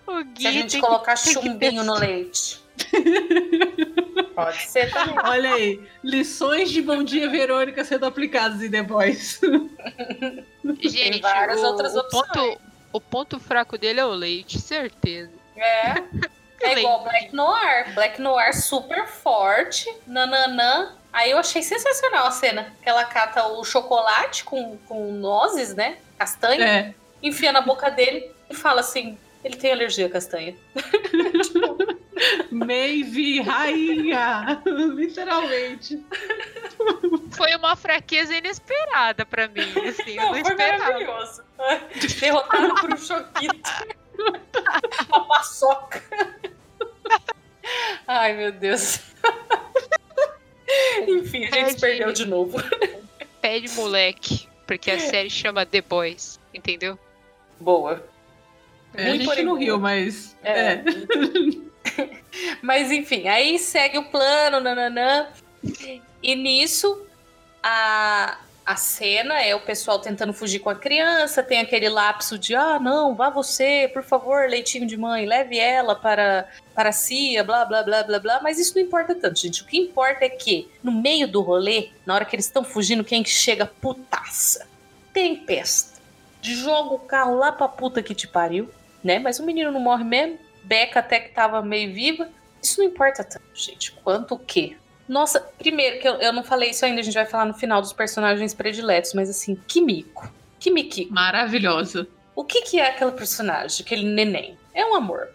O 0.07 0.23
Gui 0.25 0.43
Se 0.43 0.47
a 0.47 0.53
gente 0.53 0.71
tem 0.73 0.81
colocar 0.81 1.15
tem 1.15 1.35
que 1.35 1.41
chumbinho 1.43 1.83
no 1.85 1.95
leite. 1.99 2.61
Pode 4.35 4.63
ser 4.69 4.91
também. 4.93 5.17
Olha 5.25 5.55
aí, 5.55 5.81
lições 6.05 6.71
de 6.71 6.83
Bom 6.83 7.03
Dia 7.03 7.29
Verônica 7.31 7.85
sendo 7.85 8.05
aplicadas 8.07 8.63
em 8.63 8.71
The 8.71 8.83
Boys. 8.83 9.41
Gente, 10.81 11.21
várias 11.21 11.61
o, 11.61 11.67
outras 11.67 11.95
o 11.95 12.01
opções. 12.01 12.27
ponto, 12.29 12.61
o 12.93 13.01
ponto 13.01 13.41
fraco 13.41 13.79
dele 13.79 14.01
é 14.01 14.05
o 14.05 14.11
leite, 14.11 14.59
certeza. 14.61 15.33
É. 15.57 16.27
É 16.59 16.79
igual 16.79 17.03
Black 17.05 17.35
Noir. 17.35 17.95
Black 17.95 18.21
Noir 18.21 18.55
super 18.55 19.07
forte. 19.07 19.95
Nananã. 20.07 20.97
Aí 21.13 21.31
eu 21.31 21.39
achei 21.39 21.63
sensacional 21.63 22.27
a 22.27 22.31
cena. 22.31 22.73
Que 22.83 22.89
ela 22.89 23.05
cata 23.05 23.47
o 23.47 23.63
chocolate 23.63 24.43
com, 24.43 24.79
com 24.89 25.13
nozes, 25.13 25.75
né? 25.75 25.99
Castanha. 26.19 26.65
É. 26.67 26.95
Enfia 27.23 27.53
na 27.53 27.61
boca 27.61 27.91
dele 27.91 28.31
e 28.49 28.55
fala 28.55 28.81
assim: 28.81 29.19
ele 29.45 29.57
tem 29.57 29.73
alergia 29.73 30.07
à 30.07 30.11
castanha. 30.11 30.57
Maeve, 32.51 33.43
rainha! 33.43 34.63
Literalmente. 34.65 36.03
Foi 37.33 37.55
uma 37.55 37.77
fraqueza 37.77 38.35
inesperada 38.35 39.27
pra 39.27 39.49
mim, 39.49 39.73
assim, 39.89 40.17
eu 40.17 40.23
não 40.23 40.31
foi 40.31 40.41
esperava. 40.41 40.79
maravilhoso. 40.79 41.43
Derrotado 42.19 42.75
por 42.77 42.95
um 42.95 42.97
choquito. 42.97 43.71
Uma 45.09 45.25
paçoca. 45.27 46.03
Ai, 48.07 48.35
meu 48.35 48.53
Deus. 48.53 49.01
Enfim, 51.07 51.45
a 51.45 51.51
gente 51.51 51.73
se 51.73 51.81
perdeu 51.81 52.13
de 52.13 52.27
novo. 52.27 52.59
Pede 53.41 53.69
moleque, 53.71 54.49
porque 54.67 54.91
a 54.91 54.99
série 54.99 55.31
chama 55.31 55.65
The 55.65 55.81
Boys, 55.83 56.41
entendeu? 56.53 56.99
Boa. 57.61 58.05
É, 58.95 59.11
a 59.11 59.17
gente 59.17 59.43
não 59.43 59.55
riu, 59.55 59.79
mas. 59.79 60.37
É. 60.43 60.73
É. 60.73 60.85
Mas 62.61 62.91
enfim, 62.91 63.29
aí 63.29 63.59
segue 63.59 63.97
o 63.97 64.05
plano, 64.11 64.61
nananã. 64.61 65.29
E 66.23 66.35
nisso, 66.35 67.07
a, 67.63 68.39
a 68.67 68.75
cena 68.75 69.41
é 69.41 69.55
o 69.55 69.61
pessoal 69.61 70.01
tentando 70.01 70.33
fugir 70.33 70.59
com 70.59 70.69
a 70.69 70.75
criança, 70.75 71.41
tem 71.41 71.61
aquele 71.61 71.89
lapso 71.89 72.37
de, 72.37 72.53
ah, 72.53 72.81
não, 72.81 73.15
vá 73.15 73.31
você, 73.31 73.89
por 73.93 74.03
favor, 74.03 74.49
leitinho 74.49 74.89
de 74.89 74.97
mãe, 74.97 75.25
leve 75.25 75.57
ela 75.57 75.95
para, 75.95 76.49
para 76.75 76.89
a 76.89 76.93
CIA, 76.93 77.45
blá, 77.45 77.65
blá, 77.65 77.85
blá, 77.85 78.03
blá, 78.03 78.19
blá. 78.19 78.41
Mas 78.43 78.59
isso 78.59 78.75
não 78.75 78.83
importa 78.83 79.15
tanto, 79.15 79.39
gente. 79.39 79.63
O 79.63 79.67
que 79.67 79.79
importa 79.79 80.25
é 80.25 80.29
que, 80.29 80.69
no 80.83 80.91
meio 80.91 81.29
do 81.29 81.43
rolê, 81.43 81.91
na 82.05 82.17
hora 82.17 82.25
que 82.25 82.35
eles 82.35 82.47
estão 82.47 82.65
fugindo, 82.65 83.05
quem 83.05 83.23
que 83.23 83.31
chega? 83.31 83.67
Putaça. 83.67 84.67
Tempesta. 85.13 86.01
Joga 86.43 86.95
o 86.95 86.99
carro 86.99 87.37
lá 87.37 87.53
pra 87.53 87.69
puta 87.69 88.03
que 88.03 88.17
te 88.17 88.27
pariu, 88.27 88.69
né? 89.03 89.21
Mas 89.21 89.39
o 89.39 89.47
menino 89.47 89.71
não 89.71 89.81
morre 89.81 90.03
mesmo. 90.03 90.41
Beca 90.65 90.99
até 90.99 91.21
que 91.21 91.29
tava 91.29 91.63
meio 91.63 91.95
viva. 91.95 92.29
Isso 92.61 92.81
não 92.81 92.89
importa 92.89 93.23
tanto, 93.23 93.45
gente, 93.55 93.93
quanto 94.03 94.35
o 94.35 94.39
quê? 94.39 94.77
Nossa, 95.09 95.41
primeiro 95.59 96.01
que 96.01 96.09
eu, 96.09 96.15
eu 96.15 96.33
não 96.33 96.43
falei 96.43 96.71
isso 96.71 96.85
ainda, 96.85 97.01
a 97.01 97.05
gente 97.05 97.15
vai 97.15 97.27
falar 97.27 97.45
no 97.45 97.55
final 97.55 97.81
dos 97.81 97.93
personagens 97.93 98.53
prediletos, 98.53 99.15
mas 99.15 99.31
assim, 99.31 99.55
Kimiko. 99.67 100.33
Kimiki. 100.59 101.09
Maravilhosa. 101.11 102.07
O 102.35 102.45
que 102.45 102.63
que 102.63 102.81
é 102.81 102.89
aquela 102.91 103.13
personagem, 103.13 103.85
aquele 103.85 104.05
neném? 104.05 104.59
É 104.75 104.85
um 104.85 104.95
amor. 104.95 105.29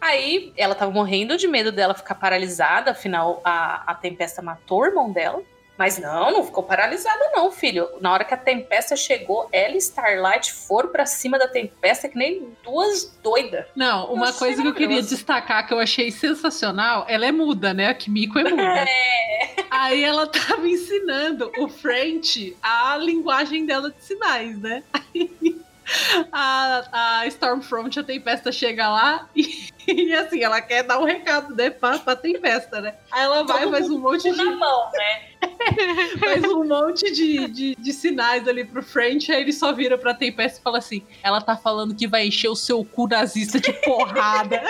Aí 0.00 0.52
ela 0.56 0.74
tava 0.74 0.90
morrendo 0.90 1.36
de 1.36 1.46
medo 1.46 1.70
dela 1.70 1.94
ficar 1.94 2.14
paralisada, 2.14 2.90
afinal 2.90 3.40
a, 3.44 3.90
a 3.90 3.94
Tempesta 3.94 4.42
matou 4.42 4.80
o 4.80 4.86
irmão 4.86 5.12
dela. 5.12 5.42
Mas 5.76 5.98
não, 5.98 6.30
não 6.30 6.44
ficou 6.44 6.62
paralisada 6.62 7.30
não, 7.34 7.50
filho. 7.50 7.88
Na 8.00 8.12
hora 8.12 8.24
que 8.24 8.34
a 8.34 8.36
Tempesta 8.36 8.94
chegou, 8.94 9.48
ela 9.50 9.74
e 9.74 9.78
Starlight 9.78 10.52
foram 10.52 10.90
pra 10.90 11.06
cima 11.06 11.38
da 11.38 11.48
Tempesta 11.48 12.08
que 12.08 12.16
nem 12.16 12.56
duas 12.62 13.16
doidas. 13.22 13.64
Não, 13.74 14.12
uma 14.12 14.28
achei 14.28 14.38
coisa 14.38 14.62
que 14.62 14.68
eu 14.68 14.74
queria 14.74 15.02
destacar 15.02 15.66
que 15.66 15.72
eu 15.72 15.78
achei 15.78 16.10
sensacional, 16.10 17.06
ela 17.08 17.26
é 17.26 17.32
muda, 17.32 17.72
né? 17.72 17.88
A 17.88 17.94
Kimiko 17.94 18.38
é 18.38 18.44
muda. 18.44 18.62
É. 18.62 19.54
Aí 19.70 20.04
ela 20.04 20.26
tava 20.26 20.68
ensinando 20.68 21.50
o 21.58 21.68
French 21.68 22.56
a 22.62 22.96
linguagem 22.98 23.64
dela 23.64 23.90
de 23.90 24.04
sinais, 24.04 24.58
né? 24.58 24.82
Aí 24.92 25.61
a, 26.32 27.20
a 27.20 27.26
Stormfront, 27.26 27.98
a 27.98 28.02
Tempesta, 28.02 28.52
chega 28.52 28.88
lá 28.88 29.28
e, 29.34 29.68
e, 29.86 30.14
assim, 30.14 30.42
ela 30.42 30.60
quer 30.60 30.82
dar 30.82 30.98
um 30.98 31.04
recado, 31.04 31.54
né, 31.54 31.70
pra, 31.70 31.98
pra 31.98 32.16
Tempesta, 32.16 32.80
né? 32.80 32.94
Aí 33.10 33.22
ela 33.22 33.42
vai, 33.44 33.68
faz 33.68 33.90
um 33.90 33.98
monte 33.98 34.30
na 34.30 34.44
de, 34.44 34.50
mão, 34.50 34.90
né? 34.92 35.22
faz 36.18 36.44
um 36.44 36.64
monte 36.64 37.12
de, 37.12 37.48
de, 37.48 37.74
de 37.76 37.92
sinais 37.92 38.46
ali 38.46 38.64
pro 38.64 38.82
French, 38.82 39.30
aí 39.32 39.42
ele 39.42 39.52
só 39.52 39.72
vira 39.72 39.98
pra 39.98 40.14
Tempesta 40.14 40.58
e 40.58 40.62
fala 40.62 40.78
assim, 40.78 41.04
ela 41.22 41.40
tá 41.40 41.56
falando 41.56 41.94
que 41.94 42.06
vai 42.06 42.26
encher 42.26 42.48
o 42.48 42.56
seu 42.56 42.84
cu 42.84 43.08
nazista 43.08 43.60
de 43.60 43.72
porrada. 43.84 44.62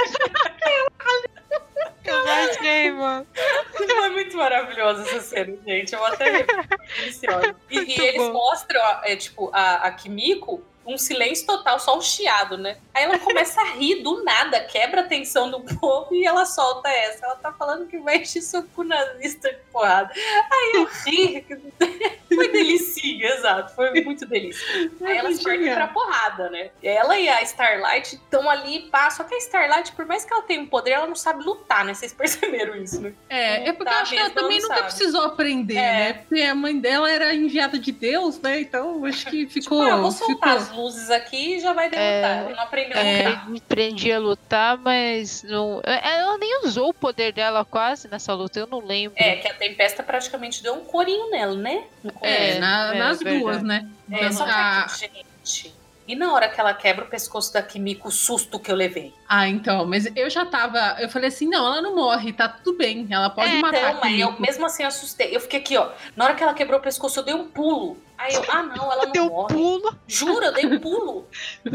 Eu 2.05 2.29
achei, 2.29 2.91
mano. 2.91 3.27
Foi 3.73 4.11
muito 4.11 4.37
maravilhosa 4.37 5.03
essa 5.03 5.21
cena, 5.21 5.57
gente. 5.65 5.93
Eu 5.93 6.05
até 6.05 6.45
deliciosa. 6.99 7.55
E, 7.71 7.79
e 7.79 8.01
eles 8.01 8.23
bom. 8.23 8.33
mostram, 8.33 8.81
é, 9.05 9.15
tipo, 9.15 9.51
a, 9.53 9.87
a 9.87 9.91
Kimiko 9.93 10.63
um 10.87 10.99
silêncio 10.99 11.47
total, 11.47 11.79
só 11.79 11.97
um 11.97 12.01
chiado, 12.01 12.57
né? 12.59 12.77
Aí 12.95 13.05
ela 13.05 13.19
começa 13.19 13.61
a 13.61 13.65
rir 13.75 14.03
do 14.03 14.23
nada, 14.25 14.61
quebra 14.65 15.03
a 15.03 15.05
tensão 15.05 15.51
do 15.51 15.61
povo 15.61 16.15
e 16.15 16.27
ela 16.27 16.45
solta 16.45 16.89
essa. 16.89 17.25
Ela 17.25 17.37
tá 17.37 17.53
falando 17.53 17.87
que 17.87 17.99
vai 17.99 18.19
encher 18.19 18.43
seu 18.43 18.63
cu 18.65 18.85
nazista 18.85 19.51
de 19.51 19.59
porrada. 19.73 20.13
Aí 20.15 20.73
eu 20.75 20.85
ri. 21.05 21.47
Foi 22.35 22.49
delicinha, 22.49 23.27
exato. 23.29 23.75
Foi 23.75 23.91
muito 24.03 24.25
delícia. 24.27 24.67
Aí 25.05 25.19
elas 25.19 25.43
partem 25.43 25.73
pra 25.75 25.87
porrada, 25.89 26.49
né? 26.49 26.71
Ela 26.83 27.19
e 27.19 27.29
a 27.29 27.43
Starlight 27.43 28.15
estão 28.17 28.49
ali, 28.49 28.89
pá. 28.91 29.11
Só 29.11 29.23
que 29.25 29.35
a 29.35 29.39
Starlight, 29.39 29.93
por 29.93 30.07
mais 30.07 30.25
que 30.25 30.33
ela 30.33 30.43
tenha 30.43 30.61
um 30.63 30.67
poder, 30.67 30.93
ela 30.93 31.07
não 31.07 31.15
sabe 31.15 31.45
lutar, 31.45 31.85
né? 31.85 31.93
Vocês 31.95 32.13
perceberam 32.13 32.75
isso, 32.77 33.01
né? 33.03 33.13
É, 33.29 33.69
é 33.69 33.73
porque 33.73 33.89
eu 33.91 33.95
Tá 33.95 34.01
acho 34.03 34.13
que 34.13 34.19
ela 34.19 34.31
também 34.31 34.61
nunca 34.61 34.77
sabe. 34.77 34.87
precisou 34.87 35.23
aprender, 35.25 35.75
É. 35.77 35.79
né? 35.93 36.13
Porque 36.15 36.43
a 36.43 36.55
mãe 36.55 36.79
dela 36.79 37.11
era 37.11 37.35
enviada 37.35 37.79
de 37.79 37.93
Deus, 37.93 38.41
né? 38.41 38.61
Então 38.61 39.05
acho 39.05 39.27
que 39.27 39.47
ficou. 39.47 39.81
Tipo, 39.81 39.83
ah, 39.83 39.97
vou 39.99 40.11
soltar 40.11 40.61
ficou... 40.61 40.72
luzes 40.75 41.11
aqui 41.11 41.57
e 41.57 41.61
já 41.61 41.73
vai 41.73 41.89
derrotar. 41.91 42.51
É. 42.51 42.55
Não 42.55 42.63
aprendeu 42.63 42.97
É. 42.99 43.25
a 43.27 43.29
lutar. 43.31 43.49
Aprendi 43.65 44.13
a 44.13 44.19
lutar, 44.19 44.79
mas 44.79 45.43
não. 45.45 45.81
é, 45.85 46.15
Ela 46.15 46.39
nem 46.39 46.65
usou 46.65 46.89
o 46.91 46.95
poder 46.95 47.33
dela 47.33 47.65
quase 47.65 48.09
nessa 48.09 48.33
luta, 48.35 48.59
eu 48.59 48.67
não 48.67 48.81
lembro. 48.81 49.17
É, 49.19 49.37
que 49.37 49.49
a 49.49 49.55
Tempesta 49.55 50.03
praticamente 50.03 50.63
deu 50.63 50.75
um 50.75 50.85
corinho 50.85 51.31
nela, 51.31 51.55
né? 51.55 51.85
No 52.03 52.11
É, 52.21 52.37
começo. 52.37 52.61
na- 52.61 52.95
é 52.95 52.99
nas 52.99 53.19
verdade. 53.19 53.39
duas, 53.41 53.63
né? 53.63 53.89
É, 54.11 54.17
Então, 54.17 54.33
só 54.33 54.45
que 54.45 54.51
a- 54.51 54.81
aqui, 54.81 55.11
gente. 55.45 55.75
E 56.13 56.15
na 56.15 56.31
hora 56.35 56.47
que 56.47 56.61
ela 56.61 56.75
quebra 56.75 57.07
o 57.07 57.09
pescoço 57.09 57.51
da 57.55 57.63
Kimiko, 57.63 58.09
o 58.09 58.11
susto 58.11 58.59
que 58.59 58.71
eu 58.71 58.77
levei. 58.77 59.15
Ah, 59.27 59.49
então, 59.49 59.87
mas 59.87 60.07
eu 60.15 60.29
já 60.29 60.45
tava. 60.45 60.97
Eu 61.01 61.09
falei 61.09 61.29
assim: 61.29 61.49
não, 61.49 61.67
ela 61.67 61.81
não 61.81 61.95
morre, 61.97 62.35
tá 62.35 62.49
tudo 62.49 62.77
bem. 62.77 63.07
Ela 63.11 63.31
pode 63.31 63.49
É, 63.57 63.59
matar 63.61 63.79
Então, 63.79 63.91
a 63.91 63.95
mas 63.95 64.21
eu 64.21 64.27
Kimiko. 64.27 64.43
mesmo 64.43 64.67
assim 64.67 64.85
assustei. 64.85 65.35
Eu 65.35 65.41
fiquei 65.41 65.61
aqui, 65.61 65.75
ó. 65.77 65.89
Na 66.15 66.27
hora 66.27 66.35
que 66.35 66.43
ela 66.43 66.53
quebrou 66.53 66.79
o 66.79 66.83
pescoço, 66.83 67.19
eu 67.21 67.25
dei 67.25 67.33
um 67.35 67.49
pulo. 67.49 67.97
Aí 68.19 68.35
eu, 68.35 68.45
ah, 68.51 68.63
não, 68.63 68.93
ela 68.93 69.05
não 69.07 69.13
Deu 69.13 69.25
um 69.25 69.29
morre. 69.31 69.55
pulo. 69.55 69.97
Juro, 70.07 70.45
eu 70.45 70.53
dei 70.53 70.67
um 70.67 70.79
pulo. 70.79 71.27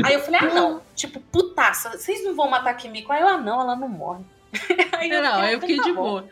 Aí 0.05 0.13
eu 0.13 0.19
falei, 0.21 0.39
ah, 0.41 0.53
não. 0.53 0.81
Tipo, 0.95 1.19
putaça, 1.19 1.89
vocês 1.97 2.23
não 2.23 2.35
vão 2.35 2.47
matar 2.47 2.69
a 2.69 2.73
Kimiko? 2.75 3.11
Aí 3.11 3.21
eu, 3.23 3.27
ah, 3.27 3.37
não, 3.39 3.59
ela 3.59 3.75
não 3.75 3.89
morre. 3.89 4.23
Aí 4.99 5.09
Não, 5.09 5.39
ah, 5.41 5.51
eu 5.51 5.59
fiquei 5.59 5.75
então 5.77 5.85
de 5.87 5.93
tá 5.95 5.99
bom. 5.99 6.09
boa. 6.09 6.29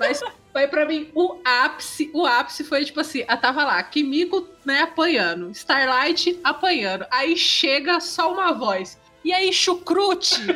Mas 0.00 0.20
foi 0.54 0.68
pra 0.68 0.86
mim 0.86 1.10
o 1.12 1.40
ápice. 1.44 2.08
O 2.14 2.24
ápice 2.24 2.62
foi 2.62 2.84
tipo 2.84 3.00
assim: 3.00 3.24
ela 3.26 3.36
tava 3.36 3.64
lá, 3.64 3.82
Kimiko, 3.82 4.48
né, 4.64 4.82
apanhando, 4.82 5.50
Starlight 5.50 6.38
apanhando. 6.44 7.04
Aí 7.10 7.36
chega 7.36 7.98
só 7.98 8.32
uma 8.32 8.52
voz. 8.52 8.96
E 9.24 9.32
aí, 9.32 9.52
chucrute? 9.52 10.36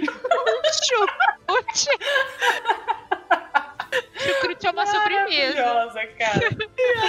Chucrute. 0.86 1.88
Chucrute 4.16 4.66
é 4.66 4.70
uma 4.70 4.86
sobremesa. 4.86 5.62
Maravilhosa, 5.62 6.06
cara. 6.18 6.40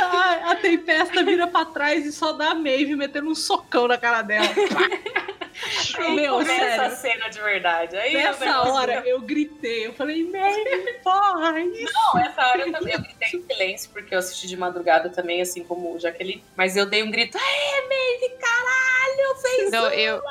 a, 0.03 0.51
a 0.51 0.55
tempesta 0.55 1.23
vira 1.23 1.47
pra 1.47 1.65
trás 1.65 2.05
e 2.05 2.11
só 2.11 2.33
dá 2.33 2.51
a 2.51 2.55
Maeve 2.55 2.95
metendo 2.95 3.29
um 3.29 3.35
socão 3.35 3.87
na 3.87 3.97
cara 3.97 4.21
dela. 4.21 4.47
Aí 5.97 6.15
Meu, 6.15 6.35
começa 6.35 6.53
sério. 6.53 6.81
a 6.85 6.89
cena 6.91 7.29
de 7.29 7.41
verdade. 7.41 7.97
Aí 7.97 8.15
o 8.15 8.19
Nessa 8.19 8.61
hora 8.61 9.03
eu 9.05 9.19
gritei, 9.21 9.87
eu 9.87 9.93
falei, 9.93 10.23
Maeve, 10.23 10.93
porra, 11.03 11.59
isso. 11.59 11.91
Não, 11.93 12.21
essa 12.21 12.47
hora 12.47 12.61
eu 12.61 12.71
também 12.71 12.93
eu 12.93 13.01
gritei 13.01 13.27
em 13.27 13.43
silêncio, 13.43 13.89
porque 13.91 14.15
eu 14.15 14.19
assisti 14.19 14.47
de 14.47 14.55
madrugada 14.55 15.09
também, 15.09 15.41
assim 15.41 15.63
como 15.63 15.95
o 15.95 15.99
Jaqueline. 15.99 16.43
Mas 16.55 16.77
eu 16.77 16.85
dei 16.85 17.03
um 17.03 17.11
grito, 17.11 17.37
é, 17.37 17.81
Maeve, 17.87 18.35
caralho, 18.39 19.41
fez 19.41 19.71
Não, 19.71 19.89
eu, 19.89 20.21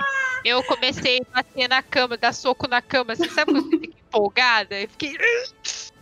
eu 0.44 0.62
comecei 0.64 1.20
a 1.32 1.36
bater 1.36 1.68
na 1.68 1.82
cama, 1.82 2.16
dar 2.16 2.32
soco 2.32 2.66
na 2.66 2.80
cama. 2.80 3.14
Você 3.14 3.28
sabe 3.28 3.52
quando 3.52 3.70
você 3.70 3.78
fica 3.78 3.98
empolgada? 3.98 4.80
Eu 4.80 4.88
fiquei. 4.88 5.16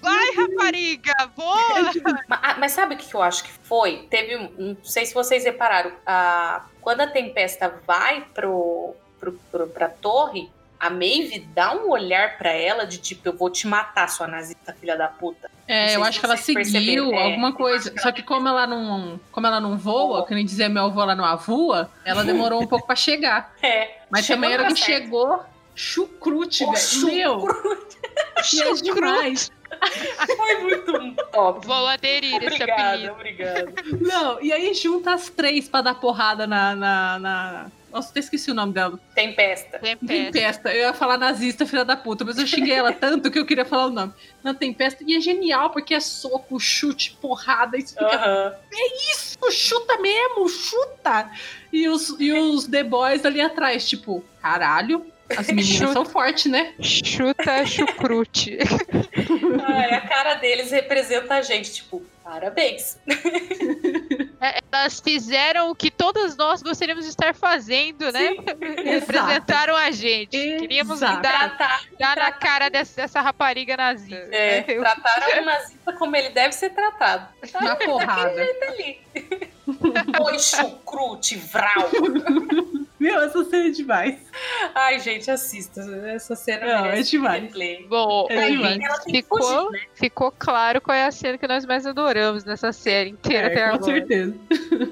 Vai, 0.00 0.30
rapariga, 0.34 1.12
vou! 1.36 1.56
Ma- 2.28 2.40
ah, 2.42 2.56
Mas, 2.58 2.72
sabe 2.72 2.94
o 2.94 2.98
que 2.98 3.12
eu 3.14 3.22
acho 3.22 3.44
que 3.44 3.50
foi? 3.62 4.06
Teve, 4.10 4.36
um- 4.36 4.50
não 4.58 4.76
sei 4.84 5.06
se 5.06 5.14
vocês 5.14 5.44
repararam, 5.44 5.92
a, 6.06 6.62
quando 6.80 7.00
a 7.00 7.06
Tempesta 7.06 7.74
vai 7.86 8.24
pro, 8.34 8.94
pro, 9.18 9.32
pro, 9.50 9.66
pra 9.68 9.88
torre, 9.88 10.50
a 10.78 10.90
Maeve 10.90 11.40
dá 11.54 11.74
um 11.74 11.88
olhar 11.90 12.36
pra 12.36 12.50
ela 12.52 12.84
de 12.86 12.98
tipo, 12.98 13.26
eu 13.26 13.36
vou 13.36 13.48
te 13.50 13.66
matar, 13.66 14.08
sua 14.08 14.26
nazista 14.26 14.74
filha 14.78 14.96
da 14.96 15.08
puta. 15.08 15.50
É, 15.66 15.96
eu 15.96 16.04
acho 16.04 16.20
que 16.20 16.26
ela 16.26 16.36
seguiu. 16.36 17.12
É, 17.12 17.24
alguma 17.24 17.52
coisa. 17.52 17.90
que 17.90 18.00
Só 18.00 18.12
que 18.12 18.22
como 18.22 18.46
ela 18.46 18.66
não, 18.68 19.18
como 19.32 19.46
ela 19.46 19.58
não 19.60 19.76
voa, 19.76 20.24
que 20.26 20.34
nem 20.34 20.44
dizia 20.44 20.68
meu 20.68 20.84
avô, 20.84 21.02
ela 21.02 21.14
não 21.16 21.24
avua, 21.24 21.90
ela 22.04 22.22
demorou 22.22 22.62
um 22.62 22.66
pouco 22.66 22.86
pra 22.86 22.94
chegar. 22.94 23.52
É, 23.62 23.96
Mas 24.10 24.26
também 24.26 24.52
era 24.52 24.66
que 24.66 24.76
chegou 24.76 25.42
chucrute, 25.74 26.64
velho. 26.64 27.06
Meu, 27.14 27.46
que 28.48 28.62
é 28.62 28.72
demais. 28.80 29.50
Foi 30.36 30.62
muito 30.62 31.24
top. 31.32 31.66
Vou 31.66 31.86
aderir 31.86 32.36
esse 32.36 32.46
Obrigada, 32.46 32.88
apelido. 32.88 33.12
obrigada. 33.12 33.72
Não, 34.00 34.42
e 34.42 34.52
aí 34.52 34.74
junta 34.74 35.12
as 35.14 35.28
três 35.28 35.68
pra 35.68 35.82
dar 35.82 35.94
porrada 35.94 36.46
na. 36.46 36.74
na, 36.74 37.18
na... 37.18 37.66
Nossa, 37.92 38.10
até 38.10 38.20
esqueci 38.20 38.50
o 38.50 38.54
nome 38.54 38.74
dela. 38.74 38.98
Tempesta. 39.14 39.78
Tempesta. 39.78 40.06
Tempesta. 40.06 40.68
Eu 40.74 40.80
ia 40.82 40.92
falar 40.92 41.16
nazista, 41.16 41.64
filha 41.64 41.84
da 41.84 41.96
puta, 41.96 42.24
mas 42.26 42.36
eu 42.36 42.46
xinguei 42.46 42.74
ela 42.74 42.92
tanto 42.92 43.30
que 43.30 43.38
eu 43.38 43.46
queria 43.46 43.64
falar 43.64 43.86
o 43.86 43.90
nome. 43.90 44.12
Na 44.44 44.52
Tempesta. 44.52 45.02
E 45.06 45.16
é 45.16 45.20
genial, 45.20 45.70
porque 45.70 45.94
é 45.94 46.00
soco, 46.00 46.60
chute, 46.60 47.16
porrada. 47.22 47.78
Isso 47.78 47.94
fica 47.94 48.04
Aham. 48.06 48.54
isso, 49.12 49.38
chuta 49.50 49.96
mesmo, 49.98 50.46
chuta! 50.48 51.30
E 51.72 51.88
os, 51.88 52.14
e 52.20 52.32
os 52.32 52.66
The 52.66 52.82
Boys 52.84 53.24
ali 53.24 53.40
atrás, 53.40 53.88
tipo, 53.88 54.22
caralho, 54.42 55.06
as 55.36 55.46
meninas 55.48 55.66
Chuta. 55.78 55.92
são 55.92 56.04
fortes, 56.04 56.46
né? 56.50 56.74
Chuta 56.80 57.64
chucrute. 57.66 58.58
Ai, 59.66 59.94
a 59.94 60.00
cara 60.02 60.34
deles 60.34 60.70
representa 60.70 61.34
a 61.34 61.42
gente, 61.42 61.72
tipo, 61.74 62.02
parabéns. 62.22 62.98
É, 64.38 64.58
Elas 64.70 65.00
fizeram 65.00 65.70
o 65.70 65.74
que 65.74 65.90
todos 65.90 66.36
nós 66.36 66.62
gostaríamos 66.62 67.04
de 67.04 67.10
estar 67.10 67.34
fazendo, 67.34 68.12
né? 68.12 68.36
Representaram 68.84 69.74
a 69.74 69.90
gente. 69.90 70.36
Queríamos 70.36 70.98
Exato. 70.98 71.22
dar, 71.22 71.56
Tratar, 71.56 71.82
dar 71.98 72.16
na 72.16 72.30
cara 72.32 72.68
dessa, 72.68 72.94
dessa 73.00 73.22
rapariga 73.22 73.78
nazista. 73.78 74.28
é, 74.30 74.62
Eu- 74.68 74.82
trataram 74.82 75.42
o 75.42 75.44
nazista 75.46 75.92
como 75.94 76.14
ele 76.14 76.28
deve 76.28 76.52
ser 76.52 76.68
tratado. 76.68 77.28
Na 77.62 77.76
porrada. 77.76 78.46
Tá 78.60 78.66
ali. 78.66 79.00
Oi, 80.22 80.38
chucrute, 80.38 81.36
vral. 81.36 81.88
Meu, 83.06 83.22
essa 83.22 83.44
cena 83.44 83.68
é 83.68 83.70
demais. 83.70 84.18
Ai, 84.74 84.98
gente, 84.98 85.30
assista. 85.30 85.80
Essa 86.06 86.34
cena 86.34 86.66
Não, 86.66 86.86
é 86.86 87.00
demais. 87.02 87.42
replay. 87.42 87.86
Bom, 87.88 88.26
É 88.30 88.38
Aí 88.38 88.56
demais. 88.56 88.78
ela 88.80 88.98
tem 88.98 89.12
que 89.14 89.22
ficou, 89.22 89.42
fugir, 89.42 89.70
né? 89.70 89.80
ficou 89.94 90.32
claro 90.36 90.80
qual 90.80 90.94
é 90.96 91.04
a 91.04 91.10
cena 91.12 91.38
que 91.38 91.46
nós 91.46 91.64
mais 91.64 91.86
adoramos 91.86 92.44
nessa 92.44 92.72
série 92.72 93.10
inteira 93.10 93.46
até 93.46 93.60
É, 93.60 93.68
com 93.68 93.74
agora. 93.76 93.92
certeza. 93.92 94.34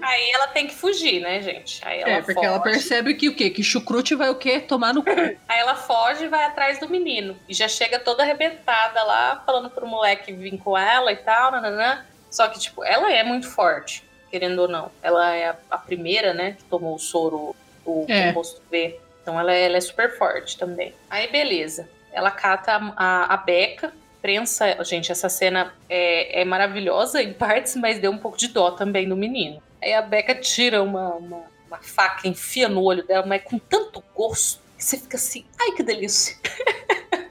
Aí 0.03 0.31
ela 0.31 0.47
tem 0.49 0.67
que 0.67 0.75
fugir, 0.75 1.21
né, 1.21 1.41
gente? 1.43 1.81
Aí 1.85 2.01
ela 2.01 2.11
É, 2.11 2.17
porque 2.19 2.35
foge. 2.35 2.47
ela 2.47 2.61
percebe 2.61 3.15
que 3.15 3.29
o 3.29 3.35
quê? 3.35 3.51
Que 3.51 3.63
chucrute 3.63 4.15
vai 4.15 4.31
o 4.31 4.37
quê? 4.37 4.61
Tomar 4.61 4.95
no 4.95 5.03
cu. 5.03 5.11
Aí 5.11 5.59
ela 5.59 5.75
foge 5.75 6.25
e 6.25 6.29
vai 6.29 6.45
atrás 6.45 6.79
do 6.79 6.89
menino. 6.89 7.37
E 7.49 7.55
já 7.55 7.67
chega 7.69 7.99
toda 7.99 8.23
arrebentada 8.23 9.03
lá, 9.03 9.43
falando 9.45 9.71
pro 9.71 9.87
moleque 9.87 10.33
vir 10.33 10.57
com 10.59 10.77
ela 10.79 11.11
e 11.13 11.17
tal, 11.17 11.51
nananã. 11.51 12.05
Só 12.31 12.49
que, 12.49 12.59
tipo, 12.59 12.85
ela 12.85 13.13
é 13.13 13.23
muito 13.23 13.49
forte, 13.49 14.03
querendo 14.31 14.59
ou 14.61 14.69
não. 14.69 14.91
Ela 15.03 15.35
é 15.35 15.49
a, 15.51 15.57
a 15.71 15.79
primeira, 15.79 16.35
né, 16.35 16.53
que 16.59 16.65
tomou 16.65 16.95
o 16.97 16.99
soro, 16.99 17.55
o 17.85 18.05
É. 18.09 18.29
composto 18.29 18.61
V. 18.71 18.99
Então 19.23 19.39
ela, 19.41 19.53
ela 19.53 19.77
é 19.77 19.81
super 19.81 20.17
forte 20.19 20.59
também. 20.59 20.95
Aí, 21.09 21.31
beleza. 21.31 21.89
Ela 22.13 22.31
cata 22.31 22.73
a, 22.73 22.93
a, 22.97 23.35
a 23.35 23.37
Beca, 23.39 23.93
prensa. 24.21 24.83
Gente, 24.85 25.11
essa 25.11 25.29
cena 25.29 25.75
é, 25.89 26.43
é 26.43 26.45
maravilhosa 26.45 27.23
em 27.23 27.33
partes, 27.33 27.75
mas 27.77 27.99
deu 27.99 28.11
um 28.11 28.19
pouco 28.19 28.37
de 28.37 28.49
dó 28.49 28.71
também 28.71 29.09
do 29.09 29.17
menino. 29.17 29.63
Aí 29.83 29.93
a 29.95 30.03
Beca 30.03 30.35
tira 30.35 30.83
uma, 30.83 31.15
uma, 31.15 31.43
uma 31.67 31.79
faca, 31.79 32.29
enfia 32.29 32.69
no 32.69 32.83
olho 32.83 33.03
dela, 33.05 33.27
mas 33.27 33.43
com 33.43 33.59
tanto 33.59 34.03
gosto 34.15 34.61
que 34.77 34.85
você 34.85 34.99
fica 34.99 35.17
assim, 35.17 35.45
ai 35.61 35.73
que 35.73 35.83
delícia. 35.83 36.37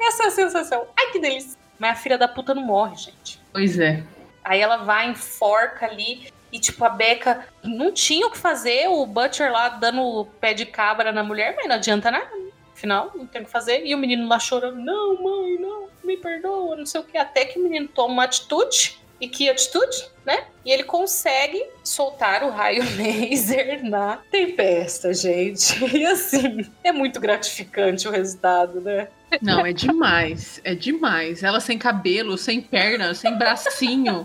Essa 0.00 0.24
é 0.24 0.26
a 0.26 0.30
sensação, 0.30 0.86
ai 0.96 1.10
que 1.12 1.18
delícia. 1.18 1.58
Mas 1.78 1.92
a 1.92 2.00
filha 2.00 2.18
da 2.18 2.26
puta 2.28 2.54
não 2.54 2.62
morre, 2.62 2.96
gente. 2.96 3.40
Pois 3.52 3.78
é. 3.78 4.02
Aí 4.44 4.60
ela 4.60 4.78
vai, 4.78 5.08
enforca 5.10 5.86
ali. 5.86 6.32
E, 6.52 6.58
tipo, 6.58 6.84
a 6.84 6.88
Beca 6.88 7.46
não 7.62 7.92
tinha 7.92 8.26
o 8.26 8.30
que 8.30 8.38
fazer. 8.38 8.88
O 8.88 9.04
Butcher 9.06 9.52
lá 9.52 9.68
dando 9.68 10.26
pé 10.40 10.54
de 10.54 10.64
cabra 10.66 11.12
na 11.12 11.22
mulher, 11.22 11.54
mas 11.56 11.68
não 11.68 11.74
adianta 11.76 12.10
nada. 12.10 12.24
né? 12.24 12.50
Afinal, 12.74 13.12
não 13.14 13.26
tem 13.26 13.42
o 13.42 13.44
que 13.44 13.50
fazer. 13.50 13.84
E 13.84 13.94
o 13.94 13.98
menino 13.98 14.28
lá 14.28 14.38
chorando: 14.38 14.78
Não, 14.78 15.22
mãe, 15.22 15.58
não, 15.58 15.88
me 16.04 16.16
perdoa, 16.16 16.76
não 16.76 16.86
sei 16.86 17.00
o 17.00 17.04
que. 17.04 17.18
Até 17.18 17.44
que 17.44 17.58
o 17.58 17.62
menino 17.62 17.88
toma 17.88 18.14
uma 18.14 18.24
atitude. 18.24 18.98
E 19.20 19.26
que 19.26 19.50
atitude, 19.50 20.08
né? 20.24 20.44
E 20.64 20.70
ele 20.70 20.84
consegue 20.84 21.60
soltar 21.82 22.44
o 22.44 22.50
raio 22.50 22.84
laser 22.96 23.84
na 23.84 24.18
tempesta, 24.30 25.12
gente. 25.12 25.74
E 25.92 26.06
assim, 26.06 26.64
é 26.84 26.92
muito 26.92 27.18
gratificante 27.18 28.06
o 28.06 28.12
resultado, 28.12 28.80
né? 28.80 29.08
Não, 29.42 29.64
é 29.66 29.72
demais. 29.72 30.60
É 30.64 30.74
demais. 30.74 31.42
Ela 31.42 31.60
sem 31.60 31.76
cabelo, 31.78 32.38
sem 32.38 32.60
perna, 32.60 33.14
sem 33.14 33.36
bracinho. 33.36 34.24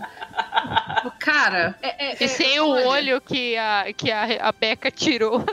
Cara, 1.18 1.76
é, 1.82 2.06
é, 2.12 2.16
E 2.20 2.24
é- 2.24 2.28
sem 2.28 2.60
o 2.60 2.68
olha, 2.68 2.86
olho 2.88 3.20
que 3.20 3.56
a, 3.56 3.86
que 3.96 4.10
a, 4.10 4.48
a 4.48 4.52
Beca 4.52 4.90
tirou. 4.90 5.44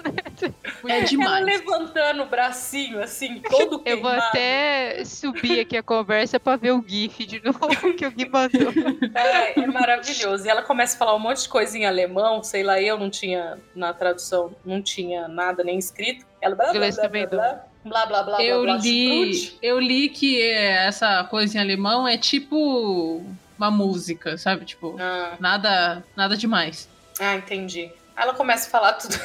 É 0.87 0.97
Ela 0.97 1.05
demais. 1.05 1.45
levantando 1.45 2.23
o 2.23 2.25
bracinho, 2.25 3.01
assim, 3.01 3.39
todo 3.41 3.81
Eu 3.85 4.01
vou 4.01 4.09
queimado. 4.11 4.21
até 4.29 5.03
subir 5.05 5.59
aqui 5.59 5.77
a 5.77 5.83
conversa 5.83 6.39
pra 6.39 6.55
ver 6.55 6.71
o 6.71 6.83
GIF 6.85 7.25
de 7.25 7.41
novo 7.43 7.59
que 7.95 8.05
o 8.05 8.11
Gui 8.11 8.27
mandou. 8.29 8.71
É, 9.13 9.59
é 9.59 9.67
maravilhoso. 9.67 10.45
E 10.45 10.49
ela 10.49 10.61
começa 10.63 10.95
a 10.95 10.99
falar 10.99 11.15
um 11.15 11.19
monte 11.19 11.43
de 11.43 11.49
coisa 11.49 11.77
em 11.77 11.85
alemão, 11.85 12.41
sei 12.43 12.63
lá, 12.63 12.81
eu 12.81 12.97
não 12.97 13.09
tinha, 13.09 13.57
na 13.75 13.93
tradução, 13.93 14.55
não 14.65 14.81
tinha 14.81 15.27
nada 15.27 15.63
nem 15.63 15.77
escrito. 15.77 16.25
Ela 16.41 16.55
blá 16.55 16.71
blá 16.71 16.89
blá 16.89 17.07
blá 17.09 17.25
blá 17.27 17.65
blá 17.83 18.05
blá 18.05 18.23
blá 18.23 18.41
Eu 18.43 18.63
blá 18.63 18.73
blá 18.75 18.83
li, 18.83 19.33
chucrute. 19.33 19.57
eu 19.61 19.79
li 19.79 20.09
que 20.09 20.41
é, 20.41 20.85
essa 20.87 21.23
coisa 21.25 21.57
em 21.57 21.61
alemão 21.61 22.07
é 22.07 22.17
tipo 22.17 23.23
uma 23.57 23.69
música, 23.71 24.37
sabe? 24.37 24.65
Tipo, 24.65 24.95
Ah, 24.99 25.35
nada, 25.39 26.03
nada 26.15 26.35
demais. 26.37 26.89
Ah, 27.19 27.35
entendi. 27.35 27.91
Aí 28.15 28.23
ela 28.23 28.33
começa 28.33 28.67
a 28.67 28.71
falar 28.71 28.93
tudo. 28.93 29.15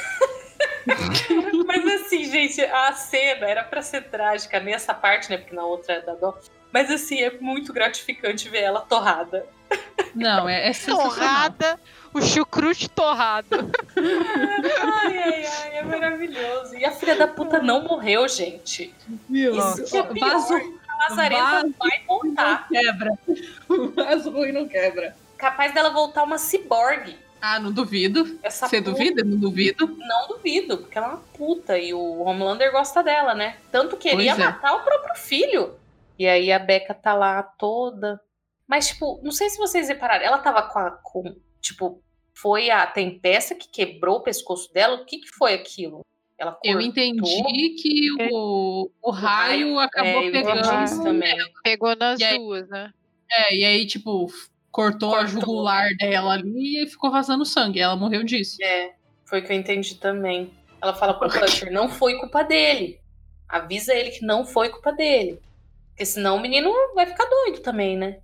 Mas 1.67 1.85
assim, 2.03 2.31
gente, 2.31 2.61
a 2.61 2.93
cena 2.93 3.47
era 3.47 3.65
pra 3.65 3.83
ser 3.83 4.03
trágica 4.05 4.61
nessa 4.61 4.95
parte, 4.95 5.31
né? 5.31 5.39
Porque 5.39 5.55
na 5.55 5.65
outra 5.65 5.95
é 5.95 6.01
da 6.01 6.15
dó. 6.15 6.39
Mas 6.73 6.91
assim, 6.91 7.21
é 7.23 7.31
muito 7.41 7.73
gratificante 7.73 8.49
ver 8.49 8.63
ela 8.63 8.81
torrada. 8.81 9.47
Não, 10.15 10.49
é, 10.49 10.69
é 10.69 10.73
sensacional. 10.73 11.11
Torrada, 11.11 11.81
o 12.17 12.23
chucrute 12.23 12.89
torrado. 12.91 13.71
Ai, 13.97 15.19
ai, 15.19 15.47
ai, 15.47 15.77
é 15.79 15.83
maravilhoso. 15.83 16.77
E 16.77 16.85
a 16.85 16.91
filha 16.93 17.17
da 17.17 17.27
puta 17.29 17.61
não 17.61 17.83
morreu, 17.85 18.27
gente. 18.29 18.95
Isso 19.31 19.85
que 19.85 19.97
é 19.97 20.03
pior. 20.03 20.31
vaso 20.31 20.55
A 20.55 21.09
Lazareta 21.11 21.69
vai 21.79 22.03
voltar. 22.07 22.69
quebra. 22.69 23.11
O 23.69 23.89
vaso 23.91 24.31
ruim 24.31 24.53
não 24.53 24.69
quebra. 24.69 25.17
Capaz 25.37 25.75
dela 25.75 25.91
voltar 25.91 26.23
uma 26.23 26.39
ciborgue. 26.39 27.19
Ah, 27.41 27.59
não 27.61 27.71
duvido. 27.73 28.39
Essa 28.43 28.67
Você 28.69 28.79
puta- 28.79 28.91
duvida? 28.93 29.23
Não 29.25 29.37
duvido. 29.37 29.87
Não 29.99 30.29
duvido, 30.29 30.79
porque 30.79 30.97
ela 30.97 31.07
é 31.09 31.11
uma 31.11 31.23
puta 31.37 31.79
e 31.79 31.93
o 31.93 32.23
Homelander 32.23 32.73
gosta 32.73 33.03
dela, 33.03 33.35
né? 33.35 33.57
Tanto 33.71 33.97
que 33.97 34.09
ele 34.09 34.23
ia 34.25 34.35
Pois 34.35 34.47
é. 34.47 34.51
matar 34.51 34.73
o 34.75 34.81
próprio 34.85 35.15
filho. 35.17 35.75
E 36.19 36.27
aí 36.27 36.51
a 36.51 36.59
Becca 36.59 36.95
tá 36.95 37.13
lá 37.13 37.43
toda. 37.43 38.19
Mas, 38.67 38.89
tipo, 38.89 39.21
não 39.23 39.31
sei 39.31 39.51
se 39.51 39.59
vocês 39.59 39.89
repararam, 39.89 40.25
ela 40.25 40.39
tava 40.39 40.63
com 40.63 40.79
a. 40.79 40.91
Com, 40.91 41.37
tipo, 41.61 42.03
foi 42.41 42.71
a 42.71 42.87
tempesta 42.87 43.55
que 43.55 43.69
quebrou 43.69 44.17
o 44.17 44.23
pescoço 44.23 44.73
dela? 44.73 44.97
O 44.97 45.05
que, 45.05 45.19
que 45.19 45.29
foi 45.37 45.55
aquilo? 45.55 46.01
Ela 46.39 46.53
cortou. 46.53 46.71
Eu 46.71 46.81
entendi 46.81 47.71
que 47.81 48.09
o, 48.31 48.91
o 49.03 49.11
raio 49.11 49.79
acabou 49.79 50.11
é, 50.11 50.17
eu 50.17 50.29
entendi 50.29 50.45
pegando. 50.45 51.03
também. 51.03 51.37
Pegou 51.65 51.97
nas 51.97 52.21
aí- 52.21 52.37
duas, 52.39 52.69
né? 52.69 52.93
É, 53.31 53.57
e 53.57 53.65
aí, 53.65 53.87
tipo, 53.87 54.27
cortou, 54.71 55.15
a 55.15 55.21
Cortou. 55.25 55.41
jugular 55.41 55.89
dela 55.97 56.35
ali 56.35 56.85
e 56.85 56.87
ficou 56.87 57.11
vazando 57.11 57.45
sangue. 57.47 57.81
Ela 57.81 57.97
morreu 57.97 58.23
disso. 58.23 58.57
É, 58.63 58.93
foi 59.25 59.41
o 59.41 59.45
que 59.45 59.53
eu 59.53 59.57
entendi 59.57 59.95
também. 59.97 60.53
Ela 60.81 60.95
fala 60.95 61.15
pro 61.15 61.29
Butcher, 61.29 61.73
não 61.73 61.89
foi 61.89 62.19
culpa 62.19 62.45
dele. 62.45 63.01
Avisa 63.49 63.95
ele 63.95 64.11
que 64.11 64.25
não 64.25 64.45
foi 64.45 64.69
culpa 64.69 64.93
dele. 64.93 65.41
Porque 65.89 66.05
senão 66.05 66.37
o 66.37 66.41
menino 66.41 66.71
vai 66.95 67.07
ficar 67.07 67.25
doido 67.25 67.61
também, 67.63 67.97
né? 67.97 68.21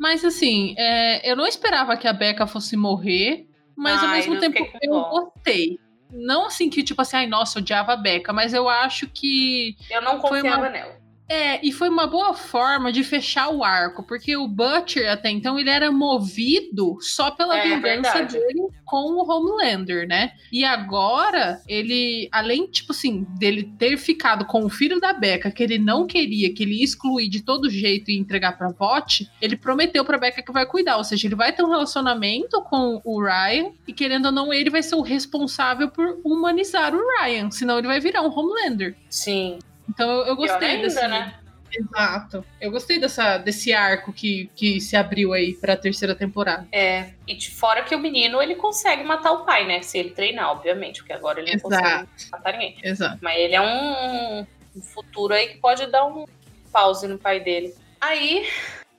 Mas 0.00 0.24
assim, 0.24 0.74
é, 0.78 1.30
eu 1.30 1.36
não 1.36 1.46
esperava 1.46 1.94
que 1.94 2.08
a 2.08 2.12
Becca 2.14 2.46
fosse 2.46 2.74
morrer, 2.74 3.46
mas 3.76 4.02
ao 4.02 4.08
Ai, 4.08 4.16
mesmo 4.16 4.34
eu 4.36 4.40
tempo 4.40 4.66
eu 4.80 4.92
gostei. 5.10 5.78
Não 6.10 6.46
assim 6.46 6.70
que, 6.70 6.82
tipo 6.82 7.02
assim, 7.02 7.18
ai, 7.18 7.26
nossa, 7.26 7.58
eu 7.58 7.62
odiava 7.62 7.92
a 7.92 7.96
Becca, 7.96 8.32
mas 8.32 8.54
eu 8.54 8.66
acho 8.66 9.06
que. 9.08 9.76
Eu 9.90 10.00
não 10.00 10.18
confiava 10.18 10.56
uma- 10.62 10.70
nela. 10.70 10.98
É, 11.32 11.64
e 11.64 11.70
foi 11.70 11.88
uma 11.88 12.08
boa 12.08 12.34
forma 12.34 12.90
de 12.90 13.04
fechar 13.04 13.50
o 13.50 13.62
arco, 13.62 14.02
porque 14.02 14.36
o 14.36 14.48
Butcher 14.48 15.08
até 15.08 15.30
então 15.30 15.56
ele 15.56 15.70
era 15.70 15.92
movido 15.92 16.96
só 17.00 17.30
pela 17.30 17.56
É, 17.56 17.62
vingança 17.62 18.14
verdade. 18.14 18.32
dele 18.32 18.66
com 18.84 19.12
o 19.12 19.30
Homelander, 19.30 20.08
né? 20.08 20.32
E 20.50 20.64
agora 20.64 21.62
ele, 21.68 22.28
além 22.32 22.66
tipo 22.66 22.90
assim, 22.90 23.24
dele 23.38 23.72
ter 23.78 23.96
ficado 23.96 24.44
com 24.44 24.64
o 24.64 24.68
filho 24.68 24.98
da 24.98 25.12
Becca, 25.12 25.52
que 25.52 25.62
ele 25.62 25.78
não 25.78 26.04
queria, 26.04 26.52
que 26.52 26.64
ele 26.64 26.78
ia 26.78 26.84
excluir 26.84 27.28
de 27.28 27.42
todo 27.44 27.70
jeito 27.70 28.10
e 28.10 28.18
entregar 28.18 28.58
pra 28.58 28.70
Vought, 28.72 29.30
ele 29.40 29.56
prometeu 29.56 30.04
pra 30.04 30.18
Becca 30.18 30.42
que 30.42 30.50
vai 30.50 30.66
cuidar, 30.66 30.96
ou 30.96 31.04
seja, 31.04 31.28
ele 31.28 31.36
vai 31.36 31.52
ter 31.52 31.62
um 31.62 31.70
relacionamento 31.70 32.60
com 32.62 33.00
o 33.04 33.22
Ryan 33.22 33.70
e 33.86 33.92
querendo 33.92 34.26
ou 34.26 34.32
não 34.32 34.52
ele 34.52 34.68
vai 34.68 34.82
ser 34.82 34.96
o 34.96 35.00
responsável 35.00 35.88
por 35.90 36.18
humanizar 36.24 36.92
o 36.92 37.00
Ryan, 37.20 37.52
senão 37.52 37.78
ele 37.78 37.86
vai 37.86 38.00
virar 38.00 38.22
um 38.22 38.36
Homelander. 38.36 38.96
Sim. 39.08 39.60
Então 39.90 40.08
eu, 40.10 40.26
eu 40.26 40.36
gostei 40.36 40.68
ainda, 40.68 40.82
desse, 40.84 41.08
né? 41.08 41.34
Exato. 41.72 42.44
Eu 42.60 42.70
gostei 42.70 42.98
dessa, 42.98 43.38
desse 43.38 43.72
arco 43.72 44.12
que, 44.12 44.50
que 44.54 44.80
se 44.80 44.96
abriu 44.96 45.32
aí 45.32 45.54
pra 45.54 45.76
terceira 45.76 46.14
temporada. 46.14 46.66
É. 46.72 47.10
E 47.26 47.34
de 47.34 47.50
fora 47.50 47.82
que 47.82 47.94
o 47.94 47.98
menino, 47.98 48.42
ele 48.42 48.54
consegue 48.54 49.04
matar 49.04 49.32
o 49.32 49.44
pai, 49.44 49.66
né? 49.66 49.82
Se 49.82 49.98
ele 49.98 50.10
treinar, 50.10 50.50
obviamente. 50.50 51.00
Porque 51.00 51.12
agora 51.12 51.40
ele 51.40 51.50
não 51.50 51.70
Exato. 51.70 52.06
consegue 52.08 52.30
matar 52.32 52.52
ninguém. 52.52 52.76
Exato. 52.82 53.18
Mas 53.20 53.38
ele 53.38 53.54
é 53.54 53.60
um, 53.60 54.46
um 54.76 54.82
futuro 54.82 55.34
aí 55.34 55.48
que 55.48 55.58
pode 55.58 55.86
dar 55.86 56.06
um 56.06 56.24
pause 56.72 57.06
no 57.06 57.18
pai 57.18 57.40
dele. 57.40 57.74
Aí 58.00 58.46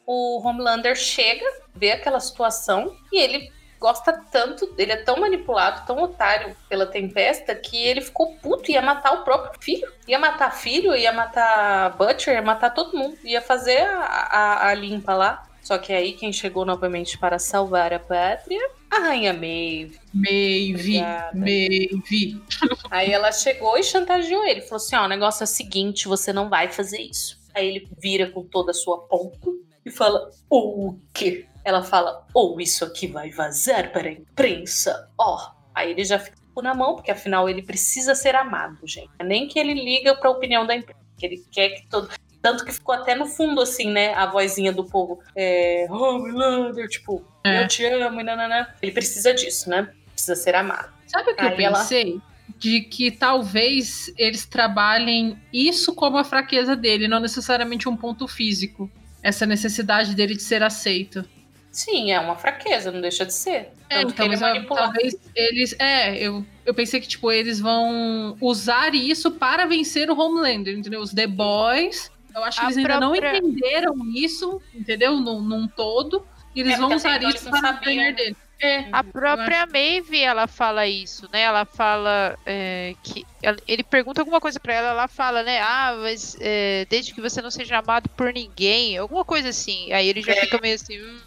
o 0.06 0.46
Homelander 0.46 0.96
chega, 0.96 1.46
vê 1.76 1.92
aquela 1.92 2.20
situação 2.20 2.96
e 3.12 3.20
ele 3.20 3.52
gosta 3.82 4.14
tanto, 4.14 4.72
ele 4.78 4.92
é 4.92 4.98
tão 4.98 5.20
manipulado, 5.20 5.88
tão 5.88 5.98
otário 6.04 6.56
pela 6.70 6.86
tempesta 6.86 7.56
que 7.56 7.76
ele 7.76 8.00
ficou 8.00 8.36
puto 8.36 8.70
e 8.70 8.76
ia 8.76 8.82
matar 8.82 9.12
o 9.14 9.24
próprio 9.24 9.60
filho. 9.60 9.92
Ia 10.08 10.20
matar 10.20 10.52
filho, 10.52 10.96
ia 10.96 11.12
matar 11.12 11.98
Butcher, 11.98 12.36
ia 12.36 12.42
matar 12.44 12.70
todo 12.70 12.96
mundo. 12.96 13.18
Ia 13.24 13.42
fazer 13.42 13.82
a, 13.82 14.06
a, 14.06 14.68
a 14.68 14.74
limpa 14.76 15.16
lá. 15.16 15.48
Só 15.64 15.80
que 15.80 15.92
aí 15.92 16.14
quem 16.14 16.32
chegou 16.32 16.64
novamente 16.64 17.18
para 17.18 17.40
salvar 17.40 17.92
a 17.92 18.00
pátria? 18.00 18.70
A 18.90 19.00
Rainha 19.00 19.34
Maeve. 19.34 20.00
Maeve, 20.14 20.74
Obrigada. 20.74 21.40
Maeve. 21.40 22.42
Aí 22.92 23.12
ela 23.12 23.32
chegou 23.32 23.78
e 23.78 23.84
chantageou 23.84 24.44
ele. 24.44 24.62
Falou 24.62 24.78
assim: 24.78 24.96
ó, 24.96 25.06
o 25.06 25.08
negócio 25.08 25.44
é 25.44 25.46
o 25.46 25.48
seguinte, 25.48 26.08
você 26.08 26.34
não 26.34 26.50
vai 26.50 26.68
fazer 26.68 27.00
isso. 27.00 27.40
Aí 27.54 27.68
ele 27.68 27.88
vira 28.00 28.30
com 28.30 28.44
toda 28.44 28.72
a 28.72 28.74
sua 28.74 28.98
pompa 29.08 29.50
e 29.86 29.90
fala: 29.90 30.30
o 30.50 30.98
quê? 31.14 31.48
Ela 31.64 31.84
fala: 31.84 32.26
ou 32.34 32.60
isso 32.60 32.84
aqui 32.86 33.08
vai 33.08 33.30
vazar 33.32 33.92
para 33.92 34.08
a 34.08 34.12
imprensa. 34.12 35.10
Ó. 35.18 35.52
Aí 35.74 35.92
ele 35.92 36.04
já 36.04 36.20
fica 36.20 36.36
na 36.62 36.74
mão, 36.76 36.96
porque 36.96 37.12
afinal 37.12 37.48
ele 37.50 37.62
precisa 37.62 38.14
ser 38.14 38.36
amado, 38.36 38.78
gente. 38.86 39.10
Nem 39.24 39.48
que 39.48 39.58
ele 39.58 39.74
liga 39.74 40.16
para 40.16 40.28
a 40.30 40.32
opinião 40.34 40.66
da 40.66 40.76
imprensa. 40.76 41.00
Que 41.18 41.26
ele 41.26 41.46
quer 41.52 41.70
que 41.70 41.88
todo. 41.88 42.10
Tanto 42.42 42.66
que 42.66 42.72
ficou 42.72 42.96
até 42.96 43.14
no 43.16 43.26
fundo, 43.28 43.62
assim, 43.62 43.90
né? 43.92 44.14
A 44.16 44.26
vozinha 44.26 44.72
do 44.74 44.84
povo. 44.84 45.20
É. 45.36 45.86
Homelander, 45.90 46.88
tipo, 46.90 47.24
É. 47.44 47.64
eu 47.64 47.68
te 47.68 47.86
amo, 47.86 48.20
e 48.20 48.24
nananã. 48.24 48.68
Ele 48.82 48.92
precisa 48.92 49.34
disso, 49.34 49.70
né? 49.70 49.94
Precisa 50.12 50.36
ser 50.36 50.56
amado. 50.56 50.92
Sabe 51.08 51.32
o 51.32 51.36
que 51.36 51.42
eu 51.44 51.48
Aí 51.50 51.64
ela- 51.64 51.78
pensei? 51.80 52.20
De 52.58 52.82
que 52.82 53.12
talvez 53.12 54.12
eles 54.18 54.46
trabalhem 54.46 55.40
isso 55.54 55.94
como 55.96 56.18
a 56.18 56.24
fraqueza 56.24 56.76
dele, 56.76 57.08
não 57.08 57.20
necessariamente 57.20 57.88
um 57.88 57.96
ponto 57.96 58.28
físico. 58.28 58.90
Essa 59.24 59.46
necessidade 59.46 60.16
dele 60.16 60.36
de 60.36 60.44
ser 60.44 60.62
aceito. 60.64 61.24
Sim, 61.72 62.12
é 62.12 62.20
uma 62.20 62.36
fraqueza, 62.36 62.92
não 62.92 63.00
deixa 63.00 63.26
de 63.26 63.34
ser. 63.34 63.70
É, 63.90 64.02
Tanto 64.02 64.08
que 64.08 64.14
então, 64.14 64.26
ele 64.26 64.36
eu- 64.36 64.40
manipula. 64.40 64.82
talvez 64.82 65.16
eles. 65.36 65.74
É, 65.80 66.18
eu, 66.18 66.46
eu 66.66 66.74
pensei 66.74 67.00
que, 67.00 67.08
tipo, 67.08 67.32
eles 67.32 67.60
vão 67.60 68.36
usar 68.42 68.94
isso 68.94 69.32
para 69.32 69.66
vencer 69.66 70.10
o 70.10 70.20
Homelander, 70.20 70.78
entendeu? 70.78 71.02
Os 71.02 71.14
The 71.14 71.28
Boys. 71.28 72.12
Eu 72.36 72.44
acho 72.44 72.60
que 72.60 72.66
A 72.66 72.68
eles 72.68 72.78
ainda 72.78 73.00
não 73.00 73.16
entenderam 73.16 73.94
isso, 74.16 74.62
entendeu? 74.74 75.16
Num, 75.18 75.42
num 75.42 75.68
todo. 75.68 76.26
E 76.56 76.60
eles 76.62 76.74
É, 76.74 76.78
vão 76.78 76.94
usar 76.94 77.18
então 77.18 77.30
isso 77.30 77.50
para 77.50 77.72
ganhar 77.74 78.12
dele. 78.14 78.36
É, 78.64 78.86
A 78.92 79.04
própria 79.04 79.66
Maeve, 79.66 80.20
ela 80.20 80.46
fala 80.48 80.86
isso, 80.86 81.28
né? 81.34 81.42
Ela 81.42 81.66
fala 81.66 82.38
é, 82.46 82.94
que. 83.02 83.26
Ele 83.68 83.82
pergunta 83.84 84.22
alguma 84.22 84.40
coisa 84.40 84.60
pra 84.60 84.74
ela, 84.74 84.90
ela 84.90 85.08
fala, 85.08 85.42
né? 85.42 85.60
Ah, 85.62 85.98
mas 86.00 86.38
é, 86.40 86.86
desde 86.90 87.14
que 87.14 87.22
você 87.22 87.42
não 87.42 87.50
seja 87.50 87.80
amado 87.80 88.08
por 88.10 88.32
ninguém, 88.32 88.98
alguma 88.98 89.26
coisa 89.26 89.50
assim. 89.50 89.92
Aí 89.94 90.08
ele 90.08 90.22
já 90.22 90.34
É. 90.34 90.42
fica 90.42 90.60
meio 90.62 90.76
assim. 90.76 91.02
"Hum, 91.02 91.20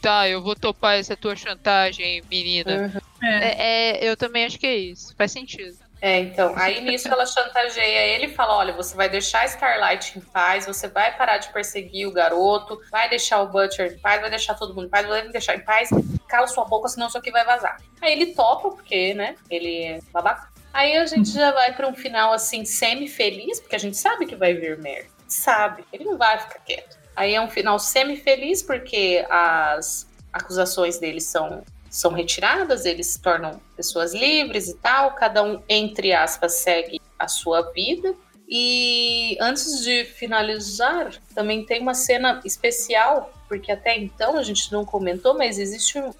tá, 0.00 0.28
eu 0.28 0.42
vou 0.42 0.54
topar 0.54 0.96
essa 0.96 1.16
tua 1.16 1.36
chantagem, 1.36 2.22
menina. 2.30 2.92
Uhum. 2.94 3.00
é. 3.22 3.48
É, 3.48 4.00
é, 4.00 4.10
eu 4.10 4.16
também 4.16 4.44
acho 4.44 4.58
que 4.58 4.66
é 4.66 4.76
isso. 4.76 5.14
Faz 5.16 5.32
sentido. 5.32 5.76
É, 6.00 6.20
então, 6.20 6.54
aí 6.56 6.80
nisso 6.80 7.08
ela 7.08 7.26
chantageia 7.26 8.06
ele 8.14 8.26
e 8.26 8.34
fala: 8.34 8.56
olha, 8.56 8.72
você 8.72 8.96
vai 8.96 9.08
deixar 9.08 9.40
a 9.40 9.46
Starlight 9.46 10.16
em 10.16 10.20
paz, 10.20 10.66
você 10.66 10.86
vai 10.86 11.16
parar 11.16 11.38
de 11.38 11.52
perseguir 11.52 12.06
o 12.06 12.12
garoto, 12.12 12.80
vai 12.90 13.08
deixar 13.08 13.42
o 13.42 13.48
Butcher 13.48 13.94
em 13.94 13.98
paz, 13.98 14.20
vai 14.20 14.30
deixar 14.30 14.54
todo 14.54 14.74
mundo 14.74 14.86
em 14.86 14.90
paz, 14.90 15.06
vai 15.06 15.22
me 15.22 15.32
deixar 15.32 15.56
em 15.56 15.60
paz, 15.60 15.90
cala 16.28 16.46
sua 16.46 16.64
boca, 16.64 16.88
senão 16.88 17.08
isso 17.08 17.18
aqui 17.18 17.32
vai 17.32 17.44
vazar. 17.44 17.78
Aí 18.00 18.12
ele 18.12 18.26
topa, 18.34 18.70
porque, 18.70 19.12
né, 19.14 19.34
ele 19.50 19.84
é 19.84 20.00
babaca. 20.12 20.48
Aí 20.72 20.96
a 20.96 21.06
gente 21.06 21.32
já 21.32 21.50
vai 21.50 21.74
pra 21.74 21.88
um 21.88 21.94
final 21.94 22.32
assim, 22.32 22.64
semi-feliz, 22.64 23.58
porque 23.58 23.74
a 23.74 23.80
gente 23.80 23.96
sabe 23.96 24.26
que 24.26 24.36
vai 24.36 24.54
vir 24.54 24.78
merda. 24.78 25.08
Sabe, 25.26 25.84
ele 25.92 26.04
não 26.04 26.16
vai 26.16 26.38
ficar 26.38 26.60
quieto. 26.60 26.97
Aí 27.18 27.34
é 27.34 27.40
um 27.40 27.50
final 27.50 27.80
semi-feliz, 27.80 28.62
porque 28.62 29.26
as 29.28 30.08
acusações 30.32 30.98
dele 30.98 31.20
são 31.20 31.64
são 31.90 32.12
retiradas, 32.12 32.84
eles 32.84 33.08
se 33.08 33.20
tornam 33.20 33.60
pessoas 33.74 34.14
livres 34.14 34.68
e 34.68 34.74
tal, 34.76 35.14
cada 35.14 35.42
um, 35.42 35.60
entre 35.68 36.12
aspas, 36.12 36.52
segue 36.52 37.00
a 37.18 37.26
sua 37.26 37.72
vida. 37.72 38.14
E 38.48 39.36
antes 39.40 39.82
de 39.82 40.04
finalizar, 40.04 41.10
também 41.34 41.64
tem 41.64 41.80
uma 41.80 41.94
cena 41.94 42.40
especial, 42.44 43.32
porque 43.48 43.72
até 43.72 43.98
então 43.98 44.36
a 44.36 44.42
gente 44.44 44.70
não 44.70 44.84
comentou, 44.84 45.36
mas 45.36 45.58
existe 45.58 45.98
um. 45.98 46.12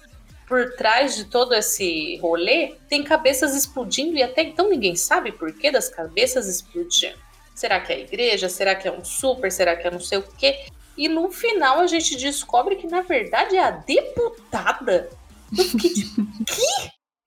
Por 0.47 0.73
trás 0.75 1.15
de 1.15 1.25
todo 1.25 1.53
esse 1.53 2.17
rolê, 2.17 2.75
tem 2.89 3.03
cabeças 3.03 3.55
explodindo 3.55 4.17
e 4.17 4.23
até 4.23 4.41
então 4.41 4.67
ninguém 4.67 4.95
sabe 4.95 5.31
por 5.31 5.53
que 5.53 5.71
das 5.71 5.87
cabeças 5.87 6.47
explodindo. 6.47 7.19
Será 7.53 7.79
que 7.79 7.93
é 7.93 7.97
a 7.97 7.99
igreja? 7.99 8.49
Será 8.49 8.73
que 8.73 8.87
é 8.87 8.91
um 8.91 9.05
super? 9.05 9.51
Será 9.51 9.75
que 9.75 9.87
é 9.87 9.91
não 9.91 9.99
sei 9.99 10.17
o 10.17 10.23
quê? 10.23 10.65
E 10.99 11.07
no 11.07 11.31
final 11.31 11.79
a 11.79 11.87
gente 11.87 12.17
descobre 12.17 12.75
que 12.75 12.85
na 12.87 13.01
verdade 13.01 13.55
é 13.55 13.63
a 13.63 13.71
deputada 13.71 15.09
eu 15.57 15.63
fiquei 15.63 15.93
tipo, 15.93 16.21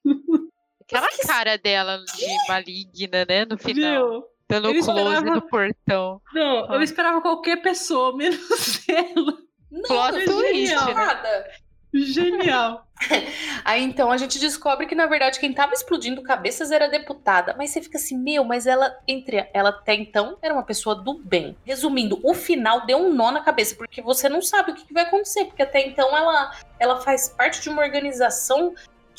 Aquela 0.83 1.09
cara 1.27 1.57
dela 1.57 2.05
de 2.15 2.27
maligna, 2.49 3.25
né? 3.27 3.45
No 3.47 3.57
final. 3.57 4.11
Viu? 4.11 4.25
Dando 4.49 4.69
Eu 4.69 4.85
close 4.85 5.01
esperava- 5.01 5.31
no 5.35 5.43
portão. 5.49 6.21
Não, 6.35 6.71
Ah. 6.71 6.75
eu 6.75 6.83
esperava 6.83 7.23
qualquer 7.23 7.63
pessoa, 7.63 8.15
menos 8.15 8.39
ela. 8.89 9.39
não, 9.71 9.83
Plot 9.83 10.19
eu 10.19 10.27
não 10.27 10.39
twist, 10.43 10.75
né? 10.75 10.93
nada. 10.95 11.51
Genial. 11.93 12.87
Aí 13.65 13.83
então 13.83 14.11
a 14.11 14.17
gente 14.17 14.39
descobre 14.39 14.87
que 14.87 14.95
na 14.95 15.07
verdade 15.07 15.39
quem 15.39 15.53
tava 15.53 15.73
explodindo 15.73 16.23
cabeças 16.23 16.71
era 16.71 16.89
deputada. 16.89 17.55
Mas 17.57 17.71
você 17.71 17.83
fica 17.83 17.99
assim, 17.99 18.17
meu, 18.17 18.45
mas 18.45 18.67
ela 18.67 18.97
entre 19.07 19.49
ela 19.53 19.71
até 19.71 19.95
então 19.95 20.39
era 20.41 20.55
uma 20.55 20.63
pessoa 20.63 20.95
do 20.95 21.19
bem. 21.19 21.57
Resumindo, 21.65 22.19
o 22.23 22.33
final 22.33 22.87
deu 22.87 22.99
um 22.99 23.13
nó 23.13 23.31
na 23.31 23.41
cabeça 23.41 23.75
porque 23.75 24.01
você 24.01 24.29
não 24.29 24.41
sabe 24.41 24.71
o 24.71 24.75
que, 24.75 24.87
que 24.87 24.95
vai 24.95 25.05
acontecer, 25.05 25.45
porque 25.45 25.63
até 25.63 25.87
então 25.87 26.17
ela 26.17 26.53
ela 26.79 27.01
faz 27.01 27.29
parte 27.29 27.61
de 27.61 27.69
uma 27.69 27.83
organização 27.83 28.75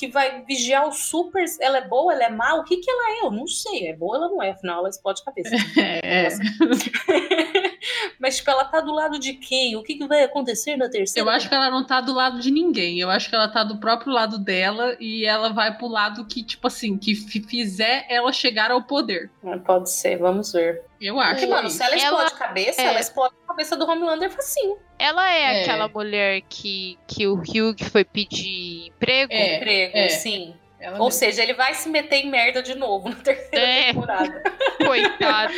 que 0.06 0.12
vai 0.12 0.44
vigiar 0.44 0.88
os 0.88 0.98
supers. 1.06 1.60
Ela 1.60 1.78
é 1.78 1.88
boa, 1.88 2.14
ela 2.14 2.24
é 2.26 2.30
má? 2.30 2.56
O 2.56 2.64
que 2.64 2.78
que 2.78 2.90
ela 2.90 3.12
é? 3.18 3.26
Eu 3.26 3.32
não 3.32 3.48
sei. 3.48 3.88
É 3.88 3.96
boa, 3.96 4.18
ela 4.18 4.28
não 4.30 4.42
é. 4.44 4.52
Afinal, 4.52 4.80
ela 4.80 4.90
explode 4.90 5.22
a 5.22 5.26
cabeça. 5.26 5.56
É. 6.04 6.28
Mas, 8.20 8.38
tipo, 8.38 8.50
ela 8.50 8.64
tá 8.66 8.80
do 8.80 8.94
lado 8.94 9.20
de 9.20 9.34
quem? 9.34 9.76
O 9.76 9.84
que, 9.84 9.96
que 9.96 10.08
vai 10.08 10.24
acontecer 10.24 10.78
na 10.78 10.90
terceira? 10.90 11.28
Eu 11.28 11.32
acho 11.32 11.50
que 11.50 11.56
ela 11.56 11.70
não 11.70 11.86
tá 11.86 12.00
do 12.00 12.14
lado 12.14 12.40
de 12.40 12.50
ninguém. 12.52 13.00
Eu 13.00 13.10
acho 13.10 13.30
que 13.30 13.36
ela 13.36 13.48
tá 13.50 13.64
do 13.64 13.78
próprio 13.78 14.12
lado 14.14 14.38
dela 14.38 14.96
e 15.00 15.26
ela 15.26 15.50
vai 15.52 15.78
pro 15.78 15.88
lado 15.88 16.26
que, 16.26 16.44
tipo 16.44 16.68
assim, 16.68 16.98
que 16.98 17.14
fi- 17.16 17.42
fizer 17.42 18.06
ela 18.10 18.32
chegar 18.32 18.72
ao 18.72 18.84
poder. 18.84 19.30
Ah, 19.44 19.58
Pode 19.58 19.90
ser, 19.92 20.18
vamos 20.18 20.54
ver. 20.54 20.82
Eu 21.04 21.20
acho. 21.20 21.32
Porque, 21.32 21.46
mano, 21.48 21.70
se 21.70 21.82
ela 21.84 21.94
Ela- 21.96 21.98
explode 22.04 22.34
a 22.34 22.38
cabeça, 22.38 22.82
é. 22.82 22.86
ela 22.86 23.00
explode 23.00 23.34
a 23.44 23.48
cabeça 23.48 23.76
do 23.76 23.86
Homelander 23.90 24.30
facinho. 24.32 24.78
Ela 24.98 25.32
é, 25.34 25.42
É. 25.42 25.62
aquela 25.64 25.88
mulher 25.88 26.42
que, 26.48 26.98
que 27.08 27.28
o 27.28 27.34
Hugh 27.36 27.76
foi 27.92 28.06
pedir 28.06 28.88
emprego. 28.88 29.32
É, 29.34 29.58
Emprego, 29.58 29.98
é. 29.98 30.10
sim. 30.10 30.56
Ela 30.80 30.98
Ou 30.98 31.06
mesma. 31.06 31.12
seja, 31.20 31.44
ele 31.44 31.54
vai 31.54 31.74
se 31.74 31.88
meter 31.90 32.18
em 32.26 32.30
merda 32.30 32.62
de 32.62 32.76
novo 32.76 33.10
na 33.10 33.16
terceira 33.16 33.66
É. 33.66 33.86
temporada. 33.94 34.44
Coitado. 34.86 35.54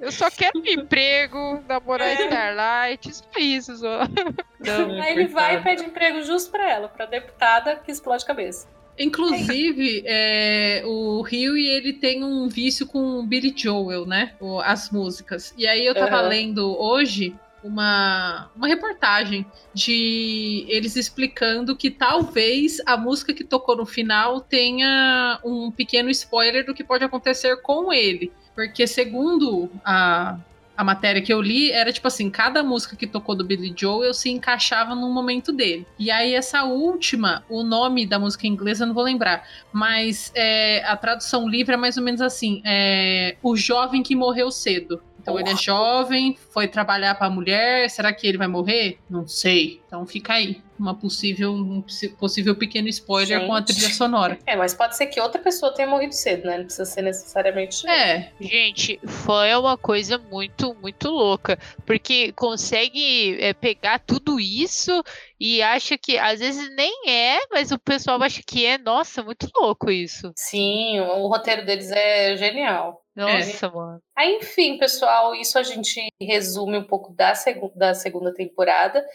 Eu 0.00 0.10
só 0.12 0.28
quero 0.30 0.58
um 0.60 0.66
emprego, 0.66 1.62
namorar 1.68 2.08
É. 2.08 2.14
Starlight, 2.24 3.14
só 3.14 3.24
isso, 3.38 3.76
só. 3.76 4.00
Não. 4.60 5.00
Aí 5.02 5.12
ele 5.12 5.26
vai 5.28 5.56
e 5.56 5.62
pede 5.62 5.84
emprego 5.84 6.22
justo 6.22 6.50
pra 6.50 6.68
ela, 6.70 6.88
pra 6.88 7.06
deputada 7.06 7.76
que 7.76 7.90
explode 7.90 8.22
a 8.24 8.26
cabeça. 8.26 8.68
Inclusive, 8.98 10.02
é, 10.06 10.82
o 10.84 11.20
Rio 11.22 11.56
ele 11.56 11.92
tem 11.92 12.22
um 12.22 12.48
vício 12.48 12.86
com 12.86 13.18
o 13.18 13.22
Billy 13.22 13.52
Joel, 13.54 14.06
né? 14.06 14.34
As 14.64 14.90
músicas. 14.90 15.52
E 15.58 15.66
aí 15.66 15.84
eu 15.84 15.94
tava 15.94 16.16
Aham. 16.16 16.28
lendo 16.28 16.80
hoje 16.80 17.34
uma, 17.64 18.50
uma 18.54 18.68
reportagem 18.68 19.46
de 19.72 20.66
eles 20.68 20.96
explicando 20.96 21.74
que 21.74 21.90
talvez 21.90 22.80
a 22.84 22.96
música 22.96 23.32
que 23.32 23.42
tocou 23.42 23.74
no 23.74 23.86
final 23.86 24.40
tenha 24.40 25.40
um 25.42 25.70
pequeno 25.70 26.10
spoiler 26.10 26.64
do 26.64 26.74
que 26.74 26.84
pode 26.84 27.02
acontecer 27.02 27.56
com 27.62 27.92
ele. 27.92 28.30
Porque 28.54 28.86
segundo 28.86 29.70
a, 29.84 30.38
a 30.76 30.84
matéria 30.84 31.22
que 31.22 31.32
eu 31.32 31.40
li, 31.40 31.70
era 31.70 31.92
tipo 31.92 32.06
assim, 32.06 32.30
cada 32.30 32.62
música 32.62 32.96
que 32.96 33.06
tocou 33.06 33.34
do 33.34 33.44
Billy 33.44 33.72
Joel 33.76 34.12
se 34.12 34.30
encaixava 34.30 34.94
num 34.94 35.12
momento 35.12 35.52
dele. 35.52 35.86
E 35.98 36.10
aí 36.10 36.34
essa 36.34 36.64
última, 36.64 37.44
o 37.48 37.62
nome 37.62 38.06
da 38.06 38.18
música 38.18 38.46
em 38.46 38.50
inglês 38.50 38.80
eu 38.80 38.86
não 38.86 38.94
vou 38.94 39.04
lembrar, 39.04 39.46
mas 39.72 40.32
é, 40.34 40.84
a 40.84 40.96
tradução 40.96 41.48
livre 41.48 41.74
é 41.74 41.76
mais 41.76 41.96
ou 41.96 42.02
menos 42.02 42.20
assim, 42.20 42.60
é, 42.64 43.36
o 43.42 43.56
jovem 43.56 44.02
que 44.02 44.16
morreu 44.16 44.50
cedo. 44.50 45.00
Então 45.24 45.40
ele 45.40 45.48
é 45.48 45.56
jovem, 45.56 46.36
foi 46.50 46.68
trabalhar 46.68 47.14
pra 47.14 47.30
mulher, 47.30 47.88
será 47.88 48.12
que 48.12 48.26
ele 48.26 48.36
vai 48.36 48.46
morrer? 48.46 48.98
Não 49.08 49.26
sei. 49.26 49.80
Então 49.94 50.04
fica 50.04 50.32
aí, 50.32 50.60
uma 50.76 50.92
possível, 50.92 51.52
um 51.52 51.80
possível 52.18 52.56
pequeno 52.56 52.88
spoiler 52.88 53.46
com 53.46 53.54
a 53.54 53.60
Gente. 53.60 53.76
trilha 53.76 53.94
sonora. 53.94 54.38
É, 54.44 54.56
mas 54.56 54.74
pode 54.74 54.96
ser 54.96 55.06
que 55.06 55.20
outra 55.20 55.40
pessoa 55.40 55.72
tenha 55.72 55.88
morrido 55.88 56.12
cedo, 56.12 56.46
né? 56.46 56.58
Não 56.58 56.64
precisa 56.64 56.84
ser 56.84 57.02
necessariamente. 57.02 57.88
É, 57.88 58.32
Gente, 58.40 58.98
foi 59.06 59.54
uma 59.54 59.78
coisa 59.78 60.18
muito, 60.18 60.74
muito 60.74 61.08
louca. 61.08 61.56
Porque 61.86 62.32
consegue 62.32 63.40
é, 63.40 63.54
pegar 63.54 64.00
tudo 64.00 64.40
isso 64.40 65.02
e 65.38 65.62
acha 65.62 65.96
que 65.96 66.18
às 66.18 66.40
vezes 66.40 66.74
nem 66.74 66.92
é, 67.08 67.38
mas 67.50 67.70
o 67.70 67.78
pessoal 67.78 68.20
acha 68.22 68.42
que 68.44 68.66
é. 68.66 68.76
Nossa, 68.76 69.22
muito 69.22 69.48
louco 69.56 69.90
isso. 69.90 70.32
Sim, 70.36 71.00
o 71.00 71.28
roteiro 71.28 71.64
deles 71.64 71.90
é 71.90 72.36
genial. 72.36 73.04
Nossa, 73.16 73.70
mano. 73.70 74.00
Aí, 74.16 74.38
enfim, 74.38 74.76
pessoal, 74.76 75.34
isso 75.34 75.56
a 75.56 75.62
gente 75.62 76.08
resume 76.20 76.78
um 76.78 76.84
pouco 76.84 77.14
da, 77.14 77.34
segu 77.34 77.72
da 77.76 77.94
segunda 77.94 78.34
temporada. 78.34 79.06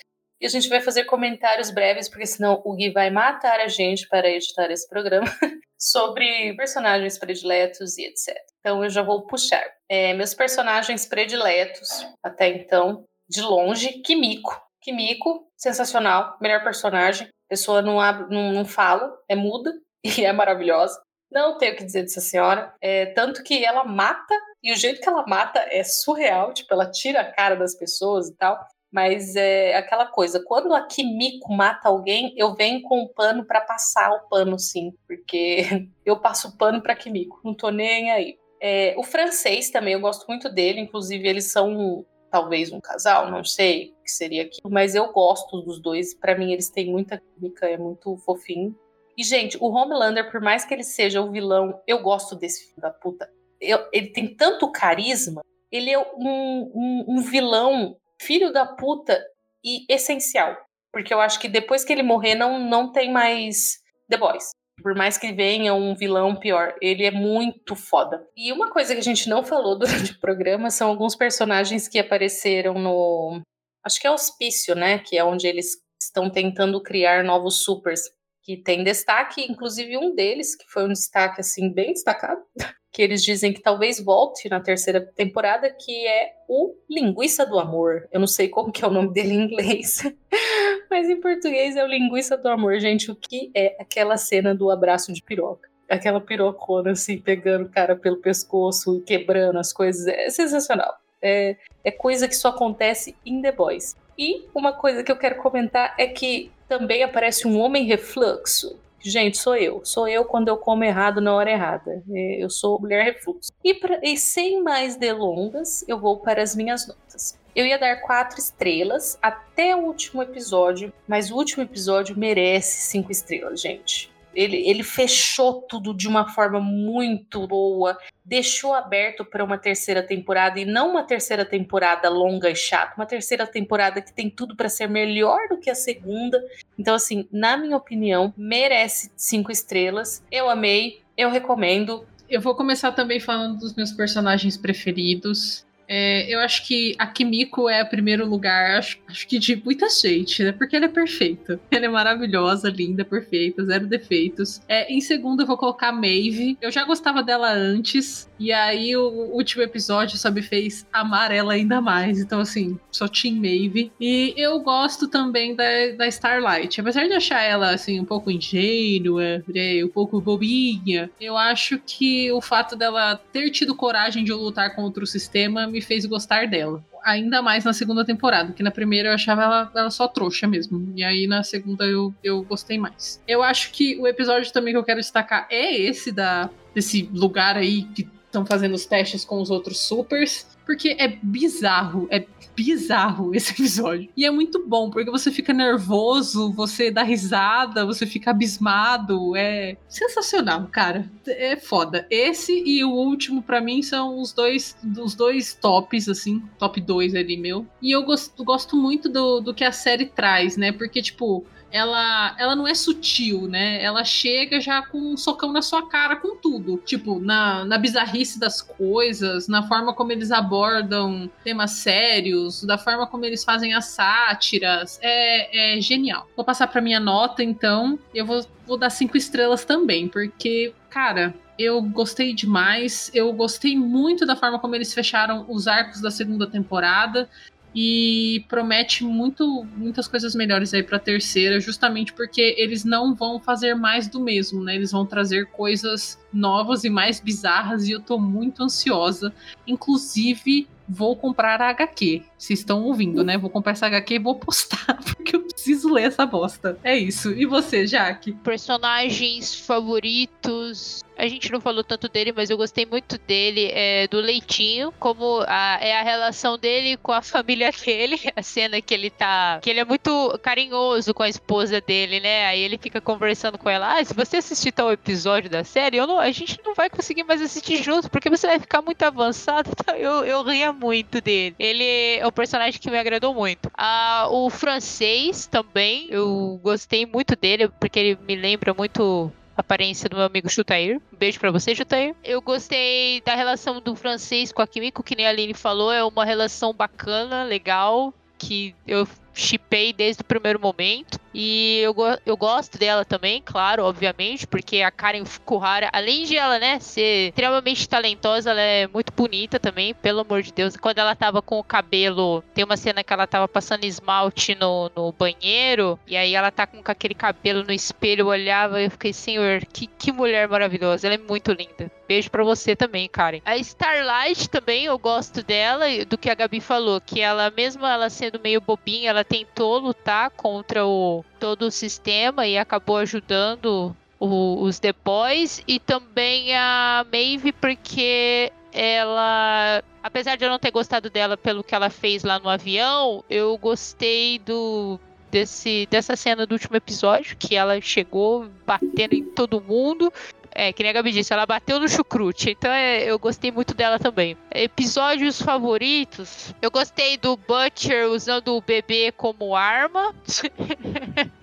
E 0.41 0.45
a 0.45 0.49
gente 0.49 0.69
vai 0.69 0.79
fazer 0.79 1.03
comentários 1.03 1.69
breves, 1.69 2.07
porque 2.07 2.25
senão 2.25 2.61
o 2.63 2.75
Gui 2.75 2.91
vai 2.91 3.09
matar 3.09 3.59
a 3.59 3.67
gente 3.67 4.07
para 4.07 4.29
editar 4.29 4.71
esse 4.71 4.87
programa, 4.87 5.27
sobre 5.77 6.53
personagens 6.55 7.17
prediletos 7.17 7.97
e 7.97 8.05
etc. 8.05 8.35
Então 8.59 8.83
eu 8.83 8.89
já 8.89 9.01
vou 9.01 9.25
puxar. 9.25 9.63
É, 9.89 10.13
meus 10.13 10.33
personagens 10.33 11.05
prediletos, 11.05 12.05
até 12.23 12.49
então, 12.49 13.05
de 13.29 13.41
longe, 13.41 14.01
Kimiko. 14.01 14.61
Kimiko, 14.81 15.47
sensacional, 15.57 16.37
melhor 16.41 16.63
personagem. 16.63 17.27
Pessoa 17.49 17.81
não, 17.81 17.99
abre, 17.99 18.33
não, 18.33 18.53
não 18.53 18.65
fala, 18.65 19.11
é 19.27 19.35
muda 19.35 19.73
e 20.03 20.25
é 20.25 20.31
maravilhosa. 20.31 21.01
Não 21.31 21.57
tenho 21.57 21.73
o 21.73 21.77
que 21.77 21.85
dizer 21.85 22.01
dessa 22.03 22.21
senhora. 22.21 22.73
É, 22.81 23.07
tanto 23.07 23.43
que 23.43 23.63
ela 23.63 23.83
mata, 23.83 24.33
e 24.63 24.71
o 24.71 24.75
jeito 24.75 24.99
que 24.99 25.07
ela 25.07 25.25
mata 25.27 25.59
é 25.69 25.83
surreal. 25.83 26.53
Tipo, 26.53 26.73
ela 26.73 26.89
tira 26.89 27.21
a 27.21 27.31
cara 27.31 27.55
das 27.55 27.75
pessoas 27.75 28.29
e 28.29 28.35
tal. 28.35 28.59
Mas 28.91 29.35
é 29.35 29.75
aquela 29.75 30.07
coisa, 30.07 30.43
quando 30.43 30.73
a 30.73 30.81
Kimiko 30.85 31.53
mata 31.53 31.89
alguém, 31.89 32.33
eu 32.35 32.55
venho 32.55 32.81
com 32.81 33.01
o 33.03 33.09
pano 33.09 33.45
pra 33.45 33.61
passar 33.61 34.11
o 34.11 34.27
pano, 34.27 34.57
sim. 34.57 34.93
Porque 35.07 35.63
eu 36.05 36.19
passo 36.19 36.49
o 36.49 36.57
pano 36.57 36.81
pra 36.81 36.95
Kimiko, 36.95 37.39
não 37.43 37.53
tô 37.53 37.69
nem 37.69 38.09
aí. 38.11 38.37
É, 38.61 38.93
o 38.97 39.03
francês 39.03 39.69
também, 39.69 39.93
eu 39.93 39.99
gosto 40.01 40.25
muito 40.27 40.49
dele. 40.49 40.79
Inclusive, 40.81 41.27
eles 41.27 41.51
são 41.51 42.05
talvez 42.31 42.71
um 42.71 42.81
casal, 42.81 43.29
não 43.31 43.43
sei 43.43 43.93
o 43.99 44.03
que 44.03 44.11
seria 44.11 44.43
aquilo. 44.43 44.69
Mas 44.71 44.95
eu 44.95 45.11
gosto 45.13 45.61
dos 45.61 45.79
dois. 45.79 46.13
Pra 46.13 46.35
mim, 46.37 46.51
eles 46.51 46.69
têm 46.69 46.91
muita 46.91 47.21
química, 47.35 47.67
é 47.67 47.77
muito 47.77 48.17
fofinho. 48.17 48.75
E, 49.17 49.23
gente, 49.23 49.57
o 49.61 49.67
Homelander, 49.69 50.31
por 50.31 50.41
mais 50.41 50.65
que 50.65 50.73
ele 50.73 50.83
seja 50.83 51.21
o 51.21 51.31
vilão, 51.31 51.79
eu 51.85 52.01
gosto 52.01 52.35
desse 52.35 52.65
filho 52.69 52.81
da 52.81 52.89
puta. 52.89 53.29
Eu- 53.61 53.87
ele 53.93 54.07
tem 54.09 54.33
tanto 54.35 54.71
carisma. 54.71 55.41
Ele 55.71 55.91
é 55.91 55.99
um, 55.99 56.71
um- 56.73 57.05
um 57.07 57.21
vilão 57.21 57.95
filho 58.21 58.51
da 58.51 58.65
puta 58.65 59.19
e 59.63 59.85
essencial. 59.93 60.57
Porque 60.91 61.13
eu 61.13 61.21
acho 61.21 61.39
que 61.39 61.47
depois 61.47 61.83
que 61.83 61.93
ele 61.93 62.03
morrer, 62.03 62.35
não, 62.35 62.59
não 62.59 62.91
tem 62.91 63.11
mais 63.11 63.77
The 64.09 64.17
Boys. 64.17 64.51
Por 64.81 64.95
mais 64.95 65.17
que 65.17 65.33
venha 65.33 65.73
um 65.73 65.93
vilão 65.93 66.35
pior, 66.35 66.73
ele 66.81 67.05
é 67.05 67.11
muito 67.11 67.75
foda. 67.75 68.25
E 68.35 68.51
uma 68.51 68.71
coisa 68.71 68.93
que 68.93 68.99
a 68.99 69.03
gente 69.03 69.29
não 69.29 69.43
falou 69.43 69.77
durante 69.79 70.13
o 70.13 70.19
programa 70.19 70.69
são 70.69 70.89
alguns 70.89 71.15
personagens 71.15 71.87
que 71.87 71.99
apareceram 71.99 72.75
no. 72.75 73.41
Acho 73.83 73.99
que 73.99 74.07
é 74.07 74.11
Hospício, 74.11 74.75
né? 74.75 74.99
Que 74.99 75.17
é 75.17 75.23
onde 75.23 75.47
eles 75.47 75.77
estão 76.01 76.29
tentando 76.29 76.81
criar 76.81 77.23
novos 77.23 77.63
supers 77.63 78.01
que 78.43 78.57
tem 78.57 78.83
destaque, 78.83 79.45
inclusive 79.49 79.97
um 79.97 80.15
deles, 80.15 80.55
que 80.55 80.65
foi 80.69 80.85
um 80.85 80.93
destaque 80.93 81.41
assim 81.41 81.71
bem 81.71 81.93
destacado, 81.93 82.41
que 82.91 83.01
eles 83.01 83.23
dizem 83.23 83.53
que 83.53 83.61
talvez 83.61 83.99
volte 83.99 84.49
na 84.49 84.59
terceira 84.59 84.99
temporada, 84.99 85.69
que 85.69 86.07
é 86.07 86.33
o 86.47 86.75
Linguiça 86.89 87.45
do 87.45 87.59
Amor. 87.59 88.07
Eu 88.11 88.19
não 88.19 88.27
sei 88.27 88.49
como 88.49 88.71
que 88.71 88.83
é 88.83 88.87
o 88.87 88.91
nome 88.91 89.13
dele 89.13 89.33
em 89.33 89.43
inglês, 89.43 90.01
mas 90.89 91.07
em 91.09 91.19
português 91.19 91.75
é 91.75 91.83
o 91.83 91.87
Linguiça 91.87 92.35
do 92.35 92.49
Amor. 92.49 92.79
Gente, 92.79 93.11
o 93.11 93.15
que 93.15 93.51
é 93.53 93.75
aquela 93.79 94.17
cena 94.17 94.55
do 94.55 94.71
abraço 94.71 95.13
de 95.13 95.21
piroca? 95.21 95.69
Aquela 95.87 96.21
pirocona 96.21 96.91
assim, 96.91 97.17
pegando 97.17 97.65
o 97.65 97.69
cara 97.69 97.95
pelo 97.95 98.17
pescoço 98.17 98.97
e 98.97 99.01
quebrando 99.01 99.59
as 99.59 99.71
coisas, 99.71 100.07
é 100.07 100.29
sensacional. 100.29 100.95
É, 101.21 101.57
é 101.83 101.91
coisa 101.91 102.27
que 102.27 102.35
só 102.35 102.49
acontece 102.49 103.15
em 103.25 103.41
The 103.41 103.51
Boys. 103.51 103.95
E 104.17 104.47
uma 104.53 104.73
coisa 104.73 105.03
que 105.03 105.11
eu 105.11 105.17
quero 105.17 105.35
comentar 105.35 105.95
é 105.97 106.07
que 106.07 106.51
também 106.67 107.03
aparece 107.03 107.47
um 107.47 107.59
homem 107.59 107.85
refluxo. 107.85 108.79
Gente, 109.01 109.37
sou 109.37 109.55
eu. 109.55 109.81
Sou 109.83 110.07
eu 110.07 110.25
quando 110.25 110.47
eu 110.49 110.57
como 110.57 110.83
errado 110.83 111.21
na 111.21 111.33
hora 111.33 111.49
errada. 111.51 112.03
É, 112.11 112.43
Eu 112.43 112.49
sou 112.49 112.79
mulher 112.79 113.03
refluxo. 113.03 113.51
E, 113.63 113.73
pra- 113.73 113.99
e 114.03 114.17
sem 114.17 114.61
mais 114.61 114.95
delongas, 114.95 115.85
eu 115.87 115.99
vou 115.99 116.17
para 116.17 116.41
as 116.41 116.55
minhas 116.55 116.87
notas. 116.87 117.37
Eu 117.55 117.65
ia 117.65 117.77
dar 117.79 118.01
quatro 118.01 118.39
estrelas 118.39 119.17
até 119.21 119.75
o 119.75 119.79
último 119.79 120.21
episódio, 120.21 120.93
mas 121.07 121.31
o 121.31 121.35
último 121.35 121.63
episódio 121.63 122.17
merece 122.17 122.81
cinco 122.89 123.11
estrelas, 123.11 123.59
gente. 123.61 124.11
Ele, 124.33 124.57
ele 124.69 124.83
fechou 124.83 125.61
tudo 125.61 125.93
de 125.93 126.07
uma 126.07 126.29
forma 126.29 126.59
muito 126.59 127.47
boa, 127.47 127.97
deixou 128.23 128.73
aberto 128.73 129.25
para 129.25 129.43
uma 129.43 129.57
terceira 129.57 130.03
temporada 130.03 130.59
e 130.59 130.65
não 130.65 130.91
uma 130.91 131.03
terceira 131.03 131.43
temporada 131.43 132.09
longa 132.09 132.49
e 132.49 132.55
chata, 132.55 132.93
uma 132.95 133.05
terceira 133.05 133.47
temporada 133.47 134.01
que 134.01 134.13
tem 134.13 134.29
tudo 134.29 134.55
para 134.55 134.69
ser 134.69 134.87
melhor 134.87 135.47
do 135.49 135.57
que 135.57 135.69
a 135.69 135.75
segunda. 135.75 136.43
Então, 136.77 136.95
assim, 136.95 137.27
na 137.31 137.57
minha 137.57 137.75
opinião, 137.75 138.33
merece 138.37 139.11
cinco 139.15 139.51
estrelas. 139.51 140.23
Eu 140.31 140.49
amei, 140.49 141.01
eu 141.17 141.29
recomendo. 141.29 142.05
Eu 142.29 142.39
vou 142.39 142.55
começar 142.55 142.91
também 142.91 143.19
falando 143.19 143.57
dos 143.57 143.75
meus 143.75 143.91
personagens 143.91 144.55
preferidos. 144.55 145.65
É, 145.89 146.31
eu 146.31 146.39
acho 146.39 146.67
que 146.67 146.95
a 146.99 147.07
Kimiko 147.07 147.67
é 147.67 147.81
o 147.81 147.89
primeiro 147.89 148.23
lugar, 148.27 148.77
acho, 148.77 148.99
acho 149.07 149.27
que 149.27 149.39
de 149.39 149.55
muita 149.55 149.89
gente, 149.89 150.43
né? 150.43 150.51
Porque 150.51 150.75
ela 150.75 150.85
é 150.85 150.89
perfeita. 150.89 151.59
Ela 151.71 151.85
é 151.85 151.89
maravilhosa, 151.89 152.69
linda, 152.69 153.03
perfeita, 153.03 153.65
zero 153.65 153.87
defeitos. 153.87 154.61
É, 154.67 154.93
em 154.93 155.01
segundo, 155.01 155.41
eu 155.41 155.47
vou 155.47 155.57
colocar 155.57 155.89
a 155.89 155.91
Maeve. 155.91 156.57
Eu 156.61 156.71
já 156.71 156.85
gostava 156.85 157.23
dela 157.23 157.51
antes, 157.51 158.29
e 158.39 158.51
aí 158.51 158.95
o 158.95 159.09
último 159.33 159.63
episódio 159.63 160.17
só 160.17 160.29
me 160.29 160.43
fez 160.43 160.85
amar 160.93 161.31
ela 161.31 161.53
ainda 161.53 161.81
mais. 161.81 162.19
Então, 162.19 162.39
assim, 162.39 162.77
sou 162.91 163.09
Team 163.09 163.35
Maeve. 163.37 163.91
E 163.99 164.35
eu 164.37 164.59
gosto 164.59 165.07
também 165.07 165.55
da, 165.55 165.63
da 165.97 166.07
Starlight. 166.07 166.79
Apesar 166.79 167.07
de 167.07 167.13
achar 167.13 167.41
ela, 167.41 167.71
assim, 167.71 167.99
um 167.99 168.05
pouco 168.05 168.29
ingênua, 168.29 169.43
né, 169.47 169.83
um 169.83 169.89
pouco 169.89 170.21
bobinha, 170.21 171.09
eu 171.19 171.35
acho 171.35 171.79
que 171.79 172.31
o 172.31 172.41
fato 172.41 172.75
dela 172.75 173.19
ter 173.33 173.49
tido 173.49 173.73
coragem 173.73 174.23
de 174.23 174.31
lutar 174.31 174.75
contra 174.75 175.03
o 175.03 175.07
sistema 175.07 175.65
me 175.65 175.78
fez 175.81 176.05
gostar 176.05 176.47
dela. 176.47 176.83
Ainda 177.03 177.41
mais 177.41 177.63
na 177.63 177.73
segunda 177.73 178.03
temporada, 178.03 178.53
que 178.53 178.61
na 178.61 178.71
primeira 178.71 179.09
eu 179.09 179.13
achava 179.13 179.43
ela, 179.43 179.71
ela 179.75 179.89
só 179.89 180.07
trouxa 180.07 180.47
mesmo. 180.47 180.91
E 180.95 181.03
aí 181.03 181.27
na 181.27 181.43
segunda 181.43 181.85
eu, 181.85 182.13
eu 182.23 182.41
gostei 182.43 182.77
mais. 182.77 183.21
Eu 183.27 183.41
acho 183.41 183.71
que 183.71 183.97
o 183.99 184.07
episódio 184.07 184.51
também 184.51 184.73
que 184.73 184.77
eu 184.77 184.83
quero 184.83 184.99
destacar 184.99 185.47
é 185.49 185.75
esse 185.75 186.11
da 186.11 186.49
desse 186.73 187.09
lugar 187.13 187.57
aí 187.57 187.83
que 187.83 188.07
estão 188.25 188.45
fazendo 188.45 188.75
os 188.75 188.85
testes 188.85 189.25
com 189.25 189.41
os 189.41 189.49
outros 189.49 189.79
supers, 189.79 190.45
porque 190.69 190.95
é 190.99 191.07
bizarro, 191.23 192.07
é 192.11 192.27
bizarro 192.55 193.33
esse 193.33 193.53
episódio. 193.53 194.07
E 194.15 194.23
é 194.23 194.29
muito 194.29 194.63
bom, 194.67 194.91
porque 194.91 195.09
você 195.09 195.31
fica 195.31 195.51
nervoso, 195.51 196.51
você 196.51 196.91
dá 196.91 197.01
risada, 197.01 197.87
você 197.87 198.05
fica 198.05 198.29
abismado, 198.29 199.35
é 199.35 199.77
sensacional, 199.87 200.67
cara. 200.71 201.09
É 201.25 201.55
foda. 201.55 202.05
Esse 202.07 202.53
e 202.53 202.83
o 202.83 202.91
último 202.91 203.41
para 203.41 203.59
mim 203.59 203.81
são 203.81 204.21
os 204.21 204.31
dois 204.31 204.77
os 205.01 205.15
dois 205.15 205.55
tops 205.55 206.07
assim, 206.07 206.43
top 206.59 206.79
2 206.79 207.15
ali 207.15 207.35
meu. 207.35 207.65
E 207.81 207.91
eu 207.91 208.03
gosto, 208.03 208.43
gosto 208.43 208.77
muito 208.77 209.09
do, 209.09 209.39
do 209.39 209.55
que 209.55 209.63
a 209.63 209.71
série 209.71 210.05
traz, 210.05 210.55
né? 210.55 210.71
Porque 210.71 211.01
tipo, 211.01 211.47
ela, 211.71 212.35
ela 212.37 212.55
não 212.55 212.67
é 212.67 212.73
sutil, 212.73 213.47
né? 213.47 213.81
Ela 213.81 214.03
chega 214.03 214.59
já 214.59 214.81
com 214.81 214.97
um 214.97 215.17
socão 215.17 215.51
na 215.51 215.61
sua 215.61 215.87
cara 215.87 216.15
com 216.15 216.35
tudo. 216.35 216.77
Tipo, 216.77 217.19
na, 217.19 217.65
na 217.65 217.77
bizarrice 217.77 218.39
das 218.39 218.61
coisas, 218.61 219.47
na 219.47 219.67
forma 219.67 219.93
como 219.93 220.11
eles 220.11 220.31
abordam 220.31 221.29
temas 221.43 221.71
sérios, 221.71 222.63
da 222.63 222.77
forma 222.77 223.07
como 223.07 223.25
eles 223.25 223.43
fazem 223.43 223.73
as 223.73 223.85
sátiras. 223.85 224.99
É, 225.01 225.77
é 225.77 225.81
genial. 225.81 226.27
Vou 226.35 226.45
passar 226.45 226.67
pra 226.67 226.81
minha 226.81 226.99
nota, 226.99 227.43
então. 227.43 227.97
Eu 228.13 228.25
vou, 228.25 228.45
vou 228.65 228.77
dar 228.77 228.89
cinco 228.89 229.17
estrelas 229.17 229.63
também, 229.63 230.07
porque, 230.07 230.73
cara, 230.89 231.33
eu 231.59 231.81
gostei 231.81 232.33
demais. 232.33 233.11
Eu 233.13 233.31
gostei 233.33 233.75
muito 233.75 234.25
da 234.25 234.35
forma 234.35 234.57
como 234.59 234.75
eles 234.75 234.93
fecharam 234.93 235.45
os 235.49 235.67
arcos 235.67 235.99
da 235.99 236.09
segunda 236.09 236.47
temporada 236.47 237.29
e 237.73 238.43
promete 238.47 239.03
muito, 239.03 239.63
muitas 239.75 240.07
coisas 240.07 240.33
melhores 240.33 240.73
aí 240.73 240.81
para 240.81 240.97
a 240.97 240.99
terceira, 240.99 241.59
justamente 241.59 242.13
porque 242.13 242.55
eles 242.57 242.83
não 242.83 243.13
vão 243.13 243.39
fazer 243.39 243.75
mais 243.75 244.07
do 244.07 244.19
mesmo, 244.19 244.63
né? 244.63 244.75
Eles 244.75 244.91
vão 244.91 245.05
trazer 245.05 245.45
coisas 245.47 246.19
novas 246.33 246.83
e 246.83 246.89
mais 246.89 247.19
bizarras 247.19 247.87
e 247.87 247.91
eu 247.91 247.99
tô 247.99 248.17
muito 248.17 248.63
ansiosa. 248.63 249.33
Inclusive, 249.67 250.67
vou 250.89 251.15
comprar 251.15 251.61
a 251.61 251.69
HQ. 251.69 252.23
Vocês 252.37 252.59
estão 252.59 252.83
ouvindo, 252.83 253.23
né? 253.23 253.37
Vou 253.37 253.49
comprar 253.49 253.73
essa 253.73 253.85
HQ 253.85 254.15
e 254.15 254.19
vou 254.19 254.35
postar, 254.35 254.97
porque 255.05 255.35
eu 255.35 255.41
preciso 255.41 255.93
ler 255.93 256.03
essa 256.03 256.25
bosta. 256.25 256.79
É 256.83 256.97
isso. 256.97 257.31
E 257.31 257.45
você, 257.45 257.85
Jaque? 257.85 258.31
Personagens 258.31 259.53
favoritos. 259.59 261.03
A 261.17 261.27
gente 261.27 261.51
não 261.51 261.59
falou 261.59 261.83
tanto 261.83 262.07
dele, 262.07 262.31
mas 262.33 262.49
eu 262.49 262.55
gostei 262.55 262.85
muito 262.85 263.17
dele, 263.17 263.69
é, 263.73 264.07
do 264.07 264.21
Leitinho, 264.21 264.93
como 264.97 265.43
a, 265.45 265.77
é 265.81 265.99
a 265.99 266.01
relação 266.01 266.57
dele 266.57 266.95
com 266.95 267.11
a 267.11 267.21
família 267.21 267.71
dele, 267.85 268.17
a 268.33 268.41
cena 268.41 268.81
que 268.81 268.93
ele 268.93 269.09
tá. 269.09 269.59
que 269.61 269.69
ele 269.69 269.81
é 269.81 269.85
muito 269.85 270.39
carinhoso 270.41 271.13
com 271.13 271.21
a 271.21 271.27
esposa 271.27 271.81
dele, 271.81 272.21
né? 272.21 272.45
Aí 272.45 272.61
ele 272.61 272.77
fica 272.77 273.01
conversando 273.01 273.57
com 273.57 273.69
ela: 273.69 273.99
Ah, 273.99 274.05
se 274.05 274.13
você 274.13 274.37
assistir 274.37 274.71
tal 274.71 274.93
episódio 274.93 275.49
da 275.49 275.65
série, 275.65 275.97
eu 275.97 276.07
não, 276.07 276.19
a 276.19 276.31
gente 276.31 276.57
não 276.63 276.73
vai 276.73 276.89
conseguir 276.89 277.23
mais 277.23 277.41
assistir 277.41 277.83
junto, 277.83 278.09
porque 278.09 278.29
você 278.29 278.47
vai 278.47 278.59
ficar 278.59 278.81
muito 278.81 279.03
avançado. 279.03 279.69
Então 279.79 279.95
eu, 279.95 280.25
eu 280.25 280.43
ria 280.43 280.73
muito 280.79 281.21
dele. 281.21 281.55
Ele 281.59 282.17
é 282.17 282.25
um 282.25 282.31
personagem 282.31 282.79
que 282.79 282.89
me 282.89 282.97
agradou 282.97 283.33
muito. 283.33 283.69
Ah, 283.77 284.27
o 284.29 284.49
francês 284.49 285.45
também, 285.45 286.07
eu 286.09 286.59
gostei 286.63 287.05
muito 287.05 287.35
dele, 287.35 287.69
porque 287.79 287.99
ele 287.99 288.19
me 288.27 288.35
lembra 288.35 288.73
muito 288.73 289.31
a 289.55 289.61
aparência 289.61 290.07
do 290.09 290.15
meu 290.15 290.25
amigo 290.25 290.49
Chutair. 290.49 291.01
Um 291.13 291.17
beijo 291.17 291.39
pra 291.39 291.51
você, 291.51 291.75
Chutair. 291.75 292.15
Eu 292.23 292.41
gostei 292.41 293.21
da 293.21 293.35
relação 293.35 293.81
do 293.81 293.95
francês 293.95 294.51
com 294.51 294.61
a 294.61 294.67
Kimiko, 294.67 295.03
que 295.03 295.15
nem 295.15 295.27
a 295.27 295.29
Aline 295.29 295.53
falou, 295.53 295.91
é 295.91 296.03
uma 296.03 296.23
relação 296.23 296.73
bacana, 296.73 297.43
legal, 297.43 298.13
que 298.37 298.73
eu 298.87 299.05
chipei 299.33 299.93
desde 299.93 300.21
o 300.21 300.25
primeiro 300.25 300.59
momento. 300.59 301.19
E 301.33 301.81
eu, 301.83 301.95
eu 302.25 302.35
gosto 302.35 302.77
dela 302.77 303.05
também, 303.05 303.41
claro, 303.43 303.83
obviamente, 303.83 304.47
porque 304.47 304.81
a 304.81 304.89
Karen 304.89 305.25
Fukuhara, 305.25 305.89
além 305.93 306.23
de 306.23 306.35
ela, 306.35 306.57
né, 306.57 306.79
ser 306.79 307.29
extremamente 307.29 307.87
talentosa, 307.87 308.49
ela 308.49 308.61
é 308.61 308.87
muito 308.87 309.13
bonita 309.13 309.59
também, 309.59 309.93
pelo 309.93 310.21
amor 310.21 310.41
de 310.41 310.51
Deus. 310.51 310.75
Quando 310.75 310.97
ela 310.97 311.15
tava 311.15 311.41
com 311.41 311.59
o 311.59 311.63
cabelo, 311.63 312.43
tem 312.53 312.65
uma 312.65 312.77
cena 312.77 313.03
que 313.03 313.13
ela 313.13 313.27
tava 313.27 313.47
passando 313.47 313.83
esmalte 313.83 314.55
no, 314.55 314.91
no 314.95 315.11
banheiro, 315.11 315.99
e 316.07 316.17
aí 316.17 316.33
ela 316.33 316.51
tá 316.51 316.65
com 316.65 316.81
aquele 316.83 317.13
cabelo 317.13 317.63
no 317.63 317.71
espelho, 317.71 318.21
eu 318.21 318.27
olhava 318.27 318.81
e 318.81 318.85
eu 318.85 318.91
fiquei, 318.91 319.13
senhor, 319.13 319.61
que, 319.71 319.85
que 319.85 320.11
mulher 320.11 320.47
maravilhosa, 320.47 321.07
ela 321.07 321.15
é 321.15 321.19
muito 321.19 321.51
linda. 321.51 321.91
Beijo 322.07 322.31
para 322.31 322.43
você 322.43 322.75
também, 322.75 323.07
Karen. 323.07 323.39
A 323.45 323.55
Starlight 323.57 324.49
também, 324.49 324.85
eu 324.85 324.97
gosto 324.97 325.43
dela, 325.43 325.85
do 326.07 326.17
que 326.17 326.27
a 326.27 326.33
Gabi 326.33 326.59
falou, 326.59 326.99
que 326.99 327.21
ela, 327.21 327.51
mesmo 327.55 327.85
ela 327.85 328.09
sendo 328.09 328.39
meio 328.39 328.59
bobinha, 328.59 329.11
ela 329.11 329.18
tentou 329.23 329.79
lutar 329.79 330.29
contra 330.31 330.85
o 330.85 331.23
todo 331.39 331.63
o 331.63 331.71
sistema 331.71 332.47
e 332.47 332.57
acabou 332.57 332.97
ajudando 332.97 333.95
o, 334.19 334.61
os 334.61 334.79
The 334.79 334.93
Boys 335.03 335.63
e 335.67 335.79
também 335.79 336.55
a 336.55 337.05
Maeve 337.11 337.51
porque 337.51 338.51
ela 338.71 339.83
apesar 340.03 340.35
de 340.35 340.45
eu 340.45 340.49
não 340.49 340.59
ter 340.59 340.71
gostado 340.71 341.09
dela 341.09 341.37
pelo 341.37 341.63
que 341.63 341.73
ela 341.73 341.89
fez 341.89 342.23
lá 342.23 342.39
no 342.39 342.49
avião, 342.49 343.23
eu 343.29 343.57
gostei 343.57 344.39
do 344.39 344.99
desse 345.31 345.87
dessa 345.89 346.15
cena 346.15 346.45
do 346.45 346.53
último 346.53 346.75
episódio 346.75 347.37
que 347.37 347.55
ela 347.55 347.79
chegou 347.81 348.49
batendo 348.65 349.13
em 349.13 349.23
todo 349.23 349.61
mundo 349.61 350.11
é, 350.51 350.73
que 350.73 350.83
nem 350.83 350.89
a 350.89 350.93
Gabi 350.93 351.11
disse, 351.11 351.33
ela 351.33 351.45
bateu 351.45 351.79
no 351.79 351.87
chucrute. 351.87 352.51
Então 352.51 352.71
é, 352.71 353.03
eu 353.03 353.17
gostei 353.19 353.51
muito 353.51 353.73
dela 353.73 353.99
também. 353.99 354.37
Episódios 354.53 355.41
favoritos. 355.41 356.53
Eu 356.61 356.71
gostei 356.71 357.17
do 357.17 357.37
Butcher 357.37 358.09
usando 358.09 358.55
o 358.55 358.61
bebê 358.61 359.11
como 359.11 359.55
arma. 359.55 360.13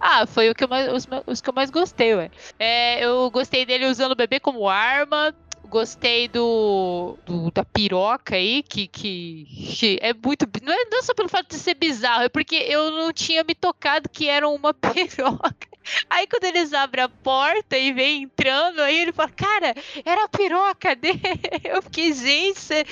ah, 0.00 0.26
foi 0.26 0.50
o 0.50 0.54
que 0.54 0.64
eu 0.64 0.68
mais, 0.68 0.92
os, 0.92 1.06
os, 1.26 1.40
que 1.40 1.48
eu 1.48 1.54
mais 1.54 1.70
gostei, 1.70 2.14
ué. 2.14 2.30
É, 2.58 3.04
eu 3.04 3.30
gostei 3.30 3.64
dele 3.64 3.86
usando 3.86 4.12
o 4.12 4.16
bebê 4.16 4.38
como 4.38 4.68
arma. 4.68 5.34
Gostei 5.66 6.28
do, 6.28 7.18
do, 7.26 7.50
da 7.50 7.64
piroca 7.64 8.36
aí, 8.36 8.62
que, 8.62 8.86
que, 8.86 9.44
que 9.76 9.98
é 10.00 10.14
muito. 10.14 10.46
Não 10.62 10.72
é 10.72 10.84
não 10.90 11.02
só 11.02 11.12
pelo 11.14 11.28
fato 11.28 11.48
de 11.48 11.56
ser 11.56 11.74
bizarro, 11.74 12.22
é 12.22 12.28
porque 12.28 12.54
eu 12.54 12.92
não 12.92 13.12
tinha 13.12 13.42
me 13.42 13.54
tocado 13.54 14.08
que 14.08 14.28
era 14.28 14.48
uma 14.48 14.72
piroca. 14.74 15.73
Aí 16.08 16.26
quando 16.26 16.44
eles 16.44 16.72
abrem 16.72 17.04
a 17.04 17.08
porta 17.08 17.76
e 17.76 17.92
vem 17.92 18.22
entrando, 18.22 18.80
aí 18.80 18.98
ele 19.00 19.12
fala, 19.12 19.30
cara, 19.30 19.74
era 20.04 20.24
a 20.24 20.28
piroca 20.28 20.94
dele. 20.96 21.20
Eu 21.64 21.82
fiquei, 21.82 22.12
gente, 22.12 22.60
você 22.60 22.84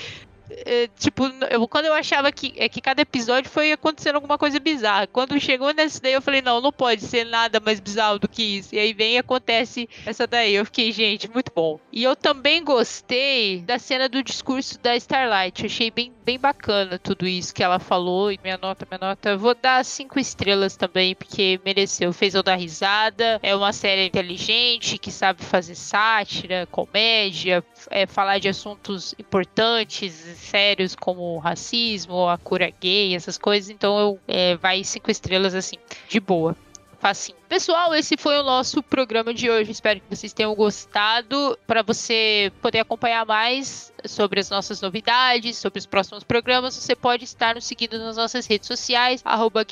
é, 0.65 0.89
tipo, 0.99 1.24
eu, 1.51 1.66
quando 1.66 1.87
eu 1.87 1.95
achava 1.95 2.31
que, 2.31 2.53
é, 2.57 2.69
que 2.69 2.81
cada 2.81 3.03
episódio 3.03 3.51
foi 3.51 3.73
acontecendo 3.73 4.16
alguma 4.16 4.39
coisa 4.39 4.59
bizarra. 4.61 5.07
Quando 5.07 5.39
chegou 5.41 5.73
nesse 5.73 6.01
daí, 6.01 6.12
eu 6.12 6.23
falei, 6.23 6.43
não, 6.43 6.61
não 6.61 6.73
pode 6.73 7.03
ser 7.03 7.24
nada 7.24 7.61
mais 7.61 7.81
bizarro 7.81 8.19
do 8.19 8.29
que 8.29 8.43
isso. 8.43 8.74
E 8.74 8.79
aí 8.79 8.93
vem 8.93 9.15
e 9.15 9.19
acontece 9.19 9.89
essa 10.05 10.27
daí. 10.27 10.55
Eu 10.55 10.65
fiquei, 10.65 10.93
gente, 10.93 11.31
muito 11.31 11.53
bom. 11.55 11.79
E 11.91 12.03
eu 12.03 12.15
também 12.15 12.62
gostei 12.62 13.61
da 13.61 13.79
cena 13.79 14.09
do 14.09 14.23
discurso 14.23 14.79
da 14.81 14.97
Starlight. 14.97 15.62
Eu 15.62 15.66
achei 15.66 15.91
bem, 15.91 16.12
bem 16.24 16.39
bacana 16.39 16.99
tudo 16.99 17.27
isso 17.27 17.55
que 17.55 17.62
ela 17.62 17.79
falou. 17.79 18.31
E 18.31 18.39
minha 18.43 18.59
nota, 18.59 18.87
minha 18.91 19.09
nota, 19.11 19.37
vou 19.37 19.55
dar 19.55 19.85
cinco 19.85 20.19
estrelas 20.19 20.77
também, 20.77 21.15
porque 21.15 21.61
mereceu. 21.65 22.12
Fez 22.12 22.35
eu 22.35 22.43
dar 22.43 22.57
risada. 22.57 23.41
É 23.43 23.55
uma 23.55 23.73
série 23.73 24.07
inteligente, 24.07 24.99
que 24.99 25.11
sabe 25.11 25.43
fazer 25.43 25.74
sátira, 25.74 26.66
comédia, 26.70 27.65
é, 27.91 28.07
falar 28.07 28.39
de 28.39 28.49
assuntos 28.49 29.15
importantes 29.19 30.41
sérios 30.43 30.94
como 30.94 31.36
o 31.36 31.39
racismo, 31.39 32.28
a 32.28 32.36
cura 32.36 32.73
gay, 32.81 33.14
essas 33.14 33.39
coisas. 33.39 33.70
Então 33.70 33.98
eu 33.98 34.19
é, 34.28 34.56
vai 34.56 34.82
cinco 34.85 35.10
estrelas 35.10 35.55
assim, 35.55 35.77
de 36.09 36.20
boa. 36.20 36.56
Facinho. 37.03 37.37
Pessoal, 37.49 37.93
esse 37.97 38.16
foi 38.16 38.39
o 38.39 38.45
nosso 38.45 38.81
programa 38.81 39.35
de 39.35 39.51
hoje. 39.51 39.73
Espero 39.73 40.01
que 40.01 40.09
vocês 40.09 40.33
tenham 40.33 40.55
gostado. 40.55 41.59
Para 41.66 41.83
você 41.83 42.53
poder 42.62 42.79
acompanhar 42.79 43.27
mais 43.27 43.93
sobre 44.07 44.39
as 44.39 44.49
nossas 44.49 44.81
novidades, 44.81 45.57
sobre 45.57 45.81
os 45.81 45.85
próximos 45.85 46.23
programas, 46.23 46.77
você 46.77 46.95
pode 46.95 47.24
estar 47.24 47.57
nos 47.57 47.65
seguindo 47.65 47.99
nas 47.99 48.16
nossas 48.16 48.47
redes 48.47 48.69
sociais, 48.69 49.20
arroba 49.24 49.66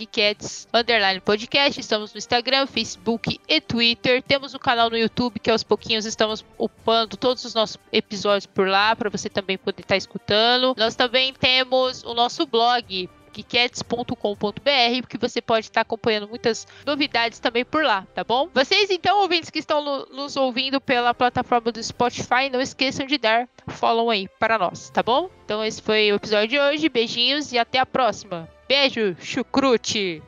podcast. 1.24 1.80
Estamos 1.80 2.12
no 2.12 2.18
Instagram, 2.18 2.66
Facebook 2.66 3.40
e 3.48 3.60
Twitter. 3.60 4.22
Temos 4.22 4.52
o 4.52 4.56
um 4.56 4.60
canal 4.60 4.90
no 4.90 4.98
YouTube 4.98 5.38
que 5.38 5.50
aos 5.50 5.62
pouquinhos 5.62 6.04
estamos 6.04 6.44
upando 6.58 7.16
todos 7.16 7.44
os 7.44 7.54
nossos 7.54 7.78
episódios 7.92 8.46
por 8.46 8.68
lá, 8.68 8.96
para 8.96 9.08
você 9.08 9.28
também 9.28 9.56
poder 9.56 9.82
estar 9.82 9.96
escutando. 9.96 10.74
Nós 10.76 10.96
também 10.96 11.32
temos 11.32 12.02
o 12.02 12.12
nosso 12.12 12.44
blog, 12.44 13.08
geekettes.com.br, 13.32 15.00
porque 15.00 15.18
você 15.18 15.40
pode 15.40 15.66
estar 15.66 15.82
acompanhando 15.82 16.28
muitas 16.28 16.66
novidades 16.86 17.38
também 17.38 17.64
por 17.64 17.84
lá, 17.84 18.06
tá 18.14 18.24
bom? 18.24 18.48
Vocês, 18.52 18.90
então, 18.90 19.20
ouvintes 19.20 19.50
que 19.50 19.58
estão 19.58 19.82
no, 19.82 20.06
nos 20.06 20.36
ouvindo 20.36 20.80
pela 20.80 21.14
plataforma 21.14 21.72
do 21.72 21.82
Spotify, 21.82 22.50
não 22.50 22.60
esqueçam 22.60 23.06
de 23.06 23.18
dar 23.18 23.48
follow 23.68 24.10
aí 24.10 24.28
para 24.38 24.58
nós, 24.58 24.90
tá 24.90 25.02
bom? 25.02 25.30
Então, 25.44 25.64
esse 25.64 25.80
foi 25.82 26.12
o 26.12 26.16
episódio 26.16 26.48
de 26.48 26.58
hoje. 26.58 26.88
Beijinhos 26.88 27.52
e 27.52 27.58
até 27.58 27.78
a 27.78 27.86
próxima. 27.86 28.48
Beijo, 28.68 29.16
chucrute! 29.20 30.22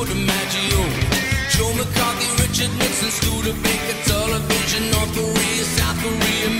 Joe 0.00 0.06
DiMaggio, 0.06 0.80
Joe 1.50 1.74
McCarthy, 1.74 2.26
Richard 2.40 2.72
Nixon, 2.78 3.10
Studebaker, 3.10 3.96
Television, 4.06 4.90
North 4.92 5.12
Korea, 5.12 5.64
South 5.76 6.00
Korea, 6.00 6.59